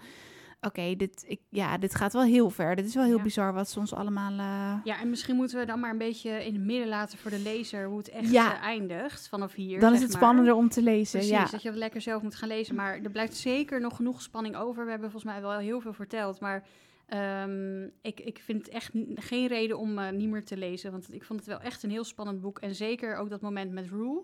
oké, 0.66 0.94
dit, 0.96 1.24
ik, 1.26 1.40
ja, 1.48 1.78
dit 1.78 1.94
gaat 1.94 2.12
wel 2.12 2.22
heel 2.22 2.50
ver. 2.50 2.76
Dit 2.76 2.84
is 2.86 2.94
wel 2.94 3.04
heel 3.04 3.16
Ja. 3.16 3.22
bizar 3.22 3.52
wat 3.52 3.68
ze 3.70 3.78
ons 3.78 3.94
allemaal... 3.94 4.30
eh, 4.32 4.84
Ja, 4.84 5.00
en 5.00 5.10
misschien 5.10 5.36
moeten 5.36 5.58
we 5.58 5.64
dan 5.66 5.80
maar 5.80 5.90
een 5.90 5.98
beetje 5.98 6.44
in 6.44 6.54
het 6.54 6.62
midden 6.64 6.88
laten 6.88 7.18
voor 7.18 7.30
de 7.30 7.38
lezer 7.38 7.86
hoe 7.86 7.98
het 7.98 8.08
echt 8.08 8.30
Ja. 8.30 8.54
eh, 8.54 8.62
eindigt 8.62 9.28
vanaf 9.28 9.52
hier. 9.54 9.80
dan 9.80 9.92
is 9.94 10.00
het 10.00 10.12
maar. 10.12 10.20
spannender 10.20 10.54
om 10.54 10.68
te 10.68 10.82
lezen, 10.82 11.18
Precies, 11.18 11.36
ja. 11.38 11.46
dat 11.50 11.62
je 11.62 11.68
het 11.68 11.78
lekker 11.78 12.00
zelf 12.00 12.22
moet 12.22 12.34
gaan 12.34 12.48
lezen. 12.48 12.74
Maar 12.74 12.98
er 13.02 13.10
blijft 13.10 13.36
zeker 13.36 13.80
nog 13.80 13.96
genoeg 13.96 14.22
spanning 14.22 14.56
over. 14.56 14.84
We 14.84 14.90
hebben 14.90 15.10
volgens 15.10 15.32
mij 15.32 15.42
wel 15.42 15.58
heel 15.58 15.80
veel 15.80 15.92
verteld. 15.92 16.40
Maar 16.40 16.66
ehm, 17.06 17.82
ik, 18.02 18.20
ik 18.20 18.40
vind 18.44 18.68
echt 18.68 18.90
geen 19.14 19.46
reden 19.46 19.78
om 19.78 19.98
eh, 19.98 20.10
niet 20.10 20.28
meer 20.28 20.44
te 20.44 20.56
lezen. 20.56 20.90
Want 20.90 21.12
ik 21.14 21.24
vond 21.24 21.38
het 21.40 21.48
wel 21.48 21.60
echt 21.60 21.82
een 21.82 21.90
heel 21.90 22.04
spannend 22.04 22.40
boek. 22.40 22.58
En 22.58 22.74
zeker 22.74 23.16
ook 23.16 23.30
dat 23.30 23.40
moment 23.40 23.72
met 23.72 23.88
Rue. 23.88 24.22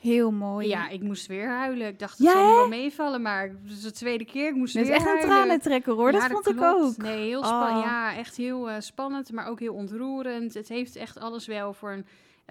Heel 0.00 0.30
mooi. 0.30 0.68
Ja, 0.68 0.88
ik 0.88 1.02
moest 1.02 1.26
weer 1.26 1.48
huilen. 1.48 1.86
Ik 1.88 1.98
dacht, 1.98 2.18
het 2.18 2.26
Ja, 2.26 2.32
hè? 2.46 2.54
wel 2.54 2.68
meevallen. 2.68 3.22
Maar 3.22 3.42
het 3.42 3.70
is 3.70 3.82
de 3.82 3.90
tweede 3.92 4.24
keer. 4.24 4.48
Ik 4.48 4.54
moest 4.54 4.74
Dit 4.74 4.82
is 4.84 4.88
echt 4.90 5.00
een 5.00 5.06
huilen. 5.06 5.28
tranentrekker 5.28 5.92
hoor, 5.92 6.12
dat 6.12 6.26
vond 6.26 6.48
ik 6.48 6.62
ook. 6.62 6.96
Nee, 6.96 7.26
heel 7.26 7.44
spannend. 7.44 7.76
Oh. 7.78 7.84
Ja, 7.84 8.16
echt 8.16 8.36
heel 8.36 8.70
eh, 8.70 8.76
spannend, 8.80 9.32
maar 9.32 9.46
ook 9.46 9.60
heel 9.60 9.74
ontroerend. 9.74 10.54
Het 10.54 10.68
heeft 10.68 10.96
echt 10.96 11.18
alles 11.20 11.46
wel 11.46 11.72
voor 11.72 11.90
een 11.92 12.06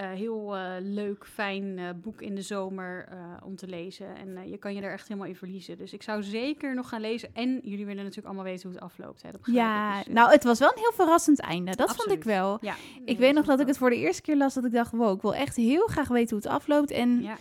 heel 0.05 0.55
eh, 0.55 0.71
leuk, 0.81 1.25
fijn 1.27 1.77
eh, 1.79 1.89
boek 1.95 2.21
in 2.21 2.35
de 2.35 2.41
zomer 2.41 3.07
eh, 3.11 3.17
om 3.45 3.55
te 3.55 3.67
lezen. 3.67 4.15
En 4.15 4.37
eh, 4.37 4.49
je 4.49 4.57
kan 4.57 4.73
je 4.75 4.81
er 4.81 4.91
echt 4.91 5.07
helemaal 5.07 5.29
in 5.29 5.35
verliezen. 5.35 5.77
Dus 5.77 5.93
ik 5.93 6.03
zou 6.03 6.23
zeker 6.23 6.75
nog 6.75 6.89
gaan 6.89 7.01
lezen. 7.01 7.29
En 7.33 7.59
jullie 7.63 7.85
willen 7.85 7.95
natuurlijk 8.03 8.25
allemaal 8.25 8.43
weten 8.43 8.63
hoe 8.69 8.71
het 8.79 8.83
afloopt. 8.83 9.21
Hè? 9.21 9.31
Dat. 9.31 9.41
Ja, 9.43 9.97
Dus, 9.97 10.07
eh, 10.07 10.13
nou, 10.13 10.31
het 10.31 10.43
was 10.43 10.59
wel 10.59 10.69
een 10.71 10.77
heel 10.79 10.91
verrassend 10.93 11.39
einde. 11.39 11.75
Dat 11.75 11.95
vond 11.95 12.11
ik 12.11 12.23
wel. 12.23 12.57
ja, 12.61 12.75
Ik 13.05 13.17
weet 13.17 13.33
nog 13.33 13.45
dat 13.45 13.59
ik 13.59 13.67
het 13.67 13.77
voor 13.77 13.89
de 13.89 13.95
eerste 13.97 14.21
keer 14.21 14.37
las, 14.37 14.53
dat 14.53 14.65
ik 14.65 14.71
dacht, 14.71 14.91
wow, 14.91 15.15
ik 15.15 15.21
wil 15.21 15.35
echt 15.35 15.55
heel 15.55 15.87
graag 15.87 16.07
weten 16.07 16.29
hoe 16.37 16.45
het 16.45 16.53
afloopt. 16.55 16.91
En 16.91 17.21
Ja, 17.21 17.37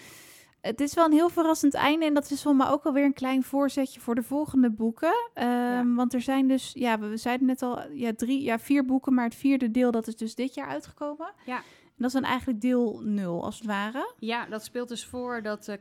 het 0.61 0.81
is 0.81 0.95
wel 0.95 1.05
een 1.05 1.13
heel 1.13 1.29
verrassend 1.29 1.75
einde. 1.75 2.07
En 2.07 2.15
dat 2.15 2.31
is 2.31 2.43
voor 2.43 2.57
mij 2.57 2.69
ook 2.69 2.85
alweer 2.85 3.05
een 3.05 3.13
klein 3.13 3.43
voorzetje 3.43 4.01
voor 4.01 4.15
de 4.15 4.23
volgende 4.23 4.71
boeken. 4.71 5.15
Ehm, 5.35 5.95
Want 5.95 6.15
er 6.15 6.21
zijn 6.21 6.49
dus, 6.49 6.71
ja, 6.75 6.99
we 6.99 7.07
we 7.07 7.17
zeiden 7.17 7.47
net 7.47 7.63
al, 7.63 7.81
ja, 7.93 8.13
drie, 8.17 8.43
ja, 8.43 8.59
vier 8.59 8.85
boeken, 8.85 9.15
maar 9.15 9.25
het 9.25 9.35
vierde 9.35 9.71
deel, 9.71 9.91
dat 9.91 10.07
is 10.07 10.17
dus 10.17 10.35
dit 10.35 10.55
jaar 10.55 10.69
uitgekomen. 10.69 11.33
Ja. 11.47 11.63
En 11.97 12.03
dat 12.03 12.15
is 12.15 12.21
dan 12.21 12.31
eigenlijk 12.31 12.61
deel 12.61 13.01
nul, 13.05 13.45
als 13.45 13.57
het 13.59 13.67
ware. 13.67 14.13
ja, 14.19 14.47
dat 14.47 14.65
speelt 14.65 14.89
dus 14.89 15.05
voor 15.05 15.43
dat 15.43 15.69
eh 15.69 15.77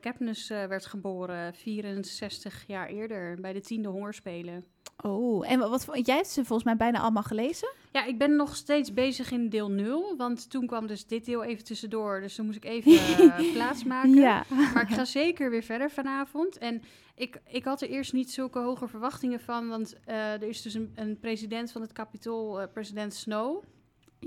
eh, 0.49 0.67
werd 0.67 0.85
geboren, 0.85 1.53
64 1.53 2.63
jaar 2.67 2.87
eerder, 2.87 3.41
bij 3.41 3.53
de 3.53 3.61
tiende 3.61 3.89
hongerspelen. 3.89 4.65
Oh, 5.03 5.51
en 5.51 5.59
wat, 5.59 5.85
wat 5.85 6.05
jij 6.05 6.15
hebt 6.15 6.27
ze 6.27 6.45
volgens 6.45 6.63
mij 6.63 6.75
bijna 6.75 6.99
allemaal 6.99 7.23
gelezen? 7.23 7.69
Ja, 7.91 8.05
ik 8.05 8.17
ben 8.17 8.35
nog 8.35 8.55
steeds 8.55 8.93
bezig 8.93 9.31
in 9.31 9.49
deel 9.49 9.71
0. 9.71 10.17
Want 10.17 10.49
toen 10.49 10.67
kwam 10.67 10.87
dus 10.87 11.07
dit 11.07 11.25
deel 11.25 11.43
even 11.43 11.63
tussendoor. 11.63 12.21
Dus 12.21 12.35
toen 12.35 12.45
moest 12.45 12.57
ik 12.57 12.65
even 12.65 12.91
uh, 13.25 13.53
plaatsmaken. 13.53 14.13
Ja. 14.13 14.45
Maar 14.73 14.89
ik 14.89 14.95
ga 14.95 15.05
zeker 15.05 15.49
weer 15.49 15.63
verder 15.63 15.91
vanavond. 15.91 16.57
En 16.57 16.81
ik, 17.15 17.41
ik 17.47 17.63
had 17.63 17.81
er 17.81 17.89
eerst 17.89 18.13
niet 18.13 18.31
zulke 18.31 18.59
hoge 18.59 18.87
verwachtingen 18.87 19.39
van. 19.39 19.67
Want 19.67 19.95
uh, 20.07 20.33
er 20.33 20.43
is 20.43 20.61
dus 20.61 20.73
een, 20.73 20.91
een 20.95 21.19
president 21.19 21.71
van 21.71 21.81
het 21.81 21.91
kapitool, 21.91 22.61
uh, 22.61 22.67
president 22.73 23.13
Snow. 23.13 23.63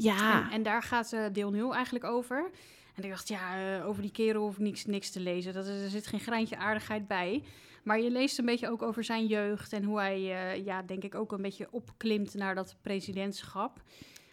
Ja. 0.03 0.51
En, 0.51 0.62
daar 0.62 0.82
gaat 0.82 1.12
uh, 1.12 1.24
deel 1.32 1.51
0 1.51 1.74
eigenlijk 1.74 2.05
over. 2.05 2.51
En 2.94 3.05
ik 3.05 3.11
dacht, 3.11 3.28
ja, 3.28 3.76
uh, 3.78 3.86
over 3.86 4.03
die 4.03 4.11
kerel 4.11 4.42
hoef 4.42 4.55
ik 4.55 4.62
niks, 4.62 4.84
niks 4.84 5.11
te 5.11 5.20
lezen. 5.20 5.53
Dat, 5.53 5.66
er 5.66 5.88
zit 5.88 6.07
geen 6.07 6.20
greintje 6.20 6.57
aardigheid 6.57 7.07
bij. 7.07 7.42
Maar 7.82 8.01
je 8.01 8.11
leest 8.11 8.38
een 8.38 8.44
beetje 8.44 8.70
ook 8.70 8.82
over 8.82 9.05
zijn 9.05 9.26
jeugd 9.26 9.72
en 9.72 9.84
hoe 9.84 9.99
hij, 9.99 10.20
uh, 10.20 10.64
ja, 10.64 10.82
denk 10.82 11.03
ik, 11.03 11.14
ook 11.14 11.32
een 11.32 11.42
beetje 11.42 11.68
opklimt 11.70 12.34
naar 12.34 12.55
dat 12.55 12.76
presidentschap. 12.82 13.82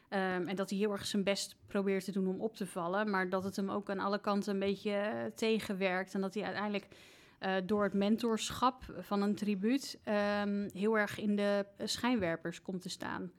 Um, 0.10 0.48
en 0.48 0.56
dat 0.56 0.70
hij 0.70 0.80
heel 0.80 0.92
erg 0.92 1.06
zijn 1.06 1.24
best 1.24 1.56
probeert 1.68 2.06
te 2.06 2.12
doen 2.12 2.28
om 2.28 2.42
op 2.42 2.56
te 2.56 2.68
vallen. 2.68 3.10
Maar 3.10 3.30
dat 3.30 3.44
het 3.44 3.56
hem 3.56 3.70
ook 3.70 3.90
aan 3.90 4.00
alle 4.00 4.20
kanten 4.20 4.54
een 4.54 4.60
beetje 4.60 5.32
tegenwerkt. 5.36 6.14
En 6.14 6.22
dat 6.22 6.34
hij 6.34 6.44
uiteindelijk 6.44 6.88
door 7.66 7.84
het 7.84 7.94
mentorschap 7.94 8.84
van 9.00 9.22
een 9.22 9.36
tribuut 9.36 10.00
um, 10.42 10.70
heel 10.74 10.98
erg 10.98 11.20
in 11.20 11.36
de 11.36 11.66
schijnwerpers 11.84 12.62
komt 12.62 12.82
te 12.82 12.90
staan. 12.90 13.32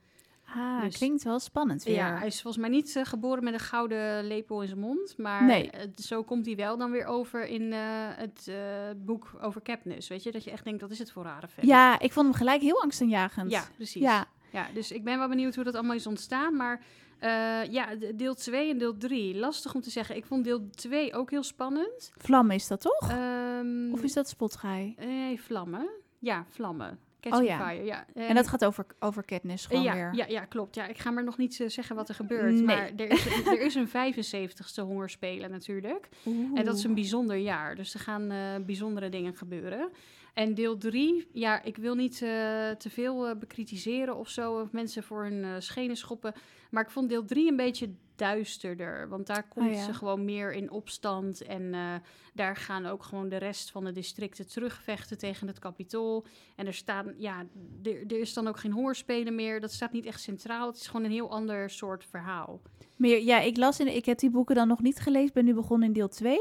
Ah, 0.55 0.81
dus, 0.83 0.97
klinkt 0.97 1.23
wel 1.23 1.39
spannend 1.39 1.83
weer. 1.85 1.95
Ja, 1.95 2.17
hij 2.19 2.27
is 2.27 2.43
volgens 2.43 2.63
mij 2.63 2.73
niet 2.73 2.95
uh, 2.97 3.05
geboren 3.05 3.45
met 3.45 3.53
een 3.53 3.61
gouden 3.61 4.27
lepel 4.27 4.61
in 4.61 4.69
zijn 4.69 4.81
mond. 4.81 5.19
Maar 5.19 5.45
nee. 5.45 5.71
uh, 5.75 5.81
zo 5.97 6.23
komt 6.23 6.47
hij 6.47 6.57
wel 6.57 6.77
dan 6.77 6.91
weer 6.91 7.05
over 7.07 7.47
in 7.47 7.63
uh, 7.63 7.79
het 8.17 8.51
boek 8.97 9.31
over 9.41 9.63
Capnus. 9.63 10.09
Weet 10.09 10.23
je, 10.23 10.33
dat 10.33 10.45
je 10.45 10.51
echt 10.51 10.65
denkt, 10.65 10.81
wat 10.81 10.91
is 10.91 10.99
het 10.99 11.13
voor 11.13 11.23
rare 11.25 11.49
vent? 11.49 11.67
Ja, 11.67 11.99
ik 11.99 12.13
vond 12.13 12.27
hem 12.27 12.35
gelijk 12.35 12.61
heel 12.61 12.83
angstaanjagend. 12.83 13.51
Ja, 13.51 13.65
precies. 13.77 14.03
Ja. 14.03 14.27
Ja, 14.53 14.67
dus 14.75 14.93
ik 14.93 15.05
ben 15.05 15.19
wel 15.19 15.29
benieuwd 15.29 15.55
hoe 15.55 15.65
dat 15.65 15.75
allemaal 15.75 15.97
is 15.97 16.07
ontstaan. 16.07 16.57
Maar 16.57 16.81
eh, 17.19 17.65
ja, 17.73 17.95
de- 17.95 18.17
deel 18.17 18.35
2 18.35 18.71
en 18.71 18.79
deel 18.79 18.97
3. 18.97 19.37
Lastig 19.37 19.75
om 19.75 19.81
te 19.81 19.91
zeggen. 19.91 20.17
Ik 20.17 20.27
vond 20.27 20.45
deel 20.45 20.71
2 20.71 21.15
ook 21.15 21.31
heel 21.31 21.43
spannend. 21.43 22.13
Vlam 22.17 22.51
is 22.51 22.67
dat 22.67 22.81
toch? 22.81 23.11
Ehm, 23.11 23.93
of 23.93 24.03
is 24.03 24.13
dat 24.13 24.29
Spotguy? 24.29 24.95
Nee, 24.99 25.41
vlammen. 25.41 25.89
Ja, 26.19 26.47
vlammen. 26.51 26.99
Oh 27.35 27.45
ja. 27.45 27.69
Fire, 27.69 27.85
ja. 27.85 28.07
En 28.15 28.35
dat 28.35 28.49
gaat 28.49 28.65
over, 28.65 28.87
over 28.99 29.25
Katniss 29.25 29.67
gewoon 29.67 29.83
ja, 29.83 29.95
weer. 29.95 30.15
ja, 30.15 30.27
ja, 30.29 30.45
klopt. 30.45 30.75
Ja, 30.75 30.87
ik 30.87 30.99
ga 30.99 31.11
maar 31.11 31.25
nog 31.25 31.37
niet 31.37 31.61
eh, 31.61 31.69
zeggen 31.69 31.97
wat 31.97 32.09
er 32.09 32.15
gebeurt. 32.15 32.55
Nee. 32.55 32.63
Maar 32.63 32.91
er 32.97 33.11
is, 33.11 33.27
er 33.47 33.61
is 33.61 33.75
een 33.75 33.89
75ste 33.89 34.83
hongerspelen 34.83 35.51
natuurlijk. 35.51 36.09
En 36.55 36.65
dat 36.65 36.77
is 36.77 36.85
een 36.85 36.95
bijzonder 36.95 37.37
jaar. 37.37 37.75
Dus 37.75 37.95
er 37.95 38.01
gaan 38.01 38.31
eh, 38.31 38.39
bijzondere 38.67 39.09
dingen 39.09 39.35
gebeuren. 39.35 39.91
En 40.35 40.55
deel 40.55 40.79
3, 40.79 41.29
ja, 41.33 41.63
ik 41.63 41.77
wil 41.77 41.95
niet 41.95 42.23
eh, 42.23 42.71
te 42.71 42.91
veel 42.91 43.37
bekritiseren 43.37 44.17
of 44.17 44.29
zo. 44.29 44.61
Of 44.61 44.73
mensen 44.73 45.03
voor 45.03 45.23
hun 45.23 45.63
schenen 45.63 45.97
schoppen. 45.97 46.35
Maar 46.71 46.83
ik 46.83 46.91
vond 46.91 47.09
deel 47.09 47.25
3 47.25 47.51
een 47.51 47.57
beetje 47.57 47.95
duisterder. 48.17 49.09
Want 49.09 49.27
daar 49.27 49.49
komt 49.49 49.69
Oh 49.69 49.75
ja. 49.75 49.85
ze 49.85 49.95
gewoon 49.95 50.25
meer 50.25 50.53
in 50.53 50.71
opstand. 50.71 51.43
En 51.43 51.75
eh, 51.75 51.95
daar 52.35 52.57
gaan 52.57 52.87
ook 52.87 53.03
gewoon 53.03 53.29
de 53.29 53.37
rest 53.37 53.71
van 53.71 53.85
de 53.85 53.93
districten 53.93 54.47
terugvechten 54.49 55.19
tegen 55.19 55.47
het 55.47 55.59
kapitool. 55.59 56.25
En 56.57 56.67
er 56.67 56.75
staan, 56.75 57.15
ja, 57.17 57.47
er, 57.83 58.07
er 58.07 58.19
is 58.19 58.35
dan 58.35 58.49
ook 58.49 58.59
geen 58.59 58.73
hoorspelen 58.73 59.35
meer. 59.35 59.61
Dat 59.61 59.73
staat 59.73 59.93
niet 59.93 60.07
echt 60.07 60.21
centraal. 60.21 60.67
Het 60.67 60.77
is 60.77 60.87
gewoon 60.87 61.05
een 61.05 61.13
heel 61.13 61.31
ander 61.31 61.71
soort 61.71 62.05
verhaal. 62.05 62.61
Meer, 62.97 63.23
ja, 63.23 63.41
ik 63.41 63.57
las 63.57 63.81
in, 63.81 63.95
ik 63.95 64.05
heb 64.05 64.19
die 64.19 64.31
boeken 64.31 64.55
dan 64.55 64.69
nog 64.69 64.83
niet 64.83 64.99
gelezen, 64.99 65.35
ben 65.35 65.45
nu 65.45 65.55
begonnen 65.55 65.89
in 65.89 65.95
deel 65.95 66.09
2. 66.09 66.39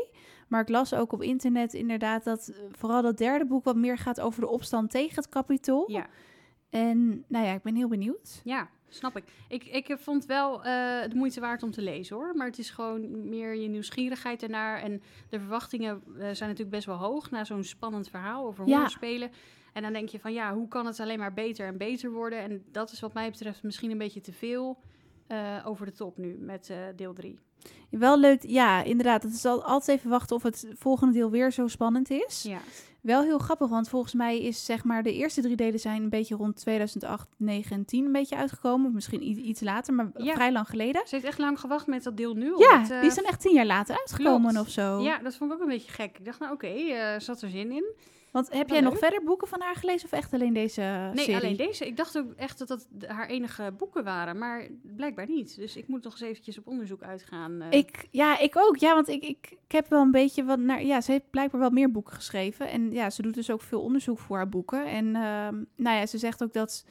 Maar 0.47 0.61
ik 0.61 0.69
las 0.69 0.93
ook 0.93 1.13
op 1.13 1.21
internet 1.21 1.73
inderdaad 1.73 2.23
dat 2.23 2.47
eh, 2.47 2.55
vooral 2.71 3.01
dat 3.01 3.17
derde 3.17 3.45
boek 3.45 3.63
wat 3.63 3.75
meer 3.75 3.97
gaat 3.97 4.21
over 4.21 4.41
de 4.41 4.47
opstand 4.47 4.91
tegen 4.91 5.15
het 5.15 5.29
kapitool. 5.29 5.91
Ja. 5.91 6.07
En 6.69 7.23
nou 7.27 7.45
ja, 7.45 7.53
ik 7.53 7.61
ben 7.61 7.75
heel 7.75 7.87
benieuwd. 7.87 8.41
Ja, 8.43 8.69
snap 8.89 9.17
ik. 9.17 9.23
Ik, 9.47 9.63
ik 9.63 9.95
vond 9.99 10.25
wel 10.25 10.57
eh, 10.57 10.63
de 11.09 11.15
moeite 11.15 11.39
waard 11.39 11.63
om 11.63 11.71
te 11.71 11.81
lezen 11.81 12.15
hoor. 12.15 12.35
Maar 12.35 12.47
het 12.47 12.59
is 12.59 12.69
gewoon 12.69 13.29
meer 13.29 13.55
je 13.55 13.67
nieuwsgierigheid 13.67 14.43
ernaar. 14.43 14.81
En 14.81 15.01
de 15.29 15.39
verwachtingen 15.39 15.95
eh, 16.05 16.13
zijn 16.19 16.25
natuurlijk 16.49 16.69
best 16.69 16.85
wel 16.85 16.95
hoog 16.97 17.31
na 17.31 17.43
zo'n 17.43 17.63
spannend 17.63 18.09
verhaal 18.09 18.45
over 18.45 18.67
Ja. 18.67 18.79
hoorspelen. 18.79 19.31
En 19.73 19.81
dan 19.81 19.93
denk 19.93 20.09
je 20.09 20.19
van 20.19 20.33
ja, 20.33 20.53
hoe 20.53 20.67
kan 20.67 20.85
het 20.85 20.99
alleen 20.99 21.19
maar 21.19 21.33
beter 21.33 21.67
en 21.67 21.77
beter 21.77 22.11
worden? 22.11 22.39
En 22.39 22.63
dat 22.71 22.91
is 22.91 22.99
wat 22.99 23.13
mij 23.13 23.29
betreft 23.31 23.63
misschien 23.63 23.91
een 23.91 23.97
beetje 23.97 24.21
te 24.21 24.33
veel 24.33 24.77
eh, 25.27 25.63
over 25.65 25.85
de 25.85 25.91
top 25.91 26.17
nu 26.17 26.37
met 26.39 26.73
deel 26.95 27.13
3. 27.13 27.39
Wel 27.89 28.19
leuk, 28.19 28.43
ja, 28.43 28.83
inderdaad. 28.83 29.23
Het 29.23 29.33
is 29.33 29.45
al, 29.45 29.63
altijd 29.63 29.97
even 29.97 30.09
wachten 30.09 30.35
of 30.35 30.43
het 30.43 30.67
volgende 30.73 31.13
deel 31.13 31.29
weer 31.29 31.51
zo 31.51 31.67
spannend 31.67 32.09
is. 32.09 32.43
Ja. 32.43 32.59
Wel 33.05 33.23
heel 33.23 33.37
grappig, 33.37 33.69
want 33.69 33.89
volgens 33.89 34.13
mij 34.13 34.41
is 34.41 34.65
zeg 34.65 34.83
maar 34.83 35.03
de 35.03 35.13
eerste 35.13 35.41
drie 35.41 35.55
delen 35.55 35.79
zijn 35.79 36.03
een 36.03 36.09
beetje 36.09 36.35
rond 36.35 36.55
2008, 36.55 37.27
9 37.37 37.75
en 37.75 37.85
10 37.85 38.05
een 38.05 38.11
beetje 38.11 38.35
uitgekomen. 38.35 38.87
Of 38.87 38.93
misschien 38.93 39.47
iets 39.47 39.61
later, 39.61 39.93
maar 39.93 40.09
Ja. 40.17 40.33
vrij 40.33 40.51
lang 40.51 40.67
geleden. 40.69 41.01
Ze 41.07 41.15
heeft 41.15 41.27
echt 41.27 41.37
lang 41.37 41.59
gewacht 41.59 41.87
met 41.87 42.03
dat 42.03 42.17
deel 42.17 42.33
nu. 42.33 42.53
Ja, 42.57 42.89
eh, 42.89 43.01
die 43.01 43.11
zijn 43.11 43.25
echt 43.25 43.41
tien 43.41 43.53
jaar 43.53 43.65
later 43.65 43.97
uitgekomen 43.97 44.51
klopt. 44.51 44.67
of 44.67 44.73
zo. 44.73 44.99
Ja, 45.01 45.17
dat 45.17 45.35
vond 45.35 45.51
ik 45.51 45.57
ook 45.57 45.63
een 45.63 45.69
beetje 45.73 45.91
gek. 45.91 46.17
Ik 46.19 46.25
dacht, 46.25 46.39
nou 46.39 46.53
oké, 46.53 46.67
eh 46.67 47.19
zat 47.19 47.41
er 47.41 47.49
zin 47.49 47.71
in. 47.71 47.85
Want 48.35 48.53
heb 48.53 48.69
jij 48.69 48.81
nog 48.81 48.97
verder 48.97 49.23
boeken 49.23 49.47
van 49.47 49.61
haar 49.61 49.75
gelezen 49.75 50.05
of 50.05 50.11
echt 50.17 50.33
alleen 50.33 50.53
deze 50.53 50.81
Nee, 51.13 51.23
serie? 51.25 51.35
alleen 51.41 51.55
deze. 51.57 51.85
Ik 51.87 51.97
dacht 51.97 52.17
ook 52.17 52.31
echt 52.35 52.57
dat 52.57 52.67
dat 52.67 52.87
haar 53.07 53.27
enige 53.27 53.73
boeken 53.77 54.03
waren, 54.03 54.37
maar 54.37 54.67
blijkbaar 54.83 55.27
niet. 55.27 55.55
Dus 55.55 55.75
ik 55.75 55.87
moet 55.87 56.03
nog 56.03 56.13
eens 56.13 56.21
eventjes 56.21 56.57
op 56.57 56.67
onderzoek 56.67 57.01
uitgaan. 57.03 57.61
eh. 57.61 57.77
Ik, 57.79 58.07
ja, 58.11 58.39
ik 58.39 58.57
ook. 58.57 58.77
Ja, 58.77 58.93
want 58.93 59.07
ik, 59.07 59.23
ik, 59.23 59.47
ik 59.51 59.71
heb 59.71 59.89
wel 59.89 60.01
een 60.01 60.11
beetje 60.11 60.43
wat 60.43 60.59
naar. 60.59 60.83
Ja, 60.83 61.01
ze 61.01 61.11
heeft 61.11 61.29
blijkbaar 61.29 61.59
wel 61.61 61.69
meer 61.69 61.91
boeken 61.91 62.13
geschreven. 62.13 62.69
En 62.69 62.91
ja, 62.91 63.09
ze 63.09 63.21
doet 63.21 63.33
dus 63.33 63.49
ook 63.51 63.61
veel 63.61 63.81
onderzoek 63.81 64.19
voor 64.19 64.35
haar 64.35 64.49
boeken. 64.49 64.85
En 64.85 65.05
ehm, 65.15 65.63
nou 65.75 65.97
ja, 65.97 66.05
ze 66.05 66.17
zegt 66.17 66.43
ook 66.43 66.53
dat. 66.53 66.85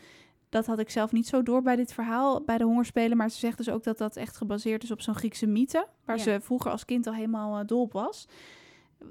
Dat 0.49 0.67
had 0.67 0.79
ik 0.79 0.91
zelf 0.91 1.13
niet 1.13 1.27
zo 1.27 1.43
door 1.43 1.63
bij 1.63 1.77
dit 1.77 1.93
verhaal, 1.93 2.43
bij 2.45 2.59
de 2.59 2.65
hongerspelen. 2.65 3.17
Maar 3.17 3.31
ze 3.31 3.39
zegt 3.39 3.57
dus 3.57 3.69
ook 3.71 3.83
dat 3.85 3.99
dat 3.99 4.17
echt 4.17 4.37
gebaseerd 4.37 4.83
is 4.83 4.91
op 4.91 5.01
zo'n 5.01 5.15
Griekse 5.15 5.47
mythe. 5.47 5.87
Waar 6.05 6.17
Ja. 6.17 6.23
ze 6.23 6.39
vroeger 6.41 6.71
als 6.71 6.85
kind 6.85 7.07
al 7.07 7.15
helemaal 7.15 7.59
eh, 7.59 7.67
dol 7.67 7.81
op 7.81 7.93
was. 7.93 8.29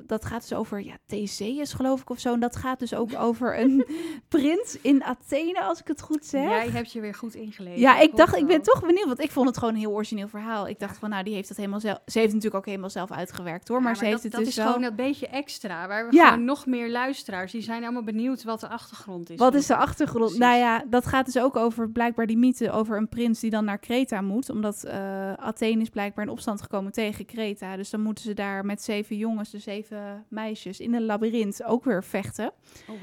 Dat 0.05 0.25
gaat 0.25 0.41
dus 0.41 0.53
over, 0.53 0.83
ja, 0.83 0.97
Theseus 1.05 1.73
geloof 1.73 2.01
ik 2.01 2.09
of 2.09 2.19
zo. 2.19 2.33
En 2.33 2.39
dat 2.39 2.55
gaat 2.55 2.79
dus 2.79 2.93
ook 2.93 3.09
over 3.19 3.59
een 3.59 3.85
prins 4.27 4.77
in 4.81 5.03
Athene, 5.03 5.61
als 5.61 5.79
ik 5.79 5.87
het 5.87 6.01
goed 6.01 6.25
zeg. 6.25 6.49
Jij 6.49 6.69
hebt 6.69 6.91
je 6.91 7.01
weer 7.01 7.13
goed 7.13 7.35
ingelezen. 7.35 7.79
Ja, 7.79 7.99
ik 7.99 8.15
dacht, 8.15 8.35
ik 8.35 8.47
ben 8.47 8.61
toch 8.61 8.81
benieuwd, 8.81 9.05
want 9.05 9.19
ik 9.19 9.31
vond 9.31 9.47
het 9.47 9.57
gewoon 9.57 9.73
een 9.73 9.79
heel 9.79 9.91
origineel 9.91 10.27
verhaal. 10.27 10.67
Ik 10.67 10.79
dacht 10.79 10.97
van, 10.97 11.09
nou, 11.09 11.23
die 11.23 11.33
heeft 11.33 11.47
het 11.49 11.57
helemaal 11.57 11.79
zelf. 11.79 11.99
Ze 12.05 12.19
heeft 12.19 12.33
natuurlijk 12.33 12.55
ook 12.59 12.65
helemaal 12.65 12.89
zelf 12.89 13.11
uitgewerkt, 13.11 13.67
hoor. 13.67 13.77
Ja, 13.77 13.83
maar, 13.83 13.95
ze 13.97 14.03
heeft 14.05 14.15
dat, 14.15 14.23
het 14.23 14.31
dat 14.31 14.41
dus 14.41 14.49
is 14.49 14.55
wel. 14.55 14.65
gewoon 14.65 14.81
dat 14.81 14.95
beetje 14.95 15.27
extra, 15.27 15.87
waar 15.87 16.09
we 16.09 16.15
Ja. 16.15 16.29
gewoon 16.29 16.45
nog 16.45 16.65
meer 16.65 16.89
luisteraars, 16.91 17.51
die 17.51 17.61
zijn 17.61 17.83
allemaal 17.83 18.03
benieuwd 18.03 18.43
wat 18.43 18.59
de 18.59 18.67
achtergrond 18.67 19.29
is. 19.29 19.37
Wat 19.37 19.53
is 19.53 19.65
de 19.65 19.75
achtergrond? 19.75 20.21
Precies. 20.23 20.39
Nou 20.39 20.57
ja, 20.57 20.83
dat 20.89 21.05
gaat 21.05 21.25
dus 21.25 21.39
ook 21.39 21.55
over 21.55 21.89
blijkbaar 21.89 22.27
die 22.27 22.37
mythe 22.37 22.71
over 22.71 22.97
een 22.97 23.09
prins 23.09 23.39
die 23.39 23.49
dan 23.49 23.65
naar 23.65 23.77
Kreta 23.77 24.21
moet. 24.21 24.49
Omdat 24.49 24.83
eh, 24.83 25.33
Athene 25.33 25.81
is 25.81 25.89
blijkbaar 25.89 26.25
in 26.25 26.31
opstand 26.31 26.61
gekomen 26.61 26.91
tegen 26.91 27.25
Kreta. 27.25 27.75
Dus 27.75 27.89
dan 27.89 28.01
moeten 28.01 28.23
ze 28.23 28.33
daar 28.33 28.65
met 28.65 28.81
zeven 28.83 29.17
jongens, 29.17 29.49
de 29.49 29.59
zeven 29.59 29.82
meisjes, 30.29 30.79
in 30.79 30.93
een 30.93 31.05
labyrint 31.05 31.63
ook 31.63 31.83
weer 31.83 32.03
vechten. 32.03 32.51
Oh. 32.89 32.95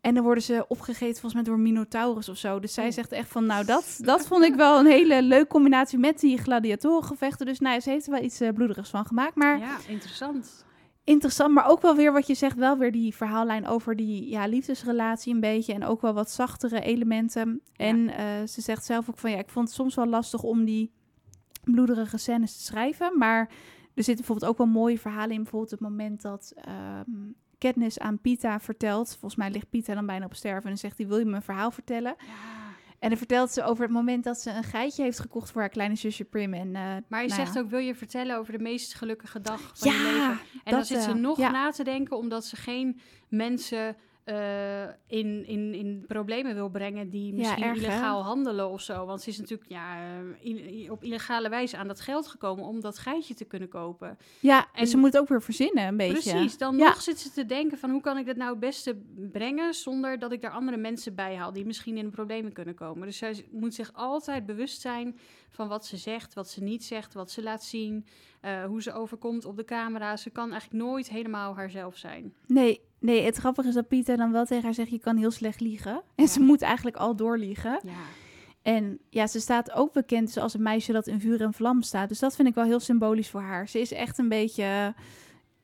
En 0.00 0.14
dan 0.14 0.24
worden 0.24 0.42
ze 0.42 0.64
opgegeten 0.68 1.20
volgens 1.20 1.34
mij 1.34 1.42
door 1.42 1.58
Minotaurus 1.58 2.28
of 2.28 2.36
zo. 2.36 2.60
Dus 2.60 2.74
zij 2.74 2.86
Oh. 2.86 2.92
zegt 2.92 3.12
echt 3.12 3.28
van, 3.28 3.46
nou, 3.46 3.64
dat, 3.64 3.98
dat 4.04 4.26
vond 4.26 4.44
ik 4.44 4.54
wel 4.54 4.78
een 4.78 4.86
hele 4.86 5.22
leuke 5.22 5.46
combinatie 5.46 5.98
met 5.98 6.20
die 6.20 6.38
gladiatorengevechten. 6.38 7.46
Dus 7.46 7.58
nou, 7.58 7.80
ze 7.80 7.90
heeft 7.90 8.06
er 8.06 8.12
wel 8.12 8.22
iets 8.22 8.40
eh, 8.40 8.48
bloederigs 8.52 8.90
van 8.90 9.06
gemaakt. 9.06 9.34
Maar 9.34 9.58
Ja, 9.58 9.76
interessant. 9.88 10.64
interessant, 11.04 11.54
maar 11.54 11.68
ook 11.68 11.80
wel 11.82 11.96
weer 11.96 12.12
wat 12.12 12.26
je 12.26 12.34
zegt, 12.34 12.56
wel 12.56 12.78
weer 12.78 12.92
die 12.92 13.14
verhaallijn 13.14 13.66
over 13.66 13.96
die 13.96 14.28
ja, 14.30 14.46
liefdesrelatie 14.46 15.34
een 15.34 15.40
beetje. 15.40 15.72
En 15.72 15.84
ook 15.84 16.00
wel 16.00 16.12
wat 16.12 16.30
zachtere 16.30 16.80
elementen. 16.80 17.62
En 17.76 18.08
eh, 18.16 18.24
ze 18.46 18.60
zegt 18.60 18.84
zelf 18.84 19.08
ook 19.10 19.18
van, 19.18 19.30
ja, 19.30 19.38
ik 19.38 19.48
vond 19.48 19.66
het 19.66 19.76
soms 19.76 19.94
wel 19.94 20.06
lastig 20.06 20.42
om 20.42 20.64
die 20.64 20.92
bloederige 21.64 22.16
scènes 22.18 22.56
te 22.56 22.62
schrijven. 22.62 23.18
Maar 23.18 23.50
er 23.94 24.04
zitten 24.04 24.16
bijvoorbeeld 24.16 24.50
ook 24.50 24.58
wel 24.58 24.66
mooie 24.66 24.98
verhalen 24.98 25.30
in. 25.30 25.42
Bijvoorbeeld 25.42 25.70
het 25.70 25.80
moment 25.80 26.22
dat 26.22 26.52
ehm 26.56 27.10
Katniss 27.58 27.98
aan 27.98 28.18
Pita 28.18 28.60
vertelt. 28.60 29.10
Volgens 29.10 29.36
mij 29.36 29.50
ligt 29.50 29.70
Pita 29.70 29.94
dan 29.94 30.06
bijna 30.06 30.24
op 30.24 30.34
sterven. 30.34 30.62
En 30.62 30.68
dan 30.68 30.78
zegt 30.78 30.98
hij, 30.98 31.06
wil 31.06 31.18
je 31.18 31.24
me 31.24 31.34
een 31.34 31.42
verhaal 31.42 31.70
vertellen? 31.70 32.14
Ja. 32.18 32.60
En 32.98 33.08
dan 33.08 33.18
vertelt 33.18 33.50
ze 33.50 33.62
over 33.62 33.84
het 33.84 33.92
moment 33.92 34.24
dat 34.24 34.40
ze 34.40 34.50
een 34.50 34.64
geitje 34.64 35.02
heeft 35.02 35.20
gekocht 35.20 35.50
voor 35.50 35.60
haar 35.60 35.70
kleine 35.70 35.94
zusje 35.94 36.24
Prim. 36.24 36.54
En, 36.54 36.66
eh, 36.66 36.82
Maar 37.08 37.22
je 37.22 37.28
nou 37.28 37.40
zegt 37.40 37.54
ja. 37.54 37.60
ook, 37.60 37.70
wil 37.70 37.78
je 37.78 37.94
vertellen 37.94 38.36
over 38.36 38.52
de 38.52 38.62
meest 38.62 38.94
gelukkige 38.94 39.40
dag 39.40 39.70
van 39.74 39.92
je 39.92 39.98
leven? 39.98 40.18
Ja, 40.18 40.38
En 40.64 40.72
dan 40.72 40.84
zit 40.84 41.02
ze 41.02 41.10
eh, 41.10 41.16
nog 41.16 41.38
ja. 41.38 41.50
na 41.50 41.70
te 41.70 41.84
denken, 41.84 42.16
omdat 42.16 42.44
ze 42.44 42.56
geen 42.56 43.00
mensen 43.28 43.96
eh, 44.24 44.82
in, 45.06 45.46
in, 45.46 45.74
in 45.74 46.04
problemen 46.06 46.54
wil 46.54 46.68
brengen 46.68 47.10
die 47.10 47.32
misschien 47.34 47.62
erg, 47.64 47.80
hè? 47.80 47.86
illegaal 47.86 48.22
handelen 48.24 48.68
of 48.70 48.80
zo. 48.80 49.06
Want 49.06 49.22
ze 49.22 49.28
is 49.30 49.38
natuurlijk 49.38 49.70
ja, 49.70 49.96
eh, 50.42 50.90
op 50.90 51.04
illegale 51.04 51.48
wijze 51.48 51.76
aan 51.76 51.86
dat 51.88 52.00
geld 52.00 52.26
gekomen 52.26 52.64
om 52.64 52.80
dat 52.80 52.98
geitje 52.98 53.34
te 53.34 53.44
kunnen 53.44 53.68
kopen. 53.68 54.18
ja, 54.40 54.68
En- 54.74 54.86
ze 54.86 54.96
moet 54.96 55.12
het 55.12 55.22
ook 55.22 55.28
weer 55.28 55.42
verzinnen 55.42 55.86
een 55.86 55.96
beetje. 55.96 56.30
Precies, 56.32 56.58
dan 56.58 56.76
Ja. 56.76 56.88
nog 56.88 57.02
zit 57.02 57.18
ze 57.18 57.30
te 57.30 57.46
denken 57.46 57.78
van 57.78 57.90
hoe 57.90 58.00
kan 58.00 58.18
ik 58.18 58.26
dat 58.26 58.36
nou 58.36 58.50
het 58.50 58.60
beste 58.60 58.96
brengen 59.32 59.74
zonder 59.74 60.18
dat 60.18 60.32
ik 60.32 60.40
daar 60.40 60.50
andere 60.50 60.76
mensen 60.76 61.14
bij 61.14 61.34
haal 61.36 61.52
die 61.52 61.64
misschien 61.66 61.96
in 61.96 62.04
de 62.04 62.10
problemen 62.10 62.52
kunnen 62.52 62.74
komen. 62.74 63.06
Dus 63.06 63.16
zij 63.18 63.46
moet 63.50 63.74
zich 63.74 63.90
altijd 63.92 64.46
bewust 64.46 64.80
zijn 64.80 65.18
van 65.50 65.68
wat 65.68 65.86
ze 65.86 65.96
zegt, 65.96 66.34
wat 66.34 66.48
ze 66.48 66.62
niet 66.62 66.84
zegt, 66.84 67.14
wat 67.14 67.30
ze 67.30 67.42
laat 67.42 67.64
zien, 67.64 68.06
eh, 68.40 68.64
hoe 68.64 68.82
ze 68.82 68.92
overkomt 68.92 69.44
op 69.44 69.56
de 69.56 69.64
camera. 69.64 70.16
Ze 70.16 70.30
kan 70.30 70.50
eigenlijk 70.50 70.82
nooit 70.84 71.08
helemaal 71.08 71.54
haarzelf 71.56 71.96
zijn. 71.96 72.34
Nee, 72.46 72.80
nee, 73.02 73.22
het 73.24 73.36
grappige 73.36 73.68
is 73.68 73.74
dat 73.74 73.88
Pieter 73.88 74.16
dan 74.16 74.32
wel 74.32 74.44
tegen 74.44 74.64
haar 74.64 74.74
zegt, 74.74 74.90
je 74.90 74.98
kan 74.98 75.16
heel 75.16 75.30
slecht 75.30 75.60
liegen. 75.60 75.92
En 76.14 76.24
Ja. 76.24 76.26
ze 76.26 76.40
moet 76.40 76.62
eigenlijk 76.62 76.96
al 76.96 77.16
doorliegen. 77.16 77.80
Ja, 77.84 77.92
En 78.62 78.98
ja, 79.10 79.26
ze 79.26 79.40
staat 79.40 79.72
ook 79.72 79.92
bekend 79.92 80.26
dus 80.26 80.38
als 80.38 80.54
een 80.54 80.62
meisje 80.62 80.92
dat 80.92 81.06
in 81.06 81.20
vuur 81.20 81.40
en 81.40 81.52
vlam 81.52 81.82
staat. 81.82 82.08
Dus 82.08 82.18
dat 82.18 82.34
vind 82.36 82.48
ik 82.48 82.54
wel 82.54 82.64
heel 82.64 82.80
symbolisch 82.80 83.30
voor 83.30 83.40
haar. 83.40 83.68
Ze 83.68 83.80
is 83.80 83.92
echt 83.92 84.18
een 84.18 84.28
beetje... 84.28 84.94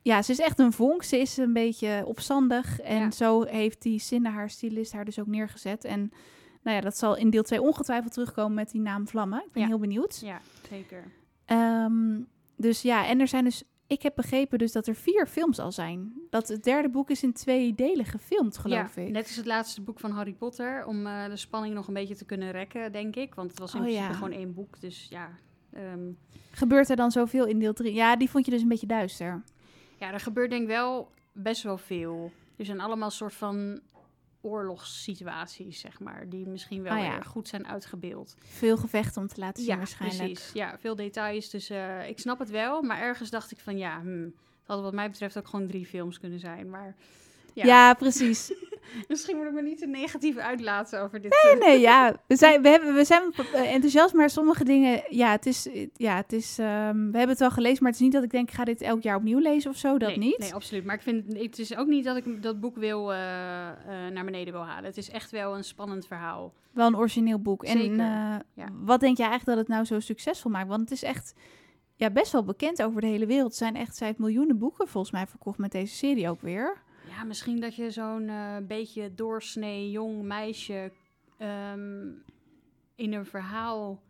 Ja, 0.03 0.23
ze 0.23 0.33
is 0.33 0.39
echt 0.39 0.59
een 0.59 0.73
vonk. 0.73 1.03
Ze 1.03 1.19
is 1.19 1.37
een 1.37 1.53
beetje 1.53 2.03
opstandig. 2.07 2.81
En 2.81 2.99
Ja. 2.99 3.11
zo 3.11 3.43
heeft 3.43 3.83
die 3.83 3.99
Cindy, 3.99 4.29
haar 4.29 4.51
stylist, 4.51 4.93
haar 4.93 5.05
dus 5.05 5.19
ook 5.19 5.27
neergezet. 5.27 5.85
En 5.85 6.13
nou 6.63 6.77
ja, 6.77 6.83
dat 6.83 6.99
zal 6.99 7.17
in 7.17 7.31
deel 7.31 7.43
2 7.43 7.63
ongetwijfeld 7.63 8.13
terugkomen 8.13 8.55
met 8.55 8.71
die 8.71 8.81
naam 8.81 9.09
Vlammen. 9.09 9.39
Ik 9.47 9.53
ben 9.53 9.63
Ja. 9.63 9.69
heel 9.69 9.79
benieuwd. 9.79 10.21
ja 10.25 10.41
zeker. 10.69 11.05
Ehm, 11.45 12.21
dus 12.57 12.83
ja, 12.83 13.07
en 13.07 13.21
er 13.21 13.29
zijn 13.29 13.45
dus... 13.45 13.63
Ik 13.89 14.03
heb 14.03 14.15
begrepen 14.15 14.59
dus 14.59 14.73
dat 14.73 14.87
er 14.87 14.95
vier 14.95 15.27
films 15.27 15.59
al 15.59 15.73
zijn. 15.73 16.13
Dat 16.31 16.49
het 16.49 16.65
derde 16.65 16.89
boek 16.89 17.11
is 17.11 17.23
in 17.23 17.33
twee 17.33 17.75
delen 17.75 18.05
gefilmd, 18.05 18.59
geloof 18.59 18.97
ja, 18.97 19.03
ik. 19.03 19.11
net 19.11 19.27
als 19.27 19.37
het 19.37 19.47
laatste 19.47 19.81
boek 19.83 20.01
van 20.01 20.11
Harry 20.11 20.33
Potter, 20.33 20.85
om 20.87 21.07
eh, 21.07 21.27
de 21.29 21.37
spanning 21.37 21.75
nog 21.75 21.89
een 21.89 21.95
beetje 21.95 22.15
te 22.17 22.25
kunnen 22.25 22.51
rekken, 22.51 22.93
denk 22.93 23.17
ik. 23.17 23.35
Want 23.35 23.51
het 23.51 23.59
was 23.61 23.75
in 23.75 23.79
Oh, 23.81 23.85
principe 23.85 24.09
ja. 24.09 24.15
gewoon 24.15 24.33
één 24.33 24.55
boek, 24.55 24.81
dus 24.81 25.07
ja... 25.11 25.31
ehm, 25.73 26.11
Gebeurt 26.51 26.89
er 26.91 26.97
dan 26.97 27.11
zoveel 27.11 27.47
in 27.47 27.59
deel 27.59 27.73
3? 27.73 27.95
Ja, 27.95 28.17
die 28.17 28.31
vond 28.31 28.45
je 28.45 28.51
dus 28.51 28.63
een 28.63 28.69
beetje 28.69 28.87
duister. 28.87 29.43
Ja, 29.99 30.13
er 30.13 30.21
gebeurt 30.21 30.51
denk 30.51 30.63
ik 30.63 30.69
wel 30.69 31.11
best 31.33 31.63
wel 31.63 31.79
veel. 31.79 32.33
Er 32.57 32.65
zijn 32.65 32.81
allemaal 32.81 33.11
soort 33.11 33.35
van 33.35 33.81
oorlogssituaties, 34.41 35.81
zeg 35.81 36.01
maar, 36.01 36.29
die 36.29 36.47
misschien 36.47 36.83
wel 36.83 36.93
Ah, 36.93 37.03
ja. 37.05 37.11
weer 37.13 37.25
goed 37.25 37.49
zijn 37.49 37.67
uitgebeeld. 37.67 38.37
Veel 38.39 38.77
gevechten 38.77 39.23
om 39.23 39.29
te 39.29 39.41
laten 39.41 39.63
zien 39.63 39.73
ja, 39.73 39.77
waarschijnlijk. 39.79 40.33
precies. 40.33 40.53
Ja, 40.53 40.79
veel 40.79 40.95
details. 40.97 41.51
Dus 41.51 41.71
eh, 41.71 42.09
ik 42.09 42.19
snap 42.19 42.39
het 42.39 42.51
wel, 42.51 42.83
maar 42.83 43.01
ergens 43.01 43.31
dacht 43.31 43.51
ik 43.51 43.59
van 43.59 43.79
ja, 43.79 44.01
hmm, 44.01 44.25
het 44.25 44.67
hadden 44.67 44.85
wat 44.85 44.95
mij 44.95 45.11
betreft 45.11 45.39
ook 45.39 45.49
gewoon 45.49 45.67
drie 45.67 45.87
films 45.87 46.19
kunnen 46.19 46.39
zijn. 46.39 46.71
Maar 46.71 46.97
Ja, 47.55 47.95
precies. 47.95 48.53
Misschien 49.09 49.37
moet 49.37 49.47
ik 49.47 49.53
me 49.53 49.63
niet 49.63 49.79
te 49.79 49.87
negatief 49.87 50.37
uitlaten 50.37 51.03
over 51.03 51.21
dit. 51.21 51.43
Nee, 51.45 51.69
nee, 51.69 51.81
ja. 51.81 52.17
We 52.27 52.37
zijn, 52.37 52.63
we 52.63 52.69
hebben, 52.69 52.95
we 52.95 53.05
zijn 53.05 53.33
eh, 53.53 53.73
enthousiast, 53.73 54.15
maar 54.15 54.31
sommige 54.31 54.65
dingen, 54.65 55.03
ja, 55.09 55.31
het 55.31 55.47
is, 55.47 55.69
ja, 55.97 56.17
het 56.17 56.33
is, 56.33 56.59
ehm, 56.59 56.97
we 56.97 57.19
hebben 57.19 57.29
het 57.29 57.39
wel 57.39 57.51
gelezen, 57.51 57.83
maar 57.83 57.93
het 57.93 58.01
is 58.01 58.07
niet 58.07 58.15
dat 58.15 58.23
ik 58.23 58.31
denk, 58.31 58.49
ik 58.49 58.55
ga 58.55 58.65
dit 58.65 58.81
elk 58.81 59.03
jaar 59.03 59.17
opnieuw 59.17 59.39
lezen 59.39 59.71
of 59.71 59.77
zo, 59.77 59.99
dat 59.99 60.09
nee, 60.09 60.19
niet. 60.19 60.39
Nee, 60.39 60.55
absoluut. 60.55 60.85
Maar 60.85 60.95
ik 60.95 61.03
vind, 61.03 61.39
het 61.39 61.59
is 61.59 61.77
ook 61.77 61.87
niet 61.87 62.05
dat 62.05 62.17
ik 62.17 62.43
dat 62.43 62.61
boek 62.61 62.77
wil, 62.77 63.13
uh, 63.13 63.17
naar 64.13 64.25
beneden 64.25 64.53
wil 64.53 64.65
halen. 64.65 64.85
Het 64.85 64.97
is 64.97 65.11
echt 65.11 65.31
wel 65.31 65.57
een 65.57 65.65
spannend 65.65 66.07
verhaal. 66.07 66.53
Wel 66.73 66.87
een 66.87 66.97
origineel 66.97 67.39
boek. 67.39 67.67
Zeker, 67.67 67.83
en 67.83 67.91
uh, 67.93 68.37
ja. 68.55 68.69
wat 68.85 69.01
denk 69.01 69.17
jij 69.17 69.29
eigenlijk 69.29 69.59
dat 69.59 69.67
het 69.67 69.77
nou 69.77 69.85
zo 69.85 70.01
succesvol 70.01 70.51
maakt? 70.51 70.69
Want 70.69 70.81
het 70.81 70.91
is 70.91 71.03
echt 71.03 71.35
ja, 71.97 72.11
best 72.11 72.33
wel 72.33 72.45
bekend 72.45 72.83
over 72.83 73.01
de 73.01 73.07
hele 73.07 73.27
wereld. 73.27 73.51
Er 73.51 73.57
zijn 73.57 73.77
echt, 73.77 73.97
zij 73.97 74.07
heeft 74.07 74.19
miljoenen 74.19 74.59
boeken 74.59 74.89
volgens 74.89 75.13
mij 75.13 75.27
verkocht 75.27 75.59
met 75.59 75.73
deze 75.73 75.95
serie 75.95 76.29
ook 76.29 76.41
weer. 76.41 76.87
Ja, 77.09 77.25
misschien 77.25 77.61
dat 77.61 77.75
je 77.75 77.91
zo'n 77.91 78.29
uh, 78.29 78.57
beetje 78.63 79.15
doorsnee 79.15 79.91
jong 79.91 80.23
meisje 80.23 80.93
um, 81.39 82.25
in 82.95 83.13
een 83.13 83.27
verhaal 83.27 84.03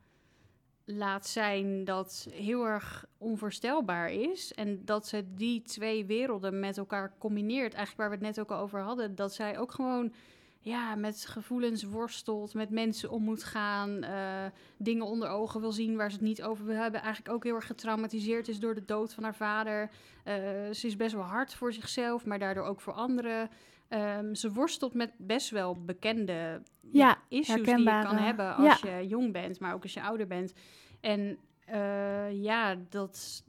laat 0.84 1.26
zijn 1.26 1.84
dat 1.84 2.28
heel 2.32 2.66
erg 2.66 3.06
onvoorstelbaar 3.18 4.12
is. 4.12 4.52
En 4.54 4.84
dat 4.84 5.06
ze 5.06 5.34
die 5.34 5.62
twee 5.62 6.06
werelden 6.06 6.60
met 6.60 6.78
elkaar 6.78 7.14
combineert. 7.18 7.74
Eigenlijk 7.74 7.96
waar 7.96 8.08
we 8.08 8.26
het 8.26 8.36
net 8.36 8.40
ook 8.40 8.50
al 8.56 8.62
over 8.62 8.80
hadden. 8.80 9.14
Dat 9.14 9.34
zij 9.34 9.58
ook 9.58 9.72
gewoon 9.72 10.12
ja, 10.60 10.94
met 10.94 11.26
gevoelens 11.26 11.82
worstelt, 11.82 12.54
met 12.54 12.70
mensen 12.70 13.10
om 13.10 13.22
moet 13.22 13.44
gaan, 13.44 14.04
uh, 14.04 14.44
dingen 14.76 15.06
onder 15.06 15.28
ogen 15.28 15.60
wil 15.60 15.72
zien 15.72 15.96
waar 15.96 16.10
ze 16.10 16.16
het 16.16 16.24
niet 16.24 16.42
over 16.42 16.64
wil 16.64 16.76
hebben. 16.76 17.02
Eigenlijk 17.02 17.34
ook 17.34 17.44
heel 17.44 17.54
erg 17.54 17.66
getraumatiseerd 17.66 18.48
is 18.48 18.60
door 18.60 18.74
de 18.74 18.84
dood 18.84 19.14
van 19.14 19.22
haar 19.22 19.34
vader. 19.34 19.82
Uh, 19.82 20.34
ze 20.72 20.86
is 20.86 20.96
best 20.96 21.14
wel 21.14 21.22
hard 21.22 21.54
voor 21.54 21.72
zichzelf, 21.72 22.24
maar 22.24 22.38
daardoor 22.38 22.64
ook 22.64 22.80
voor 22.80 22.92
anderen. 22.92 23.50
Um, 23.88 24.34
ze 24.34 24.52
worstelt 24.52 24.94
met 24.94 25.12
best 25.16 25.50
wel 25.50 25.84
bekende 25.84 26.62
ja, 26.92 27.18
issues 27.28 27.66
die 27.66 27.78
je 27.78 27.84
kan 27.84 28.16
hebben 28.16 28.54
als 28.54 28.80
ja. 28.80 28.96
je 28.96 29.06
jong 29.06 29.32
bent, 29.32 29.60
maar 29.60 29.74
ook 29.74 29.82
als 29.82 29.94
je 29.94 30.02
ouder 30.02 30.26
bent. 30.26 30.52
En 31.00 31.38
uh, 31.70 32.42
ja, 32.42 32.76
dat, 32.88 33.44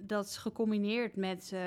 dat 0.00 0.36
gecombineerd 0.36 1.16
met 1.16 1.50
uh, 1.54 1.60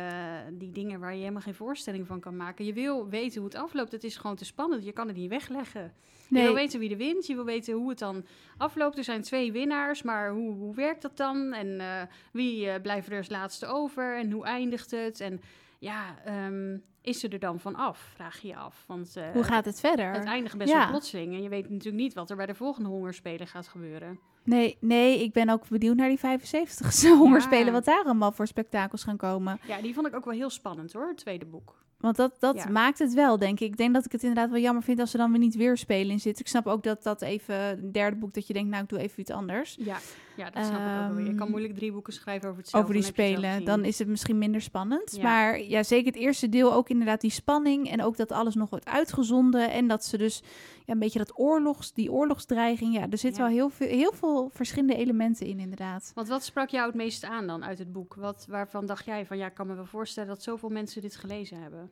die 0.52 0.72
dingen 0.72 1.00
waar 1.00 1.14
je 1.14 1.20
helemaal 1.20 1.42
geen 1.42 1.54
voorstelling 1.54 2.08
van 2.08 2.20
kan 2.20 2.36
maken. 2.36 2.66
Je 2.66 2.74
wil 2.74 3.10
weten 3.10 3.42
hoe 3.42 3.50
het 3.50 3.60
afloopt. 3.60 3.92
Het 3.92 4.04
is 4.04 4.18
gewoon 4.18 4.36
te 4.36 4.46
spannend. 4.46 4.86
Je 4.86 4.92
kan 4.92 5.08
het 5.08 5.18
niet 5.18 5.30
wegleggen. 5.30 5.94
Nee. 6.28 6.42
Je 6.42 6.48
wil 6.48 6.58
weten 6.58 6.80
wie 6.80 6.92
er 6.92 6.98
wint. 6.98 7.28
Je 7.28 7.36
wil 7.36 7.46
weten 7.46 7.74
hoe 7.74 7.90
het 7.90 8.00
dan 8.00 8.26
afloopt. 8.58 8.98
Er 8.98 9.04
zijn 9.04 9.22
twee 9.22 9.52
winnaars, 9.52 10.02
maar 10.02 10.32
hoe, 10.32 10.54
hoe 10.54 10.76
werkt 10.76 11.02
dat 11.02 11.18
dan? 11.18 11.54
En 11.54 11.68
uh, 11.68 12.02
wie 12.32 12.66
uh, 12.66 12.74
blijft 12.82 13.12
er 13.12 13.18
als 13.18 13.30
laatste 13.30 13.66
over? 13.66 14.18
En 14.18 14.32
hoe 14.32 14.44
eindigt 14.44 14.92
het? 14.92 15.20
En 15.20 15.42
ja, 15.82 16.16
um, 16.48 16.84
is 17.02 17.20
ze 17.20 17.28
er 17.28 17.40
dan 17.40 17.60
van 17.60 17.76
af? 17.76 18.00
Vraag 18.16 18.42
je 18.42 18.48
je 18.48 18.56
af. 18.56 18.84
Want, 18.88 19.16
hoe 19.34 19.44
gaat 19.44 19.66
het 19.66 19.80
verder? 19.80 20.12
Het 20.12 20.24
eindigt 20.24 20.58
best 20.58 20.72
ja. 20.72 20.78
wel 20.78 20.88
plotseling. 20.88 21.34
En 21.34 21.42
je 21.42 21.50
weet 21.50 21.70
natuurlijk 21.70 22.04
niet 22.04 22.14
wat 22.14 22.30
er 22.30 22.36
bij 22.36 22.46
de 22.46 22.56
volgende 22.56 22.90
hongerspelen 22.90 23.48
gaat 23.48 23.68
gebeuren. 23.68 24.20
Nee, 24.44 24.78
nee, 24.80 25.24
ik 25.24 25.34
ben 25.34 25.50
ook 25.50 25.68
benieuwd 25.68 25.96
naar 25.96 26.10
die 26.10 26.20
75ste 26.20 27.08
hongerspelen, 27.24 27.74
wat 27.74 27.86
daar 27.86 28.04
allemaal 28.04 28.32
voor 28.32 28.48
spektakels 28.48 29.04
gaan 29.04 29.18
komen. 29.18 29.60
Ja, 29.68 29.82
die 29.82 29.94
vond 29.94 30.08
ik 30.08 30.16
ook 30.16 30.26
wel 30.26 30.34
heel 30.34 30.50
spannend 30.50 30.94
hoor, 30.94 31.08
het 31.08 31.18
tweede 31.18 31.46
boek. 31.46 31.80
Want 31.98 32.16
dat, 32.16 32.36
dat 32.40 32.56
ja. 32.56 32.70
maakt 32.70 33.00
het 33.00 33.14
wel, 33.14 33.38
denk 33.38 33.60
ik. 33.60 33.68
Ik 33.68 33.78
denk 33.78 33.94
dat 33.94 34.06
ik 34.06 34.12
het 34.12 34.22
inderdaad 34.22 34.50
wel 34.50 34.60
jammer 34.60 34.84
vind 34.84 35.00
als 35.00 35.14
er 35.14 35.20
dan 35.20 35.32
weer 35.32 35.40
niet 35.40 35.56
weer 35.56 35.78
spelen 35.78 36.12
in 36.12 36.20
zit. 36.20 36.40
Ik 36.40 36.48
snap 36.48 36.68
ook 36.68 36.84
dat 36.84 37.04
dat 37.04 37.22
even, 37.22 37.92
derde 37.92 38.16
boek, 38.18 38.34
dat 38.34 38.48
je 38.48 38.54
denkt, 38.54 38.70
nou, 38.70 38.84
ik 38.84 38.90
doe 38.90 39.00
even 39.00 39.20
iets 39.20 39.32
anders. 39.32 39.78
Ja, 39.80 39.98
ja 40.36 40.50
dat 40.50 40.66
snap 40.66 40.80
um, 40.80 40.86
ik 40.86 40.92
ook 40.92 41.08
wel 41.08 41.16
weer. 41.16 41.26
Je 41.26 41.36
kan 41.36 41.50
moeilijk 41.50 41.76
drie 41.76 41.92
boeken 41.92 42.14
schrijven 42.14 42.50
over 42.50 42.62
hetzelfde. 42.62 42.90
Over 42.90 43.02
die 43.02 43.12
spelen, 43.12 43.66
dan 43.66 43.86
is 43.86 44.00
het 44.00 44.08
misschien 44.08 44.38
minder 44.38 44.62
spannend. 44.62 45.16
Ja. 45.16 45.24
Maar 45.24 45.62
ja, 45.62 45.84
zeker 45.84 46.06
het 46.06 46.22
eerste 46.22 46.50
deel 46.50 46.74
ook 46.74 46.90
inderdaad 46.90 47.22
die 47.22 47.32
spanning. 47.32 47.90
En 47.90 48.04
ook 48.04 48.18
dat 48.18 48.32
alles 48.32 48.56
nog 48.56 48.70
wordt 48.70 48.86
uitgezonden. 48.86 49.72
En 49.72 49.88
dat 49.88 50.06
ze 50.06 50.18
dus 50.18 50.44
ja, 50.86 50.94
een 50.94 51.00
beetje 51.00 51.20
dat 51.20 51.40
oorlogs, 51.40 51.94
die 51.94 52.12
oorlogsdreiging. 52.12 52.94
Ja, 52.94 53.10
er 53.10 53.18
zit 53.18 53.38
wel 53.38 53.48
heel 53.48 53.70
veel, 53.70 53.88
heel 53.88 54.14
veel 54.14 54.50
verschillende 54.54 54.96
elementen 54.96 55.48
in, 55.48 55.60
inderdaad. 55.60 56.12
Want 56.16 56.28
wat 56.28 56.44
sprak 56.44 56.70
jou 56.70 56.86
het 56.88 56.96
meest 56.96 57.24
aan 57.24 57.48
dan 57.48 57.66
uit 57.66 57.80
het 57.80 57.92
boek? 57.92 58.16
Wat, 58.16 58.46
waarvan 58.50 58.86
dacht 58.86 59.06
jij 59.06 59.26
van, 59.26 59.38
ja, 59.38 59.46
ik 59.46 59.54
kan 59.54 59.68
me 59.68 59.76
wel 59.76 59.86
voorstellen 59.86 60.30
dat 60.30 60.44
zoveel 60.44 60.70
mensen 60.70 61.02
dit 61.02 61.16
gelezen 61.16 61.62
hebben? 61.62 61.92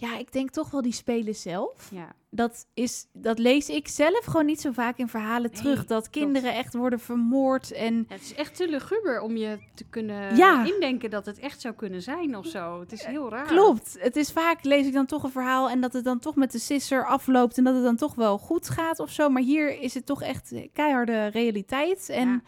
Ja, 0.00 0.18
ik 0.18 0.32
denk 0.32 0.50
toch 0.50 0.70
wel 0.70 0.82
die 0.82 0.92
spelen 0.92 1.34
zelf. 1.34 1.90
Ja. 1.90 2.12
Dat, 2.30 2.66
is, 2.74 3.06
dat 3.12 3.38
lees 3.38 3.68
ik 3.68 3.88
zelf 3.88 4.24
gewoon 4.24 4.46
niet 4.46 4.60
zo 4.60 4.72
vaak 4.72 4.98
in 4.98 5.08
verhalen 5.08 5.50
nee, 5.50 5.60
terug. 5.60 5.86
Dat 5.86 6.10
kinderen 6.10 6.54
echt 6.54 6.74
worden 6.74 7.00
vermoord. 7.00 7.72
En... 7.72 7.94
Ja, 7.94 8.14
het 8.14 8.22
is 8.22 8.34
echt 8.34 8.56
te 8.56 8.68
luguber 8.68 9.20
om 9.20 9.36
je 9.36 9.58
te 9.74 9.84
kunnen 9.84 10.36
ja. 10.36 10.64
indenken 10.64 11.10
dat 11.10 11.26
het 11.26 11.38
echt 11.38 11.60
zou 11.60 11.74
kunnen 11.74 12.02
zijn 12.02 12.36
of 12.36 12.46
zo. 12.46 12.80
Het 12.80 12.92
is 12.92 13.04
heel 13.04 13.30
raar. 13.30 13.46
Klopt. 13.46 13.96
Het 13.98 14.16
is 14.16 14.32
vaak, 14.32 14.64
lees 14.64 14.86
ik 14.86 14.92
dan 14.92 15.06
toch 15.06 15.22
een 15.22 15.30
verhaal 15.30 15.70
en 15.70 15.80
dat 15.80 15.92
het 15.92 16.04
dan 16.04 16.18
toch 16.18 16.34
met 16.34 16.52
de 16.52 16.58
sisser 16.58 17.06
afloopt. 17.06 17.58
En 17.58 17.64
dat 17.64 17.74
het 17.74 17.84
dan 17.84 17.96
toch 17.96 18.14
wel 18.14 18.38
goed 18.38 18.68
gaat 18.68 18.98
of 18.98 19.10
zo. 19.10 19.28
Maar 19.28 19.42
hier 19.42 19.80
is 19.80 19.94
het 19.94 20.06
toch 20.06 20.22
echt 20.22 20.52
keiharde 20.72 21.26
realiteit. 21.26 22.08
En 22.08 22.28
ja. 22.28 22.40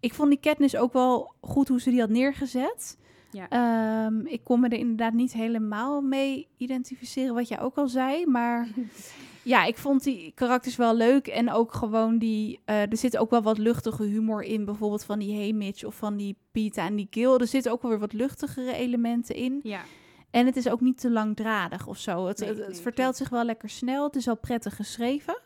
ik 0.00 0.14
vond 0.14 0.28
die 0.28 0.40
Katniss 0.40 0.76
ook 0.76 0.92
wel 0.92 1.32
goed 1.40 1.68
hoe 1.68 1.80
ze 1.80 1.90
die 1.90 2.00
had 2.00 2.10
neergezet. 2.10 2.96
Ja. 3.30 4.06
Um, 4.06 4.26
ik 4.26 4.44
kon 4.44 4.60
me 4.60 4.68
er 4.68 4.78
inderdaad 4.78 5.12
niet 5.12 5.32
helemaal 5.32 6.00
mee 6.00 6.46
identificeren, 6.56 7.34
wat 7.34 7.48
jij 7.48 7.60
ook 7.60 7.76
al 7.76 7.88
zei. 7.88 8.26
Maar 8.26 8.68
ja, 9.42 9.64
ik 9.64 9.76
vond 9.76 10.04
die 10.04 10.32
karakters 10.34 10.76
wel 10.76 10.94
leuk. 10.94 11.26
En 11.26 11.50
ook 11.50 11.72
gewoon 11.72 12.18
die. 12.18 12.60
Uh, 12.66 12.80
er 12.80 12.96
zit 12.96 13.16
ook 13.16 13.30
wel 13.30 13.42
wat 13.42 13.58
luchtige 13.58 14.02
humor 14.02 14.42
in. 14.42 14.64
Bijvoorbeeld 14.64 15.04
van 15.04 15.18
die 15.18 15.40
Hamish 15.40 15.82
of 15.82 15.94
van 15.94 16.16
die 16.16 16.36
Pita 16.52 16.86
en 16.86 16.96
die 16.96 17.08
Gil. 17.10 17.40
Er 17.40 17.46
zitten 17.46 17.72
ook 17.72 17.82
wel 17.82 17.90
weer 17.90 18.00
wat 18.00 18.12
luchtigere 18.12 18.72
elementen 18.72 19.34
in. 19.34 19.60
Ja. 19.62 19.80
En 20.30 20.46
het 20.46 20.56
is 20.56 20.68
ook 20.68 20.80
niet 20.80 21.00
te 21.00 21.10
langdradig 21.10 21.86
of 21.86 21.98
zo. 21.98 22.26
Het, 22.26 22.38
Nee, 22.38 22.48
het, 22.48 22.58
het 22.58 22.68
nee, 22.68 22.80
vertelt 22.80 23.16
zich 23.16 23.28
wel 23.28 23.44
lekker 23.44 23.68
snel. 23.68 24.04
Het 24.04 24.16
is 24.16 24.26
wel 24.26 24.36
prettig 24.36 24.76
geschreven. 24.76 25.38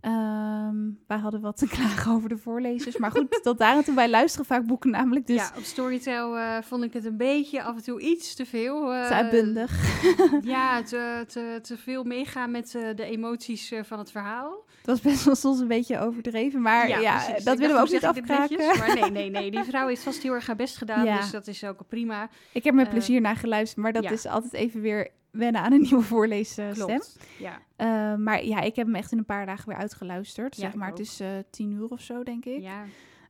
Ehm, 0.00 0.76
wij 1.06 1.18
hadden 1.18 1.40
wat 1.40 1.56
te 1.56 1.66
klagen 1.76 2.12
over 2.12 2.28
de 2.28 2.36
voorlezers. 2.36 2.96
Maar 2.96 3.10
goed, 3.10 3.38
tot 3.42 3.58
daar 3.58 3.76
en 3.76 3.84
toe. 3.84 3.94
Wij 3.94 4.10
luisteren 4.10 4.46
vaak 4.46 4.66
boeken 4.66 4.90
namelijk. 4.90 5.26
Dus 5.26 5.36
ja, 5.36 5.52
op 5.56 5.62
Storytel 5.62 6.36
eh, 6.38 6.56
vond 6.62 6.84
ik 6.84 6.92
het 6.92 7.04
een 7.04 7.16
beetje 7.16 7.62
af 7.62 7.76
en 7.76 7.82
toe 7.82 8.00
iets 8.00 8.34
te 8.34 8.46
veel. 8.46 8.94
eh, 8.94 9.06
te 9.06 9.14
uitbundig. 9.14 10.02
ja, 10.42 10.82
te, 10.82 11.24
te, 11.28 11.58
te 11.62 11.76
veel 11.76 12.04
meegaan 12.04 12.50
met 12.50 12.74
eh, 12.74 12.82
de 12.94 13.04
emoties 13.04 13.72
van 13.82 13.98
het 13.98 14.10
verhaal. 14.10 14.66
Het 14.76 14.86
was 14.86 15.00
best 15.00 15.24
wel 15.24 15.34
soms 15.34 15.60
een 15.60 15.68
beetje 15.68 15.98
overdreven. 16.00 16.62
Maar 16.62 16.88
ja, 17.00 17.26
dat 17.44 17.54
Ik 17.54 17.60
willen 17.60 17.76
we 17.76 17.80
ook 17.82 17.90
niet 17.90 18.04
afkraken. 18.04 18.56
netjes? 18.58 18.78
Maar 18.78 18.94
nee, 19.00 19.10
nee, 19.10 19.30
nee. 19.30 19.50
Die 19.50 19.64
vrouw 19.70 19.86
heeft 19.88 20.02
vast 20.02 20.22
heel 20.22 20.32
erg 20.32 20.46
haar 20.46 20.56
best 20.56 20.76
gedaan. 20.76 21.04
Ja. 21.04 21.16
Dus 21.20 21.30
dat 21.30 21.46
is 21.46 21.64
ook 21.64 21.80
prima. 21.88 22.28
Ik 22.52 22.64
heb 22.64 22.74
met 22.74 22.86
Eh, 22.86 22.92
plezier 22.92 23.20
naar 23.20 23.36
geluisterd. 23.36 23.82
Maar 23.82 23.92
dat 23.92 24.02
ja. 24.02 24.10
is 24.10 24.26
altijd 24.26 24.52
even 24.52 24.80
weer 24.80 25.10
wennen 25.38 25.60
aan 25.60 25.72
een 25.72 25.80
nieuwe 25.90 26.02
voorleesstem. 26.02 26.72
Klopt. 26.72 27.18
Ja. 27.38 27.60
Eh, 27.76 28.14
maar 28.14 28.44
ja, 28.44 28.60
ik 28.60 28.76
heb 28.76 28.86
hem 28.86 28.94
echt 28.94 29.12
in 29.12 29.18
een 29.18 29.24
paar 29.24 29.46
dagen 29.46 29.68
weer 29.68 29.78
uitgeluisterd. 29.78 30.56
Ja, 30.56 30.62
zeg 30.62 30.74
maar, 30.74 30.90
het 30.90 30.98
is 30.98 31.20
eh, 31.20 31.28
tien 31.50 31.72
uur 31.72 31.88
of 31.88 32.00
zo, 32.00 32.22
denk 32.22 32.44
ik. 32.44 32.60
ja. 32.60 32.84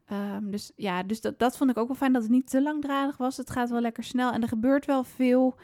Ehm, 0.06 0.50
dus 0.50 0.72
ja, 0.76 1.02
dus 1.02 1.20
dat, 1.20 1.38
dat 1.38 1.56
vond 1.56 1.70
ik 1.70 1.76
ook 1.76 1.86
wel 1.86 1.96
fijn 1.96 2.12
dat 2.12 2.22
het 2.22 2.30
niet 2.30 2.50
te 2.50 2.62
langdradig 2.62 3.16
was. 3.16 3.36
Het 3.36 3.50
gaat 3.50 3.70
wel 3.70 3.80
lekker 3.80 4.04
snel 4.04 4.32
en 4.32 4.42
er 4.42 4.48
gebeurt 4.48 4.86
wel 4.86 5.04
veel. 5.04 5.56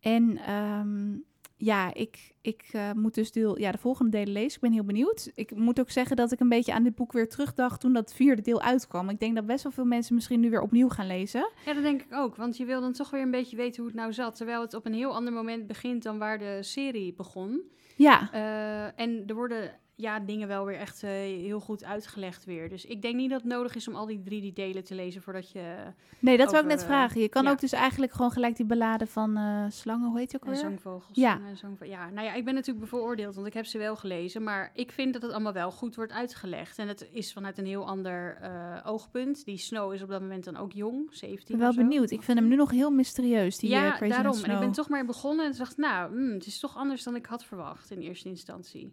En 0.00 0.36
ehm, 0.36 1.16
ja, 1.56 1.94
ik, 1.94 2.32
ik 2.40 2.68
eh, 2.72 2.92
moet 2.92 3.14
dus 3.14 3.32
deel, 3.32 3.58
ja, 3.58 3.72
de 3.72 3.78
volgende 3.78 4.10
delen 4.10 4.32
lezen. 4.32 4.54
Ik 4.54 4.60
ben 4.60 4.72
heel 4.72 4.84
benieuwd. 4.84 5.30
Ik 5.34 5.54
moet 5.54 5.80
ook 5.80 5.90
zeggen 5.90 6.16
dat 6.16 6.32
ik 6.32 6.40
een 6.40 6.48
beetje 6.48 6.72
aan 6.72 6.82
dit 6.82 6.94
boek 6.94 7.12
weer 7.12 7.28
terugdacht 7.28 7.80
toen 7.80 7.92
dat 7.92 8.14
vierde 8.14 8.42
deel 8.42 8.60
uitkwam. 8.62 9.08
Ik 9.08 9.20
denk 9.20 9.34
dat 9.34 9.46
best 9.46 9.62
wel 9.62 9.72
veel 9.72 9.84
mensen 9.84 10.14
misschien 10.14 10.40
nu 10.40 10.50
weer 10.50 10.60
opnieuw 10.62 10.88
gaan 10.88 11.06
lezen. 11.06 11.50
Ja, 11.64 11.72
dat 11.74 11.82
denk 11.82 12.02
ik 12.02 12.14
ook. 12.14 12.36
Want 12.36 12.56
je 12.56 12.64
wil 12.64 12.80
dan 12.80 12.92
toch 12.92 13.10
weer 13.10 13.22
een 13.22 13.30
beetje 13.30 13.56
weten 13.56 13.82
hoe 13.82 13.90
het 13.90 14.00
nou 14.00 14.12
zat. 14.12 14.36
Terwijl 14.36 14.60
het 14.60 14.74
op 14.74 14.86
een 14.86 14.94
heel 14.94 15.14
ander 15.14 15.32
moment 15.32 15.66
begint 15.66 16.02
dan 16.02 16.18
waar 16.18 16.38
de 16.38 16.58
serie 16.60 17.14
begon. 17.14 17.60
Ja, 17.96 18.32
Eh, 18.32 19.00
en 19.00 19.22
er 19.26 19.34
worden 19.34 19.70
ja, 19.96 20.20
dingen 20.20 20.48
wel 20.48 20.64
weer 20.64 20.78
echt 20.78 21.02
eh, 21.02 21.10
heel 21.10 21.60
goed 21.60 21.84
uitgelegd 21.84 22.44
weer. 22.44 22.68
Dus 22.68 22.84
ik 22.84 23.02
denk 23.02 23.14
niet 23.14 23.30
dat 23.30 23.40
het 23.40 23.50
nodig 23.50 23.74
is 23.74 23.88
om 23.88 23.94
al 23.94 24.06
die 24.06 24.22
drie 24.22 24.40
die 24.40 24.52
delen 24.52 24.84
te 24.84 24.94
lezen 24.94 25.22
voordat 25.22 25.50
je... 25.50 25.74
nee, 26.18 26.36
dat 26.36 26.46
wou 26.46 26.58
ik 26.58 26.64
over, 26.64 26.76
net 26.76 26.80
eh, 26.80 26.86
vragen. 26.86 27.20
Je 27.20 27.28
kan 27.28 27.44
ja. 27.44 27.50
ook 27.50 27.60
dus 27.60 27.72
eigenlijk 27.72 28.12
gewoon 28.12 28.30
gelijk 28.30 28.56
die 28.56 28.66
ballade 28.66 29.06
van 29.06 29.36
eh, 29.36 29.64
Slangen, 29.68 30.08
hoe 30.08 30.18
heet 30.18 30.30
die 30.30 30.40
ook 30.40 30.46
alweer? 30.46 30.60
zangvogels. 30.60 31.16
Ja. 31.16 31.40
ja, 31.80 32.10
nou 32.10 32.26
ja, 32.26 32.34
ik 32.34 32.44
ben 32.44 32.54
natuurlijk 32.54 32.80
bevooroordeeld, 32.80 33.34
want 33.34 33.46
ik 33.46 33.54
heb 33.54 33.66
ze 33.66 33.78
wel 33.78 33.96
gelezen. 33.96 34.42
Maar 34.42 34.70
ik 34.74 34.92
vind 34.92 35.12
dat 35.12 35.22
het 35.22 35.32
allemaal 35.32 35.52
wel 35.52 35.70
goed 35.70 35.96
wordt 35.96 36.12
uitgelegd. 36.12 36.78
En 36.78 36.88
het 36.88 37.08
is 37.12 37.32
vanuit 37.32 37.58
een 37.58 37.66
heel 37.66 37.86
ander 37.86 38.36
eh, 38.40 38.80
oogpunt. 38.84 39.44
Die 39.44 39.58
Snow 39.58 39.92
is 39.92 40.02
op 40.02 40.08
dat 40.08 40.20
moment 40.20 40.44
dan 40.44 40.56
ook 40.56 40.72
jong, 40.72 41.08
17 41.10 41.38
Ik 41.38 41.46
ben 41.46 41.58
wel 41.58 41.84
benieuwd. 41.84 42.10
Ik 42.10 42.22
vind 42.22 42.38
hem 42.38 42.48
nu 42.48 42.56
nog 42.56 42.70
heel 42.70 42.90
mysterieus, 42.90 43.58
die 43.58 43.74
eh, 43.74 43.80
ja, 43.80 43.96
Crazy 43.96 44.12
daarom. 44.12 44.32
Snow. 44.32 44.46
En 44.46 44.52
ik 44.54 44.60
ben 44.60 44.72
toch 44.72 44.88
maar 44.88 45.04
begonnen 45.04 45.46
en 45.46 45.56
dacht, 45.56 45.76
nou, 45.76 46.10
hmm, 46.10 46.32
het 46.32 46.46
is 46.46 46.58
toch 46.58 46.76
anders 46.76 47.02
dan 47.02 47.16
ik 47.16 47.26
had 47.26 47.44
verwacht 47.44 47.90
in 47.90 48.00
eerste 48.00 48.28
instantie. 48.28 48.92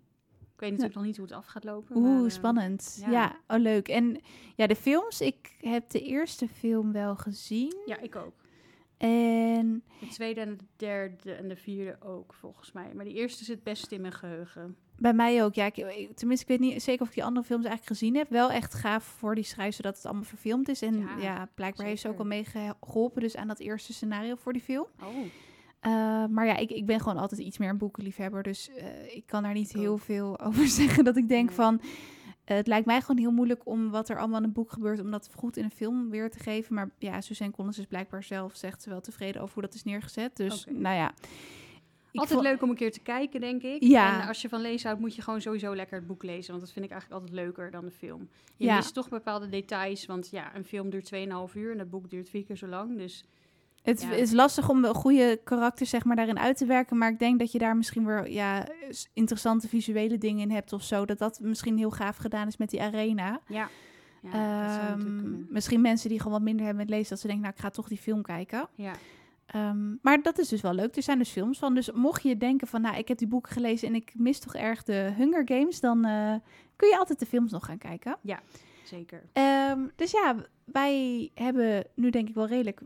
Ik 0.63 0.69
weet 0.69 0.79
natuurlijk 0.79 0.95
nog 0.95 1.05
niet 1.05 1.17
hoe 1.17 1.25
het 1.25 1.35
af 1.35 1.51
gaat 1.51 1.63
lopen. 1.63 1.95
Oeh, 1.95 2.15
maar, 2.15 2.23
eh, 2.23 2.29
spannend. 2.31 2.97
Ja. 3.01 3.11
ja. 3.11 3.35
oh 3.47 3.59
leuk. 3.59 3.87
En 3.87 4.21
ja, 4.55 4.67
de 4.67 4.75
films. 4.75 5.21
Ik 5.21 5.55
heb 5.59 5.89
de 5.89 6.01
eerste 6.01 6.47
film 6.47 6.91
wel 6.91 7.15
gezien. 7.15 7.75
Ja, 7.85 7.99
ik 7.99 8.15
ook. 8.15 8.33
En 8.97 9.83
De 9.99 10.07
tweede 10.07 10.41
en 10.41 10.57
de 10.57 10.63
derde 10.75 11.33
en 11.33 11.47
de 11.47 11.55
vierde 11.55 11.97
ook, 12.01 12.33
volgens 12.33 12.71
mij. 12.71 12.91
Maar 12.93 13.05
die 13.05 13.13
eerste 13.13 13.43
zit 13.43 13.63
best 13.63 13.91
in 13.91 14.01
mijn 14.01 14.13
geheugen. 14.13 14.75
bij 14.97 15.13
mij 15.13 15.43
ook. 15.43 15.53
Ja, 15.53 15.65
ik, 15.65 15.75
tenminste, 16.15 16.53
ik 16.53 16.59
weet 16.59 16.59
niet 16.69 16.83
zeker 16.83 17.01
of 17.01 17.07
ik 17.07 17.13
die 17.13 17.23
andere 17.23 17.45
films 17.45 17.65
eigenlijk 17.65 17.97
gezien 17.97 18.15
heb. 18.15 18.29
Wel 18.29 18.51
echt 18.51 18.73
gaaf 18.73 19.03
voor 19.03 19.35
die 19.35 19.43
schrijver 19.43 19.83
dat 19.83 19.95
het 19.95 20.05
allemaal 20.05 20.23
verfilmd 20.23 20.69
is. 20.69 20.81
En 20.81 20.97
ja, 20.99 21.17
Ja, 21.17 21.49
blijkbaar 21.55 21.85
heeft 21.85 22.01
ze 22.01 22.07
ook 22.09 22.19
al 22.19 22.25
mee 22.25 22.45
geholpen 22.45 23.21
dus 23.21 23.35
aan 23.35 23.47
dat 23.47 23.59
eerste 23.59 23.93
scenario 23.93 24.35
voor 24.35 24.53
die 24.53 24.61
film. 24.61 24.87
Oh, 25.01 25.25
Eh, 25.83 26.25
maar 26.25 26.45
ja, 26.45 26.57
ik, 26.57 26.69
ik 26.71 26.85
ben 26.85 26.99
gewoon 26.99 27.17
altijd 27.17 27.41
iets 27.41 27.57
meer 27.57 27.69
een 27.69 27.77
boekenliefhebber. 27.77 28.43
Dus 28.43 28.69
eh, 28.69 29.15
ik 29.15 29.23
kan 29.25 29.43
daar 29.43 29.53
niet 29.53 29.71
heel 29.73 29.97
veel 29.97 30.39
over 30.45 30.67
zeggen. 30.67 31.03
Dat 31.03 31.17
ik 31.17 31.27
denk 31.27 31.51
van. 31.51 31.81
eh, 32.45 32.57
het 32.57 32.67
lijkt 32.67 32.85
mij 32.85 33.01
gewoon 33.01 33.17
heel 33.21 33.31
moeilijk 33.31 33.61
om 33.65 33.89
wat 33.89 34.09
er 34.09 34.19
allemaal 34.19 34.37
in 34.39 34.43
een 34.43 34.51
boek 34.53 34.71
gebeurt, 34.71 34.99
om 34.99 35.11
dat 35.11 35.29
goed 35.35 35.57
in 35.57 35.63
een 35.63 35.71
film 35.71 36.09
weer 36.09 36.29
te 36.29 36.39
geven. 36.39 36.73
Maar 36.75 36.89
ja, 36.97 37.21
Suzanne 37.21 37.53
Collins 37.53 37.79
is 37.79 37.85
blijkbaar 37.85 38.23
zelf, 38.23 38.55
zegt 38.55 38.81
ze 38.81 38.89
wel 38.89 39.01
tevreden 39.01 39.41
over 39.41 39.53
hoe 39.53 39.63
dat 39.63 39.73
is 39.73 39.83
neergezet. 39.83 40.35
Dus 40.35 40.65
nou 40.69 40.95
ja. 40.95 41.13
Ik 42.11 42.19
altijd 42.19 42.39
vond- 42.39 42.51
leuk 42.51 42.61
om 42.63 42.69
een 42.69 42.75
keer 42.75 42.91
te 42.91 42.99
kijken, 42.99 43.39
denk 43.41 43.61
ik. 43.63 43.83
Ja. 43.83 44.21
En 44.21 44.27
als 44.27 44.41
je 44.41 44.49
van 44.49 44.61
lezen 44.61 44.87
houdt, 44.87 45.01
moet 45.01 45.15
je 45.15 45.21
gewoon 45.21 45.41
sowieso 45.41 45.75
lekker 45.75 45.97
het 45.97 46.07
boek 46.07 46.23
lezen. 46.23 46.49
Want 46.51 46.61
dat 46.63 46.71
vind 46.73 46.85
ik 46.85 46.91
eigenlijk 46.91 47.21
altijd 47.21 47.39
leuker 47.41 47.71
dan 47.71 47.85
de 47.85 47.91
film. 47.91 48.29
Je 48.57 48.65
Ja. 48.65 48.75
mist 48.75 48.93
toch 48.93 49.09
bepaalde 49.09 49.49
details. 49.49 50.05
Want 50.05 50.29
ja, 50.31 50.55
een 50.55 50.65
film 50.65 50.89
duurt 50.89 51.05
2,5 51.05 51.55
uur 51.55 51.71
en 51.71 51.77
dat 51.77 51.89
boek 51.89 52.09
duurt 52.09 52.29
vier 52.29 52.43
keer 52.43 52.55
zo 52.57 52.67
lang. 52.67 52.97
Dus 52.97 53.23
Het 53.83 54.01
Ja. 54.01 54.11
is 54.11 54.31
lastig 54.31 54.69
om 54.69 54.85
een 54.85 54.93
goede 54.95 55.39
karakter 55.43 55.85
zeg 55.85 56.03
maar, 56.05 56.15
daarin 56.15 56.39
uit 56.39 56.57
te 56.57 56.65
werken. 56.65 56.97
Maar 56.97 57.09
ik 57.11 57.19
denk 57.19 57.39
dat 57.39 57.51
je 57.51 57.57
daar 57.59 57.77
misschien 57.77 58.05
weer 58.05 58.31
ja, 58.31 58.67
interessante 59.13 59.67
visuele 59.67 60.17
dingen 60.17 60.41
in 60.41 60.51
hebt 60.51 60.73
of 60.73 60.83
zo. 60.83 61.05
Dat 61.05 61.17
dat 61.17 61.39
misschien 61.39 61.77
heel 61.77 61.91
gaaf 61.91 62.17
gedaan 62.17 62.47
is 62.47 62.57
met 62.57 62.69
die 62.69 62.81
arena. 62.81 63.39
ja. 63.47 63.69
ja 64.21 64.89
Ehm, 64.91 65.51
misschien 65.53 65.81
mensen 65.81 66.09
die 66.09 66.17
gewoon 66.17 66.33
wat 66.33 66.41
minder 66.41 66.65
hebben 66.65 66.83
met 66.85 66.93
lezen, 66.93 67.09
dat 67.09 67.19
ze 67.19 67.27
denken, 67.27 67.43
nou, 67.45 67.55
ik 67.57 67.61
ga 67.63 67.69
toch 67.69 67.87
die 67.87 67.97
film 67.97 68.21
kijken. 68.21 68.67
Ja. 68.75 68.93
Ehm, 69.45 69.95
maar 70.01 70.21
dat 70.21 70.37
is 70.39 70.47
dus 70.47 70.61
wel 70.61 70.73
leuk. 70.73 70.95
Er 70.95 71.03
zijn 71.03 71.17
dus 71.17 71.29
films 71.29 71.59
van. 71.59 71.73
Dus 71.75 71.91
mocht 71.91 72.23
je 72.23 72.37
denken 72.37 72.67
van, 72.67 72.81
nou, 72.81 72.97
ik 72.97 73.07
heb 73.07 73.17
die 73.17 73.27
boeken 73.27 73.51
gelezen 73.51 73.87
en 73.87 73.95
ik 73.95 74.11
mis 74.15 74.39
toch 74.39 74.55
erg 74.55 74.83
de 74.83 75.13
Hunger 75.17 75.41
Games, 75.45 75.79
dan 75.79 76.05
eh, 76.05 76.33
kun 76.75 76.89
je 76.89 76.97
altijd 76.97 77.19
de 77.19 77.25
films 77.25 77.51
nog 77.51 77.65
gaan 77.65 77.77
kijken. 77.77 78.17
Zeker. 78.83 79.23
Ehm, 79.33 79.79
dus 79.95 80.11
ja, 80.11 80.35
wij 80.65 81.29
hebben 81.33 81.85
nu 81.95 82.09
denk 82.09 82.29
ik 82.29 82.35
wel 82.35 82.47
redelijk 82.47 82.81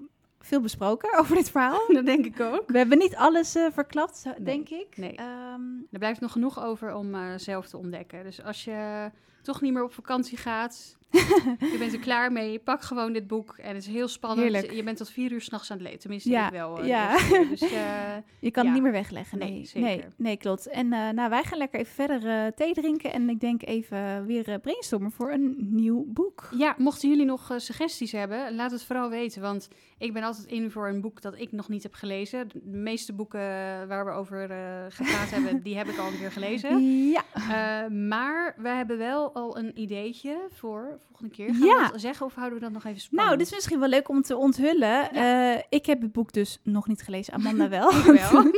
veel 0.47 0.61
besproken 0.61 1.13
over 1.19 1.35
dit 1.35 1.49
verhaal. 1.51 1.81
dat 1.87 2.05
denk 2.05 2.25
ik 2.25 2.39
ook. 2.39 2.63
We 2.67 2.77
hebben 2.77 2.97
niet 2.97 3.15
alles 3.15 3.55
eh, 3.55 3.65
verklapt, 3.73 4.23
Nee, 4.25 4.43
denk 4.43 4.69
ik. 4.69 4.97
nee. 4.97 5.15
Ehm, 5.15 5.61
Er 5.91 5.99
blijft 5.99 6.19
nog 6.21 6.31
genoeg 6.31 6.63
over 6.63 6.95
om 6.95 7.15
eh, 7.15 7.21
zelf 7.35 7.67
te 7.67 7.77
ontdekken. 7.77 8.23
Dus 8.23 8.43
als 8.43 8.63
je 8.63 9.11
toch 9.41 9.61
niet 9.61 9.73
meer 9.73 9.83
op 9.83 9.93
vakantie 9.93 10.37
gaat, 10.37 10.96
je 11.11 11.75
bent 11.79 11.93
er 11.93 11.99
klaar 11.99 12.31
mee, 12.31 12.59
pak 12.59 12.81
gewoon 12.81 13.13
dit 13.13 13.27
boek. 13.27 13.55
En 13.57 13.67
het 13.75 13.87
is 13.87 13.93
heel 13.93 14.07
spannend. 14.07 14.41
Heerlijk. 14.41 14.73
Je 14.73 14.83
bent 14.83 14.97
tot 14.97 15.09
vier 15.09 15.31
uur 15.31 15.41
s'nachts 15.41 15.71
aan 15.71 15.77
het 15.77 15.85
lezen. 15.85 15.99
Tenminste, 15.99 16.29
Ja, 16.29 16.45
ik 16.45 16.51
wel. 16.51 16.79
eh, 16.81 16.87
ja. 16.87 17.11
eerste 17.11 17.27
keer. 17.33 17.47
Dus 17.49 17.61
eh, 17.61 17.69
je 18.39 18.51
kan 18.51 18.63
Ja. 18.63 18.69
het 18.69 18.73
niet 18.73 18.81
meer 18.83 18.91
wegleggen. 19.01 19.37
Nee, 19.37 19.51
Nee, 19.51 19.65
zeker. 19.65 19.81
nee, 19.81 20.03
nee, 20.17 20.37
klopt. 20.37 20.67
En 20.67 20.93
eh, 20.93 21.09
nou, 21.09 21.29
wij 21.29 21.43
gaan 21.43 21.57
lekker 21.57 21.79
even 21.79 21.93
verder 21.93 22.27
eh, 22.45 22.51
thee 22.55 22.73
drinken. 22.73 23.13
En 23.13 23.29
ik 23.29 23.39
denk 23.39 23.63
even 23.65 24.25
weer 24.25 24.49
eh, 24.49 24.55
brainstormen 24.61 25.11
voor 25.11 25.31
een 25.31 25.55
nieuw 25.59 26.03
boek. 26.07 26.49
ja, 26.57 26.75
mochten 26.77 27.09
jullie 27.09 27.25
nog 27.25 27.51
eh, 27.51 27.57
suggesties 27.57 28.11
hebben, 28.11 28.55
laat 28.55 28.71
het 28.71 28.83
vooral 28.83 29.09
weten. 29.09 29.41
Want 29.41 29.67
ik 29.97 30.13
ben 30.13 30.23
altijd 30.23 30.47
in 30.47 30.71
voor 30.71 30.87
een 30.87 31.01
boek 31.01 31.21
dat 31.21 31.39
ik 31.39 31.51
nog 31.51 31.69
niet 31.69 31.83
heb 31.83 31.93
gelezen. 31.93 32.47
De 32.47 32.77
meeste 32.77 33.13
boeken 33.13 33.39
waar 33.87 34.05
we 34.05 34.11
over 34.11 34.49
eh, 34.51 34.57
gepraat 34.89 35.29
hebben, 35.29 35.61
die 35.63 35.77
heb 35.77 35.87
ik 35.87 35.97
al 35.97 36.07
een 36.07 36.17
keer 36.17 36.31
gelezen. 36.31 36.81
Ja, 37.09 37.23
Eh, 37.33 37.89
maar 37.91 38.55
we 38.57 38.69
hebben 38.69 38.97
wel 38.97 39.33
al 39.33 39.57
een 39.57 39.79
ideetje 39.79 40.37
voor 40.53 40.96
volgende 41.05 41.31
keer. 41.35 41.53
Gaan 41.53 41.67
Ja. 41.67 41.85
we 41.85 41.91
dat 41.91 42.01
zeggen 42.01 42.25
of 42.25 42.33
houden 42.35 42.57
we 42.59 42.63
dat 42.63 42.73
nog 42.73 42.85
even 42.85 43.01
spannend? 43.01 43.27
nou, 43.27 43.37
dit 43.39 43.47
is 43.47 43.53
misschien 43.53 43.79
wel 43.79 43.89
leuk 43.89 44.09
om 44.09 44.21
te 44.21 44.35
onthullen. 44.37 45.11
Eh, 45.11 45.61
ik 45.69 45.85
heb 45.85 46.01
het 46.01 46.11
boek 46.11 46.33
dus 46.33 46.59
nog 46.63 46.87
niet 46.87 47.01
gelezen. 47.01 47.33
Amanda 47.33 47.69
wel. 47.79 47.91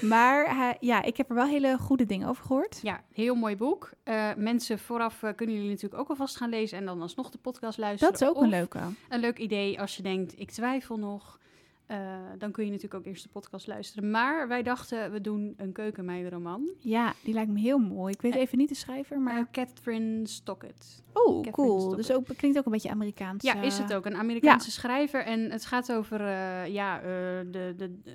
Maar 0.00 0.56
hij- 0.56 0.76
ja, 0.80 1.02
ik 1.02 1.16
heb 1.16 1.28
er 1.28 1.34
wel 1.34 1.46
hele 1.46 1.78
goede 1.78 2.06
dingen 2.06 2.28
over 2.28 2.44
gehoord. 2.44 2.78
Ja, 2.82 3.00
heel 3.12 3.34
mooi 3.34 3.56
boek. 3.56 3.90
Eh, 4.02 4.28
mensen 4.36 4.78
vooraf 4.78 5.22
eh, 5.22 5.30
kunnen 5.36 5.54
jullie 5.54 5.70
natuurlijk 5.70 6.00
ook 6.00 6.08
alvast 6.08 6.36
gaan 6.36 6.48
lezen 6.50 6.78
en 6.78 6.84
dan 6.84 7.02
alsnog 7.02 7.30
de 7.30 7.38
podcast 7.38 7.78
luisteren. 7.78 8.12
Dat 8.12 8.22
is 8.22 8.28
ook 8.28 8.36
Of 8.36 8.42
een 8.42 8.48
leuke. 8.48 8.78
Een 9.08 9.20
leuk 9.20 9.38
idee 9.38 9.80
als 9.80 9.96
je 9.96 10.02
denkt, 10.02 10.38
ik 10.40 10.50
twijfel 10.50 10.96
nog. 10.98 11.38
Eh, 11.86 11.98
dan 12.38 12.50
kun 12.52 12.64
je 12.64 12.70
natuurlijk 12.70 12.94
ook 13.00 13.06
eerst 13.06 13.22
de 13.22 13.28
podcast 13.28 13.66
luisteren. 13.66 14.10
Maar 14.10 14.48
wij 14.48 14.62
dachten, 14.62 15.12
we 15.12 15.20
doen 15.20 15.54
een 15.56 15.72
keukenmeidenroman. 15.72 16.68
Ja, 16.78 17.12
die 17.22 17.34
lijkt 17.34 17.50
me 17.50 17.60
heel 17.60 17.78
mooi. 17.78 18.12
Ik 18.12 18.20
weet 18.22 18.34
Eh, 18.34 18.40
even 18.40 18.58
niet 18.58 18.68
de 18.68 18.74
schrijver, 18.74 19.20
maar... 19.20 19.34
Maar 19.34 19.48
Catherine 19.50 20.26
Stockett. 20.26 21.02
oh, 21.12 21.42
cool. 21.50 21.80
Stockett. 21.80 22.06
Dus 22.06 22.16
ook, 22.16 22.26
klinkt 22.36 22.58
ook 22.58 22.66
een 22.66 22.72
beetje 22.72 22.90
Amerikaans. 22.90 23.42
Ja, 23.42 23.62
is 23.62 23.78
het 23.78 23.94
ook. 23.94 24.06
Een 24.06 24.16
Amerikaanse 24.16 24.70
schrijver. 24.70 25.24
En 25.24 25.50
het 25.50 25.64
gaat 25.66 25.92
over 25.92 26.20
uh, 26.20 26.66
ja, 26.66 26.98
uh, 26.98 27.06
de, 27.50 27.74
de 27.76 27.90
uh, 28.06 28.14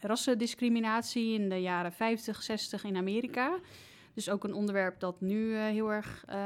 rassendiscriminatie 0.00 1.32
in 1.40 1.48
de 1.48 1.60
jaren 1.60 1.92
50, 1.92 2.42
60 2.42 2.84
in 2.84 2.96
Amerika. 2.96 3.58
Dus 4.18 4.30
ook 4.30 4.44
een 4.44 4.54
onderwerp 4.54 5.00
dat 5.00 5.20
nu 5.20 5.36
uh, 5.36 5.62
heel 5.62 5.92
erg 5.92 6.24
uh, 6.30 6.36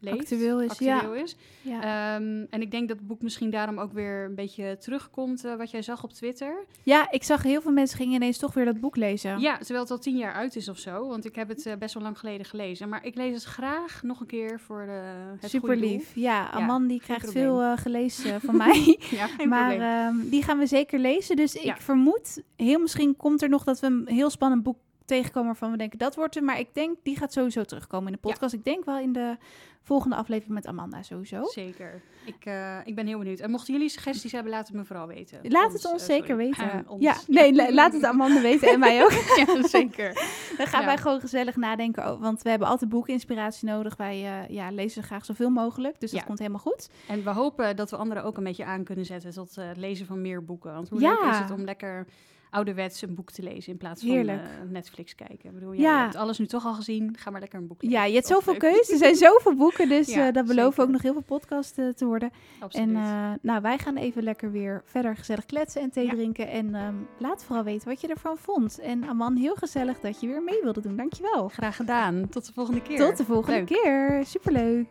leeft. 0.00 0.18
Actueel 0.18 0.62
is, 0.62 0.70
actueel 0.70 1.14
ja. 1.14 1.22
is. 1.22 1.36
Ja. 1.62 2.16
Um, 2.16 2.46
en 2.50 2.60
ik 2.60 2.70
denk 2.70 2.88
dat 2.88 2.96
het 2.96 3.06
boek 3.06 3.22
misschien 3.22 3.50
daarom 3.50 3.78
ook 3.78 3.92
weer 3.92 4.24
een 4.24 4.34
beetje 4.34 4.76
terugkomt, 4.80 5.44
uh, 5.44 5.54
wat 5.54 5.70
jij 5.70 5.82
zag 5.82 6.04
op 6.04 6.12
Twitter. 6.12 6.64
ja, 6.82 7.10
ik 7.10 7.22
zag 7.24 7.42
heel 7.42 7.60
veel 7.60 7.72
mensen 7.72 7.96
gingen 7.96 8.14
ineens 8.14 8.38
toch 8.38 8.54
weer 8.54 8.64
dat 8.64 8.80
boek 8.80 8.96
lezen. 8.96 9.40
Ja, 9.40 9.56
terwijl 9.58 9.80
het 9.80 9.90
al 9.90 9.98
tien 9.98 10.16
jaar 10.16 10.32
uit 10.32 10.56
is 10.56 10.68
of 10.68 10.78
zo. 10.78 11.08
Want 11.08 11.24
ik 11.24 11.34
heb 11.34 11.48
het 11.48 11.74
best 11.78 11.94
wel 11.94 12.02
lang 12.02 12.18
geleden 12.18 12.46
gelezen. 12.46 12.88
Maar 12.88 13.04
ik 13.04 13.14
lees 13.14 13.34
het 13.34 13.44
graag 13.44 14.02
nog 14.02 14.20
een 14.20 14.26
keer 14.26 14.60
voor 14.60 14.86
de, 14.86 15.00
het 15.40 15.50
Super 15.50 15.76
lief. 15.76 16.14
Ja, 16.14 16.50
Aman 16.50 16.86
die 16.86 17.00
krijgt 17.00 17.32
veel 17.32 17.76
gelezen 17.76 18.40
van 18.40 18.56
mij. 18.66 18.98
ja, 19.10 19.28
maar 19.48 20.06
um, 20.06 20.28
die 20.28 20.42
gaan 20.42 20.58
we 20.58 20.66
zeker 20.66 20.98
lezen. 20.98 21.36
Dus 21.36 21.54
ik 21.54 21.62
Ja. 21.62 21.76
vermoed, 21.76 22.42
heel 22.56 22.80
misschien 22.80 23.16
komt 23.16 23.42
er 23.42 23.48
nog 23.48 23.64
dat 23.64 23.80
we 23.80 23.86
een 23.86 24.08
heel 24.08 24.30
spannend 24.30 24.62
boek 24.62 24.78
tegenkomen 25.08 25.46
waarvan 25.48 25.70
we 25.70 25.76
denken 25.76 25.98
dat 25.98 26.14
wordt 26.14 26.36
er. 26.36 26.42
Maar 26.44 26.58
ik 26.58 26.74
denk 26.74 26.96
die 27.02 27.16
gaat 27.16 27.32
sowieso 27.32 27.64
terugkomen 27.64 28.06
in 28.06 28.12
de 28.12 28.28
podcast. 28.28 28.52
Ik 28.54 28.64
denk 28.64 28.84
wel 28.84 28.98
in 28.98 29.12
de 29.12 29.36
volgende 29.82 30.16
aflevering 30.16 30.54
met 30.54 30.66
Amanda 30.66 31.02
sowieso. 31.02 31.44
Zeker. 31.44 32.02
Ik, 32.24 32.44
uh, 32.46 32.76
ik 32.84 32.94
ben 32.94 33.06
heel 33.06 33.18
benieuwd. 33.18 33.38
En 33.38 33.50
mochten 33.50 33.72
jullie 33.72 33.88
suggesties 33.88 34.32
hebben, 34.32 34.52
laat 34.52 34.66
het 34.66 34.76
me 34.76 34.84
vooral 34.84 35.06
weten. 35.06 35.38
Laat 35.42 35.72
het 35.72 35.84
ons 35.92 36.02
uh, 36.02 36.08
zeker 36.08 36.36
weten. 36.36 36.64
Uh, 36.64 36.90
ons. 36.90 37.02
Ja, 37.02 37.14
nee, 37.26 37.54
la 37.54 37.72
laat 37.72 37.92
het 37.92 38.04
Amanda 38.04 38.40
weten 38.40 38.68
en 38.68 38.78
mij 38.78 39.04
ook. 39.04 39.10
ja, 39.46 39.66
zeker. 39.68 40.12
Dan 40.56 40.66
gaan 40.66 40.80
Ja. 40.80 40.86
wij 40.86 40.96
gewoon 40.98 41.20
gezellig 41.20 41.56
nadenken. 41.56 42.04
over- 42.04 42.22
Want 42.22 42.42
we 42.42 42.50
hebben 42.50 42.68
altijd 42.68 42.90
boekeninspiratie 42.90 43.68
nodig. 43.68 43.96
Wij 43.96 44.22
uh, 44.22 44.48
ja, 44.48 44.70
lezen 44.70 45.02
graag 45.02 45.24
zoveel 45.24 45.50
mogelijk. 45.50 46.00
Dus 46.00 46.10
dat 46.10 46.24
komt 46.24 46.38
helemaal 46.38 46.60
goed. 46.60 46.88
En 47.08 47.24
we 47.24 47.30
hopen 47.30 47.76
dat 47.76 47.90
we 47.90 47.96
anderen 47.96 48.24
ook 48.24 48.36
een 48.36 48.44
beetje 48.44 48.64
aan 48.64 48.84
kunnen 48.84 49.04
zetten 49.04 49.32
tot 49.32 49.54
het 49.54 49.76
lezen 49.76 50.06
van 50.06 50.20
meer 50.20 50.44
boeken. 50.44 50.72
Want 50.74 50.88
hoe 50.88 51.00
Ja. 51.00 51.10
leuk 51.20 51.30
is 51.30 51.38
het 51.38 51.50
om 51.50 51.64
lekker 51.64 52.06
ouderwets 52.50 53.02
een 53.02 53.14
boek 53.14 53.30
te 53.30 53.42
lezen 53.42 53.72
in 53.72 53.78
plaats 53.78 54.02
van 54.02 54.10
uh, 54.28 54.34
Netflix 54.68 55.14
kijken. 55.14 55.48
Ik 55.48 55.54
bedoel, 55.54 55.72
ja. 55.72 55.80
Ja. 55.80 55.96
je 55.96 56.02
hebt 56.02 56.16
alles 56.16 56.38
nu 56.38 56.46
toch 56.46 56.64
al 56.66 56.74
gezien. 56.74 57.16
Ga 57.18 57.30
maar 57.30 57.40
lekker 57.40 57.58
een 57.58 57.66
boek 57.66 57.82
lezen. 57.82 57.98
Ja, 57.98 58.04
je 58.04 58.14
hebt 58.14 58.26
zoveel 58.26 58.52
leuk. 58.52 58.62
keus. 58.62 58.90
Er 58.90 58.96
zijn 58.98 59.14
zoveel 59.14 59.54
boeken. 59.54 59.88
Dus 59.88 60.06
Ja, 60.14 60.26
uh, 60.26 60.32
dat 60.32 60.46
beloven 60.46 60.82
ook 60.82 60.90
nog 60.90 61.02
heel 61.02 61.12
veel 61.12 61.22
podcasts 61.22 61.78
uh, 61.78 61.88
te 61.88 62.04
worden. 62.04 62.30
Absoluut. 62.58 62.88
En 62.96 63.38
nou, 63.42 63.62
wij 63.62 63.78
gaan 63.78 63.96
even 63.96 64.22
lekker 64.22 64.50
weer 64.52 64.82
verder 64.84 65.16
gezellig 65.16 65.44
kletsen 65.46 65.82
en 65.82 65.90
thee 65.90 66.06
Ja. 66.06 66.12
drinken. 66.12 66.48
En 66.48 66.74
um, 66.74 67.06
laat 67.18 67.44
vooral 67.44 67.64
weten 67.64 67.88
wat 67.88 68.00
je 68.00 68.08
ervan 68.08 68.38
vond. 68.38 68.78
En 68.78 69.04
Aman, 69.04 69.36
heel 69.36 69.54
gezellig 69.54 70.00
dat 70.00 70.20
je 70.20 70.26
weer 70.26 70.42
mee 70.42 70.60
wilde 70.62 70.80
doen. 70.80 70.96
Dankjewel. 70.96 71.48
Graag 71.48 71.76
gedaan. 71.76 72.28
Tot 72.28 72.46
de 72.46 72.52
volgende 72.52 72.82
keer. 72.82 72.98
Tot 72.98 73.16
de 73.16 73.24
volgende 73.24 73.56
Leuk. 73.58 73.66
keer. 73.66 74.22
Superleuk. 74.26 74.86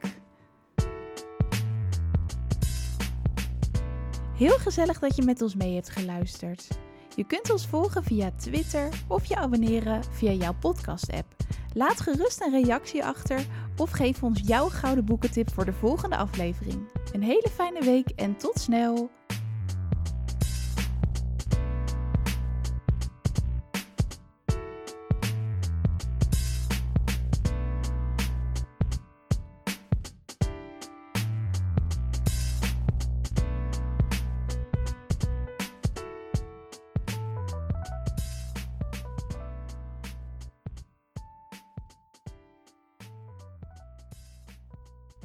Heel 4.38 4.58
gezellig 4.58 5.00
dat 5.00 5.16
je 5.16 5.24
met 5.24 5.42
ons 5.42 5.56
mee 5.56 5.74
hebt 5.76 5.90
geluisterd. 5.90 6.68
Je 7.18 7.26
kunt 7.26 7.52
ons 7.52 7.68
volgen 7.68 8.04
via 8.04 8.32
Twitter 8.32 8.90
of 9.08 9.26
je 9.26 9.36
abonneren 9.36 10.04
via 10.04 10.32
jouw 10.32 10.54
podcast-app. 10.60 11.36
Laat 11.74 12.02
gerust 12.02 12.42
een 12.42 12.64
reactie 12.64 13.06
achter 13.06 13.46
of 13.78 13.92
geef 13.92 14.24
ons 14.24 14.42
jouw 14.46 14.70
gouden 14.70 15.06
boekentip 15.06 15.54
voor 15.54 15.66
de 15.66 15.74
volgende 15.74 16.18
aflevering. 16.18 16.88
Een 17.14 17.24
hele 17.24 17.50
fijne 17.54 17.82
week 17.82 18.10
en 18.10 18.38
tot 18.38 18.60
snel! 18.60 19.10